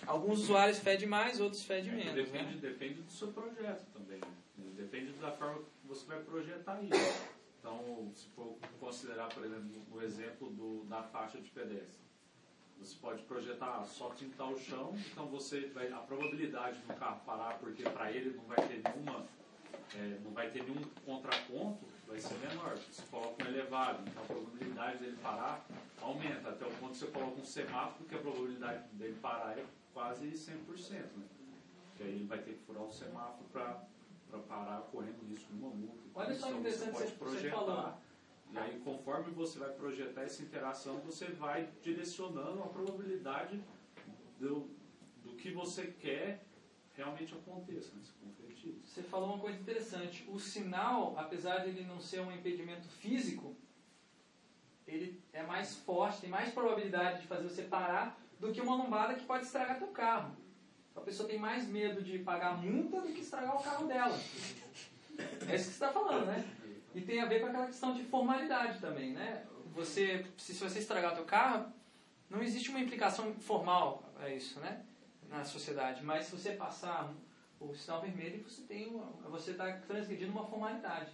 Alguns 0.07 0.41
usuários 0.41 0.79
fedem 0.79 1.09
mais, 1.09 1.41
outros 1.41 1.63
fedem 1.63 1.93
menos, 1.93 2.15
Depende, 2.15 2.55
né? 2.55 2.59
depende 2.61 3.03
do 3.03 3.13
seu 3.13 3.29
projeto 3.29 3.85
também. 3.93 4.19
né? 4.19 4.71
Depende 4.77 5.13
da 5.13 5.31
forma 5.31 5.59
que 5.59 5.87
você 5.87 6.05
vai 6.07 6.19
projetar 6.21 6.83
isso. 6.83 7.31
Então, 7.59 8.11
se 8.15 8.27
for 8.29 8.57
considerar, 8.81 9.29
por 9.29 9.45
exemplo, 9.45 9.69
o 9.93 10.03
exemplo 10.03 10.51
do, 10.51 10.85
da 10.85 11.03
faixa 11.03 11.39
de 11.39 11.51
pedestre. 11.51 12.01
Você 12.79 12.97
pode 12.99 13.23
projetar 13.25 13.85
só 13.85 14.09
tintar 14.15 14.51
o 14.51 14.59
chão, 14.59 14.97
então 15.13 15.27
você 15.27 15.67
vai, 15.67 15.93
a 15.93 15.99
probabilidade 15.99 16.79
do 16.79 16.95
carro 16.95 17.21
parar, 17.27 17.59
porque 17.59 17.83
para 17.83 18.11
ele 18.11 18.35
não 18.35 18.45
vai 18.45 18.57
ter 18.67 18.81
nenhuma, 18.83 19.27
é, 19.95 20.19
não 20.25 20.31
vai 20.33 20.49
ter 20.49 20.63
nenhum 20.63 20.83
contraponto, 21.05 21.85
vai 22.11 22.21
ser 22.21 22.35
menor. 22.39 22.77
Você 22.77 23.03
coloca 23.11 23.45
um 23.45 23.47
elevado, 23.47 24.03
então 24.09 24.23
a 24.23 24.27
probabilidade 24.27 24.99
dele 24.99 25.17
parar 25.23 25.65
aumenta, 26.03 26.51
até 26.51 26.67
o 26.67 26.71
ponto 26.73 26.93
que 26.93 26.99
você 26.99 27.07
coloca 27.07 27.41
um 27.41 27.45
semáforo, 27.45 28.05
que 28.09 28.15
a 28.15 28.19
probabilidade 28.19 28.89
dele 28.95 29.17
parar 29.23 29.57
é 29.59 29.65
quase 29.95 30.27
100%. 30.31 30.93
Né? 30.93 31.25
Que 31.97 32.03
aí 32.03 32.11
ele 32.11 32.27
vai 32.27 32.39
ter 32.39 32.53
que 32.55 32.65
furar 32.65 32.83
o 32.83 32.93
semáforo 32.93 33.45
para 33.53 34.39
parar 34.49 34.81
correndo 34.91 35.25
risco 35.29 35.53
de 35.53 35.59
uma 35.59 35.71
multa. 35.71 36.01
Olha 36.15 36.35
só 36.35 36.47
que 36.47 36.49
Então, 36.49 36.61
interessante 36.61 36.91
você 36.93 37.05
você- 37.05 37.13
pode 37.13 37.31
você 37.31 37.39
projetar. 37.49 37.57
falou. 37.57 37.95
E 38.53 38.59
aí, 38.59 38.81
conforme 38.81 39.31
você 39.31 39.59
vai 39.61 39.71
projetar 39.71 40.23
essa 40.23 40.43
interação, 40.43 40.99
você 41.01 41.27
vai 41.27 41.69
direcionando 41.83 42.61
a 42.65 42.67
probabilidade 42.67 43.63
do, 44.41 44.69
do 45.23 45.35
que 45.37 45.53
você 45.53 45.87
quer 46.01 46.43
realmente 46.97 47.35
aconteça, 47.35 47.95
né? 47.95 48.03
se 48.03 48.13
concretize. 48.13 48.81
Você 48.85 49.03
falou 49.03 49.29
uma 49.29 49.39
coisa 49.39 49.59
interessante. 49.59 50.25
O 50.29 50.39
sinal, 50.39 51.15
apesar 51.19 51.59
de 51.59 51.71
ele 51.71 51.85
não 51.85 52.01
ser 52.01 52.21
um 52.21 52.33
impedimento 52.33 52.89
físico, 52.89 53.57
ele 54.87 55.23
é 55.33 55.43
mais 55.43 55.77
forte, 55.77 56.21
tem 56.21 56.31
mais 56.31 56.53
probabilidade 56.53 57.23
de 57.23 57.27
fazer 57.27 57.49
você 57.49 57.63
parar 57.63 58.21
do 58.39 58.53
que 58.53 58.61
uma 58.61 58.77
lombada 58.77 59.15
que 59.15 59.25
pode 59.25 59.45
estragar 59.45 59.79
teu 59.79 59.89
carro. 59.89 60.37
A 60.95 61.01
pessoa 61.01 61.29
tem 61.29 61.39
mais 61.39 61.67
medo 61.67 62.03
de 62.03 62.19
pagar 62.19 62.57
multa 62.57 63.01
do 63.01 63.13
que 63.13 63.21
estragar 63.21 63.57
o 63.57 63.63
carro 63.63 63.87
dela. 63.87 64.19
É 65.49 65.55
isso 65.55 65.71
que 65.71 65.77
você 65.77 65.85
está 65.85 65.93
falando, 65.93 66.27
né? 66.27 66.45
E 66.95 67.01
tem 67.01 67.21
a 67.21 67.27
ver 67.27 67.41
com 67.41 67.47
aquela 67.47 67.67
questão 67.67 67.95
de 67.95 68.03
formalidade 68.03 68.81
também, 68.81 69.13
né? 69.13 69.47
Você, 69.73 70.27
se 70.37 70.55
se 70.55 70.63
você 70.63 70.81
estragar 70.81 71.15
teu 71.15 71.25
carro, 71.25 71.73
não 72.29 72.43
existe 72.43 72.71
uma 72.71 72.81
implicação 72.81 73.35
formal 73.35 74.13
a 74.19 74.29
isso, 74.29 74.59
né? 74.61 74.85
Na 75.31 75.45
sociedade. 75.45 76.03
Mas 76.03 76.27
se 76.27 76.33
você 76.37 76.53
passar 76.53 77.13
o 77.61 77.75
sinal 77.75 78.01
vermelho, 78.01 78.43
você 78.43 78.63
tem 78.63 78.89
uma, 78.89 79.07
você 79.31 79.53
está 79.53 79.71
transgredindo 79.87 80.33
uma 80.33 80.45
formalidade. 80.47 81.11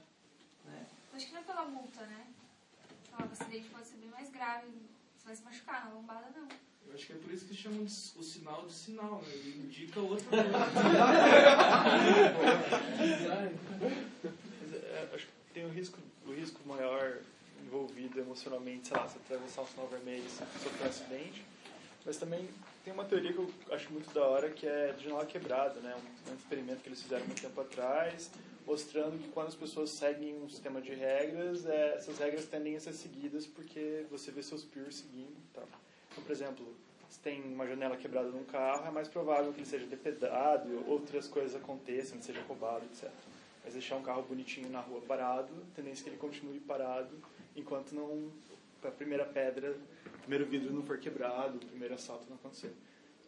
Né? 0.65 0.87
Acho 1.13 1.27
que 1.27 1.33
não 1.33 1.41
é 1.41 1.45
pela 1.45 1.65
multa, 1.67 2.01
né? 2.07 2.27
O 3.19 3.25
acidente 3.33 3.69
pode 3.69 3.87
ser 3.87 3.97
bem 3.97 4.09
mais 4.11 4.31
grave. 4.31 4.69
Você 5.19 5.27
vai 5.27 5.37
se 5.37 5.43
machucar, 5.43 5.85
na 5.87 5.95
lombada 5.95 6.27
não. 6.35 6.49
Eu 6.87 6.95
acho 6.95 7.07
que 7.07 7.13
é 7.13 7.17
por 7.17 7.33
isso 7.33 7.47
que 7.47 7.55
chamam 7.55 7.85
de- 7.85 8.13
o 8.17 8.23
sinal 8.23 8.65
de 8.67 8.73
sinal, 8.73 9.21
né? 9.23 9.29
Ele 9.35 9.65
indica 9.67 9.99
outra 10.01 10.29
Mas, 14.61 14.73
é, 14.75 15.11
acho 15.15 15.27
que 15.27 15.33
tem 15.55 15.65
o 15.65 15.69
risco, 15.69 15.99
o 16.27 16.33
risco 16.33 16.61
maior 16.67 17.19
envolvido 17.65 18.21
emocionalmente, 18.21 18.89
sei 18.89 18.97
lá, 18.97 19.09
se 19.09 19.19
atravessar 19.19 19.63
um 19.63 19.67
sinal 19.67 19.89
vermelho 19.89 20.25
e 20.25 20.31
sofrer 20.31 20.83
um 20.83 20.89
acidente. 20.89 21.45
Mas 22.05 22.17
também 22.19 22.49
tem 22.87 22.93
uma 22.93 23.05
teoria 23.05 23.33
que 23.33 23.39
eu 23.41 23.51
acho 23.73 23.93
muito 23.93 24.15
da 24.15 24.25
hora, 24.25 24.49
que 24.49 24.65
é 24.65 24.93
de 24.93 25.03
janela 25.03 25.27
quebrada, 25.27 25.81
né? 25.81 25.93
Um, 25.97 26.31
um 26.31 26.37
experimento 26.37 26.83
que 26.83 26.89
eles 26.89 27.03
fizeram 27.03 27.27
muito 27.27 27.43
tempo 27.43 27.61
atrás, 27.61 28.31
mostrando 28.65 29.21
que 29.21 29.29
quando 29.31 29.49
as 29.49 29.57
pessoas 29.57 29.91
seguem 29.91 30.41
um 30.41 30.49
sistema 30.49 30.81
de 30.81 30.95
regras, 30.95 31.67
é, 31.67 31.95
essas 31.97 32.17
regras 32.17 32.47
tendem 32.47 32.77
a 32.77 32.81
ser 32.81 32.93
seguidas 32.93 33.45
porque 33.45 34.07
você 34.09 34.31
vê 34.31 34.41
seus 34.41 34.63
peers 34.63 34.99
seguindo 34.99 35.35
tal. 35.53 35.67
Então, 36.13 36.23
por 36.23 36.31
exemplo, 36.31 36.65
se 37.11 37.19
tem 37.19 37.43
uma 37.43 37.67
janela 37.67 37.97
quebrada 37.97 38.29
num 38.29 38.45
carro, 38.45 38.87
é 38.87 38.91
mais 38.93 39.09
provável 39.09 39.53
que 39.53 39.59
ele 39.59 39.67
seja 39.67 39.87
depedado, 39.87 40.89
outras 40.89 41.27
coisas 41.27 41.57
aconteçam, 41.57 42.15
ele 42.15 42.23
seja 42.23 42.41
roubado, 42.43 42.85
etc. 42.85 43.11
Mas 43.65 43.73
deixar 43.73 43.97
um 43.97 44.03
carro 44.03 44.23
bonitinho 44.23 44.71
na 44.71 44.79
rua 44.79 45.01
parado, 45.01 45.53
tendência 45.75 46.03
é 46.03 46.05
que 46.05 46.11
ele 46.11 46.19
continue 46.19 46.61
parado 46.61 47.19
enquanto 47.57 47.97
não 47.97 48.31
a 48.89 48.93
primeira 48.93 49.25
pedra, 49.25 49.77
o 50.07 50.19
primeiro 50.21 50.47
vidro 50.47 50.73
não 50.73 50.83
for 50.83 50.99
quebrado, 50.99 51.57
o 51.57 51.67
primeiro 51.67 51.95
assalto 51.95 52.27
não 52.29 52.37
acontecer. 52.37 52.75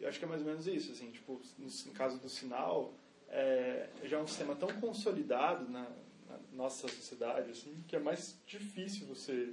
Eu 0.00 0.08
acho 0.08 0.18
que 0.18 0.24
é 0.24 0.28
mais 0.28 0.42
ou 0.42 0.46
menos 0.46 0.66
isso, 0.66 0.92
assim, 0.92 1.10
tipo, 1.10 1.40
no, 1.58 1.92
caso 1.92 2.18
do 2.18 2.28
sinal, 2.28 2.94
é, 3.28 3.88
já 4.04 4.18
é 4.18 4.20
um 4.20 4.26
sistema 4.26 4.54
tão 4.54 4.68
consolidado 4.80 5.68
na, 5.68 5.88
na 6.28 6.38
nossa 6.52 6.86
sociedade, 6.88 7.50
assim, 7.50 7.84
que 7.86 7.96
é 7.96 7.98
mais 7.98 8.40
difícil 8.46 9.06
você 9.06 9.52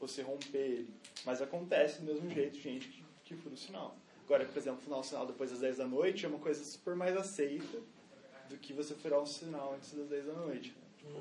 você 0.00 0.22
romper 0.22 0.58
ele. 0.58 0.94
Mas 1.24 1.42
acontece 1.42 2.00
do 2.00 2.06
mesmo 2.06 2.30
jeito, 2.30 2.58
gente 2.58 2.88
que, 2.88 3.04
que 3.24 3.36
fura 3.36 3.54
o 3.54 3.58
sinal. 3.58 3.96
Agora, 4.24 4.44
por 4.46 4.56
exemplo, 4.56 4.80
furar 4.80 4.98
um 4.98 5.02
sinal 5.02 5.26
depois 5.26 5.50
das 5.50 5.60
10 5.60 5.76
da 5.76 5.86
noite 5.86 6.24
é 6.24 6.28
uma 6.28 6.38
coisa 6.38 6.64
super 6.64 6.96
mais 6.96 7.16
aceita 7.16 7.78
do 8.48 8.56
que 8.56 8.72
você 8.72 8.94
furar 8.94 9.20
um 9.20 9.26
sinal 9.26 9.74
antes 9.74 9.92
das 9.92 10.08
10 10.08 10.26
da 10.26 10.32
noite. 10.32 10.70
Né? 10.70 10.82
Tipo, 10.96 11.12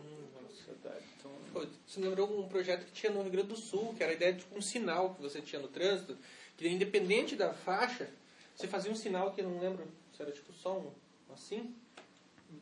sociedade. 0.49 1.03
Então, 1.17 1.31
Pô, 1.53 1.65
Você 1.87 1.99
lembrou 1.99 2.39
um 2.39 2.47
projeto 2.47 2.85
que 2.85 2.91
tinha 2.91 3.11
no 3.11 3.21
Rio 3.21 3.31
Grande 3.31 3.47
do 3.49 3.55
Sul, 3.57 3.93
que 3.95 4.03
era 4.03 4.11
a 4.11 4.15
ideia 4.15 4.33
de 4.33 4.45
um 4.55 4.61
sinal 4.61 5.13
que 5.15 5.21
você 5.21 5.41
tinha 5.41 5.61
no 5.61 5.67
trânsito, 5.67 6.17
que 6.57 6.67
independente 6.67 7.35
da 7.35 7.53
faixa, 7.53 8.09
você 8.55 8.67
fazia 8.67 8.91
um 8.91 8.95
sinal 8.95 9.31
que 9.31 9.41
eu 9.41 9.49
não 9.49 9.59
lembro 9.59 9.87
se 10.15 10.21
era 10.21 10.31
tipo 10.31 10.51
só 10.53 10.77
um 10.77 10.91
assim. 11.33 11.73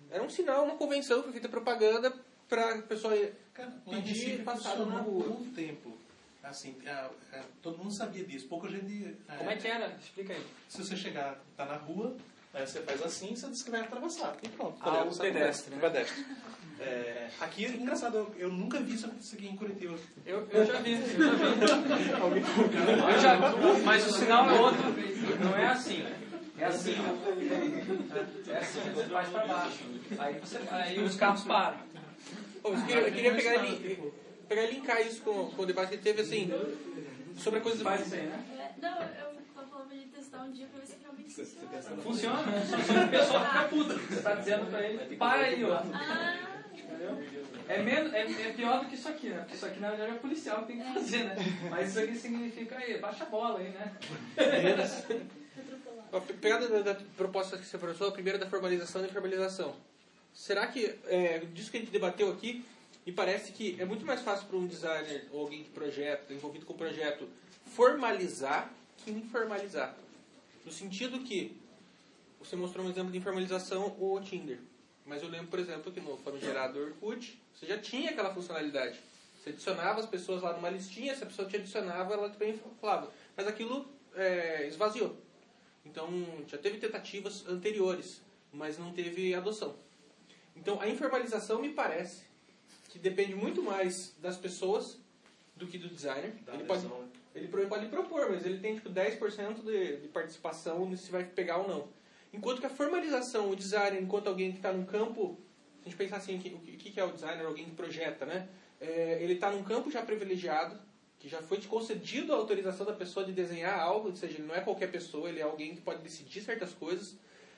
Era 0.10 0.24
um 0.24 0.30
sinal, 0.30 0.64
uma 0.66 0.76
convenção 0.78 1.18
que 1.18 1.24
foi 1.24 1.32
feita 1.34 1.50
propaganda 1.50 2.14
para 2.48 2.76
a 2.76 2.82
pessoa 2.82 3.14
Lá 3.16 3.98
em 3.98 4.02
pedir 4.04 4.44
passado 4.44 4.86
na 4.86 5.00
rua. 5.02 5.28
um 5.30 5.52
tempo. 5.54 5.98
Assim, 6.44 6.78
a- 6.88 7.10
a- 7.34 7.44
todo 7.62 7.78
mundo 7.78 7.94
sabia 7.94 8.24
disso. 8.24 8.48
Pouca 8.48 8.70
gente. 8.70 9.18
Como 9.38 9.50
é 9.50 9.56
que 9.58 9.68
era? 9.68 9.88
Explica 10.02 10.34
aí. 10.34 10.46
Se 10.70 10.78
você 10.84 10.96
chegar, 10.96 11.42
tá 11.58 11.66
na 11.66 11.76
rua, 11.76 12.16
aí 12.54 12.66
você 12.66 12.82
faz 12.82 13.02
assim, 13.02 13.36
você 13.36 13.48
diz 13.50 13.64
que 13.64 13.72
vai 13.72 13.82
atravessar. 13.82 14.38
E 14.44 14.48
pronto. 14.50 14.78
Ah, 14.80 14.84
Tá 14.86 14.92
o 14.92 15.10
ligado? 15.10 15.20
pedestre, 15.20 15.74
O 15.74 15.78
né? 15.78 15.82
pedestre. 15.90 16.26
É, 16.80 17.28
aqui 17.40 17.66
é 17.66 17.70
engraçado, 17.70 18.32
eu, 18.38 18.50
nunca 18.50 18.80
vi 18.80 18.94
isso 18.94 19.08
acontecer 19.08 19.36
aqui 19.38 19.48
em 19.48 19.56
Curitiba. 19.56 19.96
Eu, 20.26 20.48
eu 20.52 20.66
já 20.66 20.80
vi, 20.80 20.94
eu 20.94 21.68
já 21.68 21.78
vi. 22.30 22.42
Eu 23.14 23.20
já, 23.20 23.38
mas 23.84 24.08
o 24.08 24.14
sinal 24.14 24.50
é 24.50 24.60
outro. 24.60 24.84
Não 25.44 25.58
é 25.58 25.68
assim. 25.68 26.06
É 26.58 26.66
assim. 26.66 26.96
ó. 27.00 28.52
É 28.52 28.58
assim, 28.58 28.80
você 28.94 29.04
faz 29.06 29.30
pra 29.30 29.46
baixo. 29.46 29.80
Aí, 30.20 30.40
você, 30.40 30.60
aí 30.70 31.04
os 31.04 31.16
carros 31.16 31.44
param. 31.44 31.78
Eu 32.64 32.76
queria, 32.86 33.02
eu 33.02 33.14
queria 33.14 33.36
pegar, 33.36 33.66
e 33.66 34.14
pegar 34.48 34.64
e 34.64 34.74
linkar 34.74 35.02
isso 35.02 35.22
com, 35.22 35.52
com 35.52 35.62
o 35.62 35.66
debate 35.66 35.92
que 35.92 35.98
teve 35.98 36.22
assim, 36.22 36.52
sobre 37.38 37.60
a 37.60 37.62
coisa 37.62 37.84
Faz 37.84 38.06
isso 38.06 38.16
aí, 38.16 38.22
né? 38.24 38.44
É, 38.60 38.82
Não, 38.82 39.02
eu 39.02 39.38
testar 40.28 40.44
um 40.44 40.52
dia 40.52 40.68
pra 40.68 40.80
ver 40.80 40.88
se 40.88 40.96
realmente 41.02 41.34
funciona. 41.34 42.02
Funciona? 42.02 42.66
Só 42.66 42.78
que 42.78 43.00
a 43.00 43.08
pessoa 43.08 43.46
fica 43.46 43.64
puta. 43.64 43.94
Você 43.94 44.22
tá 44.22 44.36
dizendo 44.36 44.66
pra 44.70 44.82
ele, 44.82 45.16
para 45.16 45.42
aí, 45.42 45.64
ó. 45.64 45.82
Entendeu? 46.98 47.48
É, 47.70 47.82
menos, 47.82 48.14
é, 48.14 48.22
é 48.22 48.54
pior 48.54 48.80
do 48.84 48.90
que 48.90 48.96
isso 48.96 49.08
aqui, 49.10 49.30
né? 49.30 49.40
Porque 49.40 49.56
isso 49.56 49.66
aqui 49.66 49.80
na 49.80 49.90
verdade 49.90 50.12
é 50.12 50.16
o 50.16 50.20
policial 50.20 50.62
que 50.62 50.68
tem 50.74 50.80
que 50.82 50.94
fazer, 50.94 51.24
né? 51.26 51.36
Mas 51.70 51.90
isso 51.90 52.00
aqui 52.00 52.16
significa 52.18 52.78
aí, 52.78 52.98
baixa 53.00 53.24
a 53.24 53.28
bola 53.28 53.60
aí, 53.60 53.70
né? 53.70 53.96
Pe- 56.26 56.34
Pegada 56.36 56.68
da, 56.68 56.94
da 56.94 57.00
proposta 57.18 57.58
que 57.58 57.66
você 57.66 57.78
professor, 57.78 58.08
a 58.08 58.12
primeira 58.12 58.40
da 58.40 58.50
formalização 58.50 59.04
e 59.04 59.06
informalização. 59.08 59.76
será 60.34 60.68
que, 60.68 60.96
é, 61.06 61.40
disso 61.54 61.70
que 61.70 61.78
a 61.78 61.80
gente 61.82 61.92
debateu 61.92 62.32
aqui, 62.32 62.64
me 63.06 63.12
parece 63.12 63.52
que 63.52 63.76
é 63.80 63.86
muito 63.86 64.06
mais 64.06 64.22
fácil 64.22 64.48
para 64.48 64.58
um 64.58 64.66
designer 64.68 65.28
ou 65.32 65.42
alguém 65.42 65.64
que 65.64 65.70
projeta, 65.70 66.34
envolvido 66.34 66.66
com 66.66 66.74
o 66.74 66.78
projeto, 66.78 67.28
formalizar 67.76 68.72
que 68.98 69.12
informalizar. 69.12 69.96
No 70.66 70.72
sentido 70.72 71.20
que, 71.20 71.56
você 72.40 72.56
mostrou 72.56 72.86
um 72.86 72.90
exemplo 72.90 73.12
de 73.12 73.18
informalização, 73.18 73.96
o 74.00 74.20
Tinder. 74.22 74.60
Mas 75.08 75.24
eu 75.24 75.30
lembro, 75.30 75.48
por 75.48 75.58
exemplo, 75.58 75.92
que 75.92 76.02
no 76.02 76.18
famigerado 76.18 76.80
Orkut, 76.80 77.42
você 77.56 77.66
já 77.66 77.78
tinha 77.80 78.12
aquela 78.12 78.34
funcionalidade. 78.34 79.00
Você 79.40 79.50
adicionava 79.50 80.02
as 80.02 80.06
pessoas 80.06 80.42
lá 80.42 80.54
numa 80.54 80.70
listinha, 80.70 81.16
se 81.16 81.24
a 81.24 81.26
pessoa 81.26 81.48
te 81.48 81.56
adicionava, 81.56 82.14
ela 82.14 82.30
também 82.30 82.60
falava. 82.82 83.10
Mas 83.36 83.48
aquilo 83.48 83.88
é, 84.14 84.68
esvaziou. 84.68 85.16
Então, 85.86 86.10
já 86.48 86.58
teve 86.58 86.78
tentativas 86.78 87.48
anteriores, 87.48 88.22
mas 88.52 88.78
não 88.78 88.92
teve 88.92 89.34
adoção. 89.34 89.78
Então, 90.54 90.82
a 90.82 90.90
informalização 90.90 91.62
me 91.62 91.70
parece 91.70 92.26
que 92.90 93.00
depende 93.00 93.34
muito 93.34 93.64
mais 93.64 94.14
das 94.20 94.36
pessoas 94.36 95.00
do 95.56 95.66
que 95.66 95.78
do 95.78 95.88
designer. 95.88 96.34
Da 96.46 96.54
ele 96.54 96.66
pode, 96.66 96.82
adesão, 96.82 97.02
né? 97.02 97.08
ele 97.34 97.48
pode 97.48 97.88
propor, 97.88 98.30
mas 98.30 98.46
ele 98.46 98.60
tem 98.60 98.76
tipo 98.76 98.90
10% 98.90 99.64
de, 99.64 99.98
de 99.98 100.08
participação 100.10 100.96
se 100.98 101.10
vai 101.10 101.24
pegar 101.24 101.60
ou 101.60 101.68
não. 101.68 101.97
Enquanto 102.38 102.60
que 102.60 102.68
a 102.68 102.70
formalização, 102.70 103.50
o 103.50 103.56
designer, 103.56 104.00
enquanto 104.02 104.28
alguém 104.28 104.52
que 104.52 104.58
está 104.58 104.72
num 104.72 104.86
campo, 104.86 105.40
se 105.82 105.88
a 105.88 105.90
gente 105.90 105.98
pensar 105.98 106.18
assim, 106.18 106.38
o 106.38 106.40
que, 106.40 106.92
que 106.92 107.00
é 107.00 107.04
o 107.04 107.12
designer, 107.12 107.46
alguém 107.46 107.66
que 107.66 107.72
projeta, 107.72 108.26
né? 108.28 108.48
É, 108.80 109.18
ele 109.24 109.34
está 109.34 109.50
num 109.52 109.64
campo 109.64 109.90
já 109.90 110.04
privilegiado, 110.04 110.80
que 111.18 111.28
já 111.28 111.42
foi 111.42 111.60
concedido 111.62 112.32
a 112.32 112.36
autorização 112.36 112.86
da 112.86 112.94
pessoa 112.94 113.26
de 113.26 113.32
desenhar 113.32 113.80
algo, 113.80 114.10
ou 114.10 114.16
seja, 114.16 114.38
ele 114.38 114.46
não 114.48 114.54
é 114.54 114.62
qualquer 114.62 114.92
pessoa, 114.92 115.28
ele 115.30 115.40
é 115.40 115.44
alguém 115.44 115.74
que 115.74 115.82
pode 115.82 116.04
decidir 116.04 116.42
certas 116.42 116.74
coisas. 116.74 117.18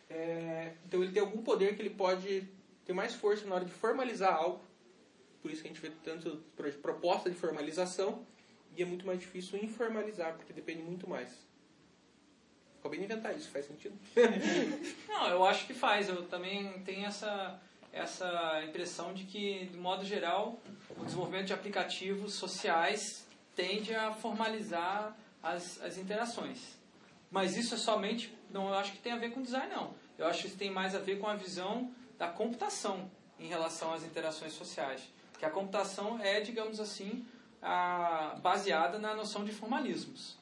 É, 0.10 0.72
então 0.86 1.04
ele 1.04 1.12
tem 1.12 1.22
algum 1.22 1.42
poder 1.44 1.76
que 1.76 1.82
ele 1.82 1.90
pode 1.90 2.48
ter 2.86 2.94
mais 2.94 3.14
força 3.14 3.46
na 3.46 3.56
hora 3.56 3.66
de 3.66 3.72
formalizar 3.72 4.34
algo. 4.34 4.62
Por 5.42 5.52
isso 5.52 5.62
que 5.62 5.68
a 5.68 5.72
gente 5.72 5.82
vê 5.82 5.92
tanto 6.04 6.42
pro- 6.56 6.72
proposta 6.72 7.30
de 7.30 7.36
formalização 7.36 8.26
e 8.78 8.82
é 8.82 8.86
muito 8.86 9.06
mais 9.06 9.20
difícil 9.20 9.62
informalizar, 9.62 10.36
porque 10.38 10.54
depende 10.54 10.82
muito 10.84 11.08
mais. 11.08 11.49
Bem 12.84 13.00
de 13.00 13.06
inventar 13.06 13.36
isso, 13.36 13.50
faz 13.50 13.66
sentido? 13.66 13.98
Não, 15.08 15.28
eu 15.28 15.46
acho 15.46 15.68
que 15.68 15.74
faz. 15.74 16.10
Eu 16.10 16.26
também 16.28 16.82
tenho 16.84 17.06
essa, 17.06 17.60
essa 17.92 18.64
impressão 18.64 19.14
de 19.14 19.26
que, 19.26 19.66
de 19.66 19.78
modo 19.78 20.04
geral, 20.06 20.60
o 20.98 21.04
desenvolvimento 21.04 21.48
de 21.48 21.54
aplicativos 21.54 22.34
sociais 22.34 23.28
tende 23.56 23.94
a 23.94 24.12
formalizar 24.14 25.16
as, 25.44 25.82
as 25.82 25.98
interações. 25.98 26.80
Mas 27.30 27.56
isso 27.56 27.76
é 27.76 27.78
somente, 27.78 28.34
não 28.50 28.70
eu 28.70 28.76
acho 28.76 28.94
que 28.94 29.00
tem 29.00 29.12
a 29.12 29.18
ver 29.18 29.32
com 29.32 29.42
design, 29.42 29.72
não. 29.72 29.94
Eu 30.18 30.28
acho 30.28 30.42
que 30.42 30.48
isso 30.48 30.58
tem 30.58 30.72
mais 30.72 30.96
a 30.96 31.00
ver 31.00 31.20
com 31.20 31.28
a 31.28 31.36
visão 31.36 31.94
da 32.18 32.28
computação 32.28 33.10
em 33.40 33.48
relação 33.48 33.94
às 33.94 34.04
interações 34.04 34.54
sociais. 34.54 35.02
Que 35.38 35.46
a 35.46 35.50
computação 35.50 36.20
é, 36.20 36.42
digamos 36.42 36.80
assim, 36.80 37.26
a, 37.62 38.36
baseada 38.42 38.98
na 38.98 39.14
noção 39.14 39.46
de 39.46 39.52
formalismos. 39.52 40.38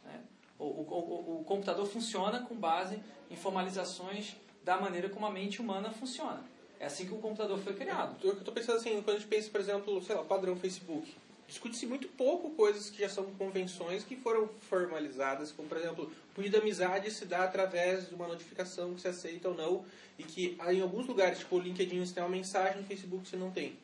O, 0.59 0.63
o, 0.63 1.41
o, 1.41 1.43
computador 1.43 1.85
funciona 1.85 2.39
com 2.41 2.55
base 2.55 2.99
em 3.29 3.35
formalizações 3.35 4.35
da 4.63 4.79
maneira 4.79 5.09
como 5.09 5.25
a 5.25 5.31
mente 5.31 5.61
humana 5.61 5.91
funciona. 5.91 6.43
É 6.79 6.85
assim 6.85 7.05
que 7.05 7.13
o 7.13 7.17
computador 7.17 7.57
foi 7.59 7.73
criado. 7.73 8.15
Eu 8.23 8.34
estou 8.34 8.53
pensando 8.53 8.77
assim, 8.77 9.01
quando 9.01 9.17
a 9.17 9.19
gente 9.19 9.27
pensa, 9.27 9.49
por 9.49 9.61
exemplo, 9.61 10.01
sei 10.01 10.15
lá, 10.15 10.23
padrão 10.23 10.55
Facebook. 10.55 11.15
Discute-se 11.47 11.85
muito 11.85 12.09
pouco 12.09 12.49
coisas 12.51 12.89
que 12.89 12.99
já 12.99 13.07
são 13.07 13.23
convenções 13.35 14.03
que 14.03 14.17
foram 14.17 14.49
formalizadas, 14.69 15.51
como, 15.51 15.69
por 15.69 15.77
exemplo, 15.77 16.11
o 16.31 16.35
punir 16.35 16.49
da 16.49 16.59
amizade 16.59 17.09
se 17.09 17.25
dá 17.25 17.45
através 17.45 18.09
de 18.09 18.15
uma 18.15 18.27
notificação 18.27 18.93
que 18.93 19.01
se 19.01 19.07
aceita 19.07 19.47
ou 19.47 19.55
não, 19.55 19.85
e 20.19 20.23
que 20.23 20.57
ah, 20.59 20.73
em 20.73 20.81
alguns 20.81 21.07
lugares, 21.07 21.39
tipo 21.39 21.55
o 21.55 21.59
LinkedIn, 21.59 22.05
você 22.05 22.13
tem 22.13 22.23
uma 22.23 22.29
mensagem, 22.29 22.81
no 22.81 22.88
Facebook 22.88 23.27
você 23.27 23.38
não 23.38 23.49
tem. 23.49 23.77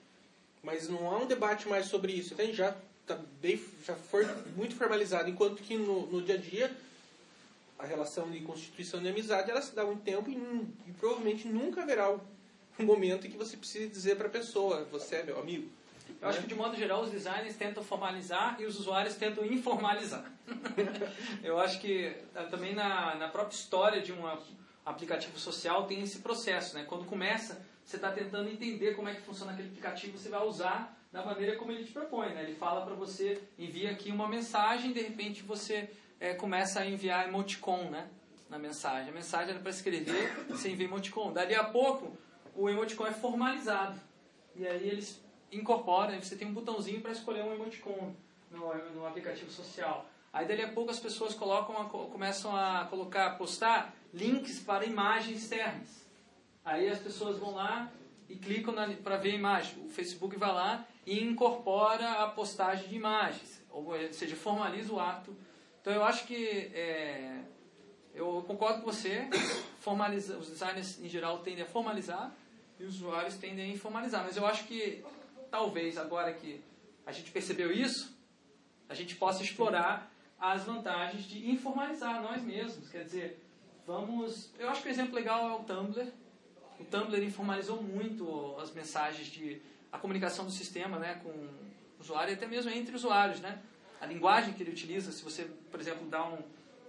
Mas 0.62 0.90
não 0.90 1.10
há 1.10 1.20
um 1.20 1.26
debate 1.26 1.68
mais 1.70 1.86
sobre 1.86 2.12
isso. 2.12 2.34
Então, 2.34 2.54
já, 2.54 2.76
tá 3.06 3.18
bem, 3.42 3.62
já 3.86 3.96
foi 3.96 4.26
muito 4.56 4.76
formalizado, 4.76 5.30
enquanto 5.30 5.62
que 5.62 5.78
no, 5.78 6.08
no 6.08 6.22
dia 6.22 6.36
a 6.36 6.38
dia 6.38 6.76
a 7.78 7.86
relação 7.86 8.30
de 8.32 8.40
constituição 8.42 9.02
de 9.02 9.10
amizade 9.10 9.52
ela 9.52 9.62
se 9.62 9.76
dá 9.76 9.84
muito 9.84 10.04
tempo 10.04 10.30
e, 10.30 10.36
e 10.88 10.92
provavelmente 10.94 11.48
nunca 11.48 11.82
haverá 11.82 12.12
um 12.12 12.20
um 12.80 12.86
momento 12.86 13.28
em 13.28 13.30
que 13.30 13.38
você 13.38 13.56
precise 13.56 13.88
dizer 13.88 14.16
para 14.16 14.28
a 14.28 14.32
pessoa, 14.32 14.84
você 14.86 15.18
é 15.18 15.24
meu 15.24 15.40
amigo. 15.40 15.70
Eu 16.20 16.28
acho 16.28 16.42
que, 16.42 16.48
de 16.48 16.56
modo 16.56 16.76
geral, 16.76 17.04
os 17.04 17.12
designers 17.12 17.56
tentam 17.56 17.84
formalizar 17.84 18.58
e 18.60 18.66
os 18.66 18.80
usuários 18.80 19.16
tentam 19.16 19.46
informalizar. 19.46 20.26
Eu 21.44 21.60
acho 21.60 21.80
que 21.80 22.16
ah, 22.34 22.44
também 22.44 22.74
na, 22.74 23.16
na 23.16 23.28
própria 23.28 23.56
história 23.56 24.02
de 24.02 24.12
um 24.12 24.26
ap- 24.26 24.42
aplicativo 24.86 25.38
social 25.38 25.86
tem 25.86 26.02
esse 26.02 26.20
processo. 26.20 26.76
Né? 26.76 26.84
Quando 26.84 27.06
começa, 27.06 27.62
você 27.86 27.98
está 27.98 28.12
tentando 28.12 28.50
entender 28.50 28.96
como 28.96 29.08
é 29.08 29.14
que 29.14 29.22
funciona 29.22 29.52
aquele 29.52 29.68
aplicativo, 29.68 30.18
você 30.18 30.30
vai 30.30 30.44
usar 30.46 30.98
da 31.14 31.24
maneira 31.24 31.56
como 31.56 31.72
ele 31.72 31.86
te 31.86 31.92
propõe. 31.92 32.30
Né? 32.34 32.42
Ele 32.42 32.56
fala 32.56 32.84
para 32.84 32.96
você, 32.96 33.40
envia 33.58 33.92
aqui 33.92 34.12
uma 34.12 34.28
mensagem, 34.28 34.92
de 34.92 35.00
repente 35.00 35.44
você 35.44 35.88
eh, 36.20 36.34
começa 36.34 36.80
a 36.80 36.86
enviar 36.86 37.28
emoticon 37.28 37.92
né? 37.92 38.10
na 38.50 38.58
mensagem. 38.58 39.12
A 39.12 39.14
mensagem 39.14 39.52
era 39.52 39.60
para 39.60 39.70
escrever, 39.70 40.34
você 40.50 40.72
envia 40.72 40.88
emoticon. 40.88 41.32
Dali 41.32 41.54
a 41.54 41.64
pouco, 41.64 42.18
o 42.56 42.68
emoticon 42.68 43.06
é 43.06 43.12
formalizado. 43.12 44.02
E 44.56 44.68
aí 44.68 44.90
eles 44.90 45.24
incorporam, 45.52 46.20
você 46.20 46.36
tem 46.36 46.48
um 46.48 46.54
botãozinho 46.54 47.00
para 47.00 47.12
escolher 47.12 47.44
um 47.44 47.54
emoticon 47.54 48.16
no, 48.50 48.74
no 48.96 49.06
aplicativo 49.06 49.52
social. 49.52 50.10
Aí 50.32 50.48
dali 50.48 50.64
a 50.64 50.70
pouco 50.70 50.90
as 50.90 51.00
pessoas 51.00 51.36
colocam 51.36 51.76
começam 52.10 52.56
a 52.56 52.88
colocar, 52.90 53.38
postar 53.38 53.94
links 54.12 54.60
para 54.60 54.84
imagens 54.84 55.44
externas. 55.44 56.08
Aí 56.66 56.90
as 56.90 56.98
pessoas 56.98 57.38
vão 57.38 57.54
lá 57.54 57.92
e 58.28 58.36
clicam 58.36 58.74
para 59.04 59.18
ver 59.18 59.34
a 59.34 59.36
imagem. 59.36 59.86
O 59.86 59.90
Facebook 59.90 60.36
vai 60.38 60.52
lá 60.52 60.88
e 61.06 61.24
incorpora 61.24 62.24
a 62.24 62.28
postagem 62.28 62.88
de 62.88 62.96
imagens, 62.96 63.64
ou 63.70 63.94
seja, 64.12 64.36
formaliza 64.36 64.94
o 64.94 65.00
ato. 65.00 65.36
Então 65.82 65.92
eu 65.92 66.04
acho 66.04 66.26
que 66.26 66.36
é, 66.74 67.42
eu 68.14 68.44
concordo 68.48 68.82
com 68.82 68.92
você. 68.92 69.28
Formaliza, 69.80 70.38
os 70.38 70.48
designers 70.50 71.00
em 71.04 71.10
geral 71.10 71.40
tendem 71.40 71.64
a 71.64 71.68
formalizar 71.68 72.34
e 72.80 72.84
os 72.84 72.96
usuários 72.96 73.36
tendem 73.36 73.66
a 73.66 73.74
informalizar. 73.74 74.24
Mas 74.24 74.38
eu 74.38 74.46
acho 74.46 74.66
que 74.66 75.04
talvez 75.52 75.98
agora 75.98 76.32
que 76.34 76.64
a 77.06 77.12
gente 77.12 77.32
percebeu 77.32 77.72
isso, 77.72 78.16
a 78.88 78.94
gente 78.94 79.16
possa 79.16 79.44
explorar 79.44 80.10
as 80.40 80.64
vantagens 80.64 81.26
de 81.26 81.50
informalizar 81.50 82.22
nós 82.22 82.42
mesmos. 82.42 82.90
Quer 82.90 83.04
dizer, 83.04 83.44
vamos. 83.86 84.52
Eu 84.58 84.70
acho 84.70 84.82
que 84.82 84.88
o 84.88 84.92
exemplo 84.92 85.16
legal 85.16 85.50
é 85.50 85.54
o 85.54 85.64
Tumblr. 85.64 86.08
O 86.80 86.86
Tumblr 86.86 87.24
informalizou 87.24 87.82
muito 87.82 88.56
as 88.60 88.72
mensagens 88.72 89.28
de 89.28 89.62
a 89.94 90.00
comunicação 90.00 90.44
do 90.44 90.52
sistema, 90.52 90.98
né, 90.98 91.22
com 91.24 91.30
o 91.30 91.50
usuário 92.00 92.32
e 92.32 92.34
até 92.34 92.48
mesmo 92.48 92.72
entre 92.72 92.96
usuários, 92.96 93.40
né? 93.40 93.62
A 94.02 94.06
linguagem 94.08 94.54
que 94.54 94.64
ele 94.64 94.72
utiliza, 94.72 95.12
se 95.12 95.24
você, 95.24 95.44
por 95.72 95.80
exemplo, 95.80 96.06
dá 96.10 96.26
um 96.26 96.40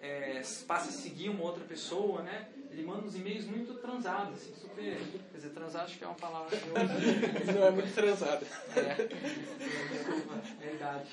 é, 0.01 0.43
passa 0.67 0.91
a 0.91 0.93
seguir 0.93 1.31
uma 1.31 1.45
outra 1.45 1.65
pessoa, 1.65 2.23
né? 2.23 2.49
Ele 2.71 2.83
manda 2.83 3.07
uns 3.07 3.15
e-mails 3.15 3.47
muito 3.47 3.75
transados, 3.75 4.35
assim, 4.35 4.55
super. 4.55 4.99
Quer 5.31 5.37
dizer, 5.37 5.51
transado 5.51 5.85
acho 5.85 5.97
que 5.97 6.05
é 6.05 6.07
uma 6.07 6.17
palavra 6.17 6.57
que 6.57 6.67
eu 6.67 7.55
Não 7.55 7.67
é 7.67 7.71
muito 7.71 7.95
transado. 7.95 8.47
É. 8.77 8.95
Desculpa, 9.95 10.35
verdade. 10.59 11.09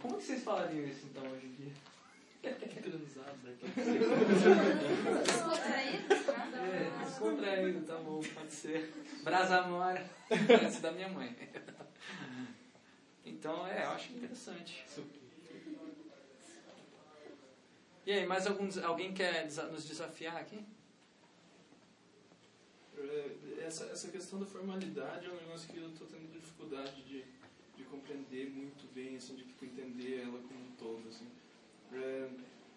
Como 0.00 0.18
que 0.18 0.22
vocês 0.22 0.44
falariam 0.44 0.84
isso 0.84 1.06
então 1.10 1.24
hoje 1.24 1.46
em 1.46 1.54
dia? 1.54 1.72
Transado, 2.54 3.38
né? 3.44 3.56
Descontraído? 5.24 6.14
É, 6.56 7.04
descontraído, 7.04 7.86
tá 7.86 7.96
bom, 7.98 8.20
pode 8.34 8.52
ser. 8.52 8.92
Brasamora. 9.22 10.08
É 10.30 10.80
da 10.80 10.92
minha 10.92 11.08
mãe. 11.08 11.36
Então, 13.24 13.66
é, 13.66 13.84
eu 13.84 13.90
acho 13.90 14.12
interessante. 14.12 14.84
E 18.04 18.12
aí, 18.12 18.24
mais 18.24 18.46
algum, 18.46 18.68
alguém 18.84 19.12
quer 19.12 19.46
nos 19.46 19.84
desafiar 19.88 20.36
aqui? 20.36 20.64
É, 22.96 23.64
Essa, 23.66 23.84
essa 23.86 24.08
questão 24.08 24.38
da 24.38 24.46
formalidade 24.46 25.26
é 25.26 25.28
um 25.28 25.34
negócio 25.36 25.68
que 25.68 25.76
eu 25.78 25.88
estou 25.88 26.06
tendo 26.06 26.30
dificuldade 26.30 27.02
de, 27.02 27.24
de 27.76 27.84
compreender 27.84 28.48
muito 28.50 28.86
bem, 28.94 29.16
assim, 29.16 29.34
de 29.34 29.44
entender 29.60 30.22
ela 30.22 30.38
como 30.40 30.60
um 30.60 30.72
todo, 30.78 31.08
assim. 31.08 31.26
É, 31.92 32.28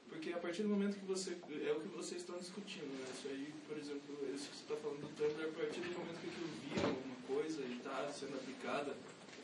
porque 0.10 0.34
a 0.34 0.38
partir 0.38 0.64
do 0.64 0.70
momento 0.70 1.00
que 1.00 1.06
você... 1.06 1.38
É 1.66 1.72
o 1.72 1.82
que 1.82 1.88
vocês 1.90 2.22
estão 2.22 2.38
discutindo, 2.38 2.88
né? 2.88 3.06
Isso 3.14 3.28
aí, 3.28 3.54
por 3.68 3.78
exemplo, 3.78 4.18
isso 4.34 4.50
que 4.50 4.58
você 4.58 4.64
está 4.64 4.76
falando 4.76 5.02
do 5.02 5.16
Tumblr, 5.16 5.48
a 5.48 5.52
partir 5.52 5.82
do 5.82 6.00
momento 6.00 6.20
que 6.20 6.28
aquilo 6.28 6.48
vira 6.64 6.88
alguma 6.88 7.16
coisa 7.28 7.62
e 7.62 7.78
está 7.78 8.12
sendo 8.12 8.36
aplicada 8.36 8.96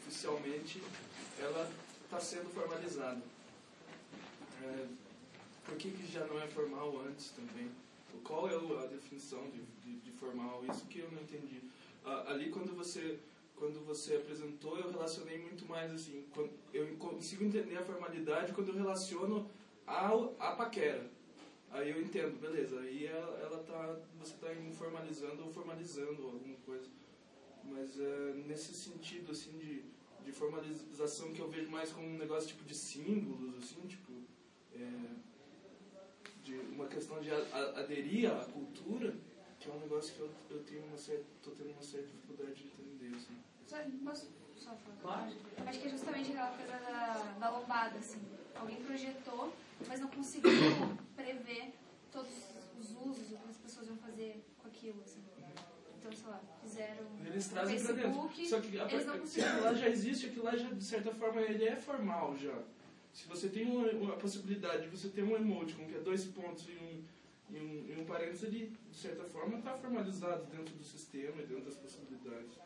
oficialmente, 0.02 0.82
ela 1.40 1.70
está 2.04 2.20
sendo 2.20 2.50
formalizada. 2.54 3.22
É, 4.64 4.88
por 5.66 5.76
que, 5.78 5.92
que 5.92 6.12
já 6.12 6.26
não 6.26 6.42
é 6.42 6.48
formal 6.48 7.02
antes 7.08 7.32
também? 7.32 7.70
Qual 8.24 8.50
é 8.50 8.56
a 8.56 8.88
definição 8.88 9.44
de, 9.50 9.62
de, 9.84 10.00
de 10.00 10.12
formal? 10.12 10.64
Isso 10.70 10.86
que 10.86 11.00
eu 11.00 11.12
não 11.12 11.22
entendi. 11.22 11.62
Ah, 12.06 12.26
ali 12.30 12.50
quando 12.50 12.76
você 12.76 13.20
quando 13.56 13.84
você 13.86 14.15
apresentou, 14.15 14.77
eu 14.77 14.91
relacionei 14.91 15.38
muito 15.40 15.65
mais 15.65 15.91
assim. 15.91 16.26
eu 16.73 16.95
consigo 16.98 17.44
entender 17.44 17.77
a 17.77 17.86
formalidade 17.86 18.53
quando 18.53 18.69
eu 18.69 18.76
relaciono 18.76 19.49
ao, 19.86 20.36
a 20.40 20.52
paquera. 20.52 21.10
Aí 21.72 21.90
eu 21.90 22.02
entendo, 22.02 22.40
beleza. 22.40 22.80
Aí 22.80 23.06
ela, 23.06 23.40
ela 23.40 23.64
tá, 23.64 23.99
você 24.19 24.34
está 24.34 24.53
informalizando 24.53 25.44
ou 25.44 25.52
formalizando 25.52 26.23
alguma 26.23 26.56
coisa. 26.65 26.88
Mas 27.64 27.99
é, 27.99 28.34
nesse 28.45 28.73
sentido, 28.73 29.32
assim, 29.32 29.57
de, 29.57 29.84
de 30.23 30.32
formalização 30.32 31.34
que 31.34 31.40
eu 31.40 31.49
vejo 31.49 31.69
mais 31.69 31.91
como 31.91 32.07
um 32.07 32.18
negócio 32.18 32.49
tipo 32.49 32.64
de 32.64 32.76
símbolos, 32.76 33.57
assim, 33.57 33.82
tipo... 33.88 34.11
É, 34.73 35.26
de 36.45 36.53
uma 36.53 36.86
questão 36.86 37.19
de 37.19 37.32
aderir 37.32 38.32
à 38.32 38.45
cultura, 38.45 39.15
que 39.66 39.72
é 39.72 39.74
um 39.74 39.80
negócio 39.80 40.14
que 40.14 40.20
eu, 40.20 40.30
eu 40.52 40.64
tenho 40.64 40.84
uma 40.86 40.98
certa, 40.98 41.26
tô 41.42 41.50
tendo 41.52 41.72
uma 41.72 41.82
certa 41.82 42.08
dificuldade 42.08 42.54
de 42.54 42.68
entender, 42.68 43.16
assim. 43.16 43.36
Só, 43.66 43.78
posso 44.04 44.30
só 44.56 44.76
falar? 44.76 44.98
Claro. 45.02 45.36
Acho 45.66 45.80
que 45.80 45.88
é 45.88 45.90
justamente 45.90 46.32
aquela 46.32 46.52
coisa 46.52 46.72
da, 46.72 47.36
da 47.40 47.50
lombada, 47.50 47.98
assim. 47.98 48.22
Alguém 48.54 48.78
projetou, 48.84 49.52
mas 49.88 50.00
não 50.00 50.08
conseguiu 50.10 50.52
prever 51.18 51.74
todos 52.12 52.32
os 52.80 52.92
usos, 52.92 53.32
o 53.32 53.38
que 53.38 53.50
as 53.50 53.58
pessoas 53.58 53.88
iam 53.88 53.98
fazer 53.98 54.46
com 54.60 54.68
aquilo, 54.68 55.02
assim. 55.02 55.24
Então, 55.98 56.14
sei 56.14 56.30
lá, 56.30 56.40
fizeram 56.62 57.04
Eles 57.26 57.48
trazem 57.48 57.84
pra 57.84 57.94
dentro. 57.94 58.12
Facebook, 58.12 58.48
Só 58.48 58.62
que 58.62 58.80
a, 58.80 58.92
eles 58.92 59.06
não 59.08 59.14
se 59.14 59.20
conseguiram. 59.20 59.50
aquilo 59.50 59.66
lá 59.66 59.74
já 59.74 59.90
existe, 59.90 60.26
aquilo 60.28 60.46
lá 60.46 60.56
já, 60.56 60.70
de 60.70 60.84
certa 60.84 61.12
forma, 61.12 61.42
ele 61.42 61.66
é 61.66 61.76
formal 61.76 62.38
já. 62.38 62.56
Se 63.12 63.28
você 63.28 63.50
tem 63.50 63.66
uma, 63.66 63.90
uma 63.94 64.16
possibilidade 64.18 64.84
de 64.84 64.90
você 64.90 65.10
ter 65.10 65.24
um 65.24 65.36
emoticon, 65.36 65.88
que 65.88 65.96
é 65.96 66.02
dois 66.02 66.26
pontos 66.26 66.68
e 66.68 66.74
um, 66.74 67.04
e 67.49 67.57
um, 67.57 67.85
e 67.88 67.95
um 67.99 68.05
parênteses 68.05 68.45
ali, 68.45 68.73
de 68.89 68.97
certa 68.97 69.23
forma, 69.26 69.57
está 69.57 69.73
formalizado 69.76 70.45
dentro 70.45 70.73
do 70.76 70.84
sistema 70.84 71.41
e 71.41 71.45
dentro 71.45 71.65
das 71.65 71.76
possibilidades. 71.76 72.57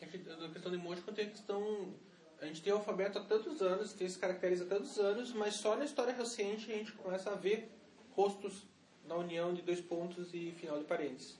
Acho 0.00 0.10
que 0.10 0.16
A 0.30 0.48
questão 0.48 0.70
do 0.70 0.76
emoticon 0.76 1.12
tem 1.12 1.26
a 1.26 1.30
questão. 1.30 1.94
A 2.40 2.46
gente 2.46 2.62
tem 2.62 2.72
o 2.72 2.76
alfabeto 2.76 3.18
há 3.18 3.24
tantos 3.24 3.60
anos, 3.60 3.92
tem 3.92 4.06
esses 4.06 4.16
caracteres 4.16 4.60
há 4.62 4.66
tantos 4.66 4.96
anos, 4.98 5.32
mas 5.32 5.54
só 5.54 5.76
na 5.76 5.84
história 5.84 6.12
recente 6.12 6.70
a 6.72 6.76
gente 6.76 6.92
começa 6.92 7.30
a 7.30 7.34
ver 7.34 7.68
rostos 8.12 8.64
na 9.04 9.16
união 9.16 9.52
de 9.52 9.62
dois 9.62 9.80
pontos 9.80 10.32
e 10.32 10.52
final 10.52 10.78
de 10.78 10.84
parênteses. 10.84 11.36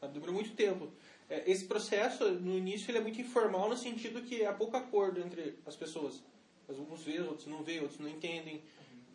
Sabe? 0.00 0.12
Demorou 0.12 0.34
muito 0.34 0.54
tempo. 0.54 0.92
É, 1.30 1.50
Esse 1.50 1.64
processo, 1.64 2.30
no 2.30 2.58
início, 2.58 2.90
ele 2.90 2.98
é 2.98 3.00
muito 3.00 3.20
informal 3.20 3.68
no 3.70 3.76
sentido 3.76 4.20
que 4.22 4.44
há 4.44 4.52
pouco 4.52 4.76
acordo 4.76 5.20
entre 5.20 5.58
as 5.64 5.76
pessoas. 5.76 6.22
Alguns 6.68 7.02
vê, 7.02 7.20
outros 7.20 7.46
não 7.46 7.62
vê, 7.62 7.80
outros 7.80 8.00
não 8.00 8.08
entendem. 8.08 8.62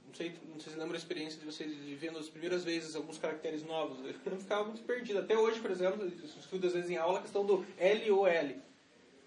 Não 0.09 0.15
sei, 0.15 0.33
não 0.51 0.59
sei 0.59 0.73
se 0.73 0.79
lembra 0.79 0.97
a 0.97 0.97
experiência 0.97 1.39
de 1.39 1.45
vocês 1.45 1.71
de 1.71 1.95
vendo 1.95 2.17
as 2.17 2.27
primeiras 2.27 2.63
vezes 2.63 2.95
alguns 2.95 3.19
caracteres 3.19 3.63
novos. 3.63 3.99
Eu 4.25 4.37
ficava 4.37 4.65
muito 4.65 4.81
perdido. 4.81 5.19
Até 5.19 5.37
hoje, 5.37 5.59
por 5.59 5.69
exemplo, 5.69 6.01
eu 6.03 6.25
estudo 6.25 6.65
às 6.65 6.73
vezes 6.73 6.89
em 6.89 6.97
aula 6.97 7.19
a 7.19 7.21
questão 7.21 7.45
do 7.45 7.63
L 7.77 8.11
ou 8.11 8.27
L. 8.27 8.55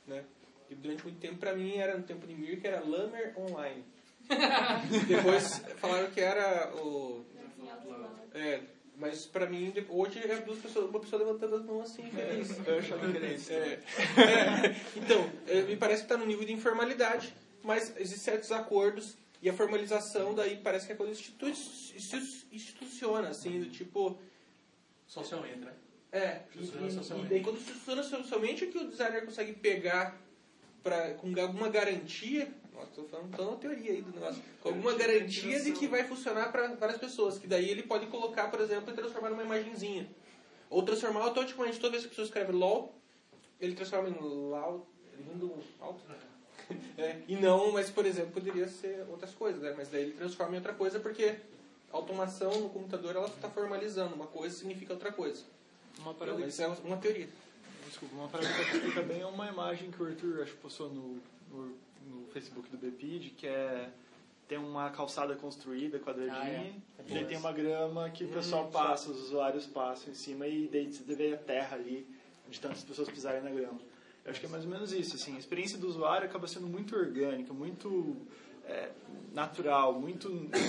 Né? 0.07 0.25
E 0.69 0.75
durante 0.75 1.05
muito 1.05 1.21
tempo, 1.21 1.37
para 1.37 1.55
mim, 1.55 1.77
era 1.77 1.97
no 1.97 2.03
tempo 2.03 2.27
de 2.27 2.35
Mir, 2.35 2.61
que 2.61 2.67
era 2.67 2.81
Lamer 2.81 3.33
Online. 3.39 3.85
Depois 5.07 5.59
falaram 5.77 6.11
que 6.11 6.21
era 6.21 6.75
o... 6.75 7.25
É, 8.35 8.61
mas 8.97 9.27
pra 9.27 9.47
mim, 9.47 9.73
hoje 9.89 10.19
é 10.19 10.41
duas 10.41 10.59
pessoas, 10.59 10.91
uma 10.91 10.99
pessoa 10.99 11.25
levantando 11.25 11.57
as 11.57 11.65
mãos 11.65 11.91
assim, 11.91 12.11
feliz. 12.11 12.57
Eu 12.67 12.79
achava. 12.79 13.07
É. 13.07 13.55
É. 13.55 14.77
Então, 14.97 15.31
é, 15.47 15.63
me 15.63 15.77
parece 15.77 16.03
que 16.03 16.07
está 16.07 16.17
no 16.17 16.27
nível 16.27 16.45
de 16.45 16.53
informalidade, 16.53 17.35
mas 17.63 17.95
existem 17.97 18.19
certos 18.19 18.51
acordos 18.51 19.17
e 19.43 19.51
a 19.51 19.53
formalização 19.53 20.35
daí 20.35 20.57
parece 20.59 20.87
que 20.87 20.93
é 20.93 20.97
coisa 20.97 21.13
institu- 21.13 21.49
instituciona, 22.53 23.29
assim, 23.29 23.61
do 23.61 23.69
tipo... 23.71 24.17
Socialmente, 25.07 25.59
né? 25.59 25.73
É, 26.13 26.43
e, 26.55 26.59
e- 26.61 26.63
e 26.87 26.93
socialmente. 26.93 27.29
daí 27.31 27.43
quando 27.43 27.57
instituciona 27.57 28.03
socialmente 28.03 28.65
é 28.65 28.67
que 28.69 28.79
o 28.79 28.89
designer 28.89 29.25
consegue 29.25 29.53
pegar 29.55 30.17
pra, 30.83 31.15
com 31.15 31.29
alguma 31.41 31.69
garantia, 31.69 32.53
nossa, 32.73 32.89
estou 32.91 33.09
falando 33.09 33.35
tão 33.37 33.51
na 33.53 33.57
teoria 33.57 33.93
aí 33.93 34.03
do 34.03 34.13
negócio, 34.13 34.43
com 34.61 34.69
alguma 34.71 34.95
garantia 34.95 35.61
de 35.61 35.73
que 35.73 35.87
vai 35.87 36.05
funcionar 36.05 36.51
para 36.53 36.75
várias 36.75 36.99
pessoas, 36.99 37.39
que 37.39 37.47
daí 37.47 37.69
ele 37.69 37.83
pode 37.83 38.07
colocar, 38.07 38.49
por 38.51 38.61
exemplo, 38.61 38.93
e 38.93 38.97
transformar 38.97 39.31
numa 39.31 39.43
imagenzinha. 39.43 40.09
Ou 40.71 40.83
transformar 40.83 41.21
automaticamente, 41.25 41.79
toda 41.79 41.93
vez 41.93 42.03
que 42.03 42.07
a 42.09 42.11
pessoa 42.11 42.25
escreve 42.27 42.53
LOL, 42.53 42.95
ele 43.61 43.75
transforma 43.75 44.09
em 44.09 44.15
LOL, 44.19 44.87
lindo 45.19 45.55
alto. 45.81 46.03
É, 46.99 47.21
e 47.27 47.37
não, 47.37 47.73
mas 47.73 47.91
por 47.91 48.05
exemplo, 48.07 48.33
poderia 48.33 48.69
ser 48.69 49.05
outras 49.11 49.35
coisas, 49.35 49.63
né? 49.63 49.75
Mas 49.77 49.89
daí 49.89 50.03
ele 50.03 50.13
transforma 50.13 50.53
em 50.55 50.59
outra 50.59 50.73
coisa 50.75 51.01
porque 51.01 51.37
a 51.93 51.97
automação 51.97 52.51
no 52.61 52.69
computador 52.71 53.17
ela 53.17 53.27
está 53.27 53.49
formalizando, 53.49 54.15
uma 54.15 54.27
coisa 54.27 54.57
significa 54.57 54.93
outra 54.93 55.11
coisa. 55.13 55.43
Uma 55.99 56.15
parada 56.15 56.39
Mas 56.39 56.59
é 56.61 56.67
uma 56.69 56.97
teoria. 56.97 57.29
Desculpa, 57.89 58.15
uma 58.15 58.29
parada 58.29 58.49
que 58.53 58.77
explica 58.77 59.03
bem 59.03 59.21
é 59.21 59.27
uma 59.27 59.49
imagem 59.49 59.91
que 59.91 60.03
o 60.03 60.07
Arthur 60.07 60.43
acho 60.43 60.53
que 60.53 60.59
postou 60.59 60.89
no, 60.89 61.21
no, 61.51 61.75
no 62.07 62.27
Facebook 62.33 62.69
do 62.71 62.79
BPID, 62.79 63.31
que 63.37 63.47
é 63.47 63.91
tem 64.49 64.59
uma 64.59 64.91
calçada 64.91 65.35
construída, 65.37 65.99
quadradinha, 65.99 66.35
Ah, 66.43 66.49
é. 66.49 66.73
É 66.99 67.03
e 67.09 67.13
aí 67.13 67.19
boa 67.21 67.25
tem 67.27 67.39
uma 67.39 67.53
grama 67.53 68.11
que 68.11 68.25
o 68.25 68.29
Hum, 68.29 68.33
pessoal 68.33 68.69
passa, 68.69 69.11
os 69.11 69.19
usuários 69.23 69.67
passam 69.67 70.13
em 70.13 70.15
cima 70.15 70.47
e 70.47 70.69
daí 70.71 70.93
você 70.93 71.03
vê 71.15 71.33
a 71.33 71.39
terra 71.39 71.77
ali, 71.77 72.07
de 72.51 72.61
tantas 72.61 72.83
pessoas 72.85 73.09
pisarem 73.09 73.43
na 73.43 73.51
grama. 73.51 73.81
Eu 74.25 74.31
acho 74.31 74.39
que 74.41 74.47
é 74.47 74.49
mais 74.49 74.65
ou 74.65 74.71
menos 74.71 74.93
isso, 74.93 75.17
assim, 75.17 75.35
a 75.35 75.39
experiência 75.39 75.77
do 75.79 75.89
usuário 75.89 76.27
acaba 76.29 76.47
sendo 76.47 76.67
muito 76.69 76.95
orgânica, 76.95 77.53
muito 77.53 78.17
é, 78.65 78.93
natural, 79.35 79.99
muito 79.99 80.29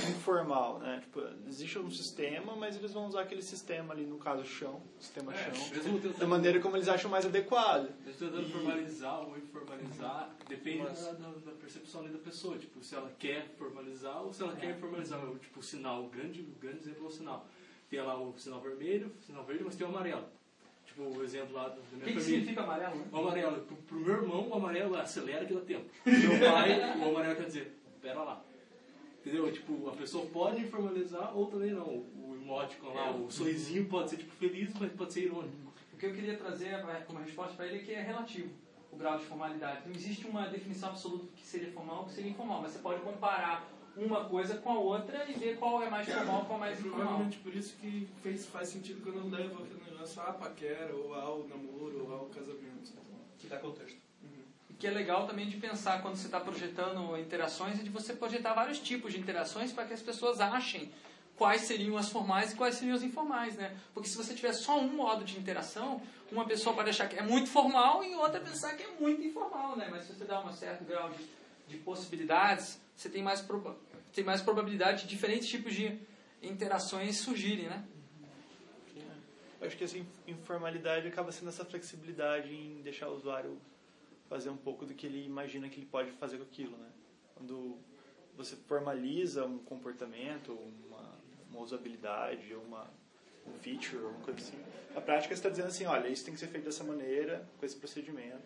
informal, 0.10 0.80
né? 0.80 1.00
Tipo, 1.02 1.22
existe 1.48 1.78
um 1.78 1.92
sistema, 1.92 2.56
mas 2.56 2.76
eles 2.76 2.92
vão 2.92 3.06
usar 3.06 3.22
aquele 3.22 3.44
sistema 3.44 3.94
ali, 3.94 4.04
no 4.06 4.18
caso, 4.18 4.44
chão, 4.44 4.82
sistema 5.00 5.32
É, 5.32 5.54
chão, 5.54 5.70
tentando- 5.70 6.18
da 6.18 6.26
maneira 6.26 6.60
como 6.60 6.76
eles 6.76 6.88
acham 6.90 7.12
mais 7.12 7.26
adequada. 7.28 7.96
Eles 8.04 8.18
tentando 8.18 8.42
E- 8.42 8.52
formalizar 8.52 9.20
ou 9.22 9.38
informalizar, 9.38 10.36
depende 10.50 10.80
Mas- 10.84 11.06
da, 11.06 11.12
da, 11.12 11.52
percepção 11.52 12.02
ali 12.02 12.10
da 12.10 12.18
pessoa. 12.20 12.58
Tipo, 12.58 12.84
se 12.84 12.96
ela 12.96 13.12
quer 13.20 13.50
formalizar 13.60 14.24
ou 14.24 14.34
se 14.34 14.42
ela 14.42 14.56
quer 14.56 14.72
informalizar. 14.72 15.20
Tipo, 15.40 15.60
o 15.60 15.64
sinal, 15.64 16.04
o 16.06 16.10
grande, 16.10 16.42
o 16.42 16.60
grande 16.60 16.80
exemplo 16.80 17.06
é 17.06 17.08
o 17.08 17.12
sinal. 17.12 17.48
Tem 17.88 18.02
lá 18.02 18.20
o 18.20 18.34
sinal 18.40 18.60
vermelho, 18.60 19.12
o 19.22 19.24
sinal 19.24 19.46
verde, 19.46 19.64
mas 19.64 19.76
tem 19.76 19.86
o 19.86 19.90
amarelo. 19.92 20.26
Tipo, 20.94 21.18
o 21.18 21.24
exemplo 21.24 21.54
lá 21.56 21.70
do- 21.70 21.82
da 21.82 21.82
minha 21.92 21.98
O 21.98 22.00
que 22.02 22.14
que 22.14 22.20
família. 22.20 22.22
significa 22.22 22.62
amarelo, 22.62 22.96
né? 22.98 23.06
O 23.12 23.18
amarelo, 23.18 23.62
pro, 23.64 23.76
pro 23.78 24.00
meu 24.00 24.16
irmão, 24.16 24.48
o 24.50 24.54
amarelo 24.54 24.96
acelera 24.96 25.44
que 25.46 25.54
dá 25.54 25.62
tempo. 25.62 25.86
Meu 26.06 26.52
pai, 26.52 27.00
o 27.00 27.10
amarelo 27.10 27.36
quer 27.36 27.46
dizer, 27.48 27.80
pera 28.02 28.22
lá. 28.22 28.44
Entendeu? 29.20 29.52
Tipo, 29.52 29.90
a 29.90 29.94
pessoa 29.96 30.26
pode 30.28 30.62
informalizar 30.62 31.36
ou 31.36 31.48
também 31.48 31.72
não. 31.72 31.88
O 31.88 32.36
emoticon 32.40 32.94
lá, 32.94 33.10
o 33.12 33.32
sorrisinho 33.32 33.86
pode 33.88 34.10
ser 34.12 34.18
tipo 34.18 34.34
feliz, 34.36 34.72
mas 34.80 34.92
pode 34.92 35.14
ser 35.14 35.22
irônico. 35.24 35.74
O 35.94 35.98
que 35.98 36.06
eu 36.06 36.14
queria 36.14 36.38
trazer 36.38 36.76
como 37.08 37.20
resposta 37.20 37.54
para 37.56 37.66
ele 37.68 37.78
é 37.78 37.80
que 37.84 37.92
é 37.94 38.02
relativo 38.02 38.50
o 38.92 38.96
grau 38.98 39.18
de 39.18 39.26
formalidade. 39.26 39.88
Não 39.88 39.96
existe 39.96 40.28
uma 40.28 40.48
definição 40.48 40.90
absoluta 40.90 41.24
do 41.26 41.32
que 41.32 41.46
seria 41.46 41.72
formal 41.72 42.02
e 42.02 42.04
o 42.04 42.06
que 42.10 42.14
seria 42.14 42.32
informal, 42.32 42.62
mas 42.62 42.72
você 42.74 42.80
pode 42.80 43.02
comparar 43.02 43.68
uma 43.96 44.26
coisa 44.26 44.58
com 44.58 44.72
a 44.72 44.78
outra 44.80 45.26
e 45.30 45.34
ver 45.34 45.56
qual 45.58 45.82
é 45.82 45.90
mais 45.90 46.08
formal 46.08 46.44
e 46.44 46.46
qual 46.46 46.58
é 46.58 46.60
mais 46.60 46.80
informal. 46.80 47.00
Provavelmente 47.00 47.38
por 47.40 47.56
isso 47.56 47.78
que 47.78 48.08
fez, 48.22 48.46
faz 48.48 48.68
sentido 48.68 49.02
quando 49.02 49.20
eu 49.20 49.30
levo 49.30 49.64
aquele 49.64 49.80
negócio 50.04 50.22
à 50.22 50.34
paquera, 50.34 50.94
ou 50.94 51.14
ao 51.14 51.48
namoro, 51.48 52.06
ou 52.06 52.14
ao 52.14 52.26
casamento. 52.26 52.92
Que 53.40 53.48
dá 53.48 53.58
contexto. 53.58 53.98
O 54.70 54.74
que 54.76 54.88
é 54.88 54.92
legal 54.92 55.26
também 55.28 55.48
de 55.48 55.58
pensar 55.58 56.02
quando 56.02 56.18
você 56.18 56.26
está 56.26 56.40
projetando 56.40 57.18
interações 57.18 57.80
é 57.80 57.84
de 57.84 57.90
você 57.90 58.14
projetar 58.14 58.54
vários 58.54 58.80
tipos 58.80 59.14
de 59.14 59.20
interações 59.20 59.72
para 59.72 59.86
que 59.86 59.94
as 59.94 60.02
pessoas 60.02 60.42
achem 60.42 60.92
quais 61.38 61.62
seriam 61.62 61.98
as 61.98 62.10
formais 62.10 62.52
e 62.52 62.56
quais 62.56 62.76
seriam 62.76 62.96
as 62.96 63.04
informais, 63.04 63.56
né? 63.56 63.76
Porque 63.94 64.10
se 64.10 64.18
você 64.18 64.34
tiver 64.34 64.54
só 64.54 64.78
um 64.80 64.90
modo 64.94 65.24
de 65.24 65.40
interação, 65.40 66.02
uma 66.32 66.46
pessoa 66.46 66.76
pode 66.76 66.90
achar 66.90 67.08
que 67.08 67.16
é 67.16 67.22
muito 67.22 67.50
formal 67.50 68.04
e 68.04 68.14
outra 68.16 68.40
pensar 68.40 68.76
que 68.76 68.84
é 68.84 68.92
muito 69.00 69.22
informal, 69.24 69.76
né? 69.78 69.88
Mas 69.90 70.06
se 70.06 70.14
você 70.14 70.26
dá 70.26 70.44
um 70.44 70.52
certo 70.52 70.84
grau 70.84 71.10
de, 71.10 71.24
de 71.68 71.78
possibilidades, 71.78 72.80
você 72.96 73.10
tem 73.10 73.24
mais, 73.24 73.42
proba 73.42 73.76
tem 74.14 74.24
mais 74.24 74.42
probabilidade 74.42 75.04
de 75.04 75.08
diferentes 75.08 75.48
tipos 75.48 75.74
de 75.74 75.98
interações 76.42 77.18
surgirem, 77.18 77.68
né? 77.68 77.84
Eu 79.64 79.68
acho 79.68 79.78
que 79.78 79.84
essa 79.86 79.98
in- 79.98 80.06
informalidade 80.28 81.08
acaba 81.08 81.32
sendo 81.32 81.48
essa 81.48 81.64
flexibilidade 81.64 82.54
em 82.54 82.82
deixar 82.82 83.08
o 83.08 83.16
usuário 83.16 83.58
fazer 84.28 84.50
um 84.50 84.58
pouco 84.58 84.86
do 84.86 84.94
que 84.94 85.06
ele 85.08 85.24
imagina 85.26 85.70
que 85.70 85.78
ele 85.80 85.86
pode 85.86 86.12
fazer 86.12 86.38
com 86.38 86.44
aquilo, 86.44 86.76
né? 86.78 86.90
Quando 87.34 87.78
você 88.36 88.56
formaliza 88.58 89.46
um 89.46 89.60
comportamento, 89.60 90.52
uma, 90.52 91.18
uma 91.50 91.62
usabilidade, 91.62 92.54
uma, 92.56 92.90
um 93.48 93.54
feature, 93.60 94.04
alguma 94.04 94.24
coisa 94.26 94.40
assim, 94.42 94.58
na 94.94 95.00
prática 95.00 95.34
você 95.34 95.40
está 95.40 95.50
dizendo 95.50 95.68
assim, 95.68 95.86
olha, 95.86 96.10
isso 96.10 96.26
tem 96.26 96.34
que 96.34 96.40
ser 96.42 96.48
feito 96.48 96.66
dessa 96.66 96.84
maneira, 96.84 97.48
com 97.58 97.66
esse 97.66 97.76
procedimento, 97.78 98.42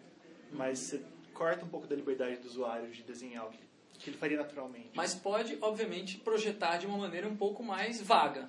mas 0.52 0.78
você 0.80 1.02
corta 1.34 1.66
um 1.66 1.70
pouco 1.70 1.88
da 1.88 1.96
liberdade 1.96 2.38
do 2.38 2.48
usuário 2.48 2.92
de 2.92 3.02
desenhar 3.02 3.48
o 3.48 3.52
que 3.98 4.10
ele 4.10 4.18
faria 4.18 4.38
naturalmente. 4.38 4.92
Mas 4.94 5.16
pode, 5.16 5.58
obviamente, 5.62 6.20
projetar 6.20 6.78
de 6.78 6.86
uma 6.86 6.98
maneira 7.00 7.28
um 7.28 7.36
pouco 7.36 7.64
mais 7.64 8.00
vaga, 8.02 8.48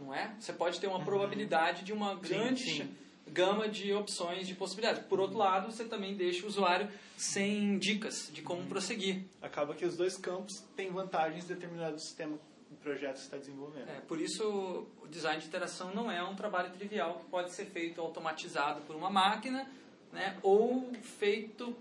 não 0.00 0.14
é? 0.14 0.34
Você 0.38 0.52
pode 0.52 0.80
ter 0.80 0.86
uma 0.86 1.04
probabilidade 1.04 1.84
de 1.84 1.92
uma 1.92 2.14
grande 2.14 2.64
Uhum. 2.82 2.86
sim. 2.88 2.96
gama 3.26 3.68
de 3.68 3.92
opções, 3.92 4.46
de 4.46 4.54
possibilidades. 4.54 5.02
Por 5.06 5.18
outro 5.18 5.38
lado, 5.38 5.70
você 5.72 5.84
também 5.84 6.14
deixa 6.14 6.44
o 6.44 6.48
usuário 6.48 6.88
sem 7.16 7.78
dicas 7.78 8.28
de 8.32 8.40
Uhum. 8.42 8.46
como 8.46 8.66
prosseguir. 8.66 9.22
Acaba 9.40 9.74
que 9.74 9.84
os 9.84 9.96
dois 9.96 10.16
campos 10.16 10.62
têm 10.76 10.90
vantagens 10.90 11.44
em 11.44 11.48
determinado 11.48 11.98
sistema 11.98 12.38
de 12.70 12.76
projeto 12.76 13.14
que 13.14 13.20
está 13.20 13.36
desenvolvendo. 13.38 13.88
É, 13.88 14.00
por 14.00 14.20
isso, 14.20 14.86
o 15.02 15.08
design 15.08 15.40
de 15.40 15.46
interação 15.48 15.94
não 15.94 16.10
é 16.10 16.22
um 16.22 16.34
trabalho 16.36 16.70
trivial 16.72 17.18
que 17.20 17.30
pode 17.30 17.50
ser 17.52 17.64
feito 17.66 18.00
automatizado 18.00 18.82
por 18.82 18.94
uma 18.94 19.08
máquina, 19.10 19.66
né, 20.12 20.36
ou 20.42 20.92
feito 21.02 21.74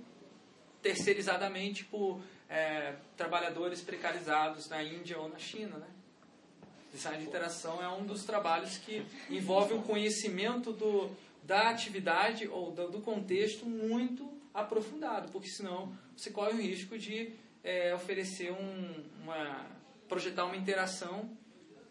terceirizadamente 0.81 1.85
por 1.85 2.19
é, 2.49 2.95
trabalhadores 3.17 3.81
precarizados 3.81 4.69
na 4.69 4.83
Índia 4.83 5.17
ou 5.19 5.29
na 5.29 5.39
China, 5.39 5.77
né? 5.77 5.87
Design 6.93 7.17
de 7.17 7.25
interação 7.25 7.81
é 7.81 7.89
um 7.89 8.05
dos 8.05 8.23
trabalhos 8.23 8.77
que 8.77 9.03
envolve 9.27 9.73
um 9.73 9.81
conhecimento 9.81 10.71
do, 10.71 11.09
da 11.41 11.69
atividade 11.69 12.47
ou 12.47 12.71
do, 12.71 13.01
contexto 13.01 13.65
muito 13.65 14.31
aprofundado, 14.53 15.31
porque 15.31 15.47
senão 15.47 15.97
você 16.15 16.29
corre 16.29 16.51
o 16.53 16.61
risco 16.61 16.95
de 16.95 17.33
é, 17.63 17.95
oferecer 17.95 18.51
um, 18.51 19.03
uma 19.23 19.65
projetar 20.07 20.45
uma 20.45 20.55
interação 20.55 21.35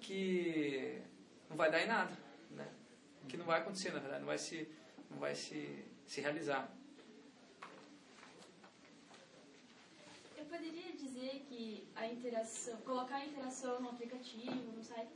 que 0.00 1.00
não 1.50 1.56
vai 1.56 1.68
dar 1.68 1.82
em 1.82 1.88
nada, 1.88 2.16
né? 2.52 2.68
que 3.28 3.36
não 3.36 3.44
vai 3.44 3.60
acontecer 3.60 3.92
na 3.92 3.98
verdade, 3.98 4.20
não 4.20 4.28
vai 4.28 4.38
se 4.38 4.68
não 5.10 5.18
vai 5.18 5.34
se, 5.34 5.84
se 6.06 6.20
realizar. 6.20 6.72
Eu 10.38 10.44
poderia 10.44 10.91
dizer 11.22 11.44
que 11.48 11.88
a 11.94 12.06
interação, 12.06 12.76
colocar 12.78 13.16
a 13.16 13.24
interação 13.24 13.80
no 13.80 13.90
aplicativo, 13.90 14.72
no 14.72 14.82
site, 14.82 15.12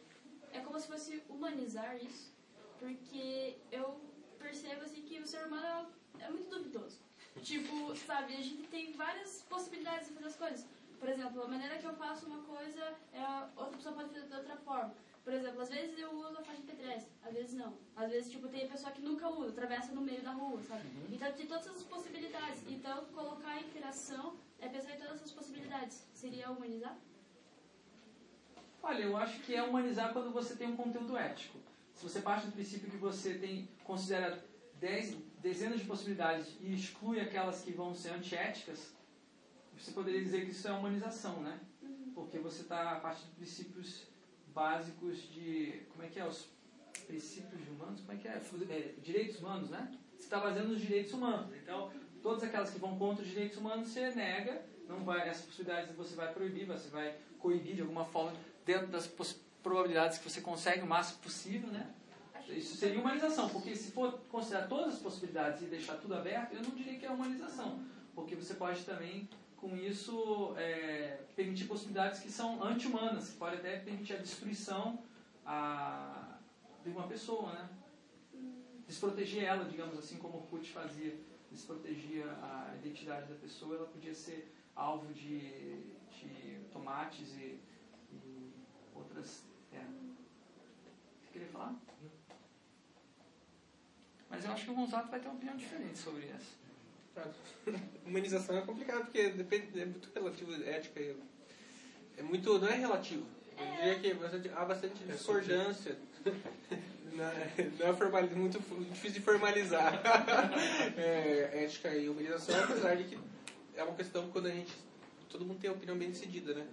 é 0.53 0.61
como 0.61 0.79
se 0.79 0.87
fosse 0.87 1.23
humanizar 1.29 1.97
isso, 1.97 2.33
porque 2.79 3.57
eu 3.73 4.01
percebo 4.39 4.83
assim 4.83 5.03
que 5.03 5.19
o 5.19 5.27
ser 5.27 5.47
humano 5.47 5.91
é 6.21 6.31
muito 6.31 6.49
duvidoso. 6.49 7.01
Tipo, 7.43 7.95
sabe, 7.97 8.35
a 8.37 8.41
gente 8.41 8.69
tem 8.69 8.93
várias 8.93 9.43
possibilidades 9.43 10.09
de 10.09 10.15
fazer 10.15 10.27
as 10.27 10.37
coisas. 10.37 10.67
Por 10.99 11.09
exemplo, 11.09 11.43
a 11.43 11.49
maneira 11.49 11.77
que 11.77 11.85
eu 11.85 11.95
faço 11.95 12.27
uma 12.27 12.43
coisa, 12.45 12.95
é 13.13 13.23
outra 13.57 13.77
pessoa 13.77 13.95
pode 13.97 14.09
fazer 14.11 14.27
de 14.27 14.35
outra 14.35 14.57
forma. 14.59 14.95
Por 15.25 15.33
exemplo, 15.33 15.61
às 15.61 15.69
vezes 15.69 15.99
eu 15.99 16.13
uso 16.13 16.39
a 16.39 16.43
faixa 16.43 16.63
de 16.63 16.69
pedestre, 16.69 17.13
às 17.25 17.35
vezes 17.35 17.55
não. 17.55 17.77
Às 17.97 18.11
vezes, 18.13 18.31
tipo, 18.31 18.47
tem 18.49 18.69
pessoa 18.69 18.93
que 18.93 19.03
nunca 19.03 19.29
usa, 19.29 19.51
atravessa 19.51 19.93
no 19.93 20.01
meio 20.01 20.23
da 20.23 20.31
rua, 20.31 20.63
sabe? 20.63 20.87
Uhum. 20.87 21.09
Então, 21.11 21.33
tem 21.33 21.47
todas 21.47 21.67
essas 21.67 21.83
possibilidades. 21.83 22.63
Então, 22.69 23.05
colocar 23.07 23.51
a 23.51 23.61
interação 23.61 24.37
é 24.61 24.69
pensar 24.69 24.95
em 24.95 24.99
todas 24.99 25.17
essas 25.17 25.33
possibilidades. 25.33 26.07
Seria 26.13 26.51
humanizar? 26.51 26.97
Olha, 28.83 29.03
eu 29.03 29.17
acho 29.17 29.41
que 29.41 29.55
é 29.55 29.63
humanizar 29.63 30.13
quando 30.13 30.33
você 30.33 30.55
tem 30.55 30.69
um 30.69 30.77
conteúdo 30.77 31.17
ético. 31.17 31.59
Se 31.93 32.03
você 32.03 32.21
parte 32.21 32.47
do 32.47 32.53
princípio 32.53 32.91
que 32.91 32.97
você 32.97 33.35
tem 33.35 33.69
considera 33.85 34.45
dez, 34.79 35.17
dezenas 35.41 35.81
de 35.81 35.87
possibilidades 35.87 36.57
e 36.61 36.75
exclui 36.75 37.21
aquelas 37.21 37.63
que 37.63 37.73
vão 37.73 37.95
ser 37.95 38.11
antiéticas, 38.11 38.93
você 39.77 39.91
poderia 39.91 40.23
dizer 40.23 40.45
que 40.45 40.51
isso 40.51 40.69
é 40.69 40.73
humanização, 40.73 41.43
né? 41.43 41.59
Porque 42.15 42.39
você 42.39 42.63
está 42.63 42.93
a 42.93 43.01
partir 43.01 43.25
de 43.27 43.33
princípios 43.33 44.07
básicos 44.55 45.19
de. 45.33 45.83
Como 45.91 46.03
é 46.03 46.09
que 46.09 46.19
é? 46.19 46.27
Os 46.27 46.49
princípios 47.07 47.69
humanos? 47.69 48.01
Como 48.01 48.13
é 48.13 48.17
que 48.17 48.29
é? 48.29 48.43
é 48.71 48.95
direitos 49.03 49.39
humanos, 49.39 49.71
né? 49.71 49.93
Você 50.17 50.25
está 50.25 50.41
baseando 50.41 50.71
nos 50.71 50.81
direitos 50.81 51.13
humanos. 51.13 51.55
Então, 51.55 51.91
todas 52.27 52.43
aquelas 52.43 52.71
que 52.71 52.81
vão 52.81 52.99
contra 52.99 53.23
os 53.23 53.31
direitos 53.31 53.57
humanos, 53.57 53.89
você 53.89 54.11
nega, 54.11 54.61
não 54.89 55.05
vai, 55.05 55.29
essas 55.29 55.47
possibilidades 55.47 55.95
você 55.95 56.17
vai 56.17 56.33
proibir, 56.33 56.67
você 56.67 56.89
vai 56.89 57.15
coibir 57.39 57.77
de 57.77 57.83
alguma 57.83 58.05
forma, 58.05 58.33
dentro 58.65 58.89
das 58.89 59.07
probabilidades 59.63 60.19
que 60.19 60.29
você 60.29 60.41
consegue 60.41 60.83
o 60.83 60.89
máximo 60.89 61.21
possível, 61.21 61.71
né? 61.71 61.89
Isso 62.49 62.77
seria 62.77 62.99
humanização, 62.99 63.49
porque 63.49 63.77
se 63.77 63.93
for 63.93 64.19
considerar 64.29 64.67
todas 64.67 64.95
as 64.95 65.01
possibilidades 65.01 65.63
e 65.63 65.67
deixar 65.67 65.99
tudo 65.99 66.17
aberto, 66.17 66.55
eu 66.55 66.63
não 66.63 66.71
diria 66.71 66.99
que 66.99 67.07
é 67.07 67.11
humanização, 67.11 67.85
porque 68.13 68.35
você 68.35 68.55
pode 68.55 68.83
também 68.83 69.29
com 69.57 69.77
isso, 69.77 70.53
é, 70.57 71.21
permitir 71.37 71.67
possibilidades 71.67 72.19
que 72.19 72.31
são 72.31 72.61
anti-humanas, 72.61 73.29
que 73.29 73.37
pode 73.37 73.55
até 73.55 73.79
permitir 73.79 74.15
a 74.15 74.19
destruição 74.19 74.99
a, 75.45 76.39
de 76.83 76.91
uma 76.91 77.07
pessoa, 77.07 77.53
né? 77.53 77.69
Desproteger 78.89 79.45
ela, 79.45 79.65
digamos 79.65 79.97
assim, 79.97 80.17
como 80.17 80.39
o 80.39 80.41
Orkut 80.41 80.69
fazia, 80.71 81.17
desprotegia 81.57 82.27
a 82.43 82.75
identidade 82.77 83.27
da 83.33 83.35
pessoa, 83.37 83.77
ela 83.77 83.87
podia 83.87 84.15
ser 84.15 84.53
alvo 84.75 85.13
de, 85.13 85.39
de 86.11 86.61
tomates 86.73 87.33
e, 87.35 87.59
e 88.13 88.53
outras... 88.95 89.43
É. 89.73 89.79
Você 89.81 91.33
queria 91.33 91.49
falar? 91.49 91.75
Mas 94.29 94.45
eu 94.45 94.53
acho 94.53 94.65
que 94.67 94.71
o 94.71 94.75
Gonzato 94.75 95.09
vai 95.09 95.19
ter 95.21 95.29
uma 95.29 95.37
opinião 95.37 95.57
diferente 95.57 95.99
sobre 95.99 96.27
isso. 96.27 96.57
Humanização 98.05 98.59
é 98.59 98.61
complicado 98.61 99.05
porque 99.05 99.31
depende, 99.31 99.81
é 99.81 99.87
muito 99.87 100.11
relativo, 100.15 100.53
ética 100.63 101.01
e- 101.01 101.17
é 102.19 102.23
muito, 102.23 102.59
não 102.59 102.69
é 102.69 102.75
relativo. 102.77 103.27
Eu 103.59 103.67
diria 103.77 103.99
que 103.99 104.15
bastante- 104.15 104.51
há 104.51 104.65
bastante 104.67 105.03
discordância. 105.05 105.97
Não 107.17 107.25
é- 107.25 107.71
não 107.79 107.87
é 107.89 107.95
formali- 107.95 108.35
muito 108.35 108.59
difícil 108.91 109.13
de 109.13 109.21
formalizar 109.21 109.93
é, 110.97 111.65
ética 111.65 111.95
e 111.95 112.09
humanização, 112.09 112.63
apesar 112.65 112.97
de 112.97 113.05
que 113.05 113.19
é 113.75 113.83
uma 113.83 113.95
questão 113.95 114.29
quando 114.31 114.47
a 114.47 114.51
gente. 114.51 114.73
Todo 115.31 115.45
mundo 115.45 115.59
tem 115.61 115.71
a 115.71 115.73
opinião 115.73 115.97
bem 115.97 116.11
decidida, 116.11 116.55
né? 116.55 116.67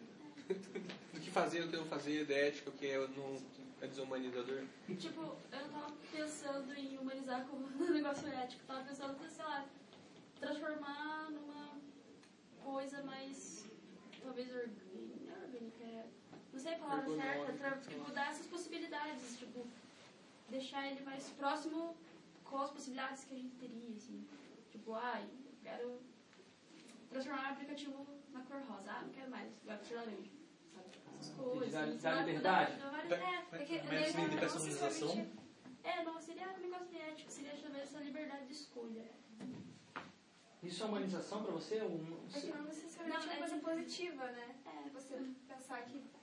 Do 1.14 1.20
que 1.20 1.32
fazer, 1.32 1.62
o 1.62 1.70
que 1.70 1.78
não 1.78 1.86
fazer, 1.86 2.26
da 2.26 2.34
ética, 2.34 2.70
o 2.70 2.74
que 2.74 2.88
é, 2.88 2.98
não, 3.16 3.42
é 3.82 3.88
desumanizador. 3.88 4.64
Tipo, 5.00 5.22
eu 5.22 5.60
não 5.62 5.70
tava 5.70 5.94
pensando 6.12 6.74
em 6.74 6.98
humanizar 6.98 7.46
como 7.46 7.66
um 7.82 7.92
negócio 7.94 8.28
ético, 8.28 8.62
tava 8.68 8.84
pensando, 8.84 9.18
sei 9.30 9.46
lá, 9.46 9.66
transformar 10.40 11.30
numa 11.32 11.72
coisa 12.64 13.02
mais, 13.04 13.66
talvez 14.22 14.50
orgânica, 14.50 16.06
não 16.52 16.60
sei 16.60 16.74
a 16.74 16.78
palavra 16.78 17.16
certa, 17.58 17.90
tipo, 17.90 18.12
dar 18.12 18.30
essas 18.30 18.46
possibilidades, 18.48 19.38
tipo, 19.40 19.66
deixar 20.50 20.88
ele 20.90 21.02
mais 21.04 21.30
próximo 21.32 21.96
com 22.44 22.58
as 22.60 22.72
possibilidades 22.72 23.24
que 23.24 23.34
a 23.34 23.38
gente 23.38 23.56
teria, 23.56 23.96
assim. 23.96 24.28
Tipo, 24.72 24.94
ai, 24.94 25.24
eu 25.46 25.54
quero 25.62 26.00
transformar 27.10 27.50
o 27.50 27.54
aplicativo 27.54 28.06
na 28.32 28.42
cor 28.42 28.62
rosa, 28.62 28.92
ah, 28.92 29.02
não 29.02 29.10
quero 29.10 29.30
mais, 29.30 29.50
vai 29.64 29.78
pra 29.78 29.86
ser 29.86 29.96
laranja. 29.96 30.32
Essas 31.20 31.36
coisas. 31.36 32.02
Dá- 32.02 32.14
assim, 32.14 32.26
liberdade? 32.26 32.72
É, 32.72 33.56
é 33.56 34.30
de 34.30 34.38
personalização? 34.38 35.28
É, 35.84 36.04
não 36.04 36.22
seria 36.22 36.50
um 36.50 36.58
negócio 36.60 36.88
de 36.88 36.98
ético, 36.98 37.32
seria 37.32 37.52
talvez 37.62 37.84
essa 37.84 38.00
liberdade 38.00 38.46
de 38.48 38.54
escolha. 38.54 39.06
Isso 40.64 40.82
é 40.82 40.86
humanização 40.86 41.44
para 41.44 41.52
você? 41.52 41.82
Um, 41.84 42.18
É 42.34 42.40
que 42.40 42.48
não 42.48 42.64
necessariamente 42.64 43.28
é 43.28 43.32
uma 43.32 43.38
coisa 43.38 43.58
positiva, 43.58 44.26
né? 44.32 44.56
É, 44.66 44.90
você 44.90 45.22
pensar 45.46 45.82
que 45.84 46.02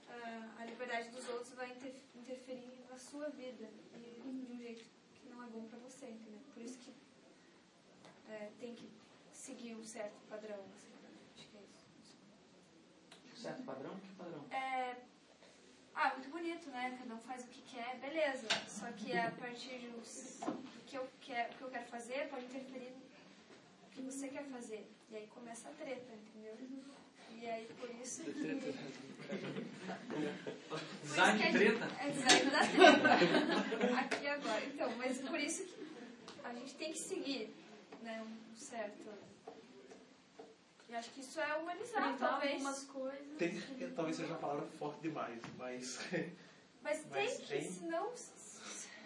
a 0.59 0.65
liberdade 0.65 1.09
dos 1.09 1.27
outros 1.29 1.53
vai 1.53 1.69
inter- 1.71 1.95
interferir 2.15 2.71
na 2.89 2.97
sua 2.97 3.29
vida 3.29 3.69
e 3.95 4.19
de 4.21 4.27
um 4.27 4.57
jeito 4.57 4.85
que 5.15 5.29
não 5.29 5.43
é 5.43 5.47
bom 5.47 5.65
pra 5.67 5.79
você, 5.79 6.05
entendeu? 6.07 6.39
Por 6.53 6.61
isso 6.61 6.77
que 6.79 6.93
é, 8.29 8.51
tem 8.59 8.75
que 8.75 8.89
seguir 9.31 9.75
um 9.75 9.83
certo 9.83 10.15
padrão, 10.29 10.59
assim, 10.75 10.91
acho 11.35 11.47
que 11.47 11.57
é 11.57 11.61
isso. 11.61 13.41
certo 13.41 13.63
padrão? 13.63 13.97
Que 13.99 14.13
padrão? 14.15 14.45
É, 14.51 14.95
ah, 15.95 16.13
muito 16.15 16.29
bonito, 16.29 16.69
né? 16.69 16.95
Cada 16.97 17.15
um 17.15 17.19
faz 17.19 17.43
o 17.43 17.47
que 17.47 17.61
quer, 17.63 17.97
beleza. 17.99 18.47
Só 18.67 18.91
que 18.93 19.17
a 19.17 19.31
partir 19.31 19.79
do 19.89 20.01
que 20.85 20.95
eu, 20.97 21.07
quero, 21.21 21.53
o 21.53 21.57
que 21.57 21.61
eu 21.63 21.69
quero 21.69 21.85
fazer 21.87 22.29
pode 22.29 22.45
interferir 22.45 22.91
no 22.91 23.89
que 23.91 24.01
você 24.01 24.27
quer 24.29 24.45
fazer. 24.45 24.89
E 25.09 25.15
aí 25.17 25.27
começa 25.27 25.69
a 25.69 25.73
treta, 25.73 26.13
entendeu? 26.13 26.55
E 27.39 27.47
aí 27.47 27.67
por 27.79 27.89
isso 28.01 28.23
que. 28.23 28.31
Design 31.03 31.39
de 31.39 31.51
treta? 31.57 31.85
É 31.99 32.09
design 32.09 32.49
da 32.51 32.59
treta. 32.67 33.99
Aqui 33.99 34.27
agora. 34.27 34.65
Então, 34.65 34.91
mas 34.97 35.17
por 35.19 35.39
isso 35.39 35.63
que 35.65 35.75
a 36.43 36.53
gente 36.53 36.75
tem 36.75 36.91
que 36.91 36.99
seguir 36.99 37.53
né, 38.01 38.21
um 38.23 38.55
certo. 38.55 39.09
E 40.89 40.93
acho 40.95 41.09
que 41.11 41.21
isso 41.21 41.39
é 41.39 41.55
humanizar, 41.55 41.85
Experimentar 42.11 42.29
talvez. 42.31 42.51
algumas 42.53 42.83
coisas. 42.83 43.37
Tem, 43.37 43.61
talvez 43.95 44.17
seja 44.17 44.29
uma 44.29 44.39
palavra 44.39 44.65
forte 44.77 44.99
demais, 45.01 45.39
mas. 45.57 45.99
Mas, 46.83 47.05
Mas 47.09 47.37
tem 47.37 47.37
que, 47.37 47.47
tem- 47.47 47.71
senão. 47.71 48.11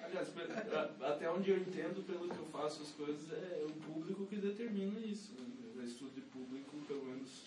Aliás, 0.03 0.27
até 1.01 1.29
onde 1.31 1.49
eu 1.51 1.57
entendo, 1.57 2.03
pelo 2.05 2.29
que 2.29 2.37
eu 2.37 2.45
faço 2.47 2.81
as 2.83 2.89
coisas, 2.91 3.31
é 3.31 3.65
o 3.65 3.71
público 3.91 4.25
que 4.27 4.35
determina 4.37 4.99
isso. 4.99 5.33
Né? 5.33 5.45
O 5.75 5.81
estudo 5.83 6.11
de 6.15 6.21
público, 6.21 6.75
pelo 6.87 7.03
menos, 7.05 7.43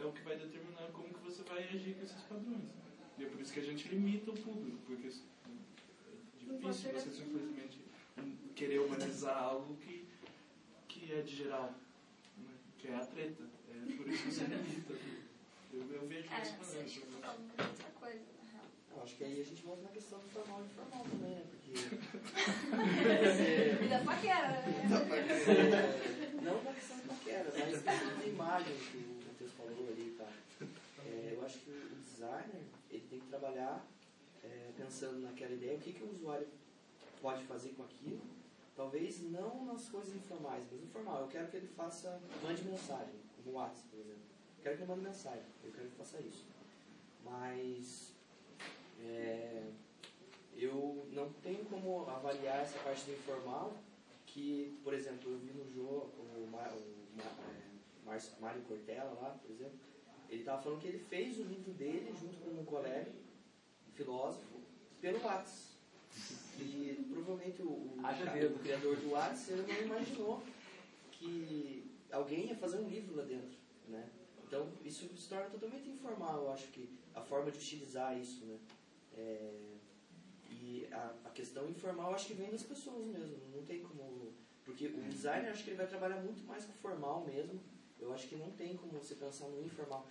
é 0.00 0.04
o 0.06 0.12
que 0.12 0.22
vai 0.22 0.36
determinar 0.36 0.88
como 0.92 1.08
que 1.12 1.20
você 1.20 1.42
vai 1.42 1.64
agir 1.64 1.94
com 1.94 2.04
esses 2.04 2.22
padrões. 2.22 2.70
E 3.18 3.24
é 3.24 3.26
por 3.26 3.40
isso 3.40 3.52
que 3.52 3.58
a 3.60 3.64
gente 3.64 3.88
limita 3.88 4.30
o 4.30 4.34
público, 4.34 4.78
porque 4.86 5.08
é 5.08 5.10
difícil 5.10 6.92
você 6.92 7.10
simplesmente 7.10 7.80
querer 8.54 8.78
humanizar 8.80 9.36
algo 9.36 9.76
que, 9.76 10.06
que 10.88 11.12
é 11.12 11.20
de 11.22 11.34
geral, 11.36 11.74
né? 12.38 12.54
que 12.78 12.88
é 12.88 12.94
a 12.94 13.00
treta. 13.00 13.42
É 13.70 13.74
por 13.96 14.08
isso 14.08 14.22
que 14.24 14.30
você 14.32 14.44
limita. 14.54 14.94
Eu, 15.72 15.80
eu 15.92 16.06
vejo 16.06 16.28
É, 16.32 16.38
dessa 16.38 16.56
você 16.56 16.84
falando 17.20 17.76
de 17.76 17.84
coisa, 18.00 18.20
na 18.42 18.50
real. 18.52 18.64
Eu 18.96 19.02
acho 19.02 19.16
que 19.16 19.24
aí 19.24 19.40
a 19.40 19.44
gente 19.44 19.62
volta 19.62 19.82
na 19.82 19.88
questão 19.90 20.18
do 20.20 20.28
formal 20.28 20.62
e 20.62 20.66
informal 20.66 21.04
também, 21.04 21.30
né? 21.30 21.42
Porque. 21.50 21.68
E 23.84 23.88
da 23.88 23.98
paquera, 24.00 24.48
né? 24.48 24.64
É, 24.78 24.80
não 26.42 26.62
na 26.62 26.72
questão 26.72 26.96
da 26.96 27.02
paquera, 27.14 27.52
mas 27.52 27.62
a 27.62 27.66
questão 27.92 28.18
da 28.18 28.26
imagem 28.26 28.74
que 28.74 29.17
falou 29.74 29.88
ali, 29.90 30.16
tá? 30.18 30.30
É, 31.04 31.34
eu 31.34 31.44
acho 31.44 31.58
que 31.60 31.70
o 31.70 31.96
designer 32.02 32.62
ele 32.90 33.06
tem 33.08 33.20
que 33.20 33.26
trabalhar 33.26 33.86
é, 34.44 34.70
pensando 34.76 35.20
naquela 35.20 35.52
ideia, 35.52 35.76
o 35.76 35.80
que, 35.80 35.92
que 35.92 36.02
o 36.02 36.10
usuário 36.10 36.48
pode 37.20 37.44
fazer 37.44 37.70
com 37.70 37.82
aquilo. 37.84 38.20
Talvez 38.76 39.20
não 39.22 39.64
nas 39.64 39.88
coisas 39.88 40.14
informais, 40.14 40.64
mas 40.70 40.82
informal. 40.82 41.22
Eu 41.22 41.28
quero 41.28 41.48
que 41.48 41.56
ele 41.56 41.66
faça, 41.68 42.20
mande 42.42 42.62
mensagem, 42.62 43.14
como 43.36 43.56
o 43.56 43.58
WhatsApp, 43.58 43.88
por 43.90 44.00
exemplo. 44.00 44.22
Eu 44.58 44.62
quero 44.62 44.76
que 44.76 44.82
ele 44.82 44.90
mande 44.92 45.04
mensagem, 45.04 45.44
eu 45.64 45.72
quero 45.72 45.88
que 45.88 45.94
ele 45.94 45.96
faça 45.96 46.20
isso. 46.20 46.44
Mas 47.24 48.14
É, 49.00 49.62
eu 50.56 51.06
não 51.12 51.32
tenho 51.34 51.64
como 51.66 52.08
avaliar 52.08 52.62
essa 52.62 52.78
parte 52.80 53.04
do 53.04 53.12
informal, 53.12 53.76
que, 54.26 54.76
por 54.82 54.92
exemplo, 54.92 55.30
eu 55.30 55.38
vi 55.38 55.52
no 55.52 55.64
jogo 55.72 56.10
o, 56.18 56.50
o 56.52 56.60
é, 56.60 57.67
Márcio- 58.08 58.40
Mário 58.40 58.62
Cortella 58.62 59.12
lá, 59.20 59.30
por 59.42 59.50
exemplo, 59.50 59.78
ele 60.30 60.40
estava 60.40 60.62
falando 60.62 60.80
que 60.80 60.88
ele 60.88 60.98
fez 60.98 61.38
o 61.38 61.42
livro 61.42 61.72
dele 61.72 62.12
junto 62.18 62.38
com 62.38 62.50
um 62.50 62.64
colega, 62.64 63.10
filósofo, 63.94 64.60
pelo 65.00 65.22
Whats. 65.22 65.76
E 66.58 67.06
provavelmente 67.12 67.62
o, 67.62 67.66
o, 67.68 68.02
dedo. 68.32 68.56
o 68.56 68.58
criador 68.58 68.96
do 68.96 69.10
Whats 69.12 69.48
ele 69.50 69.62
não 69.62 69.80
imaginou 69.82 70.42
que 71.12 71.88
alguém 72.10 72.46
ia 72.46 72.56
fazer 72.56 72.78
um 72.78 72.88
livro 72.88 73.14
lá 73.16 73.22
dentro, 73.22 73.56
né? 73.86 74.08
Então 74.44 74.66
isso 74.84 75.06
se 75.16 75.28
torna 75.28 75.48
totalmente 75.50 75.88
informal, 75.88 76.42
eu 76.44 76.50
acho 76.52 76.66
que 76.68 76.88
a 77.14 77.20
forma 77.20 77.50
de 77.50 77.58
utilizar 77.58 78.18
isso, 78.18 78.44
né? 78.46 78.58
É, 79.16 79.52
e 80.50 80.88
a, 80.90 81.14
a 81.26 81.30
questão 81.30 81.68
informal 81.68 82.14
acho 82.14 82.26
que 82.28 82.34
vem 82.34 82.50
das 82.50 82.62
pessoas 82.62 83.06
mesmo, 83.06 83.36
não 83.54 83.62
tem 83.64 83.82
como 83.82 84.32
porque 84.64 84.86
o 84.88 85.00
designer 85.08 85.50
acho 85.50 85.64
que 85.64 85.70
ele 85.70 85.78
vai 85.78 85.86
trabalhar 85.86 86.20
muito 86.20 86.42
mais 86.44 86.64
com 86.66 86.72
o 86.72 86.76
formal 86.76 87.24
mesmo. 87.24 87.58
Eu 88.00 88.12
acho 88.14 88.26
que 88.28 88.36
não 88.36 88.50
tem 88.50 88.76
como 88.76 88.92
você 88.92 89.14
pensar 89.14 89.46
no 89.46 89.64
informal. 89.64 90.06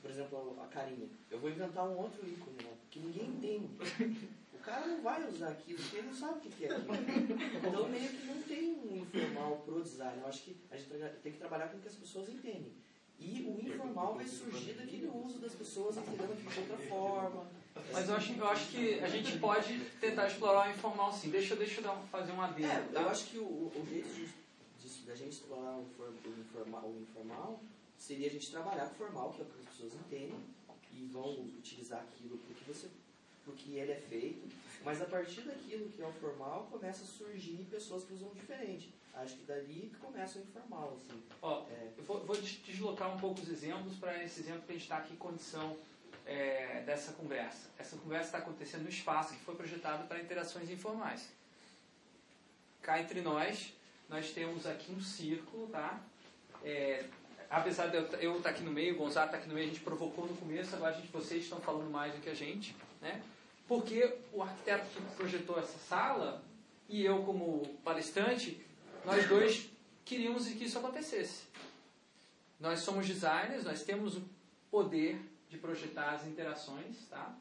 Por 0.00 0.10
exemplo, 0.10 0.56
a 0.60 0.66
carinha. 0.66 1.08
Eu 1.30 1.38
vou 1.38 1.48
inventar 1.50 1.84
um 1.88 1.96
outro 1.96 2.26
ícone 2.28 2.56
lá, 2.64 2.72
que 2.90 2.98
ninguém 2.98 3.28
entende. 3.28 3.70
O 4.52 4.58
cara 4.58 4.86
não 4.86 5.00
vai 5.02 5.24
usar 5.28 5.48
aquilo, 5.50 5.78
porque 5.78 5.96
ele 5.96 6.06
não 6.08 6.14
sabe 6.14 6.38
o 6.38 6.50
que 6.50 6.64
é 6.64 6.72
aquilo. 6.72 6.94
Então, 7.68 7.88
meio 7.88 8.08
que 8.10 8.26
não 8.26 8.42
tem 8.42 8.72
um 8.74 8.96
informal 8.96 9.56
pro 9.64 9.82
design. 9.82 10.20
Eu 10.20 10.26
acho 10.28 10.42
que 10.42 10.56
a 10.70 10.76
gente 10.76 10.88
tem 11.22 11.32
que 11.32 11.38
trabalhar 11.38 11.68
com 11.68 11.78
o 11.78 11.80
que 11.80 11.88
as 11.88 11.94
pessoas 11.94 12.28
entendem. 12.28 12.72
E 13.18 13.42
o 13.42 13.60
informal 13.68 14.14
vai 14.14 14.26
surgir 14.26 14.72
daquele 14.72 15.06
uso 15.06 15.38
das 15.38 15.52
pessoas 15.54 15.96
entendendo 15.96 16.36
de 16.36 16.60
outra 16.60 16.76
forma. 16.88 17.46
Mas 17.92 18.08
eu 18.08 18.16
acho, 18.16 18.32
eu 18.32 18.48
acho 18.48 18.70
que 18.70 19.00
a 19.00 19.08
gente 19.08 19.38
pode 19.38 19.78
tentar 20.00 20.26
explorar 20.26 20.68
o 20.68 20.72
informal 20.72 21.12
sim. 21.12 21.30
Deixa, 21.30 21.54
deixa 21.54 21.80
eu 21.80 21.84
dar 21.84 21.96
fazer 22.10 22.32
um 22.32 22.40
adendo. 22.42 22.66
É, 22.66 22.80
tá? 22.92 23.02
eu 23.02 23.08
acho 23.08 23.26
que 23.26 23.38
o, 23.38 23.44
o 23.44 23.86
jeito 23.88 24.08
de- 24.08 24.41
da 25.12 25.16
gente 25.18 25.32
explorar 25.32 25.76
o, 25.76 25.84
for- 25.94 26.08
o 26.24 26.40
informal, 26.40 26.86
o 26.88 27.00
informal 27.02 27.60
seria 27.98 28.28
a 28.28 28.30
gente 28.30 28.50
trabalhar 28.50 28.86
com 28.86 28.94
o 28.94 28.96
formal, 28.96 29.30
que 29.30 29.42
é 29.42 29.44
o 29.44 29.46
que 29.46 29.60
as 29.60 29.66
pessoas 29.66 29.94
entendem, 29.94 30.40
e 30.90 31.04
vão 31.12 31.30
utilizar 31.58 32.00
aquilo 32.00 32.38
porque 32.38 32.64
você 32.64 32.88
porque 33.44 33.72
ele 33.72 33.90
é 33.90 33.96
feito, 33.96 34.48
mas 34.84 35.02
a 35.02 35.04
partir 35.04 35.40
daquilo 35.42 35.90
que 35.90 36.00
é 36.00 36.06
o 36.06 36.12
formal 36.12 36.68
começa 36.70 37.02
a 37.02 37.06
surgir 37.06 37.66
pessoas 37.68 38.04
que 38.04 38.14
usam 38.14 38.30
diferente. 38.34 38.94
Acho 39.14 39.36
que 39.36 39.42
dali 39.44 39.90
que 39.92 39.96
começa 39.96 40.38
o 40.38 40.42
informal, 40.42 40.96
assim. 40.96 41.20
Ó, 41.42 41.66
eu 41.98 42.04
vou, 42.04 42.24
vou 42.24 42.36
des- 42.36 42.62
deslocar 42.64 43.12
um 43.14 43.18
pouco 43.18 43.40
os 43.40 43.48
exemplos 43.48 43.96
para 43.96 44.22
esse 44.22 44.40
exemplo 44.40 44.62
que 44.62 44.70
a 44.70 44.74
gente 44.74 44.84
está 44.84 44.98
aqui 44.98 45.12
em 45.14 45.16
condição 45.16 45.76
é, 46.24 46.82
dessa 46.86 47.12
conversa. 47.14 47.68
Essa 47.76 47.96
conversa 47.96 48.26
está 48.26 48.38
acontecendo 48.38 48.84
no 48.84 48.88
espaço 48.88 49.34
que 49.34 49.40
foi 49.40 49.56
projetado 49.56 50.06
para 50.06 50.20
interações 50.22 50.70
informais. 50.70 51.28
Cá 52.80 53.00
entre 53.00 53.20
nós, 53.22 53.72
nós 54.12 54.30
temos 54.30 54.66
aqui 54.66 54.92
um 54.92 55.00
círculo, 55.00 55.66
tá? 55.68 55.98
É, 56.62 57.06
apesar 57.48 57.86
de 57.86 57.96
eu 58.22 58.36
estar 58.36 58.50
aqui 58.50 58.62
no 58.62 58.70
meio, 58.70 58.94
o 58.94 58.98
Gonzalo 58.98 59.26
está 59.26 59.38
aqui 59.38 59.48
no 59.48 59.54
meio, 59.54 59.66
a 59.66 59.70
gente 59.70 59.80
provocou 59.82 60.26
no 60.26 60.36
começo, 60.36 60.76
agora 60.76 60.94
a 60.94 61.00
gente, 61.00 61.10
vocês 61.10 61.44
estão 61.44 61.58
falando 61.60 61.90
mais 61.90 62.14
do 62.14 62.20
que 62.20 62.28
a 62.28 62.34
gente, 62.34 62.76
né? 63.00 63.22
Porque 63.66 64.18
o 64.30 64.42
arquiteto 64.42 64.84
que 64.84 65.00
projetou 65.16 65.58
essa 65.58 65.78
sala 65.78 66.42
e 66.90 67.02
eu 67.02 67.22
como 67.22 67.66
palestrante, 67.82 68.60
nós 69.02 69.26
dois 69.26 69.70
queríamos 70.04 70.46
que 70.46 70.64
isso 70.64 70.78
acontecesse. 70.78 71.44
Nós 72.60 72.80
somos 72.80 73.06
designers, 73.06 73.64
nós 73.64 73.82
temos 73.82 74.16
o 74.16 74.22
poder 74.70 75.18
de 75.48 75.56
projetar 75.56 76.10
as 76.10 76.26
interações, 76.26 76.96
tá? 77.08 77.34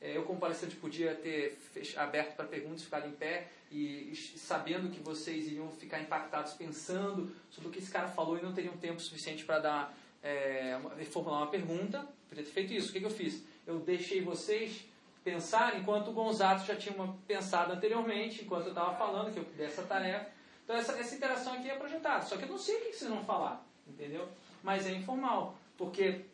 É, 0.00 0.16
Eu, 0.16 0.24
como 0.24 0.38
palestrante, 0.38 0.76
podia 0.76 1.14
ter 1.14 1.58
aberto 1.96 2.36
para 2.36 2.44
perguntas, 2.46 2.82
ficado 2.82 3.08
em 3.08 3.12
pé 3.12 3.48
e, 3.70 4.14
sabendo 4.36 4.90
que 4.90 5.00
vocês 5.00 5.46
iriam 5.46 5.70
ficar 5.70 6.00
impactados 6.00 6.52
pensando 6.52 7.34
sobre 7.50 7.68
o 7.68 7.72
que 7.72 7.78
esse 7.78 7.90
cara 7.90 8.08
falou 8.08 8.38
e 8.38 8.42
não 8.42 8.52
teriam 8.52 8.76
tempo 8.76 9.00
suficiente 9.00 9.44
para 9.44 9.58
dar 9.58 9.98
é, 10.22 10.78
formular 11.10 11.38
uma 11.38 11.50
pergunta. 11.50 12.06
Podia 12.28 12.44
ter 12.44 12.50
feito 12.50 12.72
isso. 12.72 12.90
O 12.90 12.92
que, 12.92 13.00
que 13.00 13.06
eu 13.06 13.10
fiz? 13.10 13.42
Eu 13.66 13.78
deixei 13.80 14.20
vocês 14.20 14.84
pensar 15.24 15.76
enquanto 15.76 16.08
o 16.08 16.12
Gonzato 16.12 16.64
já 16.64 16.76
tinha 16.76 16.94
uma, 16.94 17.16
pensado 17.26 17.72
anteriormente, 17.72 18.44
enquanto 18.44 18.66
eu 18.66 18.68
estava 18.70 18.94
falando 18.96 19.32
que 19.32 19.38
eu 19.38 19.44
dessa 19.56 19.82
tarefa. 19.82 20.30
Então 20.62 20.76
essa, 20.76 20.92
essa 20.92 21.14
interação 21.14 21.54
aqui 21.54 21.68
é 21.68 21.74
projetada. 21.74 22.24
Só 22.24 22.36
que 22.36 22.44
eu 22.44 22.48
não 22.48 22.58
sei 22.58 22.76
o 22.76 22.80
que 22.80 22.92
vocês 22.92 23.10
vão 23.10 23.24
falar, 23.24 23.64
entendeu? 23.86 24.28
Mas 24.62 24.86
é 24.86 24.92
informal, 24.92 25.56
porque 25.76 26.24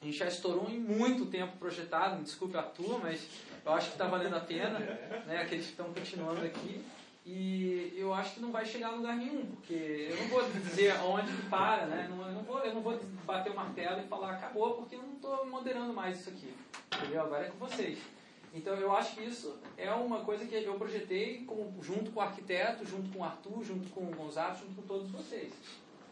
a 0.00 0.04
gente 0.04 0.16
já 0.16 0.26
estourou 0.26 0.68
em 0.70 0.78
muito 0.78 1.26
tempo 1.26 1.58
projetado, 1.58 2.16
me 2.16 2.24
desculpe 2.24 2.56
a 2.56 2.62
tua, 2.62 2.98
mas 2.98 3.28
eu 3.64 3.72
acho 3.72 3.88
que 3.88 3.94
está 3.94 4.06
valendo 4.06 4.34
a 4.34 4.40
pena, 4.40 4.78
né? 5.26 5.42
Aqueles 5.42 5.66
que 5.66 5.72
estão 5.72 5.92
continuando 5.92 6.44
aqui. 6.44 6.82
E 7.26 7.92
eu 7.96 8.14
acho 8.14 8.34
que 8.34 8.40
não 8.40 8.50
vai 8.50 8.64
chegar 8.64 8.88
a 8.88 8.92
lugar 8.92 9.14
nenhum, 9.14 9.44
porque 9.44 10.08
eu 10.10 10.16
não 10.16 10.28
vou 10.28 10.42
dizer 10.50 10.94
onde 11.02 11.30
que 11.30 11.42
para, 11.50 11.84
né? 11.84 12.08
Não, 12.08 12.26
eu, 12.26 12.32
não 12.32 12.42
vou, 12.42 12.58
eu 12.60 12.74
não 12.74 12.80
vou 12.80 12.98
bater 13.26 13.52
o 13.52 13.54
martelo 13.54 14.00
e 14.00 14.08
falar 14.08 14.32
acabou, 14.32 14.72
porque 14.74 14.96
eu 14.96 15.02
não 15.02 15.12
estou 15.12 15.44
moderando 15.46 15.92
mais 15.92 16.18
isso 16.18 16.30
aqui. 16.30 16.54
Entendeu? 16.96 17.20
Agora 17.20 17.46
é 17.46 17.50
com 17.50 17.58
vocês. 17.58 17.98
Então 18.54 18.74
eu 18.74 18.96
acho 18.96 19.14
que 19.14 19.22
isso 19.22 19.58
é 19.76 19.92
uma 19.92 20.20
coisa 20.24 20.46
que 20.46 20.54
eu 20.54 20.74
projetei 20.74 21.44
como, 21.44 21.80
junto 21.82 22.10
com 22.10 22.20
o 22.20 22.22
arquiteto, 22.22 22.86
junto 22.86 23.10
com 23.10 23.18
o 23.20 23.24
Arthur, 23.24 23.62
junto 23.62 23.90
com 23.90 24.00
o 24.00 24.14
Gonzato, 24.14 24.60
junto 24.60 24.74
com 24.76 24.82
todos 24.82 25.10
vocês. 25.10 25.52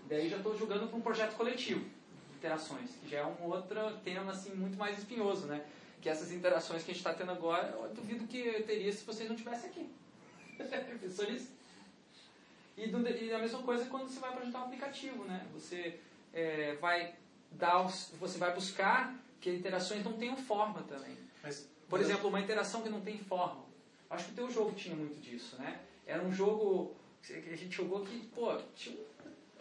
Daí 0.07 0.29
já 0.29 0.37
estou 0.37 0.57
jogando 0.57 0.89
para 0.89 0.99
um 0.99 1.03
projeto 1.03 1.35
coletivo, 1.37 1.85
interações, 2.39 2.91
que 3.03 3.09
já 3.09 3.19
é 3.19 3.27
um 3.27 3.45
outro 3.45 3.79
tema 4.05 4.31
assim 4.33 4.55
muito 4.55 4.77
mais 4.79 4.97
espinhoso, 4.99 5.47
né? 5.47 5.65
Que 6.01 6.09
essas 6.09 6.31
interações 6.33 6.83
que 6.85 6.91
a 6.93 6.95
gente 6.95 7.01
está 7.05 7.13
tendo 7.13 7.33
agora, 7.33 7.69
eu 7.77 7.89
duvido 7.95 8.27
que 8.27 8.39
eu 8.39 8.65
teria 8.65 8.93
se 8.93 9.05
vocês 9.05 9.29
não 9.29 9.35
estivessem 9.37 9.69
aqui. 9.71 9.91
Pensou 11.01 11.31
nisso? 11.31 11.51
E, 12.77 12.87
do- 12.87 13.07
e 13.09 13.33
a 13.33 13.39
mesma 13.39 13.61
coisa 13.63 13.85
quando 13.87 14.09
você 14.09 14.21
vai 14.21 14.33
projetar 14.33 14.61
um 14.61 14.65
aplicativo, 14.67 15.25
né? 15.25 15.45
Você 15.53 15.99
é, 16.33 16.75
vai 16.77 17.15
dar, 17.51 17.85
os- 17.85 18.13
você 18.21 18.39
vai 18.39 18.55
buscar 18.55 19.15
que 19.41 19.51
interações 19.51 20.05
não 20.05 20.13
tenham 20.13 20.37
forma 20.37 20.83
também. 20.85 21.17
Por 21.89 22.01
exemplo, 22.01 22.29
uma 22.29 22.41
interação 22.41 22.83
que 22.83 22.89
não 22.89 23.01
tem 23.01 23.19
forma. 23.19 23.65
Acho 24.11 24.27
que 24.27 24.33
o 24.33 24.35
teu 24.35 24.51
jogo 24.51 24.73
tinha 24.73 24.95
muito 24.95 25.19
disso, 25.21 25.57
né? 25.57 25.81
Era 26.07 26.23
um 26.23 26.33
jogo 26.33 26.95
que 27.23 27.33
a 27.35 27.57
gente 27.57 27.75
jogou 27.75 28.05
que, 28.05 28.19
pô, 28.35 28.57
tinha 28.77 28.97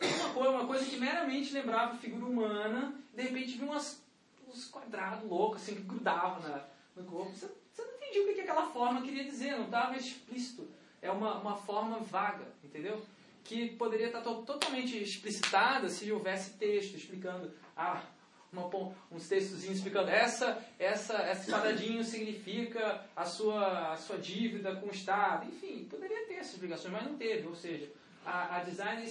uma 0.02 0.34
coisa, 0.34 0.49
uma 0.52 0.68
coisa 0.68 0.86
que 0.86 0.98
meramente 0.98 1.53
lembrava 1.53 1.98
figura 1.98 2.26
humana, 2.26 2.94
de 3.14 3.22
repente 3.24 3.57
vinha 3.57 3.72
umas, 3.72 4.02
uns 4.48 4.65
quadrados 4.65 5.28
loucos, 5.30 5.61
assim, 5.61 5.76
que 5.76 5.82
grudavam 5.82 6.40
na, 6.48 6.64
no 6.95 7.03
corpo. 7.03 7.32
Você, 7.34 7.48
você 7.74 7.82
não 7.84 7.94
entendia 7.95 8.24
o 8.24 8.28
que 8.28 8.34
que 8.36 8.41
aquela 8.41 8.68
forma 8.68 9.02
queria 9.02 9.24
dizer, 9.24 9.57
não 9.57 9.65
estava 9.65 9.98
explícito. 9.98 10.68
É 11.02 11.11
uma, 11.11 11.36
uma 11.40 11.56
forma 11.56 11.99
vaga, 11.99 12.45
entendeu? 12.64 13.03
Que 13.44 13.69
poderia 13.69 14.07
estar 14.07 14.22
to- 14.22 14.44
totalmente 14.44 14.98
explicitada 15.02 15.90
se 15.90 16.11
houvesse 16.11 16.52
texto 16.53 16.95
explicando, 16.95 17.52
ah, 17.76 18.03
uma, 18.52 18.68
uns 19.11 19.28
textozinhos 19.28 19.78
explicando 19.78 20.10
essa, 20.10 20.61
essa, 20.80 21.32
esse 21.32 21.52
quadradinho 21.52 22.03
significa 22.03 23.06
a 23.15 23.26
sua, 23.26 23.94
a 23.94 23.98
sua 23.98 24.18
dívida 24.18 24.76
com 24.76 24.88
o 24.88 24.91
Estado. 24.91 25.48
Enfim, 25.48 25.86
poderia 25.90 26.26
ter 26.28 26.36
essas 26.36 26.53
explicações, 26.53 26.94
mas 26.94 27.03
não 27.03 27.15
teve. 27.15 27.48
Ou 27.48 27.56
seja, 27.56 27.90
a, 28.26 28.57
a 28.57 28.64
design 28.64 29.03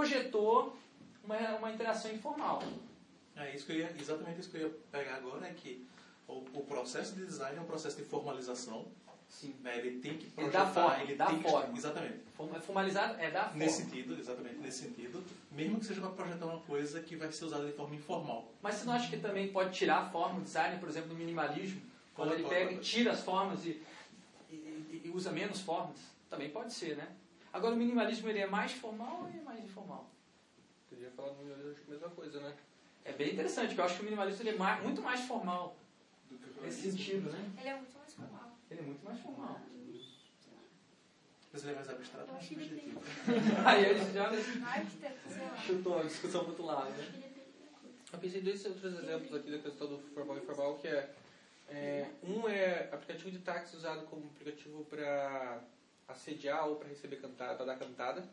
projetou 0.00 0.76
uma, 1.24 1.36
uma 1.56 1.72
interação 1.72 2.12
informal. 2.12 2.62
É 3.36 3.54
isso 3.56 3.66
que 3.66 3.72
ia, 3.72 3.92
exatamente 3.98 4.38
isso 4.40 4.50
que 4.50 4.56
eu 4.58 4.68
ia 4.68 4.74
pegar 4.92 5.16
agora 5.16 5.46
é 5.48 5.52
que 5.52 5.84
o, 6.28 6.34
o 6.54 6.64
processo 6.68 7.14
de 7.16 7.26
design 7.26 7.58
é 7.58 7.60
um 7.60 7.64
processo 7.64 7.96
de 7.96 8.04
formalização. 8.04 8.86
Sim. 9.28 9.54
Né? 9.62 9.78
Ele 9.78 9.98
tem 10.00 10.16
que 10.16 10.26
É 10.26 10.30
projetar, 10.42 10.64
da 10.64 10.70
forma, 10.72 11.02
ele 11.02 11.14
da 11.16 11.26
tem 11.26 11.42
que 11.42 11.50
forma. 11.50 11.76
exatamente. 11.76 12.18
Forma- 12.36 12.60
Formalizado 12.60 13.20
é 13.20 13.30
da 13.30 13.44
forma. 13.44 13.58
Nesse 13.58 13.82
sentido, 13.82 14.16
exatamente 14.18 14.56
nesse 14.58 14.78
sentido, 14.84 15.24
mesmo 15.50 15.78
que 15.80 15.86
seja 15.86 16.00
para 16.00 16.10
projetar 16.10 16.46
uma 16.46 16.60
coisa 16.60 17.00
que 17.00 17.16
vai 17.16 17.30
ser 17.32 17.44
usada 17.46 17.66
de 17.66 17.72
forma 17.72 17.94
informal. 17.96 18.48
Mas 18.62 18.76
você 18.76 18.84
não 18.86 18.92
acha 18.92 19.08
que 19.10 19.16
também 19.18 19.48
pode 19.52 19.76
tirar 19.76 19.98
a 19.98 20.10
forma, 20.10 20.38
o 20.38 20.42
design, 20.42 20.78
por 20.78 20.88
exemplo, 20.88 21.08
do 21.10 21.14
minimalismo? 21.16 21.80
Quando 22.14 22.28
Pode, 22.30 22.40
ele 22.42 22.48
pode, 22.48 22.54
pega 22.60 22.72
e 22.72 22.78
tira 22.78 23.12
as 23.12 23.20
formas 23.22 23.64
e- 23.64 23.80
e- 24.50 25.02
e 25.04 25.10
usa 25.14 25.30
menos 25.32 25.60
formas? 25.60 25.96
Também 26.28 26.50
pode 26.50 26.72
ser, 26.72 26.96
né? 26.96 27.08
Agora, 27.52 27.74
o 27.74 27.78
minimalismo 27.78 28.28
ele 28.28 28.38
é 28.40 28.46
mais 28.46 28.72
formal 28.72 29.22
ou 29.22 29.28
é 29.28 29.42
mais 29.42 29.60
informal? 29.64 30.08
Podia 30.88 31.10
falar 31.10 31.32
no 31.32 31.38
minimalismo, 31.38 31.70
acho 31.72 31.80
que 31.82 31.90
é 31.90 31.94
a 31.94 31.98
mesma 31.98 32.10
coisa, 32.14 32.40
né? 32.40 32.54
É 33.04 33.12
bem 33.12 33.32
interessante, 33.32 33.68
porque 33.68 33.80
eu 33.80 33.84
acho 33.84 33.94
que 33.96 34.00
o 34.02 34.04
minimalismo 34.04 34.42
ele 34.42 34.50
é 34.50 34.58
mais- 34.58 34.82
muito 34.82 35.02
mais 35.02 35.20
formal. 35.20 35.76
Nesse 36.62 36.90
sentido, 36.90 37.30
né? 37.30 37.50
Ele 37.58 37.68
é 37.68 37.74
muito 37.76 37.96
mais 37.98 38.12
formal. 38.14 38.56
Ele 38.70 38.80
é 38.80 38.82
muito 38.84 39.04
mais 39.04 39.20
formal. 39.20 39.60
Mas 41.52 41.62
ele 41.64 41.72
é 41.72 41.74
mais 41.74 41.90
abstrato, 41.90 42.30
Eu 42.30 42.36
acho 42.36 42.48
que 42.48 42.54
ele 42.60 42.80
tem. 42.80 42.94
Aí 43.66 44.12
já 44.12 44.30
chutou 45.66 45.98
a 45.98 46.02
discussão 46.04 46.42
para 46.42 46.50
outro 46.50 46.64
lado, 46.66 46.90
né? 46.90 47.32
Eu 48.12 48.18
pensei 48.18 48.40
em 48.40 48.44
dois 48.44 48.64
outros 48.66 48.98
exemplos 49.02 49.34
aqui 49.34 49.50
da 49.50 49.58
questão 49.58 49.86
do 49.88 49.98
formal 50.14 50.36
e 50.36 50.40
informal, 50.40 50.78
que 50.78 50.88
é, 50.88 51.10
é, 51.68 52.10
um 52.22 52.48
é 52.48 52.88
aplicativo 52.92 53.30
de 53.30 53.38
táxi 53.38 53.76
usado 53.76 54.04
como 54.06 54.26
aplicativo 54.26 54.84
para 54.84 55.60
assediar 56.10 56.68
ou 56.68 56.76
para 56.76 56.88
receber 56.88 57.16
cantada, 57.16 57.54
para 57.54 57.66
dar 57.66 57.78
cantada, 57.78 58.28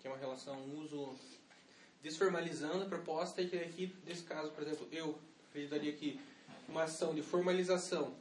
que 0.00 0.06
é 0.06 0.10
uma 0.10 0.18
relação 0.18 0.56
um 0.56 0.80
uso 0.80 1.16
desformalizando 2.02 2.84
a 2.84 2.86
proposta 2.86 3.42
e 3.42 3.48
que 3.48 3.56
aqui, 3.56 3.96
nesse 4.06 4.22
caso, 4.22 4.50
por 4.52 4.62
exemplo, 4.62 4.86
eu 4.92 5.18
acreditaria 5.48 5.92
que 5.92 6.20
uma 6.68 6.84
ação 6.84 7.14
de 7.14 7.22
formalização 7.22 8.14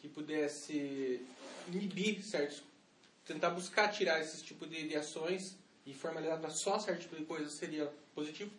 que 0.00 0.08
pudesse 0.08 1.24
inibir 1.68 2.22
certos, 2.22 2.62
tentar 3.24 3.50
buscar 3.50 3.88
tirar 3.88 4.20
esse 4.20 4.42
tipo 4.42 4.66
de, 4.66 4.88
de 4.88 4.96
ações 4.96 5.56
e 5.86 5.94
formalizar 5.94 6.38
para 6.40 6.50
só 6.50 6.78
certo 6.78 7.02
tipo 7.02 7.16
de 7.16 7.24
coisa 7.24 7.48
seria 7.50 7.92
positivo. 8.14 8.50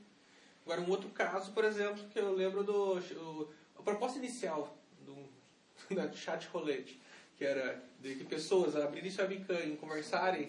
Agora, 0.64 0.82
um 0.82 0.90
outro 0.90 1.10
caso, 1.10 1.52
por 1.52 1.66
exemplo, 1.66 2.08
que 2.10 2.20
eu 2.20 2.34
lembro 2.34 2.64
do 2.64 3.00
o, 3.00 3.50
a 3.78 3.82
proposta 3.82 4.18
inicial 4.20 4.78
do, 5.02 5.30
da 5.94 6.12
chat 6.14 6.48
rolete, 6.48 7.02
que 7.42 7.46
era 7.48 7.82
de 8.00 8.14
que 8.14 8.24
pessoas 8.24 8.76
abrirem 8.76 9.10
sua 9.10 9.26
e 9.34 9.76
conversarem 9.78 10.48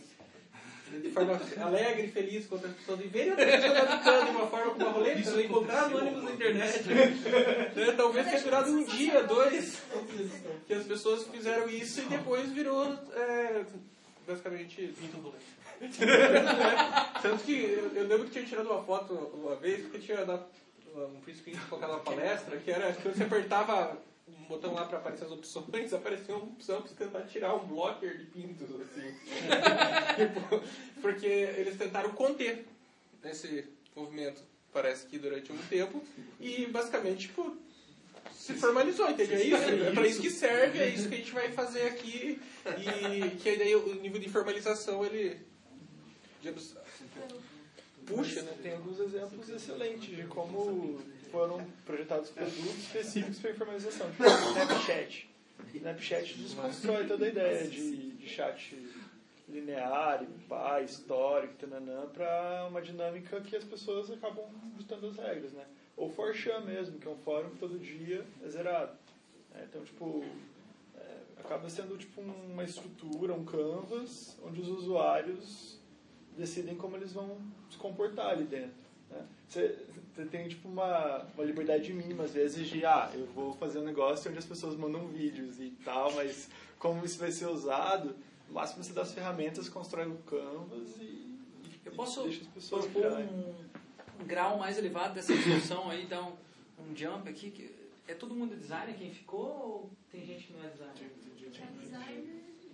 de 0.91 1.09
forma 1.09 1.41
alegre 1.59 2.05
e 2.05 2.09
feliz 2.11 2.47
com 2.47 2.57
outras 2.57 2.75
pessoas 2.75 3.01
e 3.01 3.05
verem 3.05 3.31
outra 3.31 3.47
pessoa 3.47 3.73
webcam 3.73 4.25
de 4.27 4.31
uma 4.31 4.47
forma 4.47 4.73
como 4.73 4.87
a 4.87 4.91
roleta, 4.91 5.31
né? 5.31 5.43
encontrar 5.43 5.85
anônimos 5.85 6.23
na 6.23 6.33
internet. 6.33 6.83
né? 6.91 7.93
Talvez 7.97 8.27
tenha 8.27 8.43
durado 8.43 8.71
um 8.73 8.85
dia, 8.85 9.23
dois, 9.23 9.83
que 10.67 10.75
as 10.75 10.85
pessoas 10.85 11.27
fizeram 11.29 11.67
isso 11.71 12.03
e 12.03 12.05
depois 12.05 12.51
virou 12.51 12.85
é, 13.15 13.65
basicamente 14.27 14.85
vinto 14.89 15.17
rolete. 15.17 15.47
Tanto 17.23 17.43
que 17.43 17.55
eu, 17.55 17.91
eu 17.95 18.07
lembro 18.07 18.27
que 18.27 18.33
tinha 18.33 18.45
tirado 18.45 18.71
uma 18.71 18.85
foto 18.85 19.15
uma 19.15 19.57
vez, 19.57 19.81
porque 19.81 19.99
tinha 19.99 20.27
dado 20.27 20.45
um 20.95 21.21
print 21.23 21.39
screen 21.39 21.57
colocado 21.71 21.93
na 21.93 22.01
palestra, 22.01 22.59
que 22.59 22.71
era 22.71 22.93
que 22.93 23.09
você 23.09 23.23
apertava 23.23 23.97
um 24.29 24.45
botão 24.45 24.75
lá 24.75 24.87
para 24.87 24.99
aparecer 24.99 25.25
as 25.25 25.33
opções, 25.33 25.93
aparecia 25.95 26.35
uma 26.35 26.45
opção 26.45 26.81
para 26.81 26.89
você 26.89 26.95
tentar 26.95 27.23
tirar 27.23 27.55
um 27.55 27.67
blocker 27.67 28.17
de 28.17 28.25
pintos, 28.27 28.69
assim. 28.81 29.15
Tipo, 30.17 30.63
porque 31.01 31.27
eles 31.27 31.77
tentaram 31.77 32.11
conter 32.11 32.67
esse 33.25 33.67
movimento, 33.97 34.43
parece 34.73 35.07
que 35.07 35.19
durante 35.19 35.53
um 35.53 35.59
tempo, 35.69 36.03
e 36.39 36.67
basicamente, 36.67 37.29
tipo, 37.29 37.57
se 38.33 38.55
formalizou, 38.55 39.09
entendeu? 39.11 39.39
É 39.39 39.43
isso, 39.43 39.57
é 39.57 39.93
para 39.93 40.07
isso 40.07 40.21
que 40.21 40.31
serve, 40.31 40.79
é 40.81 40.89
isso 40.89 41.09
que 41.09 41.15
a 41.15 41.19
gente 41.19 41.33
vai 41.33 41.51
fazer 41.53 41.83
aqui, 41.85 42.41
e 42.79 43.37
que 43.37 43.49
aí 43.49 43.59
daí 43.59 43.75
o 43.75 43.95
nível 43.95 44.21
de 44.21 44.29
formalização, 44.29 45.05
ele 45.05 45.41
puxa, 48.05 48.43
né? 48.43 48.55
Tem 48.63 48.73
alguns 48.73 48.99
exemplos 48.99 49.49
excelentes 49.49 50.17
de 50.17 50.25
como 50.25 51.01
foram 51.33 51.65
projetados 51.85 52.31
produtos 52.31 52.79
específicos 52.79 53.41
para 53.41 53.51
informalização. 53.51 54.11
Tipo, 54.11 54.23
o 54.29 54.63
Snapchat. 54.63 55.31
Snapchat 55.75 56.35
desconstrói 56.35 57.07
toda 57.07 57.25
a 57.25 57.29
ideia 57.29 57.67
de, 57.67 58.13
de 58.13 58.29
chat 58.29 58.77
linear, 59.49 60.25
pá, 60.49 60.81
histórico, 60.81 61.55
tananã, 61.55 62.07
para 62.07 62.67
uma 62.69 62.81
dinâmica 62.81 63.41
que 63.41 63.57
as 63.57 63.65
pessoas 63.65 64.11
acabam 64.11 64.45
ditando 64.77 65.09
as 65.09 65.17
regras, 65.17 65.53
né? 65.53 65.65
Ou 65.97 66.09
Forchan 66.09 66.61
mesmo, 66.61 66.99
que 66.99 67.07
é 67.07 67.11
um 67.11 67.17
fórum 67.17 67.51
que 67.51 67.59
todo 67.59 67.79
dia 67.79 68.25
é 68.43 68.49
zerado. 68.49 68.97
né? 69.51 69.67
Então, 69.69 69.85
tipo, 69.85 70.25
é, 70.97 71.19
acaba 71.39 71.69
sendo 71.69 71.97
tipo 71.99 72.21
uma 72.21 72.65
estrutura, 72.65 73.35
um 73.35 73.45
canvas, 73.45 74.39
onde 74.45 74.61
os 74.61 74.69
usuários 74.69 75.79
decidem 76.37 76.77
como 76.77 76.97
eles 76.97 77.13
vão 77.13 77.39
se 77.71 77.77
comportar 77.77 78.31
ali 78.31 78.45
dentro. 78.45 78.82
Você, 79.53 79.77
você 80.15 80.25
tem 80.25 80.49
tipo 80.49 80.67
uma, 80.67 81.27
uma 81.35 81.45
liberdade 81.45 81.93
mínima, 81.93 82.25
às 82.25 82.33
vezes, 82.33 82.67
de 82.69 82.87
ah, 82.87 83.11
eu 83.13 83.27
vou 83.27 83.53
fazer 83.53 83.81
um 83.81 83.85
negócio 83.85 84.31
onde 84.31 84.39
as 84.39 84.47
pessoas 84.47 84.75
mandam 84.75 85.07
vídeos 85.09 85.61
e 85.61 85.69
tal, 85.85 86.11
mas 86.15 86.49
como 86.79 87.05
isso 87.05 87.19
vai 87.19 87.31
ser 87.31 87.49
usado, 87.49 88.17
no 88.49 88.55
máximo 88.55 88.83
você 88.83 88.95
dá 88.95 89.03
as 89.03 89.13
ferramentas, 89.13 89.69
constrói 89.69 90.07
o 90.07 90.17
canvas 90.23 90.97
e, 90.99 91.39
Eu 91.85 91.93
posso 91.93 92.23
deixa 92.23 92.41
as 92.41 92.47
pessoas 92.47 92.87
propor 92.87 93.13
um, 93.13 94.23
um 94.23 94.25
grau 94.25 94.57
mais 94.57 94.79
elevado 94.79 95.13
dessa 95.13 95.35
discussão 95.35 95.91
aí, 95.91 96.07
dar 96.07 96.23
um, 96.23 96.33
um 96.79 96.97
jump 96.97 97.29
aqui. 97.29 97.51
Que 97.51 97.75
é 98.09 98.15
todo 98.15 98.35
mundo 98.35 98.57
designer 98.57 98.97
quem 98.97 99.13
ficou 99.13 99.45
ou 99.45 99.91
tem 100.11 100.25
gente 100.25 100.47
que 100.47 100.55
não 100.55 100.65
é 100.65 100.69
designer? 100.69 101.11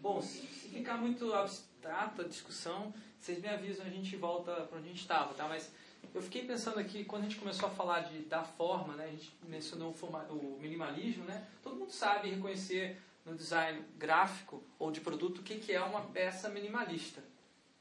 Bom, 0.01 0.23
se, 0.23 0.47
se 0.47 0.69
ficar 0.69 0.97
muito 0.97 1.35
abstrata 1.35 2.23
a 2.23 2.29
discussão, 2.29 2.95
vocês 3.19 3.41
me 3.41 3.49
avisam, 3.49 3.85
a 3.85 3.91
gente 3.91 4.15
volta 4.15 4.53
para 4.53 4.79
onde 4.79 4.87
a 4.87 4.93
gente 4.93 5.01
estava, 5.01 5.35
tá? 5.35 5.49
Mas 5.49 5.73
eu 6.15 6.23
fiquei 6.23 6.45
pensando 6.45 6.79
aqui, 6.79 7.05
quando 7.05 7.23
a 7.23 7.25
gente 7.29 7.39
começou 7.39 7.69
a 7.69 7.73
falar 7.73 8.01
de, 8.01 8.21
da 8.21 8.43
forma, 8.45 8.95
né? 8.95 9.05
A 9.05 9.11
gente 9.11 9.33
mencionou 9.45 9.91
o, 9.91 9.95
forma, 9.95 10.23
o 10.31 10.59
minimalismo, 10.61 11.25
né? 11.25 11.47
Todo 11.63 11.77
mundo 11.77 11.93
sabe 11.93 12.31
reconhecer 12.31 13.01
no 13.25 13.35
design 13.35 13.85
gráfico 13.97 14.63
ou 14.79 14.91
de 14.91 15.01
produto 15.01 15.39
o 15.39 15.43
que, 15.43 15.59
que 15.59 15.73
é 15.73 15.81
uma 15.81 16.01
peça 16.01 16.49
minimalista. 16.49 17.23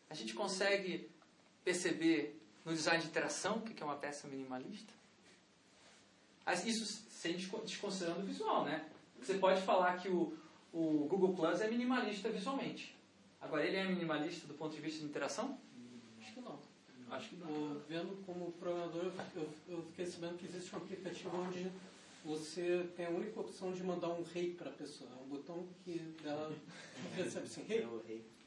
A 0.09 0.13
gente 0.13 0.33
consegue 0.33 1.09
perceber 1.63 2.39
no 2.65 2.73
design 2.73 3.01
de 3.01 3.09
interação 3.09 3.57
o 3.57 3.61
que, 3.61 3.73
que 3.73 3.81
é 3.81 3.85
uma 3.85 3.95
peça 3.95 4.27
minimalista? 4.27 4.93
Isso 6.65 6.85
sem 7.09 7.33
desco- 7.33 7.61
desconsiderando 7.61 8.21
o 8.21 8.25
visual, 8.25 8.63
né? 8.65 8.85
Você 9.21 9.35
pode 9.35 9.61
falar 9.61 9.97
que 9.97 10.07
o, 10.07 10.37
o 10.71 11.07
Google 11.09 11.33
Plus 11.33 11.59
é 11.61 11.69
minimalista 11.69 12.29
visualmente. 12.29 12.95
Agora, 13.41 13.65
ele 13.65 13.75
é 13.75 13.85
minimalista 13.85 14.47
do 14.47 14.53
ponto 14.53 14.73
de 14.75 14.81
vista 14.81 14.99
de 14.99 15.05
interação? 15.05 15.59
Acho 17.09 17.29
que 17.29 17.35
não. 17.37 17.79
Vendo 17.87 18.21
como 18.25 18.51
programador, 18.53 19.05
eu, 19.05 19.13
eu, 19.41 19.49
eu 19.69 19.81
fiquei 19.83 20.05
sabendo 20.05 20.37
que 20.37 20.45
existe 20.45 20.73
um 20.75 20.79
aplicativo 20.79 21.37
onde 21.37 21.71
você 22.25 22.89
tem 22.97 23.05
a 23.05 23.09
única 23.09 23.39
opção 23.39 23.71
de 23.71 23.81
mandar 23.83 24.09
um 24.09 24.23
rei 24.23 24.53
para 24.53 24.69
a 24.69 24.73
pessoa. 24.73 25.09
É 25.17 25.23
um 25.23 25.27
botão 25.27 25.65
que 25.83 26.01
ela 26.23 26.53
recebe 27.15 27.45
assim, 27.45 27.63
rei. 27.63 27.85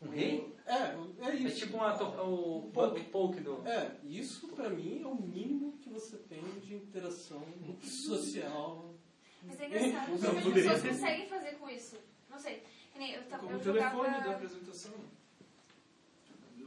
Um 0.02 0.08
rei? 0.10 0.54
É, 0.66 1.28
é 1.30 1.34
isso. 1.36 1.46
É 1.46 1.50
tipo 1.66 1.76
uma 1.76 1.96
to- 1.96 2.04
o 2.22 2.70
poke, 2.72 3.04
poke 3.04 3.40
do... 3.40 3.66
É, 3.66 3.96
isso 4.04 4.48
para 4.48 4.68
mim 4.70 5.02
é 5.02 5.06
o 5.06 5.14
mínimo 5.14 5.72
que 5.78 5.88
você 5.90 6.16
tem 6.16 6.42
de 6.60 6.74
interação 6.74 7.42
social. 7.82 8.94
Mas 9.42 9.60
é 9.60 9.66
engraçado, 9.66 10.14
o 10.14 10.18
que 10.18 10.26
as 10.26 10.54
pessoas 10.54 10.82
conseguem 10.82 11.28
fazer 11.28 11.52
com 11.58 11.68
isso? 11.70 11.96
Não 12.28 12.38
sei. 12.38 12.62
Eu, 12.98 13.22
tava- 13.24 13.42
Como 13.44 13.54
eu 13.54 13.58
o 13.58 13.62
telefone 13.62 14.04
jogava... 14.08 14.24
da 14.28 14.30
apresentação. 14.36 14.92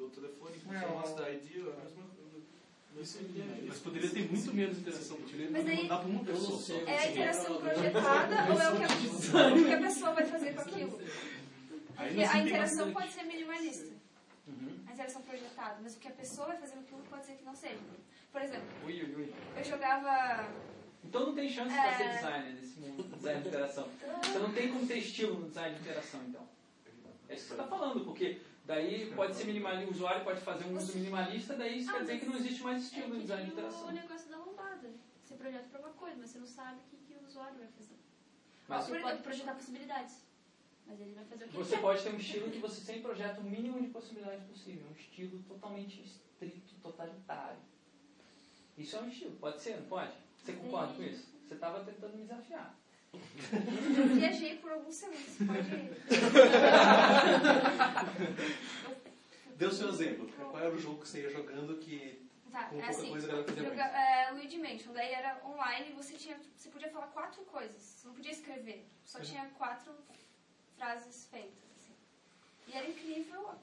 O 0.06 0.10
telefone 0.10 0.58
Não. 0.66 0.90
mostra 0.90 1.26
da 1.26 1.32
ID, 1.32 1.52
a 1.58 1.84
mesma 1.84 2.04
Isso 3.02 3.20
Mas 3.68 3.80
poderia 3.80 4.10
ter 4.10 4.30
muito 4.32 4.54
menos 4.54 4.78
interação. 4.78 5.18
Poderia 5.18 5.50
Mas 5.50 5.68
aí- 5.68 5.82
mandar 5.84 5.98
para 6.00 6.08
uma 6.10 6.24
pessoa 6.24 6.60
só. 6.60 6.74
É 6.76 6.98
a 7.00 7.12
interação 7.12 7.58
projetada 7.58 8.54
ou 8.54 8.62
é 8.62 8.70
o 8.70 8.76
que 8.78 8.84
a, 8.84 9.48
o 9.48 9.66
que 9.66 9.74
a 9.74 9.78
pessoa 9.82 10.12
vai 10.14 10.26
fazer 10.26 10.54
com 10.54 10.62
aquilo? 10.62 10.92
Porque 11.96 12.24
a 12.24 12.38
interação 12.40 12.94
pode 12.94 13.12
ser 13.12 13.24
minimalista. 13.24 13.94
A 14.88 14.94
interação 14.94 15.22
projetada. 15.24 15.80
Mas 15.82 15.96
o 15.96 16.00
que 16.00 16.08
a 16.08 16.12
pessoa 16.12 16.48
vai 16.48 16.58
fazer 16.58 16.74
com 16.74 16.80
aquilo 16.82 17.02
pode 17.10 17.26
ser 17.26 17.34
que 17.34 17.44
não 17.46 17.56
seja. 17.56 17.80
Por 18.32 18.42
exemplo, 18.42 18.68
Ui, 18.86 18.94
ui, 19.04 19.16
ui. 19.16 19.34
eu 19.58 19.64
jogava... 19.64 20.48
Então 21.04 21.26
não 21.28 21.36
tem 21.36 21.50
chance 21.50 21.74
para 21.76 21.98
ser 21.98 22.04
É. 22.04 22.16
designer 22.16 22.54
nesse 22.54 22.80
mundo, 22.80 23.04
design 23.16 23.42
de 23.42 23.48
interação. 23.48 23.88
Você 24.24 24.40
não 24.40 24.54
tem 24.54 24.72
como 24.72 24.88
ter 24.88 24.98
estilo 25.00 25.40
no 25.40 25.48
design 25.48 25.76
de 25.76 25.82
interação, 25.82 26.20
então. 26.28 26.48
É 27.28 27.34
isso 27.36 27.44
que 27.44 27.48
você 27.50 27.54
está 27.62 27.68
falando, 27.68 28.06
porque 28.06 28.40
daí 28.66 29.14
pode 29.16 29.36
ser 29.36 29.46
minimalista, 29.46 29.90
o 29.90 29.94
usuário 29.94 30.24
pode 30.24 30.42
fazer 30.42 30.66
um 30.66 30.76
uso 30.78 30.94
minimalista, 30.98 31.56
daí 31.56 31.80
isso 31.80 31.90
Ah, 31.90 31.94
quer 31.94 32.00
dizer 32.02 32.20
que 32.20 32.26
não 32.26 32.36
existe 32.38 32.62
mais 32.64 32.84
estilo 32.84 33.08
no 33.10 33.16
É 33.16 33.18
que 33.18 33.22
design 33.24 33.44
de 33.44 33.50
nem 33.50 33.58
interação. 33.60 33.88
o 33.88 33.92
negócio 33.92 34.30
da 34.30 34.38
lombada. 34.38 34.90
Você 35.24 35.36
projeta 35.36 35.66
pra 35.70 35.80
uma 35.80 35.90
coisa, 35.92 36.18
mas 36.20 36.30
você 36.30 36.40
não 36.40 36.48
sabe 36.48 36.78
o 36.80 36.84
que, 36.90 36.98
que 36.98 37.14
o 37.14 37.26
usuário 37.28 37.58
vai 37.58 37.68
fazer. 37.68 37.96
Mas- 38.68 38.86
você 38.86 39.00
pode 39.00 39.22
projetar 39.22 39.54
possibilidades. 39.56 40.24
Mas 40.86 41.00
ele 41.00 41.14
vai 41.14 41.24
fazer 41.26 41.46
o 41.46 41.48
que 41.48 41.56
Você 41.56 41.78
pode 41.78 42.04
ter 42.04 42.10
um 42.14 42.18
estilo 42.18 42.52
que 42.52 42.60
você 42.60 42.82
sempre 42.82 43.02
projeta 43.04 43.40
o 43.40 43.44
mínimo 43.44 43.82
de 43.82 43.88
possibilidades 43.88 44.44
possível. 44.46 44.86
Um 44.90 44.94
estilo 44.94 45.42
totalmente 45.44 46.02
estrito, 46.02 46.74
totalitário. 46.82 47.58
Isso 48.78 48.96
é 48.98 49.02
um 49.02 49.08
estilo, 49.08 49.36
pode 49.38 49.62
ser, 49.62 49.78
não 49.78 49.86
pode? 49.88 50.12
Você 50.38 50.54
concorda 50.54 50.94
com 50.94 51.04
isso? 51.04 51.26
Você 51.48 51.54
estava 51.54 51.84
tentando 51.86 52.16
me 52.18 52.24
desafiar. 52.24 52.76
Eu 53.14 54.08
viajei 54.16 54.58
por 54.58 54.72
alguns 54.72 54.96
segundos. 54.96 55.38
Pode... 55.46 55.94
Dê 59.56 59.66
o 59.66 59.72
seu 59.72 59.90
exemplo. 59.90 60.28
Qual 60.36 60.58
era 60.60 60.74
o 60.74 60.80
jogo 60.80 61.02
que 61.02 61.08
você 61.08 61.22
ia 61.22 61.30
jogando 61.30 61.78
que 61.78 62.22
Tá, 62.52 62.66
com 62.66 62.76
é 62.78 62.82
pouca 62.82 62.90
assim, 62.90 63.10
coisa 63.10 63.28
joga, 63.32 63.84
é, 63.84 64.30
Luigi 64.32 64.60
Mansion, 64.60 64.94
daí 64.94 65.12
era 65.12 65.42
online 65.44 65.90
e 65.90 65.94
você, 65.94 66.14
tinha, 66.16 66.38
você 66.56 66.70
podia 66.70 66.88
falar 66.92 67.08
quatro 67.08 67.42
coisas, 67.46 67.82
você 67.82 68.08
não 68.08 68.14
podia 68.14 68.32
escrever, 68.32 68.86
só 69.04 69.18
Uhum. 69.18 69.24
tinha 69.24 69.46
quatro 69.58 69.92
frases 70.78 71.26
feitas. 71.32 71.64
assim. 71.76 71.96
E 72.68 72.78
era 72.78 72.88
incrível, 72.88 73.56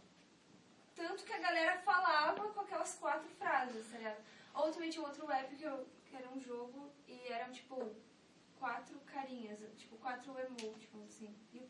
tanto 0.97 1.23
que 1.23 1.33
a 1.33 1.39
galera 1.39 1.79
falava 1.83 2.49
com 2.49 2.61
aquelas 2.63 2.97
quatro 2.97 3.29
frases, 3.39 3.87
tá 3.93 3.97
ligado? 3.99 4.19
Ou 4.55 4.73
também 4.73 4.91
tinha 4.91 5.07
outro 5.07 5.31
app 5.31 5.55
que, 5.55 5.63
eu, 5.63 5.87
que 6.07 6.17
era 6.17 6.29
um 6.29 6.41
jogo 6.41 6.91
e 7.07 7.29
eram 7.29 7.53
tipo 7.53 7.95
quatro 8.61 8.97
carinhas, 9.13 9.59
tipo 9.79 9.97
quatro 9.97 10.39
emoticons, 10.39 11.05
assim. 11.11 11.35
E 11.55 11.59
o, 11.59 11.69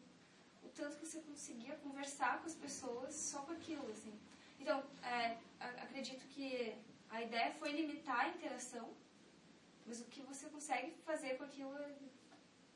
o 0.65 0.69
tanto 0.75 0.97
que 0.99 1.07
você 1.07 1.21
conseguia 1.21 1.77
conversar 1.77 2.41
com 2.41 2.47
as 2.47 2.55
pessoas 2.55 3.15
só 3.15 3.39
com 3.43 3.53
aquilo, 3.53 3.89
assim. 3.91 4.13
Então, 4.59 4.83
é, 5.03 5.37
acredito 5.87 6.27
que 6.35 6.75
a 7.09 7.23
ideia 7.23 7.53
foi 7.55 7.71
limitar 7.73 8.21
a 8.21 8.29
interação, 8.29 8.87
mas 9.87 10.01
o 10.01 10.05
que 10.05 10.21
você 10.23 10.49
consegue 10.51 10.91
fazer 11.07 11.37
com 11.39 11.45
aquilo, 11.45 11.73
é, 11.79 11.95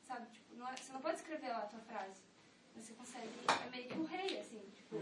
sabe? 0.07 0.25
Tipo, 0.31 0.55
não 0.55 0.67
é- 0.67 0.75
você 0.77 0.91
não 0.93 1.01
pode 1.01 1.17
escrever 1.17 1.49
lá 1.49 1.59
a 1.59 1.67
tua 1.67 1.79
frase, 1.81 2.21
mas 2.73 2.85
você 2.85 2.93
consegue, 2.93 3.29
é 3.65 3.69
meio 3.69 3.87
que 3.89 3.97
um 3.99 4.05
rei, 4.05 4.39
assim, 4.39 4.61
tipo, 4.75 4.95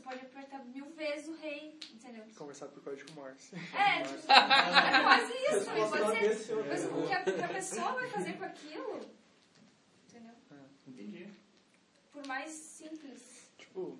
você 0.00 0.02
pode 0.02 0.20
apertar 0.20 0.64
mil 0.64 0.86
vezes 0.90 1.28
o 1.28 1.34
rei, 1.34 1.78
entendeu? 1.92 2.24
Conversar 2.36 2.68
por 2.68 2.82
código 2.82 3.12
Morse. 3.12 3.54
É, 3.54 4.02
tipo, 4.02 4.32
é 4.32 5.02
quase 5.02 5.32
isso, 5.32 5.70
Resposta 5.70 6.04
pode 6.04 6.34
ser. 6.34 6.64
Mas 6.66 6.84
o 6.86 7.06
que 7.06 7.12
a, 7.12 7.24
que 7.24 7.42
a 7.42 7.48
pessoa 7.48 7.92
vai 7.92 8.08
fazer 8.08 8.32
com 8.34 8.44
aquilo, 8.44 9.00
entendeu? 10.08 10.34
Entendi. 10.86 11.28
Por 12.12 12.26
mais 12.26 12.50
simples, 12.50 13.50
Tipo, 13.58 13.98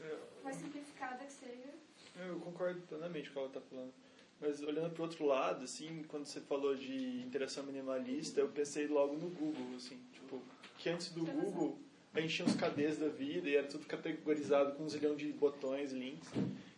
eu, 0.00 0.18
mais 0.44 0.56
simplificada 0.56 1.24
que 1.24 1.32
seja. 1.32 1.74
eu 2.16 2.38
concordo 2.40 2.80
plenamente 2.82 3.30
com 3.30 3.32
o 3.32 3.32
que 3.34 3.38
ela 3.38 3.48
está 3.48 3.60
falando. 3.60 3.92
Mas 4.40 4.60
olhando 4.62 4.90
para 4.92 5.02
o 5.02 5.04
outro 5.04 5.24
lado, 5.24 5.64
assim, 5.64 6.02
quando 6.08 6.24
você 6.26 6.40
falou 6.40 6.74
de 6.74 7.20
interação 7.22 7.64
minimalista, 7.64 8.40
eu 8.40 8.48
pensei 8.48 8.86
logo 8.88 9.14
no 9.16 9.28
Google, 9.30 9.76
assim, 9.76 10.00
tipo, 10.12 10.42
que 10.78 10.88
antes 10.88 11.10
do 11.10 11.24
Google 11.24 11.78
a 12.14 12.20
gente 12.20 12.36
tinha 12.36 12.46
os 12.46 12.54
KDs 12.54 12.98
da 12.98 13.08
vida 13.08 13.48
e 13.48 13.56
era 13.56 13.66
tudo 13.66 13.86
categorizado 13.86 14.72
com 14.74 14.84
um 14.84 14.88
zilhão 14.88 15.16
de 15.16 15.32
botões, 15.32 15.92
links. 15.92 16.28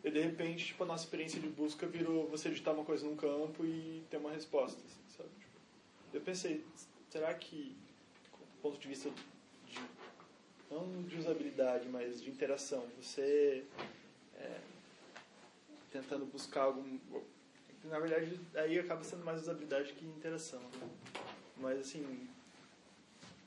E 0.04 0.10
de 0.10 0.20
repente, 0.20 0.66
tipo, 0.66 0.84
a 0.84 0.86
nossa 0.86 1.04
experiência 1.04 1.40
de 1.40 1.48
busca 1.48 1.86
virou 1.86 2.28
você 2.28 2.48
digitar 2.48 2.74
uma 2.74 2.84
coisa 2.84 3.04
num 3.04 3.16
campo 3.16 3.64
e 3.64 4.04
ter 4.10 4.18
uma 4.18 4.30
resposta, 4.30 4.80
assim, 4.86 5.00
sabe? 5.16 5.30
Tipo, 5.40 5.58
eu 6.12 6.20
pensei, 6.20 6.64
será 7.10 7.34
que, 7.34 7.76
do 8.32 8.62
ponto 8.62 8.78
de 8.78 8.86
vista 8.86 9.10
de, 9.66 9.80
não 10.70 11.02
de 11.02 11.16
usabilidade, 11.16 11.88
mas 11.88 12.22
de 12.22 12.30
interação, 12.30 12.86
você 13.00 13.64
é, 14.36 14.60
tentando 15.90 16.26
buscar 16.26 16.62
algum... 16.62 16.98
Na 17.84 17.98
verdade, 17.98 18.40
aí 18.54 18.78
acaba 18.78 19.02
sendo 19.02 19.24
mais 19.24 19.42
usabilidade 19.42 19.92
que 19.94 20.06
interação, 20.06 20.60
né? 20.60 20.88
Mas, 21.56 21.80
assim, 21.80 22.28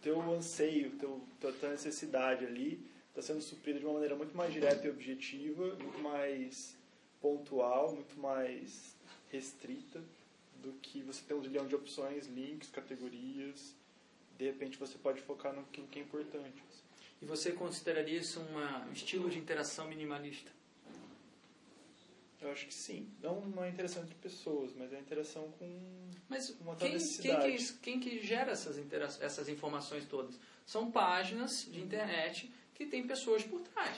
teu 0.07 0.21
anseio, 0.21 0.91
teu, 0.91 1.21
tua, 1.41 1.69
necessidade 1.69 2.45
ali 2.45 2.79
está 3.09 3.21
sendo 3.21 3.41
suprida 3.41 3.77
de 3.77 3.85
uma 3.85 3.95
maneira 3.95 4.15
muito 4.15 4.37
mais 4.37 4.53
direta 4.53 4.87
e 4.87 4.89
objetiva, 4.89 5.75
muito 5.75 5.99
mais 5.99 6.77
pontual, 7.21 7.93
muito 7.93 8.17
mais 8.17 8.95
restrita 9.29 10.01
do 10.61 10.71
que 10.81 11.01
você 11.01 11.21
ter 11.27 11.33
um 11.33 11.43
zilhão 11.43 11.67
de 11.67 11.75
opções, 11.75 12.25
links, 12.27 12.69
categorias. 12.69 13.75
De 14.37 14.45
repente 14.45 14.77
você 14.77 14.97
pode 14.97 15.19
focar 15.23 15.53
no 15.53 15.63
que, 15.65 15.99
é 15.99 16.01
importante. 16.01 16.63
E 17.21 17.25
você 17.25 17.51
consideraria 17.51 18.17
isso 18.17 18.39
uma, 18.39 18.85
um 18.85 18.93
estilo 18.93 19.29
de 19.29 19.37
interação 19.37 19.89
minimalista? 19.89 20.49
Eu 22.41 22.51
acho 22.51 22.67
que 22.67 22.73
sim. 22.73 23.09
Não 23.21 23.39
uma 23.39 23.67
interação 23.67 24.03
entre 24.03 24.15
pessoas, 24.15 24.71
mas 24.75 24.93
a 24.93 24.99
interação 24.99 25.51
com 25.57 26.09
Mas 26.29 26.49
uma 26.61 26.75
quem, 26.75 26.97
quem, 26.97 27.39
que, 27.39 27.73
quem 27.73 27.99
que 27.99 28.19
gera 28.19 28.51
essas, 28.51 28.77
essas 29.21 29.49
informações 29.49 30.05
todas? 30.05 30.39
São 30.65 30.91
páginas 30.91 31.67
de 31.69 31.81
internet 31.81 32.51
que 32.75 32.85
tem 32.85 33.07
pessoas 33.07 33.43
por 33.43 33.61
trás. 33.61 33.97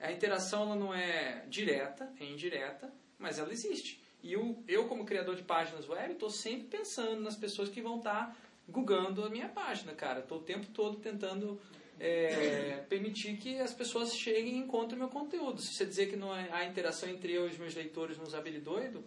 A 0.00 0.10
interação 0.10 0.62
ela 0.62 0.76
não 0.76 0.94
é 0.94 1.44
direta, 1.48 2.12
é 2.18 2.24
indireta, 2.24 2.92
mas 3.18 3.38
ela 3.38 3.52
existe. 3.52 4.02
E 4.22 4.32
eu, 4.32 4.62
eu 4.66 4.88
como 4.88 5.04
criador 5.04 5.36
de 5.36 5.42
páginas 5.42 5.88
web, 5.88 6.12
estou 6.12 6.30
sempre 6.30 6.66
pensando 6.66 7.20
nas 7.20 7.36
pessoas 7.36 7.68
que 7.68 7.80
vão 7.80 7.98
estar 7.98 8.36
googando 8.68 9.24
a 9.24 9.30
minha 9.30 9.48
página, 9.48 9.94
cara. 9.94 10.20
Estou 10.20 10.38
o 10.38 10.42
tempo 10.42 10.66
todo 10.68 10.98
tentando 10.98 11.60
é, 12.00 12.82
permitir 12.88 13.36
que 13.36 13.60
as 13.60 13.74
pessoas 13.74 14.16
cheguem 14.16 14.54
e 14.54 14.58
encontrem 14.58 14.98
meu 14.98 15.08
conteúdo. 15.08 15.60
Se 15.60 15.74
você 15.74 15.84
dizer 15.84 16.08
que 16.08 16.16
não 16.16 16.34
é, 16.34 16.48
há 16.50 16.64
interação 16.64 17.08
entre 17.10 17.30
eu 17.32 17.46
e 17.46 17.50
os 17.50 17.58
meus 17.58 17.74
leitores 17.74 18.16
no 18.16 18.24
Usabilidoido, 18.24 19.04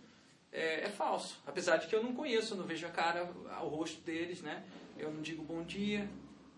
é, 0.51 0.81
é 0.83 0.89
falso. 0.89 1.41
Apesar 1.45 1.77
de 1.77 1.87
que 1.87 1.95
eu 1.95 2.03
não 2.03 2.13
conheço, 2.13 2.53
eu 2.53 2.57
não 2.59 2.65
vejo 2.65 2.85
a 2.85 2.91
cara, 2.91 3.25
o 3.63 3.67
rosto 3.67 3.99
deles, 4.01 4.41
né? 4.41 4.63
Eu 4.95 5.11
não 5.11 5.23
digo 5.23 5.43
bom 5.43 5.63
dia, 5.63 6.07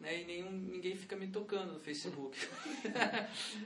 né? 0.02 0.22
E 0.22 0.26
nenhum, 0.26 0.52
ninguém 0.52 0.94
fica 0.98 1.16
me 1.16 1.28
tocando 1.28 1.72
no 1.72 1.80
Facebook. 1.80 2.38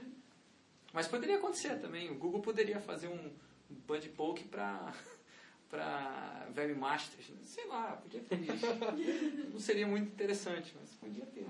Mas 0.92 1.08
poderia 1.08 1.36
acontecer 1.36 1.76
também. 1.80 2.08
O 2.08 2.14
Google 2.14 2.40
poderia 2.40 2.78
fazer 2.78 3.08
um 3.08 3.32
bud 3.68 4.08
poke 4.10 4.44
para 4.44 4.94
para 5.70 6.48
webmasters, 6.56 7.28
né? 7.28 7.36
sei 7.44 7.66
lá, 7.66 7.92
podia 8.02 8.20
ter 8.20 8.40
isso. 8.40 8.66
Não 9.52 9.60
seria 9.60 9.86
muito 9.86 10.08
interessante, 10.08 10.74
mas 10.78 10.90
podia 10.94 11.24
ter. 11.26 11.46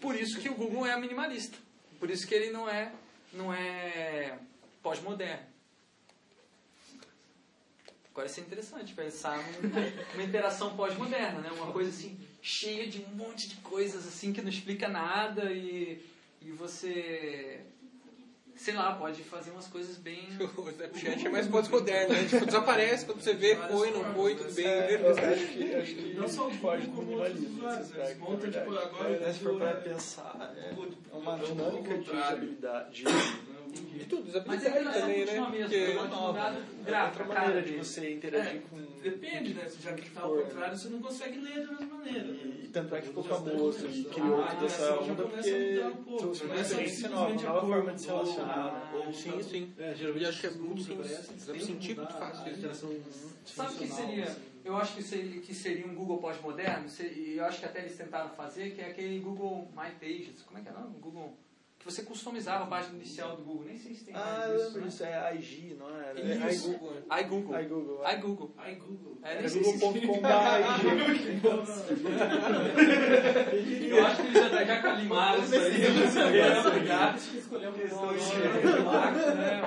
Por 0.00 0.14
isso 0.14 0.38
que 0.38 0.48
o 0.48 0.54
Google 0.54 0.86
é 0.86 0.98
minimalista. 1.00 1.56
Por 1.98 2.10
isso 2.10 2.26
que 2.26 2.34
ele 2.34 2.50
não 2.50 2.68
é 2.68 2.92
não 3.32 3.52
é 3.52 4.38
pós-moderno. 4.82 5.46
Agora 8.10 8.26
isso 8.26 8.40
é 8.40 8.42
interessante 8.42 8.94
pensar 8.94 9.38
numa 10.14 10.22
interação 10.22 10.76
pós-moderna, 10.76 11.40
né? 11.40 11.50
Uma 11.52 11.72
coisa 11.72 11.90
assim 11.90 12.18
cheia 12.42 12.86
de 12.86 13.02
um 13.02 13.14
monte 13.14 13.48
de 13.48 13.56
coisas 13.56 14.06
assim 14.06 14.32
que 14.32 14.40
não 14.40 14.48
explica 14.48 14.88
nada 14.88 15.52
e, 15.52 16.04
e 16.40 16.50
você 16.52 17.64
sei 18.56 18.74
lá, 18.74 18.94
pode 18.94 19.22
fazer 19.22 19.50
umas 19.50 19.66
coisas 19.68 19.96
bem. 19.98 20.28
O 20.56 20.68
Snapchat 20.70 21.26
é 21.26 21.30
mais 21.30 21.46
pós-moderno, 21.46 22.14
né? 22.14 22.24
Tipo, 22.24 22.46
desaparece 22.46 23.04
quando 23.06 23.20
você 23.20 23.34
vê, 23.34 23.54
foi, 23.56 23.90
não 23.90 24.04
foi, 24.14 24.34
tudo 24.34 24.52
bem. 24.54 24.66
eu 24.66 25.10
acho 25.10 25.46
que, 25.48 25.74
acho 25.74 25.94
que 25.94 26.14
Não 26.14 26.28
só 26.28 26.48
o 26.48 26.50
foge 26.52 26.86
do 26.86 26.92
Google, 26.92 27.18
quanto 27.18 27.34
os 27.34 27.40
minimalismo. 27.40 27.58
usuários, 27.58 27.78
nesse 27.88 27.98
né? 27.98 28.02
aspecto, 28.02 28.20
Monta, 28.30 28.46
na 28.46 28.52
tipo, 28.52 28.74
agora 28.78 29.32
Se 29.32 29.38
for 29.40 29.56
para 29.58 29.72
Google, 29.72 29.82
pensar, 29.92 30.54
é 30.56 31.16
uma 31.16 31.38
dinâmica 31.38 31.98
de 31.98 32.10
usabilidade. 32.10 33.04
De, 33.82 33.98
De 33.98 34.04
tudo, 34.06 34.24
Mas 34.26 34.34
a 34.34 34.38
usabilidade 34.38 34.66
interação 34.70 35.00
também, 35.00 35.18
né? 35.18 35.26
continua 35.26 35.50
mesmo, 35.50 35.68
Porque- 35.68 35.76
É 35.76 36.84
gráfico, 36.84 37.08
outra 37.20 37.24
a 37.24 37.26
cara 37.26 37.40
maneira 37.40 37.62
de 37.62 37.70
dele. 37.72 37.84
você 37.84 38.10
interagir 38.14 38.56
É, 38.56 38.58
com. 38.70 39.00
Depende, 39.02 39.54
né? 39.54 39.70
Já 39.80 39.92
que 39.94 40.10
tá 40.10 40.20
ao 40.22 40.28
for, 40.30 40.42
contrário, 40.42 40.76
você 40.78 40.88
não 40.88 41.00
consegue 41.00 41.38
ler 41.40 41.66
da 41.66 41.72
mesma 41.72 41.96
maneira. 41.96 42.36
E 42.62 42.68
tanto 42.68 42.94
é 42.94 43.00
que 43.00 43.06
ficou 43.08 43.22
famoso 43.24 43.86
e 43.88 44.04
criou 44.04 44.42
Ah, 44.42 44.48
toda 44.50 44.66
essa 44.66 44.86
já 44.86 44.94
onda 45.00 45.22
começa 45.22 45.48
a 45.48 45.52
porque 45.52 45.74
mudar 45.74 45.88
um 45.88 46.04
pouco, 46.04 46.18
trouxe 46.18 46.44
uma 46.44 46.54
né? 46.54 46.60
experiência 46.60 47.08
nova, 47.08 47.20
uma 47.22 47.28
Simplesmente 47.30 47.44
nova 47.54 47.66
forma 47.66 47.92
de 47.92 48.00
se 48.00 48.06
relacionar. 48.08 48.92
Sim, 49.12 49.42
sim. 49.42 49.74
É, 49.78 49.94
geralmente 49.94 50.22
Eu 50.24 50.28
acho 50.30 50.40
que 50.40 50.46
é 50.46 50.50
muito 50.50 50.84
que 50.86 51.94
muito 51.94 52.14
fácil 52.14 52.52
Sabe 53.44 53.74
o 53.74 53.76
que 53.78 53.86
seria? 53.86 54.24
assim. 54.24 54.40
Eu 54.64 54.76
acho 54.76 54.96
que 54.96 55.02
seria, 55.02 55.40
que 55.40 55.54
seria 55.54 55.86
um 55.86 55.94
Google 55.94 56.18
pós-moderno, 56.18 56.86
e 57.00 57.36
eu 57.36 57.44
acho 57.44 57.60
que 57.60 57.66
até 57.66 57.78
eles 57.80 57.96
tentaram 57.96 58.30
fazer, 58.30 58.72
que 58.74 58.80
é 58.80 58.86
aquele 58.90 59.20
Google 59.20 59.70
My 59.76 59.90
Pages. 60.00 60.42
Como 60.42 60.58
é 60.58 60.62
que 60.62 60.68
é 60.68 60.72
o 60.72 60.74
nome? 60.74 60.98
Google. 60.98 61.38
Que 61.86 61.92
você 61.92 62.02
customizava 62.02 62.64
a 62.64 62.66
página 62.66 62.96
inicial 62.96 63.36
do 63.36 63.44
Google. 63.44 63.66
Nem 63.66 63.78
sei 63.78 63.94
se 63.94 64.06
tem 64.06 64.12
Ah, 64.12 64.46
mais 64.48 64.60
eu 64.60 64.86
isso. 64.88 65.04
né? 65.04 65.30
é 65.30 65.36
IG, 65.36 65.76
não 65.78 65.88
era? 65.88 66.20
Isso. 66.20 66.72
iGoogle. 66.72 66.98
iGoogle. 67.20 67.60
iGoogle. 67.62 68.00
iGoogle. 68.12 68.52
iGoogle. 68.66 69.18
É, 69.22 69.28
nem 69.28 69.38
Era 69.38 69.48
sei 69.48 69.62
se 69.62 69.78
google.com.br. 69.78 70.26
Eu 73.88 74.04
acho 74.04 74.16
que 74.20 74.26
eles 74.26 74.50
já, 74.50 74.64
já 74.64 74.82
calimaram 74.82 75.44
isso 75.44 75.54
aí. 75.54 76.10
Já 76.10 76.66
obrigado. 76.66 77.20
né? 79.36 79.62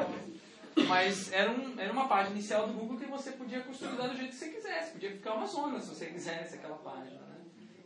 Mas 0.89 1.31
era, 1.31 1.49
um, 1.51 1.79
era 1.79 1.93
uma 1.93 2.09
página 2.09 2.35
inicial 2.35 2.67
do 2.67 2.73
Google 2.73 2.97
que 2.97 3.05
você 3.05 3.31
podia 3.31 3.61
customizar 3.61 4.09
do 4.09 4.17
jeito 4.17 4.31
que 4.31 4.35
você 4.35 4.49
quisesse. 4.49 4.91
Podia 4.91 5.11
ficar 5.11 5.35
uma 5.35 5.47
zona 5.47 5.79
se 5.79 5.87
você 5.87 6.07
quisesse 6.07 6.55
aquela 6.55 6.75
página. 6.79 7.21
Né? 7.21 7.37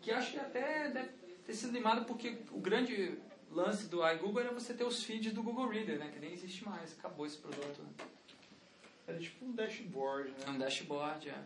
Que 0.02 0.10
eu 0.10 0.16
acho 0.16 0.32
que 0.32 0.40
até 0.40 0.90
deve 0.90 1.10
ter 1.46 1.54
sido 1.54 1.72
limado 1.72 2.04
porque 2.06 2.36
o 2.52 2.60
grande 2.60 3.20
lance 3.54 3.88
do 3.88 4.06
iGoogle 4.08 4.42
era 4.42 4.52
você 4.52 4.74
ter 4.74 4.84
os 4.84 5.04
feeds 5.04 5.34
do 5.34 5.44
Google 5.44 5.68
Reader, 5.68 6.00
né? 6.00 6.12
que 6.12 6.20
nem 6.20 6.34
existe 6.34 6.66
mais. 6.66 6.94
Acabou 6.94 7.26
esse 7.26 7.38
produto. 7.38 7.82
Né? 7.82 8.08
Era 9.08 9.20
tipo 9.20 9.46
um 9.46 9.52
dashboard, 9.52 10.32
né? 10.32 10.50
Um 10.50 10.58
dashboard, 10.58 11.30
é. 11.30 11.44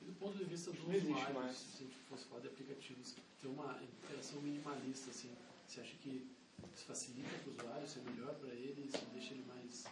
E 0.00 0.04
do 0.04 0.12
ponto 0.12 0.36
de 0.36 0.44
vista 0.44 0.70
do 0.70 0.86
Não 0.86 0.94
usuário, 0.94 1.34
mais. 1.34 1.56
se 1.56 1.82
a 1.82 1.86
gente 1.86 1.96
fosse 2.08 2.24
falar 2.26 2.42
de 2.42 2.48
aplicativos, 2.48 3.14
ter 3.40 3.48
uma 3.48 3.78
interação 3.82 4.40
minimalista, 4.40 5.10
assim, 5.10 5.30
você 5.66 5.80
acha 5.80 5.94
que 6.02 6.26
isso 6.74 6.84
facilita 6.84 7.30
para 7.42 7.50
o 7.50 7.54
usuário, 7.54 7.86
isso 7.86 7.98
é 7.98 8.10
melhor 8.10 8.34
para 8.34 8.50
ele, 8.50 8.90
isso 8.92 9.04
deixa 9.12 9.34
ele 9.34 9.44
mais... 9.48 9.84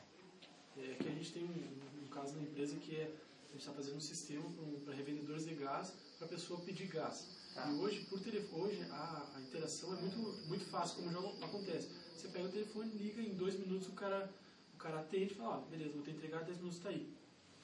É 0.77 0.95
que 1.03 1.09
a 1.09 1.13
gente 1.13 1.33
tem 1.33 1.43
um, 1.43 2.05
um 2.05 2.09
caso 2.09 2.37
na 2.37 2.43
empresa 2.43 2.77
que 2.77 2.97
é, 2.97 3.05
a 3.05 3.53
gente 3.53 3.61
está 3.61 3.73
fazendo 3.73 3.97
um 3.97 4.01
sistema 4.01 4.45
para 4.85 4.95
revendedores 4.95 5.47
de 5.47 5.55
gás, 5.55 5.95
para 6.19 6.27
a 6.27 6.31
pessoa 6.31 6.61
pedir 6.61 6.87
gás. 6.89 7.27
Tá. 7.57 7.71
E 7.71 7.75
hoje, 7.79 8.01
por 8.11 8.21
telefone, 8.21 8.65
hoje 8.65 8.87
a, 8.91 9.27
a 9.35 9.41
interação 9.41 9.93
é 9.97 10.01
muito, 10.01 10.19
muito 10.47 10.65
fácil, 10.67 10.97
como 10.97 11.11
já 11.11 11.19
acontece. 11.47 11.89
Você 12.15 12.29
pega 12.29 12.45
o 12.47 12.53
telefone, 12.53 12.91
liga, 12.93 13.23
em 13.23 13.33
dois 13.35 13.59
minutos 13.59 13.89
o 13.89 13.93
cara, 13.93 14.31
o 14.75 14.77
cara 14.77 15.01
atende 15.01 15.33
e 15.33 15.37
fala, 15.37 15.57
ó, 15.57 15.61
beleza, 15.71 15.93
vou 15.95 16.03
te 16.03 16.11
entregar, 16.11 16.45
10 16.45 16.59
minutos 16.59 16.77
está 16.77 16.91
aí. 16.91 17.09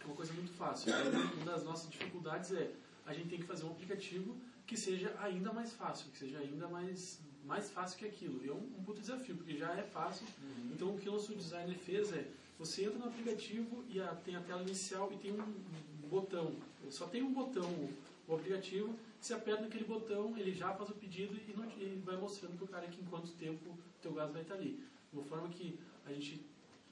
É 0.00 0.04
uma 0.06 0.14
coisa 0.16 0.32
muito 0.32 0.50
fácil. 0.52 0.88
E 0.90 0.92
aí, 0.94 1.08
uma 1.36 1.44
das 1.44 1.62
nossas 1.64 1.90
dificuldades 1.90 2.52
é 2.52 2.72
a 3.04 3.12
gente 3.12 3.28
tem 3.28 3.38
que 3.38 3.44
fazer 3.46 3.64
um 3.64 3.70
aplicativo 3.72 4.34
que 4.66 4.76
seja 4.78 5.14
ainda 5.20 5.52
mais 5.52 5.72
fácil, 5.74 6.10
que 6.10 6.18
seja 6.18 6.38
ainda 6.38 6.66
mais, 6.68 7.20
mais 7.44 7.68
fácil 7.70 7.98
que 7.98 8.06
aquilo. 8.06 8.42
E 8.44 8.48
é 8.48 8.52
um, 8.52 8.56
um 8.78 8.82
puto 8.84 9.00
desafio, 9.00 9.36
porque 9.36 9.56
já 9.58 9.74
é 9.76 9.82
fácil. 9.82 10.26
Então 10.72 10.94
o 10.94 10.98
que 10.98 11.08
o 11.08 11.12
nosso 11.12 11.34
designer 11.34 11.76
fez 11.76 12.12
é, 12.14 12.26
você 12.58 12.84
entra 12.84 12.98
no 12.98 13.06
aplicativo 13.08 13.84
e 13.90 14.00
a- 14.00 14.14
tem 14.24 14.36
a 14.36 14.40
tela 14.40 14.62
inicial 14.62 15.12
e 15.12 15.16
tem 15.18 15.32
um, 15.32 15.54
botão. 16.08 16.54
Só 16.90 17.06
tem 17.06 17.22
um 17.22 17.32
botão 17.32 17.70
o 18.28 18.34
aplicativo, 18.34 18.94
você 19.22 19.34
aperta 19.34 19.62
naquele 19.62 19.84
botão, 19.84 20.36
ele 20.36 20.52
já 20.52 20.74
faz 20.74 20.90
o 20.90 20.94
pedido 20.94 21.38
e, 21.48 21.56
não- 21.56 22.02
vai 22.02 22.16
mostrando 22.16 22.56
para 22.56 22.64
o 22.64 22.68
cara 22.68 22.88
que 22.88 23.00
em 23.00 23.04
quanto 23.04 23.30
tempo 23.32 23.70
o 23.70 23.78
teu 24.02 24.12
gás 24.12 24.32
vai 24.32 24.42
estar 24.42 24.54
ali. 24.54 24.84
De 25.12 25.16
uma 25.18 25.24
forma 25.24 25.48
que 25.48 25.78
a 26.04 26.12
gente 26.12 26.44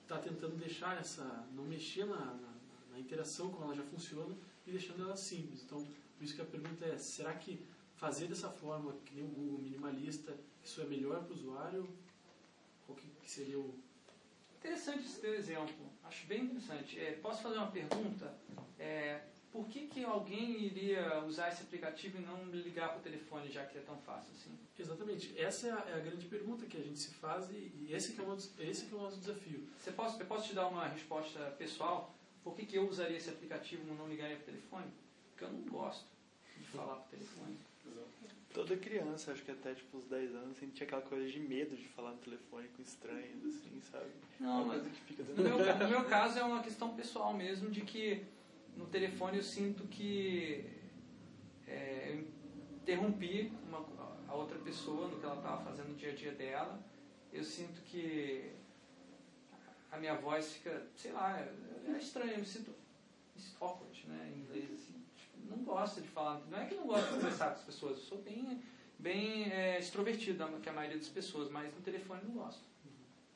está 0.02 0.16
tentando 0.18 0.56
deixar 0.56 0.96
essa, 1.00 1.24
não 1.52 1.64
mexer 1.64 2.04
na, 2.06 2.16
na, 2.16 2.54
na 2.92 3.00
interação 3.00 3.50
como 3.50 3.64
ela 3.64 3.74
já 3.74 3.82
funciona 3.82 4.36
e 4.64 4.70
deixando 4.70 5.02
ela 5.02 5.16
simples. 5.16 5.62
Então, 5.64 5.84
por 6.16 6.24
isso 6.24 6.34
que 6.36 6.40
a 6.40 6.44
pergunta 6.44 6.84
é, 6.84 6.96
será 6.98 7.34
que 7.34 7.60
fazer 7.96 8.28
dessa 8.28 8.48
forma, 8.48 8.94
que 9.04 9.14
nem 9.14 9.24
o 9.24 9.28
Google 9.28 9.58
minimalista, 9.58 10.36
isso 10.62 10.80
é 10.80 10.84
melhor 10.84 11.24
para 11.24 11.32
o 11.32 11.36
usuário? 11.36 11.88
Qual 12.86 12.96
que 12.96 13.30
seria 13.30 13.58
o... 13.58 13.74
Interessante 14.58 15.04
esse 15.04 15.20
teu 15.20 15.34
exemplo. 15.34 15.90
Acho 16.04 16.26
bem 16.26 16.44
interessante. 16.44 16.98
É, 16.98 17.12
posso 17.12 17.42
fazer 17.42 17.56
uma 17.56 17.70
pergunta? 17.72 18.36
É, 18.78 19.20
por 19.52 19.66
que, 19.66 19.86
que 19.88 20.04
alguém 20.04 20.62
iria 20.62 21.24
usar 21.24 21.48
esse 21.48 21.62
aplicativo 21.62 22.18
e 22.18 22.20
não 22.20 22.44
ligar 22.50 22.90
para 22.90 22.98
o 22.98 23.02
telefone, 23.02 23.50
já 23.50 23.64
que 23.66 23.78
é 23.78 23.80
tão 23.80 23.96
fácil 23.98 24.30
assim? 24.32 24.56
Exatamente. 24.78 25.38
Essa 25.38 25.66
é 25.68 25.70
a, 25.72 25.84
é 25.90 25.94
a 25.94 25.98
grande 25.98 26.26
pergunta 26.26 26.66
que 26.66 26.76
a 26.76 26.80
gente 26.80 26.98
se 26.98 27.10
faz 27.14 27.50
e, 27.50 27.72
e 27.80 27.88
esse, 27.90 28.12
que 28.12 28.20
é 28.20 28.24
o 28.24 28.28
nosso, 28.28 28.52
esse 28.60 28.86
que 28.86 28.94
é 28.94 28.96
o 28.98 29.00
nosso 29.00 29.18
desafio. 29.18 29.66
Você 29.78 29.90
posso, 29.92 30.20
eu 30.20 30.26
posso 30.26 30.48
te 30.48 30.54
dar 30.54 30.68
uma 30.68 30.86
resposta 30.86 31.38
pessoal? 31.58 32.14
Por 32.44 32.54
que, 32.54 32.64
que 32.64 32.76
eu 32.76 32.88
usaria 32.88 33.16
esse 33.16 33.28
aplicativo 33.28 33.82
e 33.82 33.96
não 33.96 34.08
ligaria 34.08 34.36
para 34.36 34.44
o 34.44 34.46
telefone? 34.46 34.86
Porque 35.30 35.44
eu 35.44 35.52
não 35.52 35.62
gosto 35.62 36.06
de 36.56 36.64
falar 36.64 36.94
para 36.96 37.06
o 37.06 37.10
telefone. 37.10 37.56
Toda 38.52 38.76
criança, 38.76 39.30
acho 39.30 39.44
que 39.44 39.50
até 39.52 39.74
tipo 39.74 39.96
uns 39.96 40.06
10 40.06 40.34
anos, 40.34 40.56
tinha 40.58 40.84
aquela 40.86 41.02
coisa 41.02 41.28
de 41.28 41.38
medo 41.38 41.76
de 41.76 41.86
falar 41.88 42.10
no 42.10 42.18
telefone 42.18 42.66
com 42.76 42.82
estranhos, 42.82 43.44
assim, 43.44 43.80
sabe? 43.92 44.10
Não, 44.40 44.50
É 44.50 44.64
uma 44.64 44.74
mas 44.74 44.82
que 44.82 45.00
fica 45.02 45.22
no 45.22 45.42
meu, 45.42 45.58
no 45.58 45.88
meu 45.88 46.04
caso 46.06 46.38
é 46.38 46.42
uma 46.42 46.60
questão 46.60 46.92
pessoal 46.96 47.32
mesmo, 47.32 47.70
de 47.70 47.82
que 47.82 48.24
no 48.76 48.86
telefone 48.86 49.38
eu 49.38 49.42
sinto 49.42 49.86
que 49.88 50.64
é, 51.66 52.10
eu 52.10 52.28
interrompi 52.76 53.52
uma, 53.66 53.86
a 54.28 54.34
outra 54.34 54.58
pessoa 54.58 55.08
no 55.08 55.18
que 55.18 55.24
ela 55.24 55.36
estava 55.36 55.64
fazendo 55.64 55.88
no 55.88 55.96
dia 55.96 56.10
a 56.10 56.14
dia 56.14 56.32
dela. 56.32 56.80
Eu 57.32 57.44
sinto 57.44 57.80
que 57.82 58.52
a 59.90 59.96
minha 59.98 60.14
voz 60.14 60.54
fica, 60.54 60.86
sei 60.96 61.12
lá, 61.12 61.38
é, 61.38 61.52
é 61.88 61.98
estranho, 61.98 62.32
eu 62.32 62.38
me 62.38 62.46
sinto 62.46 62.74
awkward, 63.60 64.06
né, 64.06 64.32
em 64.34 64.40
inglês, 64.40 64.70
assim. 64.72 64.94
Tipo, 65.16 65.38
não 65.48 65.64
gosto 65.64 66.00
de 66.00 66.08
falar, 66.08 66.40
não 66.50 66.58
é 66.58 66.66
que 66.66 66.74
não 66.74 66.86
gosto 66.86 67.08
de 67.08 67.14
conversar 67.14 67.46
com 67.46 67.54
as 67.54 67.64
pessoas, 67.64 67.96
eu 67.98 68.02
sou 68.04 68.18
bem, 68.22 68.62
bem 68.98 69.50
é, 69.52 69.78
extrovertido, 69.78 70.46
que 70.60 70.68
a 70.68 70.72
maioria 70.72 70.98
das 70.98 71.08
pessoas, 71.08 71.50
mas 71.50 71.72
no 71.74 71.80
telefone 71.80 72.22
não 72.24 72.34
gosto. 72.34 72.62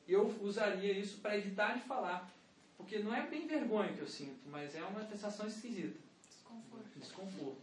Eu 0.07 0.27
usaria 0.41 0.93
isso 0.93 1.19
para 1.19 1.37
evitar 1.37 1.77
de 1.77 1.83
falar. 1.85 2.31
Porque 2.77 2.99
não 2.99 3.15
é 3.15 3.27
bem 3.27 3.47
vergonha 3.47 3.93
que 3.93 4.01
eu 4.01 4.07
sinto, 4.07 4.47
mas 4.47 4.75
é 4.75 4.83
uma 4.83 5.03
sensação 5.03 5.47
esquisita. 5.47 5.99
Desconforto. 6.27 6.99
Desconforto. 6.99 7.61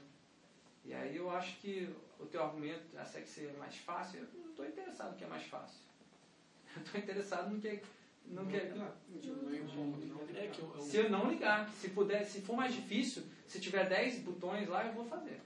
E 0.85 0.93
aí 0.93 1.17
eu 1.17 1.31
acho 1.31 1.59
que 1.59 1.95
o 2.19 2.27
teu 2.27 2.43
argumento, 2.43 2.97
essa 2.97 3.21
que 3.21 3.29
ser 3.29 3.53
mais 3.59 3.77
fácil, 3.77 4.21
eu 4.21 4.41
não 4.41 4.51
estou 4.51 4.67
interessado 4.67 5.13
no 5.13 5.19
que 5.19 5.25
é 5.25 5.29
mais 5.29 5.45
fácil. 5.45 5.81
Eu 6.75 6.83
estou 6.83 7.01
interessado 7.01 7.51
no 7.51 7.61
que 7.61 7.69
é. 7.69 7.83
Que 8.47 8.57
é, 8.57 8.73
É 10.39 10.47
que 10.49 10.61
eu, 10.61 10.75
eu, 10.75 10.81
se 10.81 10.97
eu 10.97 11.11
não 11.11 11.29
ligar, 11.29 11.69
se 11.71 11.91
puder, 11.91 12.25
se 12.25 12.41
for 12.41 12.57
mais 12.57 12.73
difícil, 12.73 13.25
se 13.47 13.61
tiver 13.61 13.89
10 13.89 14.21
botões 14.21 14.69
lá, 14.69 14.87
eu 14.87 14.93
vou 14.93 15.05
fazer. 15.05 15.41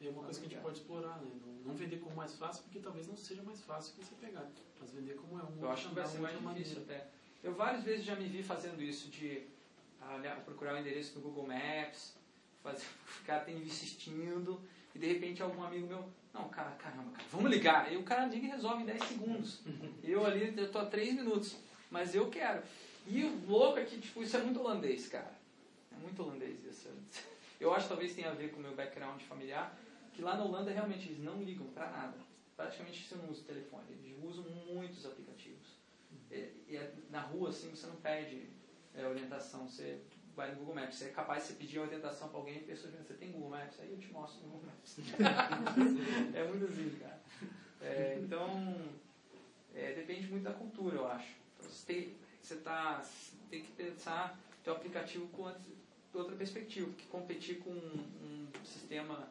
É 0.00 0.10
uma 0.10 0.22
coisa 0.22 0.38
que 0.38 0.46
a 0.46 0.48
gente 0.50 0.62
pode 0.62 0.78
explorar, 0.78 1.16
né? 1.20 1.30
Não, 1.44 1.52
não 1.70 1.74
vender 1.74 1.98
como 1.98 2.14
mais 2.14 2.34
fácil, 2.34 2.62
porque 2.64 2.78
talvez 2.78 3.08
não 3.08 3.16
seja 3.16 3.42
mais 3.42 3.60
fácil 3.62 3.94
que 3.94 4.04
você 4.04 4.14
pegar. 4.16 4.48
Mas 4.78 4.92
vender 4.92 5.16
como 5.16 5.40
é 5.40 5.42
um 5.42 5.60
Eu 5.60 5.70
acho 5.70 5.88
que 5.88 5.94
vai 5.94 6.06
ser 6.06 6.18
mais 6.20 6.38
difícil 6.38 6.82
até. 6.82 7.08
Eu 7.42 7.54
várias 7.54 7.82
vezes 7.84 8.04
já 8.04 8.16
me 8.16 8.26
vi 8.26 8.42
fazendo 8.42 8.82
isso, 8.82 9.08
de 9.08 9.42
olhar, 10.14 10.36
procurar 10.44 10.74
o 10.74 10.78
endereço 10.78 11.14
no 11.16 11.20
Google 11.20 11.46
Maps, 11.46 12.14
fazer, 12.62 12.84
ficar 13.06 13.40
tem 13.40 13.56
insistindo, 13.58 14.60
e 14.94 14.98
de 14.98 15.06
repente 15.06 15.42
algum 15.42 15.62
amigo 15.62 15.86
meu, 15.86 16.08
não, 16.32 16.48
cara, 16.48 16.70
caramba, 16.72 17.10
cara, 17.12 17.24
vamos 17.30 17.50
ligar. 17.50 17.92
E 17.92 17.96
o 17.96 18.02
cara 18.02 18.26
liga 18.26 18.46
e 18.46 18.50
resolve 18.50 18.82
em 18.82 18.86
10 18.86 19.02
segundos. 19.04 19.60
Eu 20.02 20.24
ali, 20.24 20.54
eu 20.56 20.70
tô 20.70 20.78
a 20.78 20.86
3 20.86 21.14
minutos, 21.14 21.56
mas 21.90 22.14
eu 22.14 22.30
quero. 22.30 22.62
E 23.06 23.24
o 23.24 23.46
louco 23.46 23.78
é 23.78 23.84
que, 23.84 23.98
tipo, 23.98 24.22
isso 24.22 24.36
é 24.36 24.40
muito 24.40 24.60
holandês, 24.60 25.08
cara. 25.08 25.34
É 25.92 25.96
muito 26.00 26.22
holandês 26.22 26.64
isso. 26.64 26.88
Eu 27.58 27.72
acho 27.72 27.84
que 27.84 27.88
talvez 27.88 28.14
tenha 28.14 28.30
a 28.30 28.34
ver 28.34 28.50
com 28.50 28.58
o 28.58 28.62
meu 28.62 28.74
background 28.74 29.20
familiar, 29.22 29.74
que 30.12 30.20
lá 30.20 30.36
na 30.36 30.44
Holanda 30.44 30.70
realmente 30.70 31.08
eles 31.08 31.24
não 31.24 31.42
ligam 31.42 31.66
pra 31.68 31.90
nada. 31.90 32.14
Praticamente 32.54 33.02
você 33.02 33.14
não 33.14 33.30
usa 33.30 33.40
o 33.40 33.44
telefone, 33.44 33.84
eles 33.90 34.14
usam 34.22 34.44
muitos 34.66 35.06
aplicativos. 35.06 35.55
E, 36.68 36.76
é- 36.76 36.92
na 37.10 37.20
rua, 37.20 37.50
assim, 37.50 37.70
você 37.70 37.86
não 37.86 37.96
pede 37.96 38.48
é, 38.94 39.06
orientação, 39.06 39.68
você 39.68 40.00
vai 40.34 40.50
no 40.50 40.56
Google 40.56 40.74
Maps. 40.74 40.96
Você 40.96 41.06
é 41.06 41.08
capaz 41.10 41.46
de 41.48 41.54
pedir 41.54 41.78
orientação 41.78 42.28
para 42.28 42.38
alguém 42.38 42.56
e 42.56 42.58
a 42.58 42.66
pessoa 42.66 42.92
diz, 42.92 43.06
você 43.06 43.14
tem 43.14 43.32
Google 43.32 43.50
Maps? 43.50 43.80
Aí 43.80 43.90
eu 43.90 43.98
te 43.98 44.12
mostro 44.12 44.42
no 44.42 44.52
Google 44.52 44.66
Maps. 44.66 44.96
é 46.34 46.44
muito 46.44 46.64
assim, 46.66 46.98
cara. 47.00 47.20
É, 47.80 48.18
então, 48.22 48.48
é, 49.74 49.92
depende 49.92 50.26
muito 50.28 50.44
da 50.44 50.52
cultura, 50.52 50.96
eu 50.96 51.06
acho. 51.06 51.34
Você 51.60 51.86
tem, 51.86 52.16
você 52.40 52.56
tá, 52.56 53.04
tem 53.50 53.62
que 53.62 53.72
pensar 53.72 54.38
teu 54.64 54.74
aplicativo 54.74 55.26
com 55.28 55.50
outra 56.12 56.36
perspectiva, 56.36 56.88
porque 56.88 57.04
competir 57.06 57.58
com 57.60 57.70
um, 57.70 58.48
um 58.56 58.64
sistema 58.64 59.28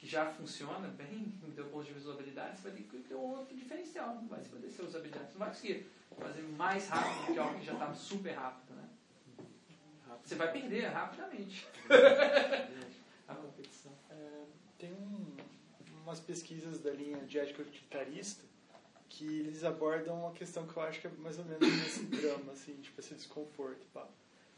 que 0.00 0.06
já 0.06 0.24
funciona 0.32 0.88
bem 0.88 1.24
do 1.54 1.64
ponto 1.70 1.84
de 1.84 1.92
usabilidade, 1.92 2.58
você 2.58 2.70
vai 2.70 2.78
ter 2.78 2.84
que 2.84 2.98
ter 3.06 3.14
um 3.14 3.18
outro 3.38 3.54
diferencial. 3.54 4.14
Não 4.14 4.26
vai 4.28 4.42
se 4.42 4.48
poder 4.48 4.70
ser 4.70 4.82
usabilidade. 4.82 5.26
Você 5.26 5.32
não 5.32 5.38
vai 5.40 5.48
conseguir 5.50 5.90
fazer 6.18 6.42
mais 6.42 6.88
rápido 6.88 7.26
do 7.26 7.32
que 7.34 7.38
algo 7.38 7.58
que 7.58 7.66
já 7.66 7.72
está 7.74 7.92
super 7.92 8.32
rápido, 8.32 8.74
né? 8.76 8.88
Você 10.24 10.36
vai 10.36 10.50
perder 10.52 10.86
rapidamente. 10.86 11.68
a 13.28 13.34
competição. 13.34 13.92
É, 14.08 14.44
tem 14.78 14.90
um- 14.94 15.36
umas 16.02 16.18
pesquisas 16.18 16.80
da 16.80 16.90
linha 16.92 17.18
de 17.26 17.38
ética 17.38 17.60
utilitarista 17.60 18.42
que 19.10 19.26
eles 19.26 19.64
abordam 19.64 20.18
uma 20.18 20.32
questão 20.32 20.66
que 20.66 20.74
eu 20.74 20.82
acho 20.82 20.98
que 21.00 21.08
é 21.08 21.10
mais 21.18 21.38
ou 21.38 21.44
menos 21.44 21.68
esse 21.86 22.04
drama, 22.08 22.52
assim, 22.52 22.74
tipo 22.80 22.98
esse 23.00 23.14
desconforto. 23.14 23.84
Pá. 23.92 24.06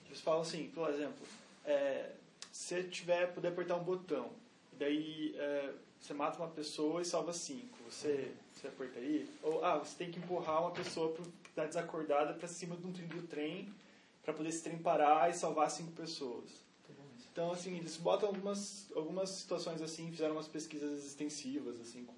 Eles 0.06 0.20
falam 0.20 0.42
assim, 0.42 0.70
por 0.72 0.88
exemplo, 0.88 1.26
é, 1.64 2.12
se 2.52 2.84
tiver, 2.84 3.32
puder 3.34 3.48
apertar 3.48 3.74
um 3.76 3.82
botão, 3.82 4.30
e 4.72 4.76
daí 4.76 5.34
é, 5.36 5.72
você 6.00 6.14
mata 6.14 6.38
uma 6.38 6.48
pessoa 6.48 7.00
e 7.00 7.04
salva 7.04 7.32
cinco, 7.32 7.78
você, 7.88 8.32
você 8.52 8.68
apertaria? 8.68 9.26
Ou, 9.42 9.64
ah, 9.64 9.78
você 9.78 9.96
tem 9.96 10.10
que 10.10 10.18
empurrar 10.18 10.62
uma 10.62 10.70
pessoa 10.72 11.14
que 11.14 11.48
está 11.48 11.64
desacordada 11.64 12.34
para 12.34 12.48
cima 12.48 12.76
de 12.76 12.86
um 12.86 12.92
trilho 12.92 13.20
do 13.20 13.26
trem 13.26 13.72
para 14.22 14.32
poder 14.32 14.48
esse 14.48 14.62
trem 14.62 14.78
parar 14.78 15.30
e 15.30 15.34
salvar 15.34 15.70
cinco 15.70 15.92
pessoas. 15.92 16.62
Então, 17.32 17.50
assim, 17.50 17.78
eles 17.78 17.96
botam 17.96 18.28
algumas, 18.28 18.92
algumas 18.94 19.30
situações 19.30 19.80
assim, 19.80 20.10
fizeram 20.10 20.34
umas 20.34 20.48
pesquisas 20.48 21.04
extensivas, 21.06 21.80
assim, 21.80 22.04
com 22.04 22.12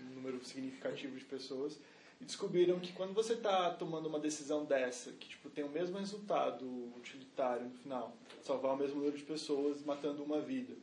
um 0.00 0.14
número 0.14 0.42
significativo 0.44 1.18
de 1.18 1.24
pessoas, 1.24 1.76
e 2.20 2.24
descobriram 2.24 2.78
que 2.78 2.92
quando 2.92 3.12
você 3.12 3.32
está 3.32 3.70
tomando 3.70 4.06
uma 4.06 4.20
decisão 4.20 4.64
dessa, 4.64 5.10
que 5.12 5.28
tipo, 5.28 5.50
tem 5.50 5.64
o 5.64 5.68
mesmo 5.68 5.98
resultado 5.98 6.64
utilitário 6.96 7.64
no 7.64 7.74
final, 7.74 8.16
salvar 8.40 8.74
o 8.74 8.76
mesmo 8.76 9.00
número 9.00 9.18
de 9.18 9.24
pessoas 9.24 9.82
matando 9.82 10.22
uma 10.22 10.40
vida, 10.40 10.74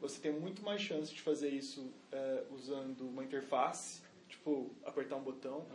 você 0.00 0.20
tem 0.20 0.32
muito 0.32 0.62
mais 0.62 0.80
chance 0.80 1.12
de 1.12 1.20
fazer 1.20 1.48
isso 1.48 1.92
é, 2.12 2.44
usando 2.50 3.02
uma 3.02 3.24
interface, 3.24 4.00
tipo, 4.28 4.70
apertar 4.84 5.16
um 5.16 5.22
botão, 5.22 5.66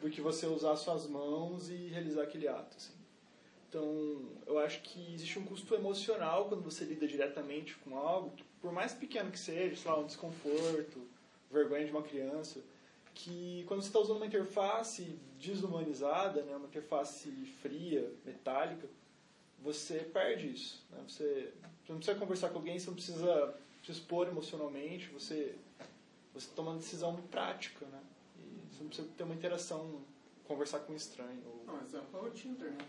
do 0.00 0.10
que 0.10 0.20
você 0.20 0.46
usar 0.46 0.76
suas 0.76 1.06
mãos 1.06 1.68
e 1.68 1.88
realizar 1.88 2.22
aquele 2.22 2.46
ato. 2.46 2.76
Assim. 2.76 2.92
Então, 3.68 4.20
eu 4.46 4.58
acho 4.58 4.80
que 4.82 5.14
existe 5.14 5.38
um 5.38 5.44
custo 5.44 5.74
emocional 5.74 6.48
quando 6.48 6.62
você 6.62 6.84
lida 6.84 7.06
diretamente 7.06 7.74
com 7.76 7.96
algo, 7.96 8.30
que 8.36 8.44
por 8.60 8.72
mais 8.72 8.92
pequeno 8.92 9.30
que 9.30 9.38
seja, 9.38 9.76
sei 9.76 9.90
lá, 9.90 9.98
um 9.98 10.06
desconforto, 10.06 11.06
vergonha 11.50 11.84
de 11.84 11.90
uma 11.90 12.02
criança, 12.02 12.60
que 13.14 13.64
quando 13.66 13.82
você 13.82 13.88
está 13.88 13.98
usando 13.98 14.18
uma 14.18 14.26
interface 14.26 15.18
desumanizada, 15.40 16.42
né, 16.42 16.54
uma 16.54 16.66
interface 16.66 17.30
fria, 17.60 18.12
metálica, 18.24 18.88
você 19.66 19.98
perde 19.98 20.52
isso. 20.52 20.80
Né? 20.90 21.02
Você, 21.08 21.52
você 21.84 21.92
não 21.92 21.96
precisa 21.98 22.18
conversar 22.18 22.50
com 22.50 22.58
alguém, 22.58 22.78
você 22.78 22.86
não 22.86 22.94
precisa 22.94 23.54
se 23.84 23.90
expor 23.90 24.28
emocionalmente, 24.28 25.08
você, 25.08 25.56
você 26.32 26.48
toma 26.54 26.70
uma 26.70 26.78
decisão 26.78 27.16
prática, 27.30 27.84
né? 27.86 28.00
E 28.38 28.74
você 28.74 28.82
não 28.82 28.88
precisa 28.88 29.08
ter 29.16 29.24
uma 29.24 29.34
interação, 29.34 30.02
conversar 30.44 30.80
com 30.80 30.92
um 30.92 30.96
estranho. 30.96 31.42
Ou... 31.44 31.64
Não, 31.66 31.82
exemplo 31.84 32.18
é 32.18 32.22
o 32.22 32.30
Tinder, 32.30 32.70
né? 32.70 32.86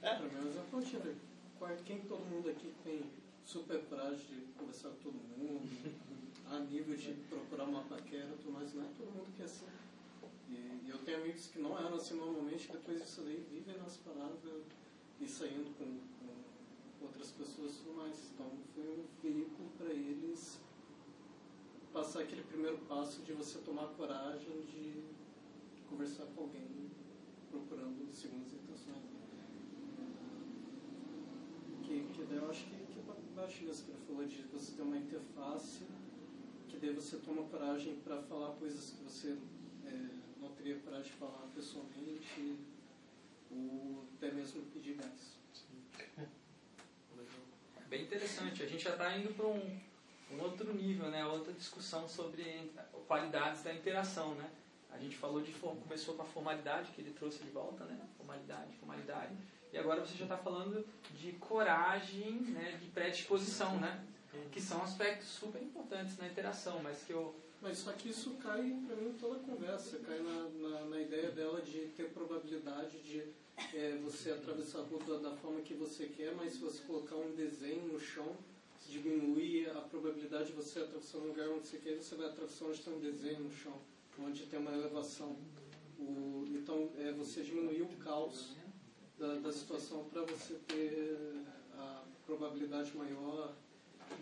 É. 0.00 0.14
Pra 0.14 0.26
mim, 0.26 0.44
o 0.46 0.48
exemplo 0.48 0.78
é 0.78 0.82
o 0.82 0.84
Tinder. 0.84 1.14
Qual- 1.58 1.76
Quem 1.84 2.00
todo 2.00 2.20
mundo 2.20 2.48
aqui 2.48 2.72
tem 2.82 3.02
super 3.44 3.80
coragem 3.84 4.16
de 4.26 4.40
conversar 4.58 4.88
com 4.90 4.96
todo 4.96 5.14
mundo, 5.14 5.68
a 6.50 6.58
nível 6.60 6.96
de 6.96 7.12
procurar 7.28 7.64
uma 7.64 7.82
paquera, 7.82 8.28
tudo 8.42 8.52
mais, 8.52 8.72
não 8.72 8.84
é 8.84 8.88
todo 8.96 9.10
mundo 9.10 9.36
que 9.36 9.42
é 9.42 9.44
assim. 9.44 9.66
E, 10.48 10.88
eu 10.88 10.96
tenho 10.98 11.18
amigos 11.18 11.46
que 11.48 11.58
não 11.58 11.78
eram 11.78 11.94
assim 11.96 12.14
normalmente, 12.14 12.72
depois 12.72 13.02
disso 13.02 13.20
daí 13.22 13.44
vivem 13.50 13.76
nas 13.76 13.98
paradas 13.98 14.62
e 15.20 15.26
saindo 15.26 15.76
com, 15.76 15.84
com 15.84 17.04
outras 17.04 17.30
pessoas 17.32 17.80
e 17.86 17.90
mais. 17.90 18.30
Então 18.32 18.50
foi 18.74 18.84
um 18.84 19.04
veículo 19.22 19.68
para 19.76 19.90
eles 19.92 20.60
passar 21.92 22.20
aquele 22.20 22.42
primeiro 22.42 22.78
passo 22.88 23.22
de 23.22 23.32
você 23.32 23.58
tomar 23.58 23.88
coragem 23.88 24.60
de 24.62 25.02
conversar 25.88 26.26
com 26.26 26.42
alguém 26.42 26.90
procurando 27.50 28.12
segundas 28.12 28.52
intenções. 28.52 29.02
Que, 31.82 32.06
que 32.12 32.24
daí 32.24 32.38
eu 32.38 32.50
acho 32.50 32.64
que, 32.66 32.76
que 32.92 32.98
é 32.98 33.34
baixo 33.34 33.64
isso 33.64 33.84
que 33.84 33.90
ele 33.90 34.00
falou 34.06 34.26
de 34.26 34.42
você 34.42 34.72
ter 34.72 34.82
uma 34.82 34.98
interface 34.98 35.84
que 36.68 36.76
daí 36.76 36.94
você 36.94 37.16
toma 37.16 37.42
coragem 37.44 37.96
para 38.04 38.22
falar 38.22 38.52
coisas 38.56 38.90
que 38.90 39.02
você 39.02 39.38
é, 39.86 40.08
não 40.40 40.50
teria 40.52 40.78
coragem 40.80 41.10
de 41.10 41.18
falar 41.18 41.48
pessoalmente 41.54 42.56
ou 43.50 44.06
até 44.16 44.30
mesmo 44.30 44.62
pedir 44.66 44.94
gás. 44.94 45.38
Bem 47.88 48.02
interessante. 48.02 48.62
A 48.62 48.66
gente 48.66 48.84
já 48.84 48.90
está 48.90 49.16
indo 49.16 49.34
para 49.34 49.46
um, 49.46 49.80
um 50.32 50.42
outro 50.42 50.74
nível, 50.74 51.08
né? 51.08 51.24
Outra 51.24 51.52
discussão 51.54 52.06
sobre 52.06 52.70
qualidades 53.06 53.62
da 53.62 53.72
interação, 53.72 54.34
né? 54.34 54.50
A 54.90 54.98
gente 54.98 55.16
falou 55.16 55.40
de 55.40 55.52
começou 55.52 56.14
com 56.14 56.22
a 56.22 56.26
formalidade 56.26 56.92
que 56.92 57.00
ele 57.00 57.12
trouxe 57.12 57.42
de 57.42 57.50
volta, 57.50 57.84
né? 57.84 57.98
Formalidade, 58.16 58.76
formalidade. 58.76 59.32
E 59.72 59.78
agora 59.78 60.00
você 60.00 60.16
já 60.16 60.24
está 60.24 60.36
falando 60.36 60.86
de 61.12 61.32
coragem, 61.32 62.32
né, 62.32 62.78
de 62.80 62.88
predisposição, 62.88 63.78
né? 63.78 64.04
Que 64.52 64.60
são 64.60 64.82
aspectos 64.82 65.28
super 65.28 65.62
importantes 65.62 66.16
na 66.18 66.26
interação, 66.26 66.80
mas 66.82 67.02
que 67.04 67.12
eu 67.12 67.34
Mas 67.60 67.78
só 67.78 67.92
que 67.92 68.10
isso 68.10 68.30
cai, 68.34 68.76
pra 68.86 68.96
mim, 68.96 69.14
toda 69.18 69.36
a 69.36 69.40
conversa. 69.40 69.98
Cai 69.98 70.20
na, 70.20 70.48
na, 70.68 70.84
na 70.86 71.00
ideia 71.00 71.30
dela 71.30 71.60
de 71.60 71.88
ter 71.96 72.10
probabilidade 72.10 72.98
de 73.00 73.22
é, 73.74 73.98
você 74.02 74.30
atravessar 74.30 74.78
a 74.78 74.82
rua 74.82 75.18
da 75.18 75.32
forma 75.36 75.60
que 75.60 75.74
você 75.74 76.06
quer, 76.06 76.34
mas 76.36 76.52
se 76.52 76.58
você 76.60 76.82
colocar 76.84 77.16
um 77.16 77.34
desenho 77.34 77.92
no 77.92 77.98
chão, 77.98 78.36
diminui 78.88 79.68
a 79.68 79.80
probabilidade 79.80 80.46
de 80.46 80.52
você 80.52 80.78
atravessar 80.78 81.18
um 81.18 81.26
lugar 81.26 81.48
onde 81.48 81.66
você 81.66 81.78
quer, 81.78 81.96
você 81.96 82.14
vai 82.14 82.28
atravessar 82.28 82.66
onde 82.66 82.80
tem 82.80 82.94
um 82.94 83.00
desenho 83.00 83.40
no 83.40 83.52
chão, 83.52 83.74
onde 84.20 84.46
tem 84.46 84.58
uma 84.58 84.72
elevação. 84.72 85.36
O, 85.98 86.44
então, 86.50 86.90
é, 86.96 87.12
você 87.12 87.42
diminuir 87.42 87.82
o 87.82 87.88
caos 87.96 88.56
da, 89.18 89.34
da 89.34 89.52
situação 89.52 90.04
para 90.04 90.22
você 90.22 90.54
ter 90.68 91.44
a 91.74 92.04
probabilidade 92.24 92.96
maior 92.96 93.54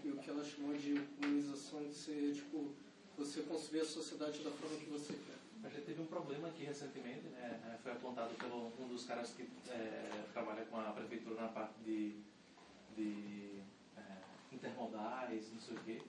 e 0.03 0.09
o 0.11 0.17
que 0.17 0.31
ela 0.31 0.43
chamou 0.43 0.75
de 0.75 0.95
humanização 1.19 1.87
de 1.87 1.95
ser, 1.95 2.33
tipo, 2.35 2.75
você 3.17 3.43
construir 3.43 3.81
a 3.81 3.85
sociedade 3.85 4.43
da 4.43 4.51
forma 4.51 4.77
que 4.77 4.87
você 4.87 5.13
quer. 5.13 5.37
A 5.65 5.69
gente 5.69 5.85
teve 5.87 6.01
um 6.01 6.07
problema 6.07 6.49
aqui 6.49 6.65
recentemente, 6.65 7.27
né? 7.29 7.61
eh, 7.65 7.79
Foi 7.83 7.93
apontado 7.93 8.35
pelo 8.35 8.73
um 8.79 8.89
dos 8.89 9.05
caras 9.05 9.33
que 9.33 9.49
eh, 9.69 10.25
trabalha 10.33 10.65
com 10.67 10.79
a 10.79 10.93
prefeitura 10.93 11.41
na 11.41 11.49
parte 11.49 11.75
de, 11.85 12.21
de 12.95 13.61
eh, 13.97 14.23
intermodais, 14.53 15.51
não 15.53 15.61
sei 15.61 15.77
o 15.77 15.81
quê, 15.81 16.03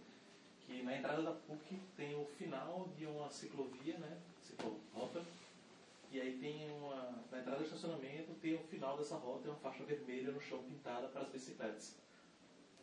que 0.66 0.84
na 0.84 0.98
entrada 0.98 1.24
da 1.24 1.32
PUC 1.32 1.80
tem 1.96 2.16
o 2.16 2.26
final 2.26 2.90
de 2.98 3.06
uma 3.06 3.30
ciclovia, 3.30 3.98
né? 3.98 4.18
Ciclorota. 4.44 5.24
E 6.12 6.22
aí 6.22 6.38
tem 6.38 6.70
uma. 6.72 7.24
Na 7.32 7.40
entrada 7.40 7.58
do 7.58 7.66
estacionamento 7.66 8.34
tem 8.42 8.56
o 8.56 8.64
final 8.64 8.98
dessa 8.98 9.16
rota, 9.16 9.48
é 9.48 9.52
uma 9.52 9.60
faixa 9.60 9.84
vermelha 9.84 10.32
no 10.32 10.42
chão 10.42 10.62
pintada 10.64 11.08
para 11.08 11.22
as 11.22 11.30
bicicletas. 11.30 11.96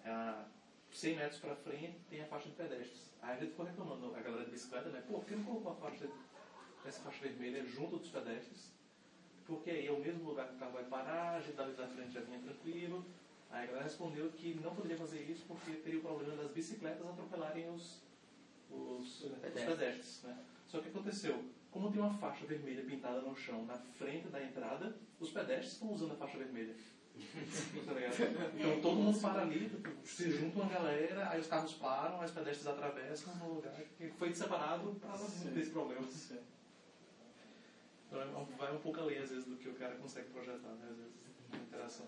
A 0.05 0.45
100 0.95 1.17
metros 1.17 1.41
para 1.41 1.57
frente 1.57 1.99
tem 2.09 2.23
a 2.23 2.27
faixa 2.27 2.49
de 2.49 2.55
pedestres. 2.55 3.11
Aí 3.21 3.37
a 3.37 3.41
gente 3.41 3.51
ficou 3.51 3.67
reclamando, 3.67 4.15
a 4.15 4.21
galera 4.21 4.45
de 4.45 4.53
bicicleta, 4.53 4.89
né? 4.91 5.03
Pô, 5.09 5.15
por 5.15 5.25
que 5.27 5.35
não 5.35 5.45
colocou 5.45 5.73
a 5.73 5.75
faixa, 5.75 6.09
essa 6.87 7.03
faixa 7.03 7.21
vermelha 7.21 7.65
junto 7.67 7.99
dos 7.99 8.11
pedestres? 8.11 8.73
Porque 9.45 9.71
aí 9.71 9.87
é 9.89 9.91
o 9.91 9.99
mesmo 9.99 10.25
lugar 10.25 10.49
que 10.49 10.55
o 10.55 10.59
carro 10.59 10.73
vai 10.73 10.85
parar, 10.85 11.37
a 11.37 11.41
gente 11.41 11.57
da 11.57 11.89
frente 11.89 12.13
já 12.13 12.21
vinha 12.21 12.39
tranquilo. 12.39 13.05
Aí 13.51 13.65
a 13.65 13.67
galera 13.67 13.85
respondeu 13.85 14.31
que 14.31 14.55
não 14.55 14.75
poderia 14.75 14.97
fazer 14.97 15.23
isso 15.23 15.45
porque 15.47 15.73
teria 15.73 15.99
o 15.99 16.03
problema 16.03 16.37
das 16.37 16.53
bicicletas 16.53 17.07
atropelarem 17.07 17.69
os, 17.71 18.01
os, 18.71 19.25
os 19.25 19.39
pedestres. 19.39 20.23
Né? 20.23 20.39
Só 20.69 20.81
que 20.81 20.89
aconteceu, 20.89 21.45
como 21.73 21.91
tem 21.91 22.01
uma 22.01 22.15
faixa 22.15 22.47
vermelha 22.47 22.85
pintada 22.85 23.21
no 23.21 23.37
chão 23.37 23.65
na 23.67 23.77
frente 23.79 24.29
da 24.29 24.43
entrada, 24.43 24.97
os 25.19 25.31
pedestres 25.31 25.73
estão 25.73 25.93
usando 25.93 26.13
a 26.13 26.17
faixa 26.17 26.39
vermelha. 26.39 26.75
Então 28.55 28.81
todo 28.81 28.97
mundo 28.97 29.21
para 29.21 29.43
ali, 29.43 29.71
se 30.05 30.31
junta 30.31 30.61
uma 30.61 30.69
galera, 30.69 31.31
aí 31.31 31.41
os 31.41 31.47
carros 31.47 31.75
param, 31.75 32.21
aí 32.21 32.27
os 32.27 32.31
pedestres 32.33 32.67
atravessam 32.67 33.35
no 33.37 33.55
lugar 33.55 33.75
que 33.97 34.09
foi 34.11 34.33
separado 34.35 34.95
para 35.01 35.19
não 35.19 35.53
ter 35.53 35.61
esse 35.61 35.71
problema. 35.71 36.07
Então 38.07 38.21
é 38.21 38.57
vai 38.57 38.73
um 38.73 38.79
pouco 38.79 39.01
além, 39.01 39.19
às 39.19 39.31
vezes, 39.31 39.45
do 39.45 39.57
que 39.57 39.69
o 39.69 39.75
cara 39.75 39.97
consegue 39.97 40.29
projetar, 40.31 40.69
né? 40.69 40.89
Às 40.91 40.97
vezes, 40.97 41.13
na 41.51 41.59
interação. 41.59 42.07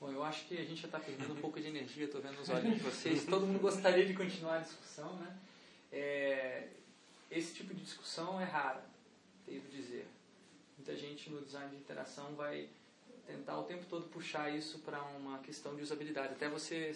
Bom, 0.00 0.10
eu 0.10 0.22
acho 0.22 0.44
que 0.46 0.58
a 0.58 0.64
gente 0.64 0.82
já 0.82 0.88
está 0.88 1.00
perdendo 1.00 1.32
um 1.32 1.40
pouco 1.40 1.58
de 1.58 1.68
energia, 1.68 2.04
estou 2.04 2.20
vendo 2.20 2.36
nos 2.36 2.50
olhos 2.50 2.74
de 2.74 2.80
vocês. 2.80 3.24
Todo 3.24 3.46
mundo 3.46 3.60
gostaria 3.60 4.04
de 4.04 4.12
continuar 4.12 4.56
a 4.56 4.60
discussão, 4.60 5.16
né? 5.16 5.38
É, 5.90 6.68
esse 7.30 7.54
tipo 7.54 7.72
de 7.72 7.82
discussão 7.82 8.38
é 8.38 8.44
rara, 8.44 8.84
devo 9.46 9.66
dizer. 9.70 10.03
Muita 10.86 11.00
gente 11.00 11.30
no 11.30 11.40
design 11.40 11.70
de 11.70 11.76
interação 11.76 12.34
vai 12.34 12.68
tentar 13.26 13.58
o 13.58 13.62
tempo 13.62 13.86
todo 13.88 14.06
puxar 14.08 14.54
isso 14.54 14.80
para 14.80 15.02
uma 15.02 15.38
questão 15.38 15.74
de 15.74 15.82
usabilidade. 15.82 16.34
Até 16.34 16.46
você 16.46 16.94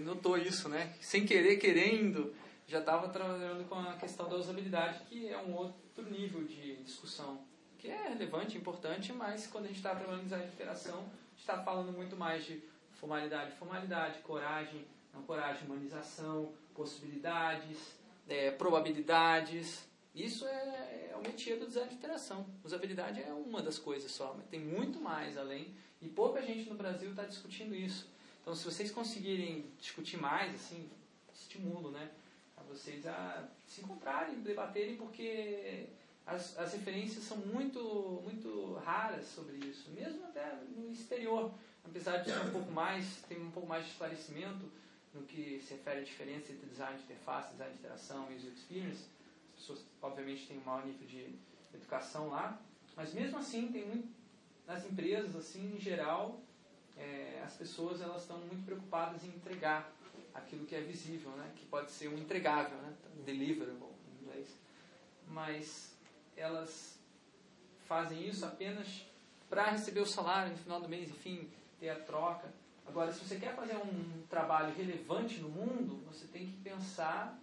notou 0.00 0.38
isso, 0.38 0.70
né? 0.70 0.96
Sem 1.02 1.26
querer, 1.26 1.58
querendo, 1.58 2.34
já 2.66 2.78
estava 2.78 3.10
trabalhando 3.10 3.68
com 3.68 3.74
a 3.74 3.92
questão 3.98 4.26
da 4.26 4.36
usabilidade, 4.36 5.00
que 5.04 5.28
é 5.28 5.36
um 5.36 5.54
outro 5.54 6.10
nível 6.10 6.44
de 6.44 6.76
discussão, 6.76 7.44
que 7.78 7.88
é 7.88 8.08
relevante, 8.08 8.56
importante, 8.56 9.12
mas 9.12 9.46
quando 9.48 9.66
a 9.66 9.68
gente 9.68 9.76
está 9.76 9.94
trabalhando 9.94 10.22
design 10.22 10.46
de 10.46 10.54
interação, 10.54 11.00
a 11.00 11.00
gente 11.32 11.40
está 11.40 11.62
falando 11.62 11.92
muito 11.92 12.16
mais 12.16 12.46
de 12.46 12.62
formalidade, 12.94 13.52
formalidade, 13.58 14.20
coragem, 14.20 14.82
não 15.12 15.22
coragem, 15.24 15.66
humanização, 15.66 16.54
possibilidades, 16.74 17.76
é, 18.26 18.50
probabilidades. 18.50 19.86
Isso 20.14 20.46
é, 20.46 21.10
é 21.10 21.16
o 21.16 21.22
métier 21.22 21.58
do 21.58 21.66
design 21.66 21.88
de 21.88 21.96
interação. 21.96 22.46
Usabilidade 22.62 23.20
é 23.20 23.32
uma 23.32 23.60
das 23.60 23.78
coisas 23.78 24.10
só, 24.12 24.34
mas 24.36 24.46
tem 24.46 24.60
muito 24.60 25.00
mais 25.00 25.36
além. 25.36 25.74
E 26.00 26.08
pouca 26.08 26.40
gente 26.40 26.68
no 26.68 26.76
Brasil 26.76 27.10
está 27.10 27.24
discutindo 27.24 27.74
isso. 27.74 28.08
Então, 28.42 28.54
se 28.54 28.64
vocês 28.64 28.90
conseguirem 28.90 29.64
discutir 29.80 30.18
mais, 30.18 30.54
assim, 30.54 30.88
estimulo, 31.32 31.90
né? 31.90 32.10
A 32.56 32.62
vocês 32.62 33.06
a 33.06 33.48
se 33.66 33.80
encontrarem, 33.80 34.40
debaterem, 34.40 34.96
porque 34.96 35.86
as, 36.26 36.56
as 36.58 36.72
referências 36.72 37.24
são 37.24 37.38
muito, 37.38 38.20
muito 38.22 38.74
raras 38.84 39.26
sobre 39.26 39.56
isso, 39.56 39.90
mesmo 39.90 40.24
até 40.26 40.54
no 40.76 40.92
exterior. 40.92 41.52
Apesar 41.84 42.18
de 42.18 42.30
ser 42.30 42.38
um 42.38 42.50
pouco 42.50 42.70
mais, 42.70 43.22
tem 43.28 43.42
um 43.42 43.50
pouco 43.50 43.68
mais 43.68 43.84
de 43.84 43.90
esclarecimento 43.90 44.70
no 45.12 45.22
que 45.22 45.60
se 45.60 45.74
refere 45.74 46.00
à 46.00 46.04
diferença 46.04 46.52
entre 46.52 46.66
design 46.66 46.96
de 46.96 47.04
interface, 47.04 47.52
design 47.52 47.72
de 47.72 47.78
interação 47.78 48.30
e 48.30 48.36
user 48.36 48.52
experience. 48.52 49.04
As 49.64 49.68
pessoas, 49.68 49.86
obviamente, 50.02 50.46
têm 50.46 50.58
um 50.58 50.64
maior 50.64 50.84
nível 50.84 51.06
de 51.06 51.34
educação 51.72 52.28
lá, 52.28 52.60
mas 52.94 53.14
mesmo 53.14 53.38
assim, 53.38 53.72
tem 53.72 53.86
muito, 53.86 54.08
nas 54.66 54.84
empresas, 54.84 55.34
assim, 55.34 55.74
em 55.74 55.80
geral, 55.80 56.38
é, 56.98 57.40
as 57.42 57.54
pessoas 57.54 58.02
elas 58.02 58.22
estão 58.22 58.36
muito 58.40 58.62
preocupadas 58.66 59.24
em 59.24 59.28
entregar 59.28 59.90
aquilo 60.34 60.66
que 60.66 60.74
é 60.74 60.82
visível, 60.82 61.30
né? 61.30 61.50
que 61.56 61.64
pode 61.64 61.90
ser 61.90 62.08
um 62.08 62.18
entregável, 62.18 62.76
né? 62.76 62.94
deliverable 63.24 63.88
em 64.06 64.22
inglês. 64.22 64.54
Mas 65.28 65.96
elas 66.36 66.98
fazem 67.86 68.28
isso 68.28 68.44
apenas 68.44 69.06
para 69.48 69.70
receber 69.70 70.00
o 70.00 70.06
salário 70.06 70.52
no 70.52 70.58
final 70.58 70.78
do 70.78 70.90
mês, 70.90 71.08
enfim, 71.08 71.50
ter 71.80 71.88
a 71.88 72.00
troca. 72.00 72.52
Agora, 72.86 73.10
se 73.10 73.24
você 73.24 73.36
quer 73.36 73.56
fazer 73.56 73.76
um 73.76 74.26
trabalho 74.28 74.74
relevante 74.74 75.40
no 75.40 75.48
mundo, 75.48 76.04
você 76.06 76.26
tem 76.26 76.50
que 76.50 76.58
pensar 76.58 77.38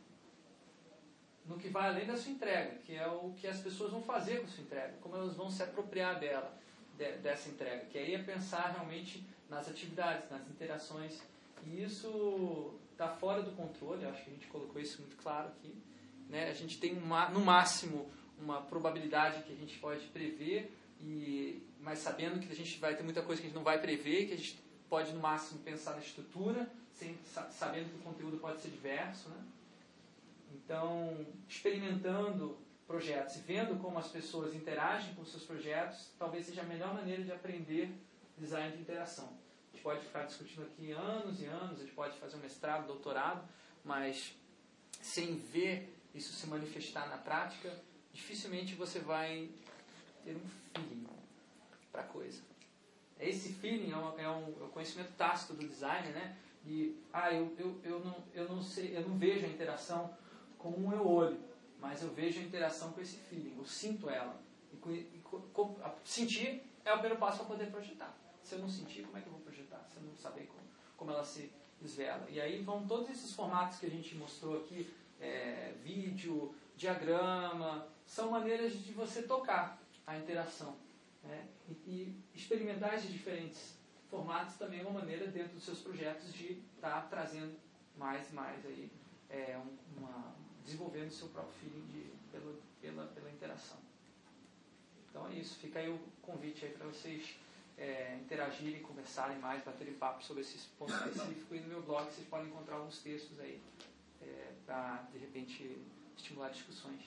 no 1.45 1.57
que 1.57 1.69
vai 1.69 1.89
além 1.89 2.05
da 2.05 2.15
sua 2.15 2.31
entrega, 2.31 2.76
que 2.85 2.95
é 2.95 3.07
o 3.07 3.34
que 3.38 3.47
as 3.47 3.59
pessoas 3.59 3.91
vão 3.91 4.01
fazer 4.01 4.39
com 4.39 4.45
a 4.45 4.49
sua 4.49 4.63
entrega, 4.63 4.93
como 5.01 5.15
elas 5.15 5.35
vão 5.35 5.49
se 5.49 5.63
apropriar 5.63 6.19
dela, 6.19 6.53
de, 6.97 7.11
dessa 7.18 7.49
entrega. 7.49 7.85
Que 7.85 7.97
aí 7.97 8.13
é 8.13 8.23
pensar 8.23 8.72
realmente 8.72 9.26
nas 9.49 9.68
atividades, 9.68 10.30
nas 10.30 10.47
interações. 10.49 11.22
E 11.65 11.84
isso 11.84 12.73
está 12.91 13.09
fora 13.09 13.41
do 13.41 13.51
controle, 13.51 14.05
acho 14.05 14.23
que 14.23 14.30
a 14.30 14.34
gente 14.34 14.47
colocou 14.47 14.81
isso 14.81 15.01
muito 15.01 15.18
claro 15.18 15.49
aqui. 15.49 15.73
Né? 16.30 16.49
A 16.49 16.53
gente 16.53 16.80
tem 16.80 16.97
uma, 16.97 17.30
no 17.30 17.41
máximo 17.41 18.09
uma 18.39 18.61
probabilidade 18.61 19.43
que 19.43 19.53
a 19.53 19.55
gente 19.55 19.77
pode 19.77 20.05
prever, 20.07 20.76
e, 20.99 21.61
mas 21.80 21.99
sabendo 21.99 22.39
que 22.39 22.51
a 22.51 22.55
gente 22.55 22.80
vai 22.80 22.95
ter 22.95 23.03
muita 23.03 23.22
coisa 23.22 23.41
que 23.41 23.47
a 23.47 23.49
gente 23.49 23.57
não 23.57 23.63
vai 23.63 23.80
prever, 23.80 24.27
que 24.27 24.34
a 24.34 24.38
gente 24.38 24.59
pode 24.89 25.11
no 25.13 25.19
máximo 25.19 25.59
pensar 25.61 25.91
na 25.91 25.99
estrutura, 25.99 26.69
sem, 26.93 27.18
sabendo 27.51 27.89
que 27.89 27.95
o 27.97 27.99
conteúdo 27.99 28.38
pode 28.38 28.61
ser 28.61 28.69
diverso. 28.69 29.30
Né? 29.30 29.38
Então, 30.53 31.26
experimentando 31.48 32.57
projetos 32.86 33.38
e 33.38 33.40
vendo 33.40 33.80
como 33.82 33.98
as 33.98 34.10
pessoas 34.10 34.53
interagem 34.53 35.14
com 35.15 35.23
seus 35.23 35.44
projetos, 35.44 36.11
talvez 36.19 36.45
seja 36.45 36.61
a 36.61 36.65
melhor 36.65 36.94
maneira 36.94 37.23
de 37.23 37.32
aprender 37.32 37.90
design 38.38 38.76
de 38.76 38.82
interação. 38.82 39.38
A 39.69 39.76
gente 39.76 39.84
pode 39.84 40.02
ficar 40.02 40.23
discutindo 40.23 40.64
aqui 40.64 40.91
anos 40.91 41.41
e 41.41 41.45
anos, 41.45 41.80
a 41.80 41.84
gente 41.84 41.94
pode 41.94 42.18
fazer 42.18 42.36
um 42.36 42.40
mestrado, 42.40 42.88
doutorado, 42.88 43.48
mas 43.84 44.36
sem 45.02 45.38
ver 45.38 45.98
isso 46.14 46.34
se 46.34 46.48
manifestar 46.48 47.07
na 47.07 47.18
prática, 47.18 47.73
dificilmente 48.11 48.76
você 48.76 48.99
vai 48.99 49.49
ter 50.26 50.36
um 50.36 50.49
feeling 50.73 51.07
para 51.91 52.02
a 52.02 52.06
coisa. 52.06 52.41
Esse 53.19 53.53
feeling 53.53 53.91
é, 53.91 54.23
é, 54.23 54.30
um, 54.30 54.61
é 54.61 54.64
um 54.64 54.69
conhecimento 54.69 55.14
tácito 55.15 55.53
do 55.53 55.68
design, 55.68 56.10
né? 56.10 56.36
E, 56.65 56.99
ah, 57.14 57.34
eu, 57.34 57.56
eu, 57.57 57.80
eu, 57.84 57.99
não, 57.99 58.23
eu, 58.34 58.49
não 58.49 58.61
sei, 58.61 58.95
eu 58.95 59.07
não 59.07 59.18
vejo 59.18 59.45
a 59.45 59.49
interação 59.49 60.15
com 60.61 60.69
o 60.69 60.89
meu 60.89 61.07
olho, 61.07 61.39
mas 61.79 62.01
eu 62.03 62.09
vejo 62.09 62.39
a 62.39 62.43
interação 62.43 62.91
com 62.91 63.01
esse 63.01 63.17
feeling, 63.17 63.55
eu 63.57 63.65
sinto 63.65 64.09
ela. 64.09 64.39
E, 64.71 64.89
e 64.89 65.21
sentir 66.03 66.63
é 66.85 66.91
o 66.91 66.93
primeiro 66.93 67.17
passo 67.17 67.39
para 67.39 67.47
poder 67.47 67.71
projetar. 67.71 68.15
Se 68.43 68.55
eu 68.55 68.59
não 68.59 68.69
sentir, 68.69 69.03
como 69.03 69.17
é 69.17 69.21
que 69.21 69.27
eu 69.27 69.33
vou 69.33 69.41
projetar? 69.41 69.85
Se 69.89 69.97
eu 69.97 70.03
não 70.03 70.15
saber 70.15 70.47
como, 70.47 70.61
como 70.97 71.11
ela 71.11 71.23
se 71.23 71.51
desvela. 71.79 72.27
E 72.29 72.39
aí 72.39 72.61
vão 72.61 72.85
todos 72.88 73.09
esses 73.09 73.33
formatos 73.33 73.79
que 73.79 73.85
a 73.85 73.89
gente 73.89 74.15
mostrou 74.15 74.57
aqui, 74.57 74.93
é, 75.19 75.73
vídeo, 75.83 76.53
diagrama, 76.75 77.88
são 78.05 78.31
maneiras 78.31 78.73
de 78.73 78.91
você 78.93 79.23
tocar 79.23 79.81
a 80.05 80.17
interação. 80.17 80.75
Né? 81.23 81.47
E, 81.69 81.73
e, 81.88 82.23
experimentar 82.33 82.95
esses 82.95 83.11
diferentes 83.11 83.77
formatos 84.09 84.55
também 84.57 84.81
é 84.81 84.83
uma 84.83 84.99
maneira, 84.99 85.27
dentro 85.27 85.53
dos 85.53 85.63
seus 85.63 85.79
projetos, 85.79 86.33
de 86.33 86.61
estar 86.75 87.01
tá 87.01 87.07
trazendo 87.07 87.55
mais 87.95 88.29
e 88.31 88.33
mais 88.33 88.65
aí, 88.65 88.91
é, 89.29 89.59
uma, 89.95 90.35
desenvolvendo 90.63 91.09
o 91.09 91.13
seu 91.13 91.27
próprio 91.29 91.53
feeling 91.59 91.85
de, 91.88 92.11
pela, 92.31 92.53
pela, 92.81 93.05
pela 93.07 93.29
interação. 93.29 93.77
Então 95.09 95.27
é 95.27 95.33
isso. 95.33 95.57
Fica 95.59 95.79
aí 95.79 95.89
o 95.89 95.99
convite 96.21 96.65
aí 96.65 96.71
para 96.71 96.88
vocês 96.88 97.35
é, 97.77 98.17
interagirem, 98.21 98.81
conversarem 98.81 99.38
mais, 99.39 99.63
baterem 99.63 99.93
papo 99.93 100.23
sobre 100.23 100.41
esses 100.41 100.65
pontos 100.77 100.95
específicos. 100.95 101.57
E 101.57 101.59
no 101.59 101.67
meu 101.67 101.81
blog 101.81 102.05
vocês 102.11 102.27
podem 102.27 102.47
encontrar 102.47 102.75
alguns 102.75 102.99
textos 102.99 103.39
aí 103.39 103.59
é, 104.21 104.51
para, 104.65 105.07
de 105.11 105.17
repente, 105.17 105.77
estimular 106.15 106.49
discussões. 106.49 107.01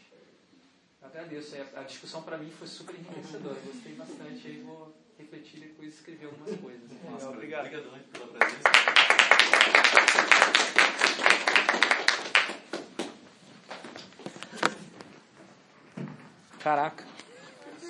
Eu 1.01 1.09
agradeço. 1.09 1.55
A 1.74 1.82
discussão 1.82 2.22
para 2.22 2.39
mim 2.39 2.51
foi 2.51 2.66
super 2.66 2.94
enriquecedora. 2.94 3.60
Gostei 3.60 3.94
bastante. 3.94 4.47
Aí 4.47 4.62
vou 4.62 4.94
refletir 5.18 5.59
e 5.59 5.60
depois 5.68 5.94
escrever 5.94 6.26
algumas 6.26 6.59
coisas. 6.59 6.90
Nossa, 7.05 7.31
obrigado. 7.31 7.66
Obrigadão 7.66 7.98
pela 8.12 8.26
presença. 8.28 9.84
Caraca. 16.65 17.14